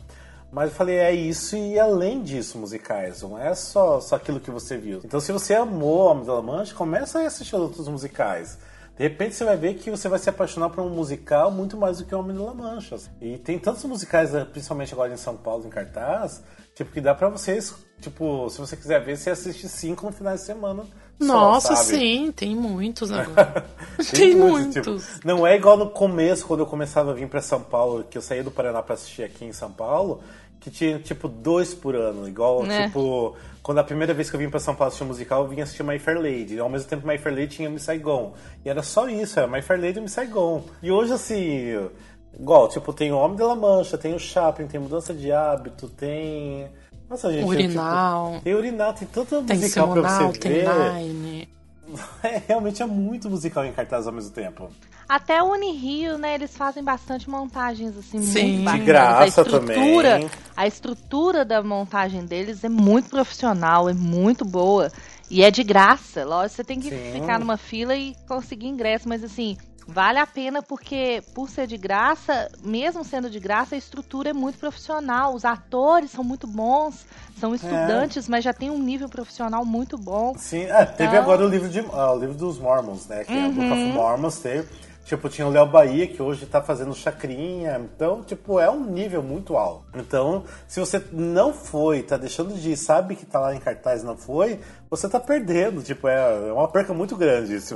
Mas 0.51 0.71
eu 0.71 0.77
falei, 0.77 0.97
é 0.97 1.13
isso 1.13 1.59
e 1.59 1.79
além 1.79 2.23
disso, 2.23 2.57
musicais, 2.57 3.21
não 3.21 3.39
é 3.39 3.55
só, 3.55 4.01
só 4.01 4.17
aquilo 4.17 4.41
que 4.41 4.51
você 4.51 4.79
viu. 4.79 5.03
Então, 5.05 5.21
se 5.21 5.31
você 5.31 5.55
amou 5.55 6.07
Homem 6.11 6.25
da 6.25 6.41
Mancha, 6.41 6.75
começa 6.75 7.21
a 7.21 7.27
assistir 7.27 7.55
outros 7.55 7.87
musicais. 7.87 8.57
De 8.97 9.05
repente 9.05 9.35
você 9.35 9.45
vai 9.45 9.57
ver 9.57 9.75
que 9.75 9.91
você 9.91 10.09
vai 10.09 10.19
se 10.19 10.29
apaixonar 10.29 10.69
por 10.71 10.83
um 10.85 10.91
musical 10.91 11.51
muito 11.51 11.77
mais 11.77 11.99
do 11.99 12.05
que 12.05 12.15
o 12.15 12.19
Homem 12.19 12.37
da 12.37 12.43
La 12.43 12.55
Mancha. 12.55 12.97
E 13.21 13.39
tem 13.39 13.59
tantos 13.59 13.83
musicais, 13.85 14.35
eh, 14.35 14.45
principalmente 14.45 14.93
agora 14.93 15.13
em 15.13 15.17
São 15.17 15.37
Paulo, 15.37 15.67
em 15.67 15.71
cartaz, 15.71 16.43
tipo, 16.75 16.91
que 16.93 17.01
dá 17.01 17.15
pra 17.15 17.29
vocês, 17.31 17.75
tipo, 18.01 18.51
se 18.51 18.59
você 18.59 18.77
quiser 18.77 19.03
ver, 19.03 19.17
você 19.17 19.31
assiste 19.31 19.69
cinco 19.69 20.05
no 20.05 20.13
final 20.13 20.35
de 20.35 20.43
semana. 20.43 20.83
só, 21.19 21.27
Nossa, 21.27 21.77
sabe? 21.77 21.89
sim, 21.99 22.33
tem 22.33 22.55
muitos 22.55 23.11
agora. 23.11 23.65
tem 24.15 24.37
muitos. 24.37 24.75
tipo, 25.07 25.27
não 25.27 25.47
é 25.47 25.57
igual 25.57 25.79
no 25.79 25.89
começo, 25.89 26.47
quando 26.47 26.61
eu 26.61 26.67
começava 26.67 27.13
a 27.13 27.15
vir 27.15 27.29
pra 27.29 27.41
São 27.41 27.63
Paulo, 27.63 28.05
que 28.05 28.19
eu 28.19 28.23
saía 28.23 28.45
do 28.45 28.51
Paraná 28.51 28.83
pra 28.83 28.95
assistir 28.95 29.23
aqui 29.23 29.47
em 29.47 29.53
São 29.53 29.73
Paulo, 29.73 30.23
que 30.61 30.71
tinha 30.71 30.99
tipo 30.99 31.27
dois 31.27 31.75
por 31.75 31.97
ano. 31.97 32.29
Igual, 32.29 32.63
Né? 32.65 32.87
tipo, 32.87 33.35
quando 33.63 33.79
a 33.79 33.85
primeira 33.85 34.13
vez 34.15 34.29
que 34.31 34.37
eu 34.37 34.41
vim 34.41 34.51
pra 34.51 34.61
São 34.61 34.75
Paulo 34.75 34.89
assistir 34.89 35.05
um 35.05 35.09
musical, 35.09 35.43
eu 35.43 35.49
vinha 35.49 35.65
assistir 35.65 35.83
My 35.83 35.99
Fair 35.99 36.19
Lady. 36.19 36.55
E 36.55 36.59
ao 36.61 36.69
mesmo 36.69 36.89
tempo, 36.89 37.07
My 37.07 37.19
Fair 37.19 37.35
Lady 37.35 37.49
tinha 37.57 37.71
Miss 37.71 37.83
Saigon. 37.83 38.35
E 38.65 38.69
era 38.69 38.83
só 38.83 39.09
isso, 39.09 39.39
era 39.39 39.49
My 39.49 39.63
Fair 39.63 39.81
Lady 39.81 39.99
e 39.99 40.03
Miss 40.03 40.13
Saigon. 40.13 40.63
E 40.83 40.91
hoje, 40.93 41.13
assim, 41.13 41.89
igual, 42.39 42.69
tipo, 42.69 42.93
tem 42.93 43.11
o 43.11 43.17
Homem 43.17 43.37
de 43.37 43.43
La 43.43 43.57
Mancha, 43.57 43.97
tem 43.99 44.15
o 44.15 44.19
Chaplin, 44.19 44.67
tem 44.67 44.79
Mudança 44.81 45.13
de 45.15 45.33
Hábito, 45.33 45.89
tem. 45.89 46.69
Nossa, 47.09 47.33
gente. 47.33 47.45
Urinal. 47.45 48.33
Tipo, 48.33 48.45
tem 48.45 48.55
Urinal, 48.55 48.95
tem 48.95 49.09
tanto 49.09 49.43
Tem 49.43 49.57
musical 49.57 49.93
pra 49.93 50.09
Simonal, 50.09 50.33
você 50.33 50.39
tem 50.39 50.53
ver. 50.53 50.93
Nine. 50.95 51.49
É, 52.23 52.43
realmente 52.49 52.83
é 52.83 52.87
muito 52.87 53.31
musical 53.31 53.65
em 53.65 53.73
cartaz 53.73 54.07
ao 54.07 54.13
mesmo 54.13 54.31
tempo. 54.31 54.71
Até 55.09 55.43
o 55.43 55.53
Unirio, 55.53 56.17
né, 56.19 56.35
eles 56.35 56.57
fazem 56.57 56.85
bastante 56.85 57.29
montagens 57.29 57.97
assim 57.97 58.21
Sim. 58.21 58.59
muito 58.59 58.71
De 58.71 58.79
graça 58.85 59.23
a 59.23 59.27
estrutura, 59.27 60.11
também. 60.11 60.31
A 60.57 60.67
estrutura 60.67 61.45
da 61.45 61.63
montagem 61.63 62.25
deles 62.25 62.63
é 62.63 62.69
muito 62.69 63.09
profissional, 63.11 63.89
é 63.89 63.95
muito 63.95 64.45
boa 64.45 64.93
e 65.29 65.43
é 65.43 65.51
de 65.51 65.65
graça. 65.65 66.25
Lógico, 66.25 66.57
você 66.57 66.65
tem 66.65 66.79
que 66.79 66.91
Sim. 66.91 67.13
ficar 67.13 67.41
numa 67.41 67.57
fila 67.57 67.97
e 67.97 68.15
conseguir 68.29 68.69
ingresso, 68.69 69.09
mas 69.09 69.25
assim, 69.25 69.57
vale 69.87 70.19
a 70.19 70.27
pena 70.27 70.63
porque 70.63 71.23
por 71.35 71.49
ser 71.51 71.67
de 71.67 71.77
graça, 71.77 72.51
mesmo 72.63 73.05
sendo 73.05 73.29
de 73.29 73.41
graça, 73.41 73.75
a 73.75 73.79
estrutura 73.79 74.31
é 74.31 74.33
muito 74.33 74.59
profissional. 74.59 75.35
Os 75.35 75.45
atores 75.45 76.11
são 76.11 76.23
muito 76.25 76.47
bons, 76.47 77.05
É. 77.37 77.41
são 77.41 77.55
estudantes, 77.55 78.29
mas 78.29 78.45
já 78.45 78.53
tem 78.53 78.71
um 78.71 78.79
nível 78.79 79.09
profissional 79.09 79.65
muito 79.65 79.99
bom. 79.99 80.35
Sim, 80.39 80.63
é, 80.65 80.85
teve 80.85 81.11
Então- 81.11 81.23
agora 81.23 81.45
o 81.45 81.49
livro, 81.49 81.69
de, 81.69 81.81
ah, 81.93 82.13
o 82.13 82.19
livro 82.19 82.35
dos 82.35 82.59
Mormons, 82.59 83.07
né? 83.07 83.25
Que 83.25 83.33
é 83.33 83.47
o 83.47 83.53
Book 83.53 83.67
Uhum. 83.67 83.73
of 83.89 83.93
Mormons, 83.97 84.39
teve. 84.39 84.69
Tipo, 85.03 85.29
tinha 85.29 85.45
o 85.45 85.51
Léo 85.51 85.67
Bahia, 85.67 86.07
que 86.07 86.23
hoje 86.23 86.47
tá 86.47 86.63
fazendo 86.63 86.95
chacrinha. 86.95 87.81
Então, 87.81 88.23
tipo, 88.23 88.61
é 88.61 88.71
um 88.71 88.85
nível 88.85 89.21
muito 89.25 89.57
alto. 89.57 89.83
Então, 89.97 90.45
se 90.69 90.79
você 90.79 91.03
não 91.11 91.53
foi, 91.53 92.03
tá 92.05 92.17
deixando 92.17 92.55
de 92.55 92.71
ir, 92.73 92.77
sabe 92.77 93.17
que 93.17 93.27
tá 93.27 93.41
lá 93.41 93.53
em 93.53 93.59
cartaz 93.59 94.05
não 94.05 94.17
foi, 94.17 94.61
você 94.89 95.09
tá 95.09 95.19
perdendo. 95.19 95.83
Tipo, 95.83 96.07
é, 96.07 96.49
é 96.49 96.53
uma 96.53 96.69
perca 96.69 96.95
muito 96.95 97.17
grande, 97.17 97.61
se, 97.61 97.75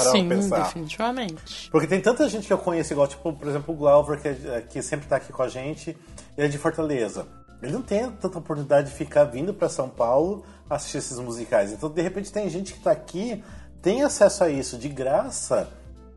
se 0.00 0.04
parar 0.04 0.10
Sim, 0.12 0.28
pensar. 0.28 0.62
definitivamente. 0.64 1.70
Porque 1.70 1.86
tem 1.86 2.00
tanta 2.00 2.28
gente 2.28 2.46
que 2.46 2.52
eu 2.52 2.58
conheço, 2.58 2.92
igual, 2.92 3.06
tipo, 3.06 3.32
por 3.32 3.48
exemplo, 3.48 3.74
o 3.74 3.76
Glauber, 3.78 4.20
que, 4.20 4.28
é- 4.28 4.64
que 4.68 4.80
sempre 4.82 5.06
tá 5.06 5.16
aqui 5.16 5.32
com 5.32 5.42
a 5.42 5.48
gente, 5.48 5.96
ele 6.36 6.46
é 6.46 6.50
de 6.50 6.58
Fortaleza. 6.58 7.26
Ele 7.62 7.72
não 7.72 7.82
tem 7.82 8.10
tanta 8.10 8.38
oportunidade 8.38 8.90
de 8.90 8.94
ficar 8.96 9.24
vindo 9.24 9.54
pra 9.54 9.68
São 9.68 9.88
Paulo 9.88 10.44
assistir 10.68 10.98
esses 10.98 11.18
musicais. 11.18 11.70
Então, 11.72 11.88
de 11.90 12.02
repente, 12.02 12.32
tem 12.32 12.48
gente 12.50 12.72
que 12.72 12.80
tá 12.80 12.90
aqui, 12.90 13.42
tem 13.80 14.02
acesso 14.02 14.42
a 14.44 14.48
isso 14.48 14.76
de 14.78 14.88
graça 14.88 15.68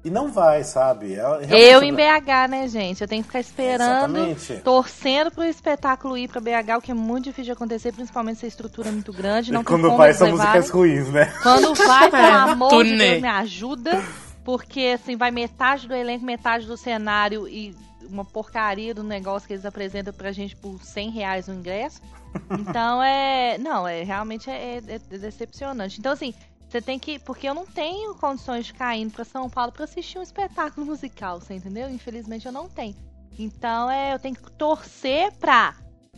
e 0.06 0.10
não 0.12 0.32
vai, 0.32 0.64
sabe? 0.64 1.16
É- 1.16 1.74
Eu 1.74 1.82
em 1.84 1.92
BH, 1.94 2.48
né, 2.50 2.68
gente? 2.68 3.02
Eu 3.02 3.08
tenho 3.08 3.22
que 3.24 3.28
ficar 3.28 3.40
esperando, 3.40 4.16
Exatamente. 4.18 4.62
torcendo 4.64 5.32
pro 5.32 5.44
espetáculo 5.44 6.16
ir 6.18 6.28
pra 6.30 6.40
BH, 6.40 6.78
o 6.78 6.82
que 6.82 6.92
é 6.92 6.94
muito 6.94 7.26
difícil 7.26 7.46
de 7.46 7.52
acontecer, 7.52 7.92
principalmente 7.92 8.40
se 8.40 8.46
a 8.46 8.48
estrutura 8.48 8.90
é 8.90 8.92
muito 8.92 9.12
grande. 9.12 9.52
Não 9.52 9.62
E 9.62 9.66
quando 9.66 9.98
vai, 9.98 10.14
são 10.14 10.30
músicas 10.30 10.70
ruins, 10.70 11.10
né? 11.10 11.34
Quando 11.42 11.74
vai, 11.84 12.10
pelo 12.12 12.24
É, 12.24 12.32
amor 12.32 12.84
de. 12.84 12.96
Deus, 12.96 13.22
me 13.22 13.28
ajuda. 13.28 14.04
Porque, 14.44 14.96
assim, 15.02 15.18
vai 15.18 15.32
metade 15.32 15.88
do 15.88 15.94
elenco, 15.96 16.24
metade 16.24 16.68
do 16.68 16.78
cenário 16.78 17.48
e 17.48 17.76
uma 18.08 18.24
porcaria 18.24 18.94
do 18.94 19.02
negócio 19.04 19.48
que 19.48 19.54
eles 19.54 19.66
apresentam 19.66 20.14
pra 20.14 20.32
gente 20.32 20.56
por 20.56 20.80
100 20.84 21.10
reais 21.10 21.48
no 21.48 21.56
ingresso. 21.56 22.00
Então, 22.60 23.02
é... 23.02 23.58
Não, 23.58 23.88
é 23.88 24.04
realmente 24.04 24.50
é, 24.50 24.82
é- 24.88 25.00
é 25.14 25.18
decepcionante. 25.18 25.98
Então, 26.00 26.12
assim, 26.12 26.34
você 26.76 26.82
tem 26.82 27.00
que... 27.00 27.18
Porque 27.20 27.48
eu 27.48 27.54
não 27.54 27.66
tenho 27.66 28.16
condições 28.16 28.66
de 28.66 28.74
ficar 28.74 28.96
indo 28.98 29.14
pra 29.14 29.24
São 29.24 29.50
Paulo 29.50 29.72
pra 29.72 29.86
assistir 29.86 30.20
um 30.20 30.22
espetáculo 30.22 30.86
musical, 30.86 31.40
você 31.40 31.54
entendeu? 31.54 31.90
Infelizmente, 31.90 32.46
eu 32.46 32.52
não 32.52 32.68
tenho. 32.68 32.96
Então, 33.40 33.90
é... 33.90 34.14
Eu 34.14 34.20
tenho 34.20 34.36
que 34.36 34.52
torcer 34.52 35.32
pra, 35.34 35.76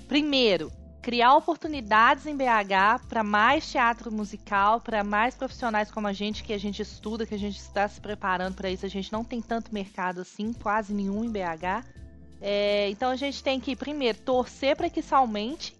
primeiro, 0.07 0.71
criar 0.99 1.35
oportunidades 1.35 2.25
em 2.25 2.35
BH 2.35 3.05
para 3.07 3.23
mais 3.23 3.69
teatro 3.69 4.11
musical, 4.11 4.81
para 4.81 5.03
mais 5.03 5.35
profissionais 5.35 5.91
como 5.91 6.07
a 6.07 6.13
gente, 6.13 6.43
que 6.43 6.53
a 6.53 6.57
gente 6.57 6.81
estuda, 6.81 7.25
que 7.25 7.35
a 7.35 7.39
gente 7.39 7.57
está 7.57 7.87
se 7.87 8.01
preparando 8.01 8.55
para 8.55 8.69
isso. 8.71 8.85
A 8.85 8.89
gente 8.89 9.13
não 9.13 9.23
tem 9.23 9.41
tanto 9.41 9.71
mercado 9.71 10.21
assim, 10.21 10.53
quase 10.53 10.91
nenhum 10.91 11.23
em 11.23 11.29
BH. 11.29 11.85
É, 12.41 12.89
então 12.89 13.11
a 13.11 13.15
gente 13.15 13.43
tem 13.43 13.59
que, 13.59 13.75
primeiro, 13.75 14.17
torcer 14.19 14.75
para 14.75 14.89
que 14.89 15.01
isso 15.01 15.13
aumente, 15.13 15.76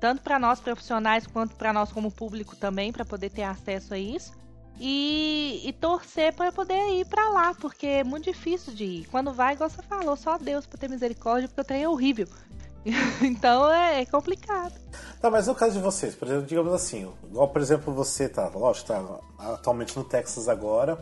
tanto 0.00 0.22
para 0.22 0.38
nós 0.38 0.60
profissionais 0.60 1.26
quanto 1.26 1.54
para 1.56 1.72
nós 1.72 1.92
como 1.92 2.10
público 2.10 2.56
também, 2.56 2.92
para 2.92 3.04
poder 3.04 3.30
ter 3.30 3.42
acesso 3.42 3.94
a 3.94 3.98
isso. 3.98 4.32
e, 4.80 5.60
e 5.64 5.72
torcer 5.72 6.32
para 6.32 6.52
poder 6.52 7.00
ir 7.00 7.04
para 7.06 7.28
lá, 7.30 7.52
porque 7.54 7.86
é 7.86 8.04
muito 8.04 8.26
difícil 8.26 8.72
de 8.72 8.84
ir. 8.84 9.08
Quando 9.10 9.32
vai, 9.32 9.54
igual 9.54 9.68
você 9.68 9.82
falou, 9.82 10.16
só 10.16 10.38
Deus 10.38 10.66
para 10.66 10.78
ter 10.78 10.88
misericórdia, 10.88 11.48
porque 11.48 11.60
o 11.60 11.64
trem 11.64 11.82
é 11.82 11.88
horrível. 11.88 12.28
então 13.22 13.70
é, 13.72 14.02
é, 14.02 14.06
complicado. 14.06 14.72
Tá, 15.20 15.30
mas 15.30 15.46
no 15.46 15.54
caso 15.54 15.74
de 15.74 15.80
vocês, 15.80 16.14
por 16.14 16.28
exemplo, 16.28 16.46
digamos 16.46 16.72
assim, 16.72 17.10
igual 17.24 17.48
por 17.48 17.60
exemplo 17.60 17.92
você 17.92 18.28
tá, 18.28 18.48
lógico, 18.48 18.86
tá 18.86 19.02
atualmente 19.38 19.96
no 19.96 20.04
Texas 20.04 20.48
agora, 20.48 20.98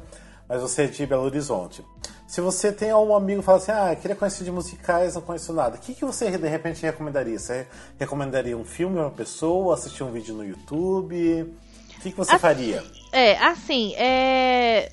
mas 0.49 0.63
você 0.63 0.83
é 0.83 0.87
de 0.87 1.07
Belo 1.07 1.25
Horizonte. 1.25 1.85
Se 2.27 2.41
você 2.41 2.73
tem 2.73 2.93
um 2.93 3.15
amigo 3.15 3.41
que 3.41 3.47
fala 3.47 3.59
assim, 3.59 3.73
ah, 3.73 3.95
queria 3.95 4.17
conhecer 4.17 4.43
de 4.43 4.51
musicais, 4.51 5.15
não 5.15 5.23
conheço 5.23 5.53
nada, 5.53 5.77
o 5.77 5.79
que, 5.79 5.95
que 5.95 6.05
você 6.05 6.37
de 6.37 6.49
repente 6.49 6.83
recomendaria? 6.83 7.39
Você 7.39 7.67
recomendaria 7.99 8.57
um 8.57 8.65
filme, 8.65 8.99
uma 8.99 9.11
pessoa, 9.11 9.75
assistir 9.75 10.03
um 10.03 10.11
vídeo 10.11 10.35
no 10.35 10.45
YouTube? 10.45 11.55
O 11.97 12.01
que, 12.01 12.11
que 12.11 12.17
você 12.17 12.33
assim, 12.33 12.41
faria? 12.41 12.85
É, 13.13 13.39
assim, 13.39 13.95
é... 13.95 14.91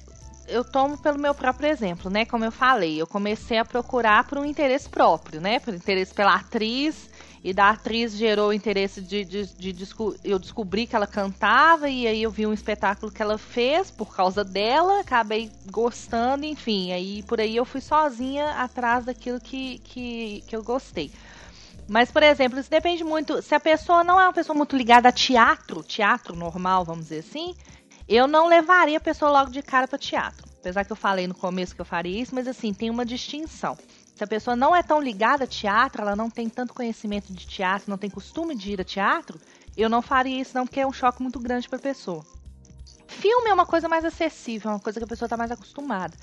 eu 0.47 0.63
tomo 0.63 0.97
pelo 0.97 1.19
meu 1.19 1.33
próprio 1.33 1.69
exemplo, 1.69 2.09
né? 2.09 2.23
Como 2.23 2.45
eu 2.45 2.51
falei, 2.51 3.01
eu 3.01 3.07
comecei 3.07 3.57
a 3.57 3.65
procurar 3.65 4.27
por 4.27 4.37
um 4.37 4.45
interesse 4.45 4.87
próprio, 4.87 5.41
né? 5.41 5.59
Por 5.59 5.73
interesse 5.73 6.13
pela 6.13 6.35
atriz, 6.35 7.09
e 7.43 7.53
da 7.53 7.71
atriz 7.71 8.13
gerou 8.15 8.53
interesse 8.53 9.01
de, 9.01 9.25
de, 9.25 9.45
de, 9.47 9.73
de, 9.73 9.89
eu 10.23 10.39
descobri 10.39 10.87
que 10.87 10.95
ela 10.95 11.05
cantava 11.05 11.89
e 11.89 12.07
aí 12.07 12.23
eu 12.23 12.31
vi 12.31 12.47
um 12.47 12.53
espetáculo 12.53 13.11
que 13.11 13.21
ela 13.21 13.37
fez 13.37 13.91
por 13.91 14.15
causa 14.15 14.45
dela, 14.45 15.01
acabei 15.01 15.51
gostando, 15.69 16.45
enfim, 16.45 16.93
aí 16.93 17.21
por 17.23 17.41
aí 17.41 17.55
eu 17.55 17.65
fui 17.65 17.81
sozinha 17.81 18.51
atrás 18.51 19.05
daquilo 19.05 19.41
que, 19.41 19.79
que, 19.79 20.43
que 20.47 20.55
eu 20.55 20.63
gostei. 20.63 21.11
Mas, 21.85 22.09
por 22.09 22.23
exemplo, 22.23 22.57
isso 22.57 22.69
depende 22.69 23.03
muito. 23.03 23.41
Se 23.41 23.53
a 23.53 23.59
pessoa 23.59 24.05
não 24.05 24.17
é 24.17 24.23
uma 24.23 24.31
pessoa 24.31 24.55
muito 24.55 24.77
ligada 24.77 25.09
a 25.09 25.11
teatro, 25.11 25.83
teatro 25.83 26.33
normal, 26.33 26.85
vamos 26.85 27.05
dizer 27.05 27.19
assim, 27.19 27.53
eu 28.07 28.25
não 28.25 28.47
levaria 28.47 28.97
a 28.97 29.01
pessoa 29.01 29.29
logo 29.29 29.51
de 29.51 29.61
cara 29.61 29.85
para 29.85 29.97
teatro. 29.97 30.47
Apesar 30.59 30.85
que 30.85 30.93
eu 30.93 30.95
falei 30.95 31.27
no 31.27 31.35
começo 31.35 31.75
que 31.75 31.81
eu 31.81 31.85
faria 31.85 32.21
isso, 32.21 32.33
mas 32.33 32.47
assim, 32.47 32.73
tem 32.73 32.89
uma 32.89 33.05
distinção. 33.05 33.77
Se 34.15 34.23
a 34.23 34.27
pessoa 34.27 34.55
não 34.55 34.75
é 34.75 34.83
tão 34.83 35.01
ligada 35.01 35.45
a 35.45 35.47
teatro, 35.47 36.01
ela 36.01 36.15
não 36.15 36.29
tem 36.29 36.47
tanto 36.47 36.73
conhecimento 36.73 37.33
de 37.33 37.47
teatro, 37.47 37.89
não 37.89 37.97
tem 37.97 38.09
costume 38.09 38.55
de 38.55 38.73
ir 38.73 38.81
a 38.81 38.83
teatro, 38.83 39.39
eu 39.75 39.89
não 39.89 40.01
faria 40.01 40.39
isso 40.39 40.55
não, 40.55 40.65
porque 40.65 40.79
é 40.79 40.87
um 40.87 40.93
choque 40.93 41.21
muito 41.21 41.39
grande 41.39 41.67
para 41.67 41.79
a 41.79 41.81
pessoa. 41.81 42.23
Filme 43.07 43.49
é 43.49 43.53
uma 43.53 43.65
coisa 43.65 43.89
mais 43.89 44.05
acessível, 44.05 44.69
é 44.69 44.73
uma 44.75 44.79
coisa 44.79 44.99
que 44.99 45.03
a 45.03 45.07
pessoa 45.07 45.25
está 45.25 45.35
mais 45.35 45.51
acostumada. 45.51 46.15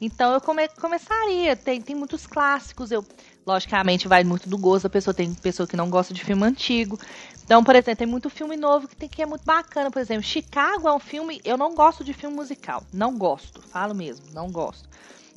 Então 0.00 0.32
eu 0.32 0.40
come 0.40 0.66
começaria, 0.68 1.54
tem, 1.54 1.80
tem 1.80 1.94
muitos 1.94 2.26
clássicos, 2.26 2.90
eu 2.90 3.04
logicamente 3.46 4.08
vai 4.08 4.24
muito 4.24 4.48
do 4.48 4.56
gosto 4.58 4.84
da 4.84 4.90
pessoa, 4.90 5.14
tem 5.14 5.32
pessoa 5.34 5.66
que 5.66 5.76
não 5.76 5.88
gosta 5.88 6.14
de 6.14 6.24
filme 6.24 6.44
antigo. 6.44 6.98
Então, 7.44 7.62
por 7.62 7.76
exemplo, 7.76 7.98
tem 7.98 8.06
muito 8.06 8.30
filme 8.30 8.56
novo 8.56 8.88
que 8.88 8.96
tem 8.96 9.08
que 9.08 9.22
é 9.22 9.26
muito 9.26 9.44
bacana, 9.44 9.90
por 9.90 10.00
exemplo, 10.00 10.24
Chicago 10.24 10.88
é 10.88 10.94
um 10.94 10.98
filme, 10.98 11.40
eu 11.44 11.58
não 11.58 11.74
gosto 11.74 12.02
de 12.02 12.14
filme 12.14 12.34
musical, 12.34 12.82
não 12.92 13.16
gosto, 13.16 13.62
falo 13.62 13.94
mesmo, 13.94 14.24
não 14.32 14.50
gosto 14.50 14.88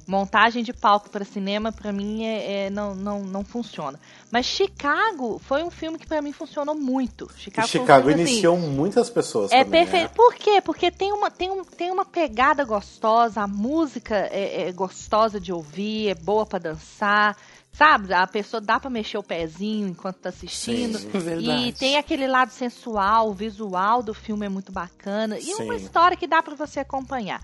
montagem 0.08 0.64
de 0.64 0.72
palco 0.72 1.10
para 1.10 1.26
cinema 1.26 1.72
para 1.72 1.92
mim 1.92 2.24
é, 2.24 2.66
é, 2.66 2.70
não, 2.70 2.96
não, 2.96 3.24
não 3.24 3.44
funciona. 3.44 4.00
Mas 4.32 4.46
Chicago 4.46 5.40
foi 5.40 5.64
um 5.64 5.70
filme 5.70 6.00
que 6.00 6.08
para 6.08 6.22
mim 6.22 6.32
funcionou 6.32 6.74
muito. 6.74 7.30
Chicago, 7.36 7.68
Chicago 7.68 8.10
um 8.10 8.14
assim, 8.14 8.22
iniciou 8.22 8.58
assim, 8.58 8.70
muitas 8.70 9.10
pessoas. 9.10 9.52
É 9.52 9.64
também, 9.64 9.82
perfeito. 9.82 10.10
Né? 10.10 10.16
Por 10.16 10.34
quê? 10.36 10.62
Porque 10.62 10.90
tem 10.90 11.12
uma, 11.12 11.30
tem, 11.30 11.52
um, 11.52 11.64
tem 11.64 11.92
uma 11.92 12.06
pegada 12.06 12.64
gostosa, 12.64 13.42
a 13.42 13.48
música 13.48 14.16
é, 14.16 14.70
é 14.70 14.72
gostosa 14.72 15.40
de 15.40 15.52
ouvir, 15.52 16.08
é 16.08 16.16
boa 16.16 16.46
para 16.46 16.60
dançar. 16.60 17.36
Sabe, 17.78 18.12
a 18.12 18.26
pessoa 18.26 18.60
dá 18.60 18.80
para 18.80 18.90
mexer 18.90 19.20
o 19.20 19.24
pezinho 19.24 19.88
enquanto 19.88 20.18
tá 20.18 20.30
assistindo. 20.30 20.98
Sim, 20.98 21.68
e 21.68 21.72
tem 21.74 21.96
aquele 21.96 22.26
lado 22.26 22.52
sensual, 22.52 23.30
o 23.30 23.34
visual 23.34 24.02
do 24.02 24.16
filme 24.16 24.48
é 24.48 24.50
muito 24.50 24.72
bacana. 24.72 25.38
E 25.38 25.44
Sim. 25.44 25.64
uma 25.64 25.76
história 25.76 26.18
que 26.18 26.26
dá 26.26 26.42
para 26.42 26.56
você 26.56 26.80
acompanhar. 26.80 27.40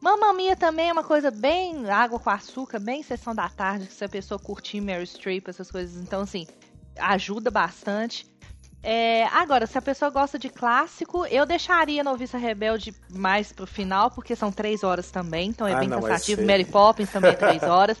Mamma 0.00 0.32
Mia 0.34 0.54
também 0.54 0.88
é 0.88 0.92
uma 0.92 1.04
coisa 1.04 1.30
bem 1.30 1.88
água 1.90 2.18
com 2.18 2.30
açúcar, 2.30 2.78
bem 2.78 3.02
sessão 3.02 3.34
da 3.34 3.48
tarde, 3.48 3.86
que 3.86 3.92
se 3.92 4.04
a 4.04 4.08
pessoa 4.08 4.38
curtir 4.38 4.80
Mary 4.80 5.06
Streep, 5.06 5.48
essas 5.48 5.70
coisas. 5.70 6.00
Então, 6.00 6.22
assim, 6.22 6.46
ajuda 6.98 7.50
bastante. 7.50 8.26
É, 8.88 9.24
agora, 9.32 9.66
se 9.66 9.76
a 9.76 9.82
pessoa 9.82 10.12
gosta 10.12 10.38
de 10.38 10.48
clássico, 10.48 11.26
eu 11.26 11.44
deixaria 11.44 12.04
Noviça 12.04 12.38
Rebelde 12.38 12.94
mais 13.10 13.52
pro 13.52 13.66
final, 13.66 14.12
porque 14.12 14.36
são 14.36 14.52
três 14.52 14.84
horas 14.84 15.10
também, 15.10 15.48
então 15.48 15.66
é 15.66 15.72
ah, 15.72 15.78
bem 15.80 15.88
não, 15.88 16.00
cansativo. 16.00 16.46
Mary 16.46 16.64
Poppins 16.64 17.10
também 17.10 17.32
é 17.32 17.34
três 17.34 17.62
horas. 17.64 17.98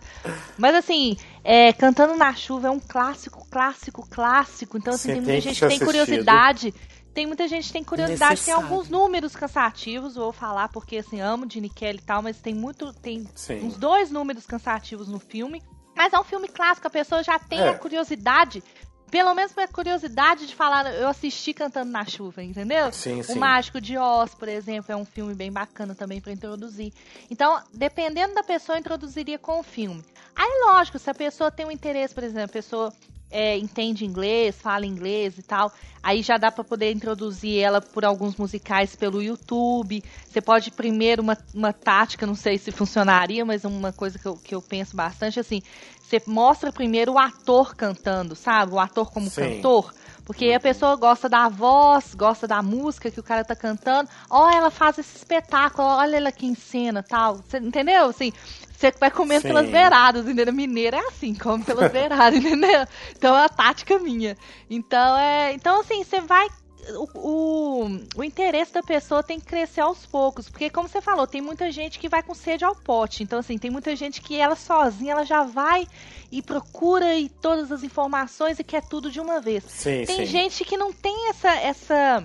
Mas 0.56 0.76
assim, 0.76 1.16
é, 1.42 1.72
Cantando 1.72 2.14
na 2.14 2.32
Chuva 2.34 2.68
é 2.68 2.70
um 2.70 2.78
clássico, 2.78 3.44
clássico, 3.50 4.08
clássico. 4.08 4.78
Então, 4.78 4.94
assim, 4.94 5.14
tem 5.14 5.20
muita 5.22 5.40
gente 5.40 5.58
que 5.58 5.66
tem 5.66 5.78
curiosidade 5.80 6.72
tem 7.16 7.26
muita 7.26 7.48
gente 7.48 7.68
que 7.68 7.72
tem 7.72 7.82
curiosidade, 7.82 8.44
tem 8.44 8.52
alguns 8.52 8.90
números 8.90 9.34
cansativos, 9.34 10.16
vou 10.16 10.34
falar 10.34 10.68
porque 10.68 10.98
assim, 10.98 11.18
amo 11.18 11.46
de 11.46 11.66
Kelly 11.70 11.96
e 11.96 12.02
tal, 12.02 12.20
mas 12.20 12.36
tem 12.36 12.54
muito, 12.54 12.92
tem 12.92 13.26
Sim. 13.34 13.64
uns 13.64 13.78
dois 13.78 14.10
números 14.10 14.44
cansativos 14.44 15.08
no 15.08 15.18
filme. 15.18 15.62
Mas 15.96 16.12
é 16.12 16.20
um 16.20 16.24
filme 16.24 16.46
clássico, 16.46 16.86
a 16.86 16.90
pessoa 16.90 17.22
já 17.22 17.38
tem 17.38 17.60
é. 17.60 17.70
a 17.70 17.78
curiosidade 17.78 18.62
pelo 19.10 19.32
menos 19.34 19.56
a 19.56 19.68
curiosidade 19.68 20.46
de 20.48 20.54
falar, 20.54 20.92
eu 20.92 21.08
assisti 21.08 21.54
Cantando 21.54 21.90
na 21.90 22.04
Chuva, 22.04 22.42
entendeu? 22.42 22.92
Sim, 22.92 23.22
sim. 23.22 23.32
O 23.32 23.36
Mágico 23.36 23.80
de 23.80 23.96
Oz, 23.96 24.34
por 24.34 24.48
exemplo, 24.48 24.92
é 24.92 24.96
um 24.96 25.04
filme 25.04 25.32
bem 25.32 25.50
bacana 25.50 25.94
também 25.94 26.20
para 26.20 26.32
introduzir. 26.32 26.92
Então, 27.30 27.62
dependendo 27.72 28.34
da 28.34 28.42
pessoa, 28.42 28.76
eu 28.76 28.80
introduziria 28.80 29.38
com 29.38 29.60
o 29.60 29.62
filme. 29.62 30.04
Aí, 30.34 30.50
lógico, 30.66 30.98
se 30.98 31.08
a 31.08 31.14
pessoa 31.14 31.52
tem 31.52 31.64
um 31.64 31.70
interesse, 31.70 32.12
por 32.12 32.24
exemplo, 32.24 32.50
a 32.50 32.52
pessoa 32.52 32.92
é, 33.30 33.56
entende 33.56 34.04
inglês, 34.04 34.60
fala 34.60 34.86
inglês 34.86 35.38
e 35.38 35.42
tal, 35.42 35.72
aí 36.02 36.22
já 36.22 36.36
dá 36.36 36.50
para 36.50 36.62
poder 36.62 36.92
introduzir 36.92 37.58
ela 37.58 37.80
por 37.80 38.04
alguns 38.04 38.36
musicais 38.36 38.94
pelo 38.94 39.22
YouTube. 39.22 40.02
Você 40.28 40.40
pode 40.40 40.70
primeiro 40.70 41.22
uma, 41.22 41.36
uma 41.52 41.72
tática, 41.72 42.26
não 42.26 42.34
sei 42.34 42.56
se 42.58 42.70
funcionaria, 42.70 43.44
mas 43.44 43.64
uma 43.64 43.92
coisa 43.92 44.18
que 44.18 44.26
eu, 44.26 44.36
que 44.36 44.54
eu 44.54 44.62
penso 44.62 44.96
bastante 44.96 45.40
assim, 45.40 45.62
você 46.00 46.22
mostra 46.26 46.72
primeiro 46.72 47.14
o 47.14 47.18
ator 47.18 47.74
cantando, 47.74 48.36
sabe? 48.36 48.72
O 48.72 48.78
ator 48.78 49.10
como 49.10 49.28
Sim. 49.28 49.40
cantor. 49.40 49.92
Porque 50.24 50.52
a 50.52 50.60
pessoa 50.60 50.96
gosta 50.96 51.28
da 51.28 51.48
voz, 51.48 52.14
gosta 52.14 52.46
da 52.48 52.62
música 52.62 53.10
que 53.10 53.20
o 53.20 53.22
cara 53.22 53.44
tá 53.44 53.54
cantando. 53.54 54.08
Ó, 54.28 54.50
ela 54.50 54.70
faz 54.70 54.98
esse 54.98 55.16
espetáculo, 55.16 55.86
olha 55.86 56.16
ela 56.16 56.28
aqui 56.28 56.46
em 56.46 56.54
cena, 56.54 57.02
tal. 57.02 57.36
Você 57.36 57.58
entendeu? 57.58 58.06
Assim, 58.06 58.32
você 58.76 58.92
vai 58.92 59.10
comendo 59.10 59.42
Sim. 59.42 59.48
pelas 59.48 59.68
beiradas, 59.70 60.26
entendeu? 60.26 60.52
Mineiro 60.52 60.96
é 60.96 61.06
assim, 61.08 61.34
come 61.34 61.64
pelas 61.64 61.90
beiradas, 61.92 62.38
entendeu? 62.38 62.86
Então 63.16 63.36
é 63.36 63.44
a 63.44 63.48
tática 63.48 63.98
minha. 63.98 64.36
Então 64.68 65.16
é. 65.16 65.52
Então, 65.54 65.80
assim, 65.80 66.04
você 66.04 66.20
vai. 66.20 66.46
O, 66.88 67.08
o, 67.18 68.00
o, 68.16 68.22
interesse 68.22 68.72
da 68.72 68.82
pessoa 68.82 69.20
tem 69.20 69.40
que 69.40 69.46
crescer 69.46 69.80
aos 69.80 70.06
poucos. 70.06 70.48
Porque, 70.48 70.70
como 70.70 70.88
você 70.88 71.00
falou, 71.00 71.26
tem 71.26 71.40
muita 71.40 71.72
gente 71.72 71.98
que 71.98 72.08
vai 72.08 72.22
com 72.22 72.32
sede 72.32 72.64
ao 72.64 72.76
pote. 72.76 73.24
Então, 73.24 73.40
assim, 73.40 73.58
tem 73.58 73.70
muita 73.70 73.96
gente 73.96 74.20
que 74.20 74.36
ela 74.36 74.54
sozinha, 74.54 75.12
ela 75.12 75.24
já 75.24 75.42
vai 75.42 75.88
e 76.30 76.40
procura 76.40 77.16
e 77.16 77.28
todas 77.28 77.72
as 77.72 77.82
informações 77.82 78.60
e 78.60 78.64
quer 78.64 78.82
tudo 78.86 79.10
de 79.10 79.18
uma 79.18 79.40
vez. 79.40 79.64
Sim, 79.64 80.04
tem 80.04 80.18
sim. 80.18 80.26
gente 80.26 80.64
que 80.64 80.76
não 80.76 80.92
tem 80.92 81.28
essa, 81.30 81.50
essa, 81.56 82.24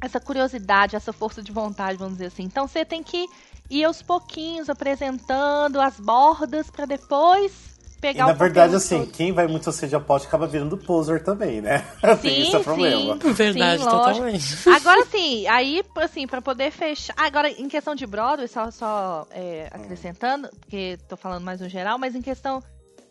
essa 0.00 0.18
curiosidade, 0.18 0.96
essa 0.96 1.12
força 1.12 1.40
de 1.40 1.52
vontade, 1.52 1.96
vamos 1.96 2.14
dizer 2.14 2.26
assim. 2.26 2.42
Então, 2.42 2.66
você 2.66 2.84
tem 2.84 3.04
que 3.04 3.28
e 3.72 3.82
aos 3.82 4.02
pouquinhos 4.02 4.68
apresentando 4.68 5.80
as 5.80 5.98
bordas 5.98 6.70
para 6.70 6.84
depois 6.84 7.72
pegar 8.02 8.24
e, 8.24 8.26
na 8.26 8.32
verdade, 8.34 8.74
assim, 8.74 8.98
todo. 8.98 9.12
quem 9.12 9.32
vai 9.32 9.46
muito 9.46 9.66
ao 9.66 9.72
seja 9.72 9.98
pote 9.98 10.26
acaba 10.26 10.46
virando 10.46 10.76
poser 10.76 11.24
também, 11.24 11.62
né? 11.62 11.78
Sim, 12.20 12.28
Tem 12.28 12.42
esse 12.42 12.58
problema. 12.58 13.18
Sim, 13.18 13.32
verdade, 13.32 13.82
sim, 13.82 13.88
totalmente. 13.88 14.68
Agora 14.68 15.06
sim, 15.06 15.46
aí, 15.46 15.82
assim, 15.96 16.26
para 16.26 16.42
poder 16.42 16.70
fechar. 16.70 17.14
Agora, 17.16 17.48
em 17.48 17.66
questão 17.66 17.94
de 17.94 18.06
Broadway, 18.06 18.46
só, 18.46 18.70
só 18.70 19.26
é, 19.30 19.68
acrescentando, 19.72 20.50
porque 20.60 20.98
tô 21.08 21.16
falando 21.16 21.44
mais 21.44 21.62
no 21.62 21.68
geral, 21.68 21.96
mas 21.98 22.14
em 22.14 22.20
questão 22.20 22.62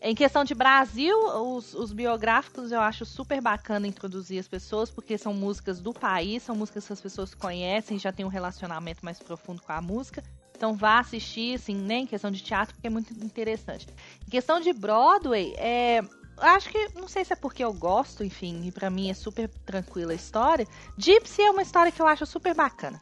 em 0.04 0.16
questão 0.16 0.42
de 0.42 0.52
Brasil, 0.52 1.16
os, 1.16 1.74
os, 1.74 1.92
biográficos 1.92 2.72
eu 2.72 2.80
acho 2.80 3.04
super 3.04 3.40
bacana 3.40 3.86
introduzir 3.86 4.38
as 4.40 4.48
pessoas, 4.48 4.90
porque 4.90 5.16
são 5.16 5.32
músicas 5.32 5.80
do 5.80 5.92
país, 5.92 6.42
são 6.42 6.56
músicas 6.56 6.86
que 6.86 6.92
as 6.92 7.00
pessoas 7.00 7.34
conhecem, 7.34 8.00
já 8.00 8.10
tem 8.10 8.26
um 8.26 8.28
relacionamento 8.28 9.04
mais 9.04 9.20
profundo 9.20 9.62
com 9.62 9.72
a 9.72 9.80
música. 9.80 10.22
Então 10.56 10.74
vá 10.74 10.98
assistir, 10.98 11.56
assim, 11.56 11.74
né, 11.74 11.96
em 11.96 12.06
questão 12.06 12.30
de 12.30 12.42
teatro, 12.42 12.74
porque 12.74 12.86
é 12.86 12.90
muito 12.90 13.12
interessante. 13.12 13.86
Em 14.26 14.30
questão 14.30 14.60
de 14.60 14.72
Broadway, 14.72 15.54
é, 15.56 16.02
acho 16.38 16.68
que, 16.68 16.88
não 16.94 17.08
sei 17.08 17.24
se 17.24 17.32
é 17.32 17.36
porque 17.36 17.64
eu 17.64 17.72
gosto, 17.72 18.24
enfim, 18.24 18.62
e 18.64 18.72
pra 18.72 18.90
mim 18.90 19.10
é 19.10 19.14
super 19.14 19.48
tranquila 19.66 20.12
a 20.12 20.14
história. 20.14 20.66
Gypsy 20.96 21.42
é 21.42 21.50
uma 21.50 21.62
história 21.62 21.90
que 21.90 22.00
eu 22.00 22.06
acho 22.06 22.26
super 22.26 22.54
bacana. 22.54 23.00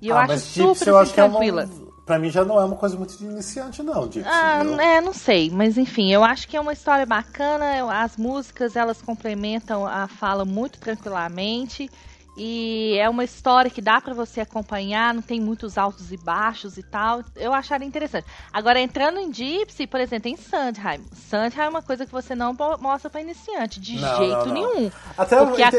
E 0.00 0.08
eu 0.08 0.16
ah, 0.16 0.22
acho 0.22 0.38
super 0.38 0.68
Gypsy, 0.68 0.88
eu 0.88 0.98
acho 0.98 1.12
tranquila. 1.12 1.66
Que 1.66 1.72
é 1.72 1.76
uma 1.76 1.92
Pra 2.04 2.18
mim 2.18 2.30
já 2.30 2.44
não 2.44 2.60
é 2.60 2.64
uma 2.64 2.76
coisa 2.76 2.96
muito 2.96 3.16
de 3.16 3.24
iniciante, 3.24 3.80
não, 3.82 4.08
Dixie. 4.08 4.28
Ah, 4.28 4.60
é, 4.80 5.00
não 5.00 5.12
sei. 5.12 5.50
Mas 5.50 5.78
enfim, 5.78 6.12
eu 6.12 6.24
acho 6.24 6.48
que 6.48 6.56
é 6.56 6.60
uma 6.60 6.72
história 6.72 7.06
bacana. 7.06 7.64
As 8.02 8.16
músicas, 8.16 8.74
elas 8.74 9.00
complementam 9.00 9.86
a 9.86 10.08
fala 10.08 10.44
muito 10.44 10.80
tranquilamente. 10.80 11.88
E 12.36 12.96
é 12.98 13.08
uma 13.10 13.24
história 13.24 13.70
que 13.70 13.82
dá 13.82 14.00
para 14.00 14.14
você 14.14 14.40
acompanhar, 14.40 15.12
não 15.12 15.20
tem 15.20 15.40
muitos 15.40 15.76
altos 15.76 16.10
e 16.12 16.16
baixos 16.16 16.78
e 16.78 16.82
tal. 16.82 17.22
Eu 17.36 17.52
acharia 17.52 17.86
interessante. 17.86 18.26
Agora, 18.52 18.80
entrando 18.80 19.18
em 19.18 19.32
Gypsy, 19.32 19.86
por 19.86 20.00
exemplo, 20.00 20.22
tem 20.24 20.36
Sandheim. 20.36 21.04
Sandheim 21.28 21.66
é 21.66 21.68
uma 21.68 21.82
coisa 21.82 22.06
que 22.06 22.12
você 22.12 22.34
não 22.34 22.56
mostra 22.80 23.10
para 23.10 23.20
iniciante, 23.20 23.78
de 23.80 24.00
não, 24.00 24.16
jeito 24.16 24.30
não, 24.32 24.46
não. 24.46 24.54
nenhum. 24.54 24.90
Até 25.16 25.44
porque 25.44 25.62
a... 25.62 25.70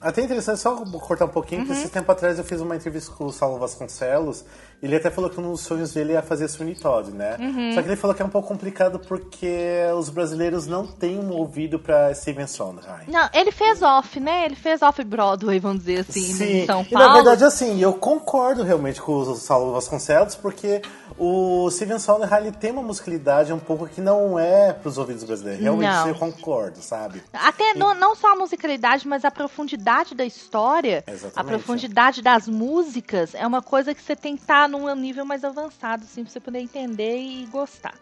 Até 0.00 0.20
interessante, 0.22 0.58
só 0.58 0.84
cortar 0.98 1.26
um 1.26 1.28
pouquinho, 1.28 1.60
Uhum. 1.60 1.66
porque 1.68 1.80
esse 1.80 1.92
tempo 1.92 2.10
atrás 2.10 2.36
eu 2.36 2.44
fiz 2.44 2.60
uma 2.60 2.74
entrevista 2.74 3.12
com 3.12 3.24
o 3.26 3.32
Saulo 3.32 3.58
Vasconcelos, 3.60 4.44
ele 4.82 4.96
até 4.96 5.10
falou 5.10 5.30
que 5.30 5.38
um 5.38 5.52
dos 5.52 5.60
sonhos 5.60 5.92
dele 5.92 6.12
ia 6.14 6.22
fazer 6.22 6.48
Sweeney 6.48 6.74
Todd, 6.74 7.12
né? 7.12 7.36
Uhum. 7.38 7.72
Só 7.72 7.82
que 7.82 7.88
ele 7.88 7.96
falou 7.96 8.16
que 8.16 8.20
é 8.22 8.24
um 8.24 8.28
pouco 8.28 8.48
complicado 8.48 8.98
porque 8.98 9.86
os 9.96 10.10
brasileiros 10.10 10.66
não 10.66 10.86
têm 10.86 11.18
um 11.18 11.30
ouvido 11.30 11.78
pra 11.78 12.12
Steven 12.12 12.48
Sondheim. 12.48 13.06
Não, 13.06 13.28
ele 13.32 13.52
fez 13.52 13.80
off, 13.80 14.18
né? 14.18 14.44
Ele 14.44 14.56
fez 14.56 14.82
off-Broadway, 14.82 15.60
vamos 15.60 15.84
dizer 15.84 16.00
assim, 16.00 16.62
em 16.62 16.66
São 16.66 16.82
e 16.82 16.86
Paulo. 16.86 17.08
na 17.08 17.14
verdade, 17.14 17.44
assim, 17.44 17.80
eu 17.80 17.92
concordo 17.92 18.64
realmente 18.64 19.00
com 19.00 19.12
o 19.12 19.34
Saulo 19.36 19.72
Vasconcelos, 19.72 20.34
porque 20.34 20.82
o 21.18 21.70
Steven 21.70 21.98
Sondheim 21.98 22.28
ele 22.38 22.52
tem 22.52 22.72
uma 22.72 22.82
musicalidade 22.82 23.52
um 23.52 23.58
pouco 23.58 23.86
que 23.86 24.00
não 24.00 24.38
é 24.38 24.72
pros 24.72 24.98
ouvidos 24.98 25.22
brasileiros. 25.24 25.62
Realmente 25.62 25.90
Não. 25.90 26.08
eu 26.08 26.14
concordo, 26.14 26.80
sabe? 26.80 27.22
Até 27.32 27.74
não, 27.74 27.94
não 27.94 28.16
só 28.16 28.32
a 28.32 28.36
musicalidade, 28.36 29.06
mas 29.06 29.24
a 29.24 29.30
profundidade 29.30 30.14
da 30.14 30.24
história, 30.24 31.04
Exatamente. 31.06 31.38
a 31.38 31.44
profundidade 31.44 32.22
das 32.22 32.48
músicas, 32.48 33.34
é 33.34 33.46
uma 33.46 33.62
coisa 33.62 33.94
que 33.94 34.02
você 34.02 34.16
tem 34.16 34.36
que 34.36 34.42
estar 34.42 34.68
num 34.78 34.94
nível 34.96 35.24
mais 35.24 35.44
avançado, 35.44 36.04
assim, 36.04 36.24
pra 36.24 36.32
você 36.32 36.40
poder 36.40 36.58
entender 36.60 37.16
e 37.18 37.46
gostar. 37.46 37.94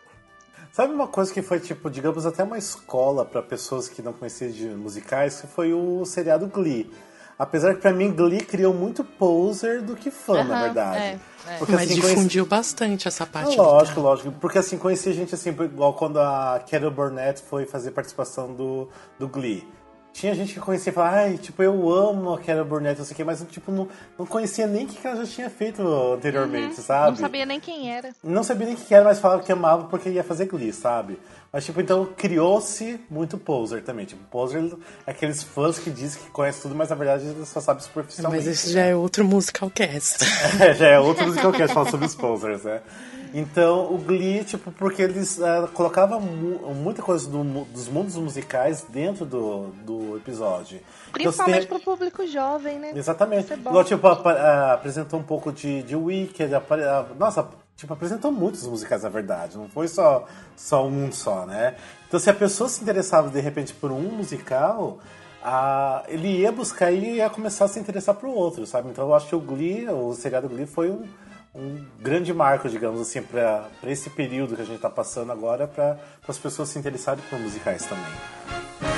Sabe 0.73 0.95
uma 0.95 1.09
coisa 1.09 1.33
que 1.33 1.43
foi, 1.43 1.59
tipo, 1.59 1.91
digamos, 1.91 2.25
até 2.25 2.45
uma 2.45 2.57
escola 2.59 3.25
pra 3.25 3.43
pessoas 3.43 3.89
que 3.89 4.01
não 4.01 4.13
conheciam 4.13 4.51
de 4.51 4.67
musicais, 4.69 5.41
que 5.41 5.47
foi 5.49 5.73
o 5.75 6.05
seriado 6.05 6.47
Glee. 6.47 6.89
Apesar 7.39 7.75
que 7.75 7.81
pra 7.81 7.93
mim 7.93 8.13
Glee 8.13 8.41
criou 8.43 8.73
muito 8.73 9.03
poser 9.03 9.81
do 9.83 9.97
que 9.97 10.11
fã, 10.11 10.45
na 10.45 10.55
Aham, 10.55 10.61
verdade. 10.65 10.99
é, 10.99 11.19
é. 11.55 11.57
Porque, 11.59 11.73
Mas 11.73 11.85
assim, 11.87 11.95
conheci- 12.01 12.15
difundiu 12.15 12.47
bastante 12.47 13.09
essa 13.09 13.27
parte. 13.27 13.59
Ah, 13.59 13.63
lógico, 13.63 14.01
lógico. 14.01 14.33
Porque 14.33 14.59
assim, 14.59 14.77
conheci 14.79 15.13
gente 15.15 15.35
assim, 15.35 15.49
igual 15.49 15.95
quando 15.95 16.21
a 16.21 16.63
Carol 16.71 16.91
Burnett 16.91 17.43
foi 17.43 17.65
fazer 17.67 17.91
participação 17.93 18.53
do, 18.55 18.89
do 19.19 19.27
Glee. 19.27 19.67
Tinha 20.13 20.35
gente 20.35 20.55
que 20.55 20.61
conhecia 20.61 20.91
e 20.91 20.95
falava, 20.95 21.17
ai, 21.17 21.39
tipo, 21.39 21.63
eu 21.63 21.91
amo 21.91 22.35
a 22.35 22.39
Carol 22.39 22.65
Burnett, 22.65 22.99
não 22.99 23.07
sei 23.07 23.15
o 23.15 23.17
quê, 23.17 23.25
mas 23.25 23.45
tipo, 23.51 23.71
não, 23.71 23.89
não 24.19 24.27
conhecia 24.27 24.67
nem 24.67 24.85
o 24.85 24.89
que 24.89 25.07
ela 25.07 25.25
já 25.25 25.33
tinha 25.33 25.51
feito 25.51 25.83
anteriormente, 26.15 26.81
sabe? 26.83 27.13
Não 27.13 27.17
sabia 27.17 27.47
nem 27.47 27.61
quem 27.61 27.93
era. 27.93 28.11
Não 28.23 28.43
sabia 28.43 28.67
nem 28.67 28.75
o 28.75 28.79
que 28.79 28.95
era, 28.95 29.05
mas 29.05 29.21
falava 29.21 29.43
que 29.43 29.53
amava 29.53 29.85
porque 29.85 30.11
ia 30.11 30.25
fazer 30.25 30.47
Glee, 30.47 30.73
sabe? 30.73 31.19
Mas, 31.53 31.65
tipo, 31.65 31.81
então 31.81 32.07
criou-se 32.17 33.01
muito 33.11 33.37
poser 33.37 33.83
também. 33.83 34.07
Tipo, 34.07 34.23
poser 34.25 34.63
é 35.07 35.11
aqueles 35.11 35.43
fãs 35.43 35.79
que 35.79 35.91
dizem 35.91 36.23
que 36.23 36.31
conhecem 36.31 36.63
tudo, 36.63 36.75
mas 36.77 36.91
na 36.91 36.97
verdade 36.97 37.25
só 37.45 37.61
sabe 37.61 37.83
superficialmente. 37.83 38.45
Mas 38.45 38.53
esse 38.53 38.73
já 38.73 38.83
é 38.83 38.95
outro 38.95 39.25
musical 39.25 39.71
cast. 39.71 40.25
É, 40.61 40.75
já 40.75 40.89
é 40.89 40.99
outro 41.01 41.27
musical 41.27 41.53
que 41.53 41.63
a 41.63 41.67
gente 41.67 41.75
fala 41.75 41.91
sobre 41.91 42.07
os 42.07 42.15
posers, 42.15 42.65
né? 42.65 42.81
Então, 43.33 43.93
o 43.95 43.99
Glee, 43.99 44.45
tipo, 44.45 44.71
porque 44.73 45.03
eles 45.03 45.41
ah, 45.41 45.69
colocavam 45.73 46.21
mu- 46.21 46.75
muita 46.75 47.01
coisa 47.03 47.29
do 47.29 47.43
dos 47.65 47.89
mundos 47.89 48.17
musicais 48.17 48.85
dentro 48.89 49.25
do, 49.25 49.69
do 49.85 50.17
episódio. 50.17 50.77
Então, 50.79 51.13
Principalmente 51.13 51.63
você 51.63 51.67
tem- 51.69 51.79
pro 51.79 51.81
público 51.81 52.27
jovem, 52.27 52.79
né? 52.79 52.93
Exatamente. 52.95 53.53
É. 53.53 53.57
Igual, 53.57 53.85
tipo, 53.85 54.07
apa- 54.07 54.33
ah, 54.33 54.73
apresentou 54.75 55.19
um 55.21 55.23
pouco 55.23 55.53
de, 55.53 55.83
de 55.83 55.95
Wicked. 55.97 56.53
ah, 56.55 57.07
Nossa, 57.19 57.49
tipo, 57.77 57.93
apresentou 57.93 58.33
muitos 58.33 58.67
musicais, 58.67 59.03
na 59.03 59.09
verdade. 59.09 59.57
Não 59.57 59.69
foi 59.69 59.87
só, 59.89 60.27
só 60.57 60.87
um 60.87 61.11
só, 61.13 61.47
né? 61.47 61.77
Então, 62.09 62.19
se 62.19 62.29
a 62.29 62.35
pessoa 62.35 62.69
se 62.69 62.83
interessava, 62.83 63.29
de 63.31 63.41
repente, 63.41 63.73
por 63.75 63.91
um 63.93 64.01
musical... 64.01 64.99
ah, 65.43 66.03
ele 66.09 66.29
ia 66.41 66.53
buscar 66.53 66.91
e 66.93 67.17
ia 67.17 67.31
começar 67.31 67.65
a 67.65 67.69
se 67.69 67.79
interessar 67.81 68.15
por 68.15 68.29
outro, 68.29 68.67
sabe? 68.67 68.91
Então 68.91 69.07
eu 69.09 69.15
acho 69.15 69.27
que 69.29 69.35
o 69.37 69.41
Glee, 69.41 69.89
o 69.89 70.13
seriado 70.13 70.49
Glee, 70.49 70.67
foi 70.67 70.91
um, 70.91 71.05
um 71.55 71.85
grande 71.99 72.33
marco, 72.33 72.69
digamos 72.69 73.01
assim, 73.01 73.23
para 73.23 73.69
esse 73.85 74.11
período 74.11 74.57
que 74.57 74.63
a 74.63 74.65
gente 74.65 74.77
está 74.77 74.91
passando 74.91 75.33
agora, 75.33 75.67
para 75.67 75.99
as 76.27 76.39
pessoas 76.39 76.69
se 76.69 76.79
interessarem 76.79 77.23
por 77.29 77.39
musicais 77.39 77.85
também. 77.87 78.90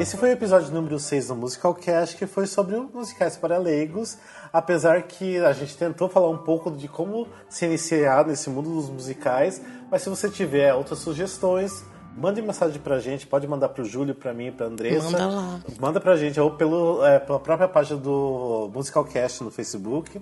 Esse 0.00 0.16
foi 0.16 0.30
o 0.30 0.32
episódio 0.32 0.72
número 0.72 0.98
6 0.98 1.28
do 1.28 1.36
Musical 1.36 1.74
Cast, 1.74 2.16
que 2.16 2.26
foi 2.26 2.46
sobre 2.46 2.74
os 2.74 2.90
musicais 2.90 3.36
para 3.36 3.58
leigos, 3.58 4.16
apesar 4.50 5.02
que 5.02 5.36
a 5.36 5.52
gente 5.52 5.76
tentou 5.76 6.08
falar 6.08 6.30
um 6.30 6.38
pouco 6.38 6.70
de 6.70 6.88
como 6.88 7.28
se 7.50 7.66
iniciar 7.66 8.26
nesse 8.26 8.48
mundo 8.48 8.70
dos 8.70 8.88
musicais, 8.88 9.60
mas 9.90 10.00
se 10.00 10.08
você 10.08 10.30
tiver 10.30 10.72
outras 10.72 11.00
sugestões, 11.00 11.84
mande 12.16 12.40
mensagem 12.40 12.80
pra 12.80 12.98
gente, 12.98 13.26
pode 13.26 13.46
mandar 13.46 13.68
pro 13.68 13.84
Júlio, 13.84 14.14
pra 14.14 14.32
mim, 14.32 14.50
pra 14.50 14.68
Andressa. 14.68 15.10
Manda 15.10 15.26
lá. 15.26 15.60
Manda 15.78 16.00
pra 16.00 16.16
gente, 16.16 16.40
ou 16.40 16.52
pelo, 16.52 17.04
é, 17.04 17.18
pela 17.18 17.38
própria 17.38 17.68
página 17.68 18.00
do 18.00 18.70
Musical 18.72 19.04
Cast 19.04 19.44
no 19.44 19.50
Facebook. 19.50 20.18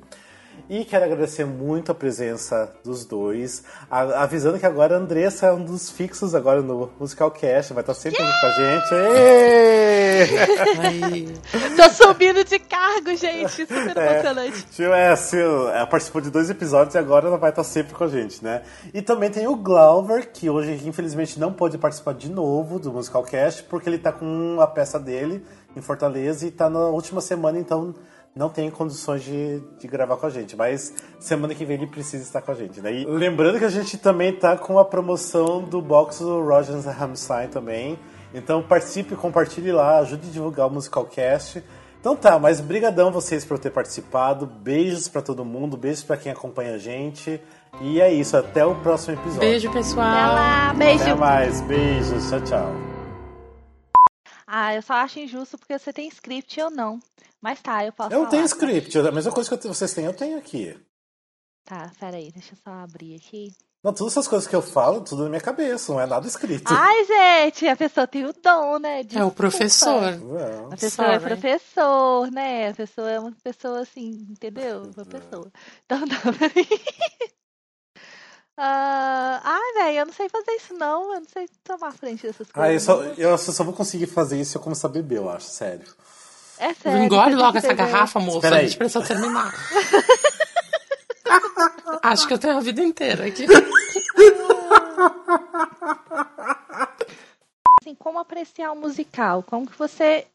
E 0.70 0.84
quero 0.84 1.04
agradecer 1.06 1.46
muito 1.46 1.90
a 1.90 1.94
presença 1.94 2.70
dos 2.84 3.04
dois. 3.06 3.62
A- 3.90 4.22
avisando 4.22 4.58
que 4.58 4.66
agora 4.66 4.96
a 4.96 4.98
Andressa 4.98 5.46
é 5.46 5.52
um 5.52 5.64
dos 5.64 5.88
fixos 5.90 6.34
agora 6.34 6.60
no 6.60 6.90
Musical 7.00 7.30
Cast, 7.30 7.72
vai 7.72 7.82
estar 7.82 7.94
sempre 7.94 8.22
aqui 8.22 8.40
com 8.40 8.46
a 8.46 8.50
gente. 8.50 8.88
Tô 11.76 11.90
subindo 11.90 12.44
de 12.44 12.58
cargo, 12.58 13.16
gente. 13.16 13.50
Super 13.50 13.96
É, 13.96 14.12
emocionante. 14.12 14.66
tio, 14.66 14.92
é, 14.92 15.08
assim, 15.08 15.38
ela 15.38 15.86
participou 15.86 16.20
de 16.20 16.30
dois 16.30 16.50
episódios 16.50 16.94
e 16.94 16.98
agora 16.98 17.28
ela 17.28 17.38
vai 17.38 17.48
estar 17.50 17.64
sempre 17.64 17.94
com 17.94 18.04
a 18.04 18.08
gente, 18.08 18.44
né? 18.44 18.62
E 18.92 19.00
também 19.00 19.30
tem 19.30 19.46
o 19.46 19.56
Glauber, 19.56 20.30
que 20.32 20.50
hoje 20.50 20.82
infelizmente 20.86 21.40
não 21.40 21.52
pôde 21.52 21.78
participar 21.78 22.12
de 22.14 22.30
novo 22.30 22.78
do 22.78 22.92
Musical 22.92 23.22
Cast, 23.22 23.62
porque 23.64 23.88
ele 23.88 23.98
tá 23.98 24.12
com 24.12 24.58
a 24.60 24.66
peça 24.66 24.98
dele 24.98 25.42
em 25.76 25.80
Fortaleza 25.80 26.46
e 26.46 26.50
tá 26.50 26.68
na 26.68 26.86
última 26.88 27.20
semana, 27.22 27.58
então 27.58 27.94
não 28.34 28.48
tem 28.48 28.70
condições 28.70 29.22
de, 29.22 29.60
de 29.78 29.88
gravar 29.88 30.16
com 30.16 30.26
a 30.26 30.30
gente. 30.30 30.56
Mas 30.56 30.94
semana 31.18 31.54
que 31.54 31.64
vem 31.64 31.76
ele 31.76 31.86
precisa 31.86 32.22
estar 32.22 32.40
com 32.42 32.52
a 32.52 32.54
gente, 32.54 32.80
né? 32.80 32.92
E 32.92 33.04
lembrando 33.04 33.58
que 33.58 33.64
a 33.64 33.70
gente 33.70 33.96
também 33.98 34.32
tá 34.32 34.56
com 34.56 34.78
a 34.78 34.84
promoção 34.84 35.62
do 35.62 35.80
box 35.82 36.20
do 36.20 36.42
Rogers 36.44 36.86
Hamstein 36.86 37.48
também. 37.48 37.98
Então 38.32 38.62
participe, 38.62 39.16
compartilhe 39.16 39.72
lá, 39.72 39.98
ajude 39.98 40.28
a 40.28 40.32
divulgar 40.32 40.66
o 40.66 40.70
Musical 40.70 41.04
Cast. 41.06 41.62
Então 42.00 42.14
tá, 42.14 42.38
mas 42.38 42.60
brigadão 42.60 43.10
vocês 43.10 43.44
por 43.44 43.58
ter 43.58 43.70
participado. 43.70 44.46
Beijos 44.46 45.08
pra 45.08 45.20
todo 45.20 45.44
mundo, 45.44 45.76
beijos 45.76 46.04
pra 46.04 46.16
quem 46.16 46.30
acompanha 46.30 46.74
a 46.74 46.78
gente. 46.78 47.40
E 47.80 48.00
é 48.00 48.12
isso, 48.12 48.36
até 48.36 48.64
o 48.64 48.74
próximo 48.76 49.14
episódio. 49.14 49.40
beijo, 49.40 49.68
Até 49.68 49.78
pessoal. 49.78 50.04
lá, 50.06 50.74
beijo. 50.74 51.02
Até 51.02 51.14
mais, 51.14 51.60
beijos, 51.62 52.28
tchau, 52.30 52.40
tchau. 52.42 52.72
Ah, 54.46 54.74
eu 54.74 54.80
só 54.80 54.94
acho 54.94 55.18
injusto 55.18 55.58
porque 55.58 55.78
você 55.78 55.92
tem 55.92 56.08
script 56.08 56.56
e 56.58 56.62
eu 56.62 56.70
não. 56.70 56.98
Mas 57.40 57.60
tá, 57.62 57.84
eu 57.84 57.92
posso 57.92 58.12
Eu 58.12 58.22
não 58.22 58.28
tenho 58.28 58.44
script, 58.44 58.98
a 58.98 59.12
mesma 59.12 59.32
coisa 59.32 59.56
que 59.56 59.66
eu- 59.66 59.72
vocês 59.74 59.94
têm, 59.94 60.04
eu 60.06 60.14
tenho 60.14 60.38
aqui. 60.38 60.76
Tá, 61.64 61.92
peraí, 62.00 62.32
deixa 62.32 62.54
eu 62.54 62.58
só 62.64 62.70
abrir 62.70 63.16
aqui. 63.16 63.52
Não, 63.84 63.92
todas 63.92 64.12
essas 64.14 64.26
coisas 64.26 64.48
que 64.48 64.56
eu 64.56 64.62
falo, 64.62 65.02
tudo 65.02 65.22
na 65.22 65.28
minha 65.28 65.40
cabeça, 65.40 65.92
não 65.92 66.00
é 66.00 66.06
nada 66.06 66.26
escrito. 66.26 66.72
Ai, 66.74 67.04
gente, 67.04 67.68
a 67.68 67.76
pessoa 67.76 68.08
tem 68.08 68.24
o 68.26 68.32
dom, 68.32 68.78
né? 68.80 68.98
É 68.98 69.02
o 69.02 69.04
Desculpa. 69.04 69.36
professor. 69.36 70.16
Não. 70.18 70.72
A 70.72 70.76
pessoa 70.76 71.08
é 71.08 71.20
Sorry. 71.20 71.24
professor, 71.34 72.30
né? 72.32 72.68
A 72.70 72.74
pessoa 72.74 73.10
é 73.10 73.20
uma 73.20 73.32
pessoa 73.44 73.80
assim, 73.80 74.26
entendeu? 74.30 74.82
Uma 74.96 75.04
pessoa. 75.04 75.52
Então 75.84 76.00
dá 76.08 76.16
pra 76.20 76.32
Ah, 78.56 79.40
ai, 79.44 79.72
velho, 79.84 79.98
eu 80.00 80.06
não 80.06 80.12
sei 80.12 80.28
fazer 80.28 80.50
isso 80.52 80.74
não. 80.74 81.14
Eu 81.14 81.20
não 81.20 81.28
sei 81.28 81.48
tomar 81.62 81.92
frente 81.92 82.26
dessas 82.26 82.48
Ah, 82.54 82.72
eu 82.72 82.80
coisas. 82.80 82.82
só, 82.82 83.02
eu 83.04 83.38
só 83.38 83.62
vou 83.62 83.74
conseguir 83.74 84.08
fazer 84.08 84.40
isso 84.40 84.50
se 84.52 84.56
eu 84.56 84.62
começar 84.62 84.88
a 84.88 84.90
beber, 84.90 85.18
eu 85.18 85.30
acho, 85.30 85.46
sério. 85.46 85.86
É 86.58 86.74
sério. 86.74 87.02
Engole 87.04 87.34
logo 87.34 87.58
essa 87.58 87.68
beber. 87.68 87.86
garrafa, 87.86 88.18
moça. 88.20 88.36
Espera 88.38 88.56
A 88.56 88.58
aí. 88.60 88.68
gente 88.68 88.78
precisa 88.78 89.04
terminar. 89.06 89.52
Acho 92.02 92.26
que 92.26 92.34
eu 92.34 92.38
tenho 92.38 92.56
a 92.56 92.60
vida 92.60 92.80
inteira 92.82 93.26
aqui. 93.26 93.46
Assim, 97.80 97.94
como 97.94 98.18
apreciar 98.18 98.72
um 98.72 98.80
musical? 98.80 99.42
Como 99.42 99.66
que 99.66 99.78
você 99.78 100.26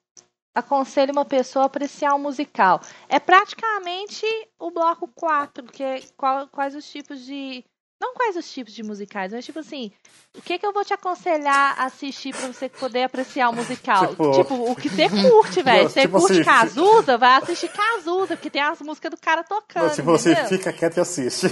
aconselha 0.56 1.12
uma 1.12 1.26
pessoa 1.26 1.64
a 1.64 1.66
apreciar 1.68 2.16
um 2.16 2.20
musical? 2.20 2.80
É 3.10 3.20
praticamente 3.20 4.26
o 4.60 4.72
bloco 4.72 5.08
4, 5.14 5.64
que 5.66 5.84
é 5.84 6.02
qual- 6.18 6.48
quais 6.48 6.76
os 6.76 6.90
tipos 6.90 7.20
de. 7.26 7.64
Não 8.04 8.14
quais 8.16 8.36
os 8.36 8.52
tipos 8.52 8.74
de 8.74 8.84
musicais, 8.84 9.32
mas 9.32 9.46
tipo 9.46 9.60
assim, 9.60 9.90
o 10.38 10.42
que 10.42 10.58
que 10.60 10.66
eu 10.66 10.74
vou 10.74 10.84
te 10.84 10.94
aconselhar 10.94 11.80
a 11.80 11.86
assistir 11.86 12.36
pra 12.36 12.48
você 12.48 12.68
poder 12.68 13.04
apreciar 13.04 13.50
o 13.50 13.56
musical? 13.56 14.08
Tipo- 14.12 14.32
Tipo, 14.34 14.54
o 14.72 14.76
que 14.76 14.90
você 14.90 15.08
curte, 15.10 15.62
velho. 15.64 15.90
Você 15.90 16.02
Tipo 16.02 16.20
curte 16.20 16.34
assim, 16.34 16.44
Cazuza, 16.44 17.18
vai 17.18 17.38
assistir 17.42 17.70
Cazuza, 17.70 18.36
porque 18.36 18.50
tem 18.50 18.62
as 18.62 18.82
músicas 18.82 19.10
do 19.12 19.18
cara 19.18 19.42
tocando. 19.44 19.90
tipo, 19.96 20.12
você 20.12 20.32
entendeu? 20.34 20.50
fica 20.50 20.74
quieto 20.74 20.98
e 20.98 21.00
assiste. 21.00 21.48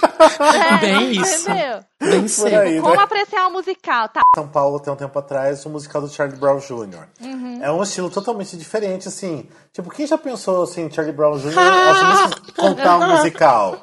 É, 0.00 0.78
Bem 0.78 1.12
isso. 1.12 1.50
Entendeu? 1.50 1.80
Bem 2.00 2.20
Por 2.22 2.28
sei. 2.28 2.54
aí, 2.56 2.80
Como 2.80 2.94
né? 2.96 3.02
apreciar 3.02 3.46
um 3.46 3.52
musical, 3.52 4.08
tá? 4.08 4.20
São 4.34 4.48
Paulo 4.48 4.78
tem 4.80 4.92
um 4.92 4.96
tempo 4.96 5.18
atrás 5.18 5.64
o 5.66 5.70
musical 5.70 6.00
do 6.02 6.08
Charlie 6.08 6.38
Brown 6.38 6.58
Jr. 6.58 7.06
Uhum. 7.20 7.58
É 7.62 7.70
um 7.72 7.82
estilo 7.82 8.08
totalmente 8.10 8.56
diferente, 8.56 9.08
assim. 9.08 9.48
Tipo, 9.72 9.90
quem 9.90 10.06
já 10.06 10.16
pensou 10.16 10.62
assim, 10.62 10.90
Charlie 10.90 11.14
Brown 11.14 11.38
Jr. 11.38 11.52
contar 12.56 12.98
um 12.98 13.16
musical? 13.16 13.80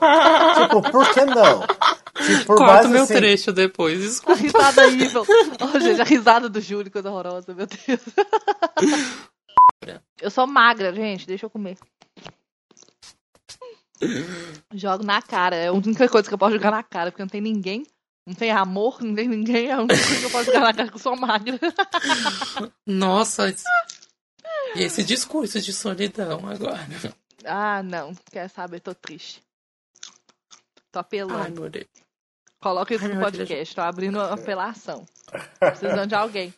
tipo, 0.55 0.81
por 0.91 1.09
que 1.13 1.25
não? 1.25 1.61
Tipo, 2.15 2.45
por 2.45 2.57
Corta 2.57 2.73
mais 2.73 2.85
o 2.85 2.89
meu 2.89 3.03
assim, 3.03 3.13
trecho 3.15 3.51
depois, 3.51 3.99
A 3.99 4.01
desculpa. 4.01 4.41
risada 4.41 4.87
evil. 4.87 5.25
Oh, 5.75 5.79
gente, 5.79 6.01
a 6.01 6.05
risada 6.05 6.47
do 6.49 6.61
Júlio, 6.61 6.91
coisa 6.91 7.09
horrorosa, 7.09 7.53
meu 7.53 7.67
Deus. 7.67 8.01
Eu 10.21 10.31
sou 10.31 10.47
magra, 10.47 10.91
gente, 10.93 11.27
deixa 11.27 11.45
eu 11.45 11.49
comer. 11.49 11.77
Jogo 14.73 15.03
na 15.03 15.21
cara, 15.21 15.55
é 15.55 15.67
a 15.67 15.73
única 15.73 16.07
coisa 16.09 16.27
que 16.27 16.33
eu 16.33 16.37
posso 16.37 16.53
jogar 16.55 16.71
na 16.71 16.83
cara, 16.83 17.11
porque 17.11 17.23
não 17.23 17.29
tem 17.29 17.41
ninguém, 17.41 17.85
não 18.27 18.33
tem 18.33 18.51
amor, 18.51 19.01
não 19.01 19.15
tem 19.15 19.27
ninguém, 19.27 19.67
é 19.67 19.73
a 19.73 19.79
única 19.79 19.95
coisa 19.95 20.19
que 20.19 20.25
eu 20.25 20.31
posso 20.31 20.45
jogar 20.45 20.59
na 20.61 20.73
cara 20.73 20.89
que 20.89 20.95
eu 20.95 20.99
sou 20.99 21.15
magra. 21.15 21.59
Nossa, 22.85 23.53
e 24.75 24.83
esse 24.83 25.03
discurso 25.03 25.61
de 25.61 25.71
solidão 25.71 26.47
agora? 26.47 26.85
Ah, 27.45 27.81
não, 27.83 28.13
quer 28.31 28.49
saber, 28.49 28.79
tô 28.81 28.93
triste. 28.93 29.41
Tô 30.91 30.99
apelando. 30.99 31.37
Ai, 31.37 31.51
meu 31.51 31.69
Deus. 31.69 31.85
Coloca 32.59 32.93
isso 32.93 33.03
Ai, 33.05 33.09
no 33.11 33.19
meu 33.19 33.31
Deus. 33.31 33.37
podcast, 33.37 33.75
tô 33.75 33.81
abrindo 33.81 34.19
apelação. 34.19 35.05
Precisando 35.59 36.07
de 36.07 36.15
alguém. 36.15 36.53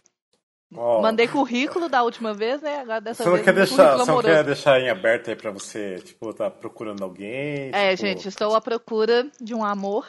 Ó, 0.76 1.02
Mandei 1.02 1.28
currículo 1.28 1.88
da 1.88 2.04
última 2.04 2.34
vez, 2.34 2.62
né? 2.62 2.80
Agora 2.80 3.00
dessa 3.00 3.24
Você 3.24 3.30
não 3.30 3.36
vez 3.36 3.46
quer 3.46 3.52
um 3.52 3.56
deixar, 3.56 3.98
você 3.98 4.12
não 4.12 4.22
quer 4.22 4.44
deixar 4.44 4.80
em 4.82 4.90
aberto 4.90 5.30
aí 5.30 5.36
pra 5.36 5.50
você, 5.52 5.96
tipo, 6.02 6.34
tá 6.34 6.50
procurando 6.52 7.04
alguém? 7.04 7.70
É, 7.74 7.92
tipo, 7.96 8.06
gente, 8.08 8.28
estou 8.28 8.54
à 8.56 8.60
procura 8.60 9.28
de 9.40 9.54
um 9.56 9.64
amor. 9.64 10.06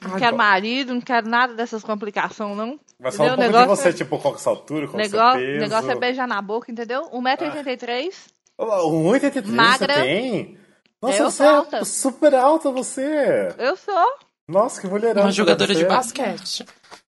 Não 0.00 0.14
Ai, 0.14 0.18
quero 0.18 0.32
bom. 0.32 0.38
marido, 0.38 0.94
não 0.94 1.00
quero 1.00 1.28
nada 1.28 1.54
dessas 1.54 1.82
complicações, 1.82 2.56
não. 2.56 2.80
Mas 2.98 3.14
fala 3.16 3.32
um 3.32 3.36
pouco 3.36 3.50
O 3.50 3.52
de 3.52 3.52
você, 3.52 3.60
negócio 3.88 3.92
tipo, 3.94 4.18
qual 4.18 4.32
que 4.34 4.38
é 4.38 4.40
a 4.40 4.42
sua 4.42 4.52
altura, 4.52 4.86
qual 4.88 4.96
que 4.96 5.02
é 5.02 5.06
o 5.06 5.10
seu 5.10 5.18
Negócio, 5.18 5.40
peso. 5.40 5.60
negócio 5.60 5.90
é 5.90 5.94
beijar 5.94 6.26
na 6.28 6.40
boca, 6.42 6.72
entendeu? 6.72 7.02
1,83m. 7.12 8.12
Olha 8.58 8.68
lá, 8.70 8.82
1,83 8.84 9.46
Magra. 9.46 9.94
você 9.94 10.00
tem? 10.02 10.58
Nossa, 11.00 11.18
Eu 11.18 11.30
você 11.30 11.36
sou 11.36 11.46
é 11.46 11.48
alta. 11.50 11.84
super 11.84 12.34
alta, 12.34 12.70
você. 12.70 13.54
Eu 13.58 13.76
sou. 13.76 14.06
Nossa, 14.48 14.80
que 14.80 14.86
mulherão. 14.86 15.22
Uma 15.22 15.32
jogadora 15.32 15.74
de 15.74 15.84
é. 15.84 15.88
basquete. 15.88 16.64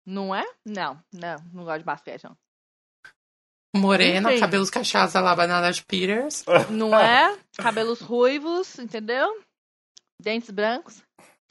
Não 0.06 0.34
é? 0.34 0.44
Não, 0.66 0.98
não. 1.12 1.36
Não 1.52 1.64
gosto 1.64 1.78
de 1.80 1.84
basquete, 1.84 2.24
não. 2.24 2.36
Morena, 3.74 4.30
Enfim. 4.32 4.40
cabelos 4.40 4.68
cachaça 4.70 5.18
lá, 5.20 5.34
banana 5.34 5.72
de 5.72 5.82
Peters. 5.84 6.44
Não 6.68 6.94
é? 6.94 7.38
Cabelos 7.56 8.00
ruivos, 8.02 8.78
entendeu? 8.78 9.42
Dentes 10.20 10.50
brancos. 10.50 11.02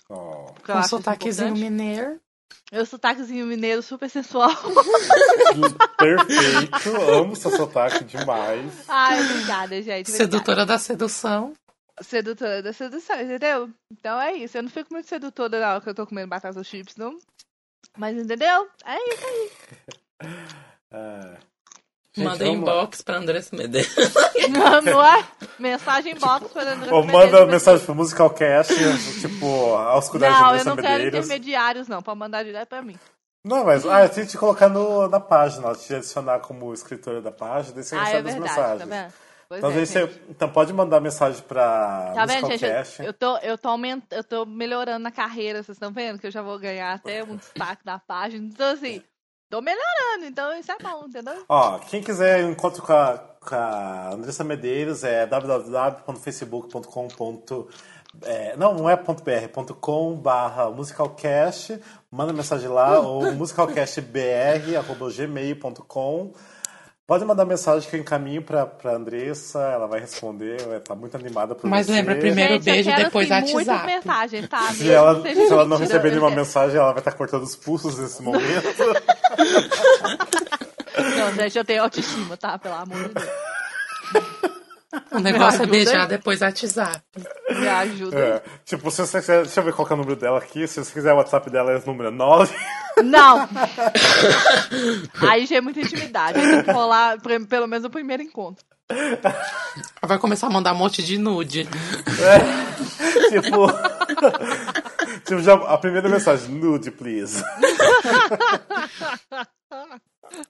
Oh, 0.07 0.45
eu 0.67 0.75
Um 0.77 0.83
sotaquezinho 0.83 1.47
importante. 1.49 1.71
mineiro. 1.71 2.21
Meu 2.71 2.85
sotaquezinho 2.85 3.47
mineiro 3.47 3.81
super 3.81 4.07
sensual. 4.07 4.51
perfeito. 5.97 6.95
Amo 7.11 7.35
seu 7.35 7.51
sotaque 7.51 8.03
demais. 8.03 8.71
Ai, 8.87 9.19
obrigada, 9.23 9.81
gente. 9.81 10.09
obrigada. 10.11 10.17
Sedutora 10.17 10.65
da 10.65 10.77
sedução. 10.77 11.53
Sedutora 12.01 12.61
da 12.61 12.71
sedução, 12.73 13.19
entendeu? 13.19 13.69
Então 13.91 14.19
é 14.21 14.33
isso. 14.33 14.57
Eu 14.57 14.63
não 14.63 14.69
fico 14.69 14.93
muito 14.93 15.07
sedutora 15.07 15.59
na 15.59 15.71
hora 15.73 15.81
que 15.81 15.89
eu 15.89 15.95
tô 15.95 16.05
comendo 16.05 16.27
batata 16.29 16.63
chips, 16.63 16.95
não. 16.95 17.17
Mas 17.97 18.15
entendeu? 18.17 18.67
É 18.85 19.13
isso 19.13 19.25
aí. 19.27 19.51
Gente, 22.13 22.25
Manda 22.25 22.43
vamos- 22.43 22.59
inbox 22.59 23.01
pra 23.01 23.17
Andressa 23.17 23.55
Medeiros. 23.55 23.95
Não, 24.49 24.81
não 24.81 25.05
é? 25.05 25.25
Mensagem 25.57 26.13
box 26.15 26.49
para 26.51 26.73
André 26.73 26.91
Ou 26.91 27.05
manda 27.05 27.45
mensagem 27.45 27.85
pro 27.85 27.95
Musicalcast, 27.95 28.73
tipo, 29.21 29.45
aos 29.75 30.09
cuidados 30.09 30.35
de 30.35 30.41
Não, 30.41 30.47
eu 30.49 30.51
Andressa 30.51 30.69
não 30.71 30.75
quero 30.75 31.03
Medeiros. 31.05 31.25
intermediários, 31.25 31.87
não. 31.87 32.01
Pode 32.03 32.19
mandar 32.19 32.43
direto 32.43 32.67
pra 32.67 32.81
mim. 32.81 32.99
Não, 33.45 33.63
mas 33.63 33.85
ah, 33.85 34.03
eu 34.03 34.09
tenho 34.09 34.25
que 34.25 34.31
te 34.33 34.37
colocar 34.37 34.67
no, 34.67 35.07
na 35.07 35.21
página, 35.21 35.73
te 35.73 35.95
adicionar 35.95 36.39
como 36.41 36.73
escritora 36.73 37.21
da 37.21 37.31
página, 37.31 37.75
daí 37.75 37.83
você 37.83 37.95
Ah, 37.95 37.99
é 37.99 38.03
recebe 38.03 38.29
as 38.29 38.35
verdade, 38.35 38.49
mensagens. 38.59 38.79
tá 38.79 38.85
vendo? 38.85 39.13
Pois 39.51 39.59
Então, 39.59 39.71
é, 39.71 39.85
você, 39.85 40.09
então 40.29 40.49
pode 40.49 40.71
mandar 40.71 41.01
mensagem 41.01 41.41
pra 41.41 42.13
Tá 42.15 42.25
vendo, 42.25 42.57
gente? 42.57 42.99
Eu, 42.99 43.07
eu 43.07 43.13
tô, 43.13 43.37
eu, 43.39 43.57
tô 43.57 43.67
aument... 43.67 44.01
eu 44.09 44.23
tô 44.23 44.45
melhorando 44.45 45.03
na 45.03 45.11
carreira, 45.11 45.61
vocês 45.61 45.75
estão 45.75 45.91
vendo? 45.91 46.19
Que 46.19 46.27
eu 46.27 46.31
já 46.31 46.41
vou 46.41 46.57
ganhar 46.57 46.93
até 46.93 47.21
um 47.21 47.35
destaque 47.35 47.83
da 47.83 47.99
página. 47.99 48.45
Então, 48.45 48.71
assim, 48.71 49.03
tô 49.49 49.59
melhorando, 49.59 50.23
então 50.23 50.57
isso 50.57 50.71
é 50.71 50.77
bom, 50.81 51.03
entendeu? 51.05 51.43
Ó, 51.49 51.79
quem 51.79 52.01
quiser 52.01 52.43
encontro 52.43 52.81
com 52.81 52.93
a, 52.93 53.17
com 53.41 53.53
a 53.53 54.11
Andressa 54.13 54.45
Medeiros 54.45 55.03
é 55.03 55.25
www.facebook.com. 55.25 57.09
É, 58.23 58.55
não, 58.55 58.73
não 58.73 58.89
é 58.89 58.95
.br, 58.95 59.29
é 59.29 59.49
.com 59.49 60.15
barra 60.15 60.71
musicalcast, 60.71 61.77
manda 62.09 62.31
mensagem 62.31 62.69
lá, 62.69 63.01
ou 63.03 63.33
musicalcastbr.gmail.com. 63.33 66.33
Pode 67.11 67.25
mandar 67.25 67.43
mensagem 67.43 67.89
que 67.89 67.97
eu 67.97 67.99
encaminho 67.99 68.41
pra, 68.41 68.65
pra 68.65 68.95
Andressa, 68.95 69.59
ela 69.59 69.85
vai 69.85 69.99
responder, 69.99 70.61
ela 70.61 70.79
tá 70.79 70.95
muito 70.95 71.13
animada 71.13 71.53
por 71.53 71.69
Mas 71.69 71.87
você. 71.87 71.91
lembra, 71.91 72.15
primeiro 72.15 72.53
gente, 72.53 72.63
beijo, 72.63 72.89
eu 72.89 72.93
quero, 72.95 73.03
depois 73.03 73.29
assim, 73.29 73.53
WhatsApp. 73.53 73.85
mensagens, 73.85 74.47
tá? 74.47 74.61
Se 74.71 74.83
Mesmo 74.85 74.93
ela, 74.93 75.21
se 75.21 75.51
ela 75.51 75.65
não 75.65 75.75
receber 75.75 76.11
nenhuma 76.11 76.31
mensagem, 76.31 76.77
ela 76.77 76.93
vai 76.93 76.99
estar 77.01 77.11
cortando 77.11 77.43
os 77.43 77.53
pulsos 77.53 77.99
nesse 77.99 78.23
momento. 78.23 78.65
Não, 81.17 81.33
gente, 81.35 81.57
eu 81.57 81.65
tenho 81.65 81.83
autoestima, 81.83 82.37
tá? 82.37 82.57
Pelo 82.57 82.75
amor 82.75 83.09
de 83.09 83.13
Deus. 83.13 84.60
O 85.11 85.19
negócio 85.19 85.63
é 85.63 85.65
beijar 85.65 86.01
aí. 86.01 86.07
depois 86.07 86.41
WhatsApp. 86.41 87.01
Me 87.49 87.67
ajuda. 87.67 88.17
É, 88.17 88.43
tipo, 88.65 88.91
se 88.91 89.01
você 89.01 89.19
quiser. 89.19 89.43
Deixa 89.43 89.59
eu 89.59 89.63
ver 89.63 89.73
qual 89.73 89.85
que 89.85 89.93
é 89.93 89.95
o 89.95 89.99
número 89.99 90.15
dela 90.15 90.37
aqui. 90.37 90.67
Se 90.67 90.83
você 90.83 90.91
quiser 90.91 91.13
o 91.13 91.17
WhatsApp 91.17 91.49
dela, 91.49 91.71
é 91.71 91.77
o 91.77 91.85
número 91.85 92.11
9. 92.11 92.53
Não! 93.03 93.47
Aí 95.29 95.45
já 95.45 95.57
é 95.57 95.61
muita 95.61 95.79
intimidade. 95.79 96.39
Tem 96.39 96.63
que 96.63 96.71
rolar 96.71 97.17
pelo 97.47 97.67
menos 97.67 97.85
o 97.85 97.89
primeiro 97.89 98.21
encontro. 98.21 98.65
Ela 98.89 100.07
vai 100.07 100.19
começar 100.19 100.47
a 100.47 100.49
mandar 100.49 100.73
um 100.73 100.77
monte 100.77 101.01
de 101.01 101.17
nude. 101.17 101.65
tipo. 103.29 103.67
tipo, 105.25 105.41
já, 105.41 105.53
a 105.53 105.77
primeira 105.77 106.09
mensagem, 106.09 106.49
nude, 106.49 106.91
please. 106.91 107.41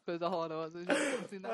Coisa 0.05 0.27
horrorosa, 0.27 0.79
gente. 0.79 0.91
Assim, 0.91 1.39
não. 1.39 1.49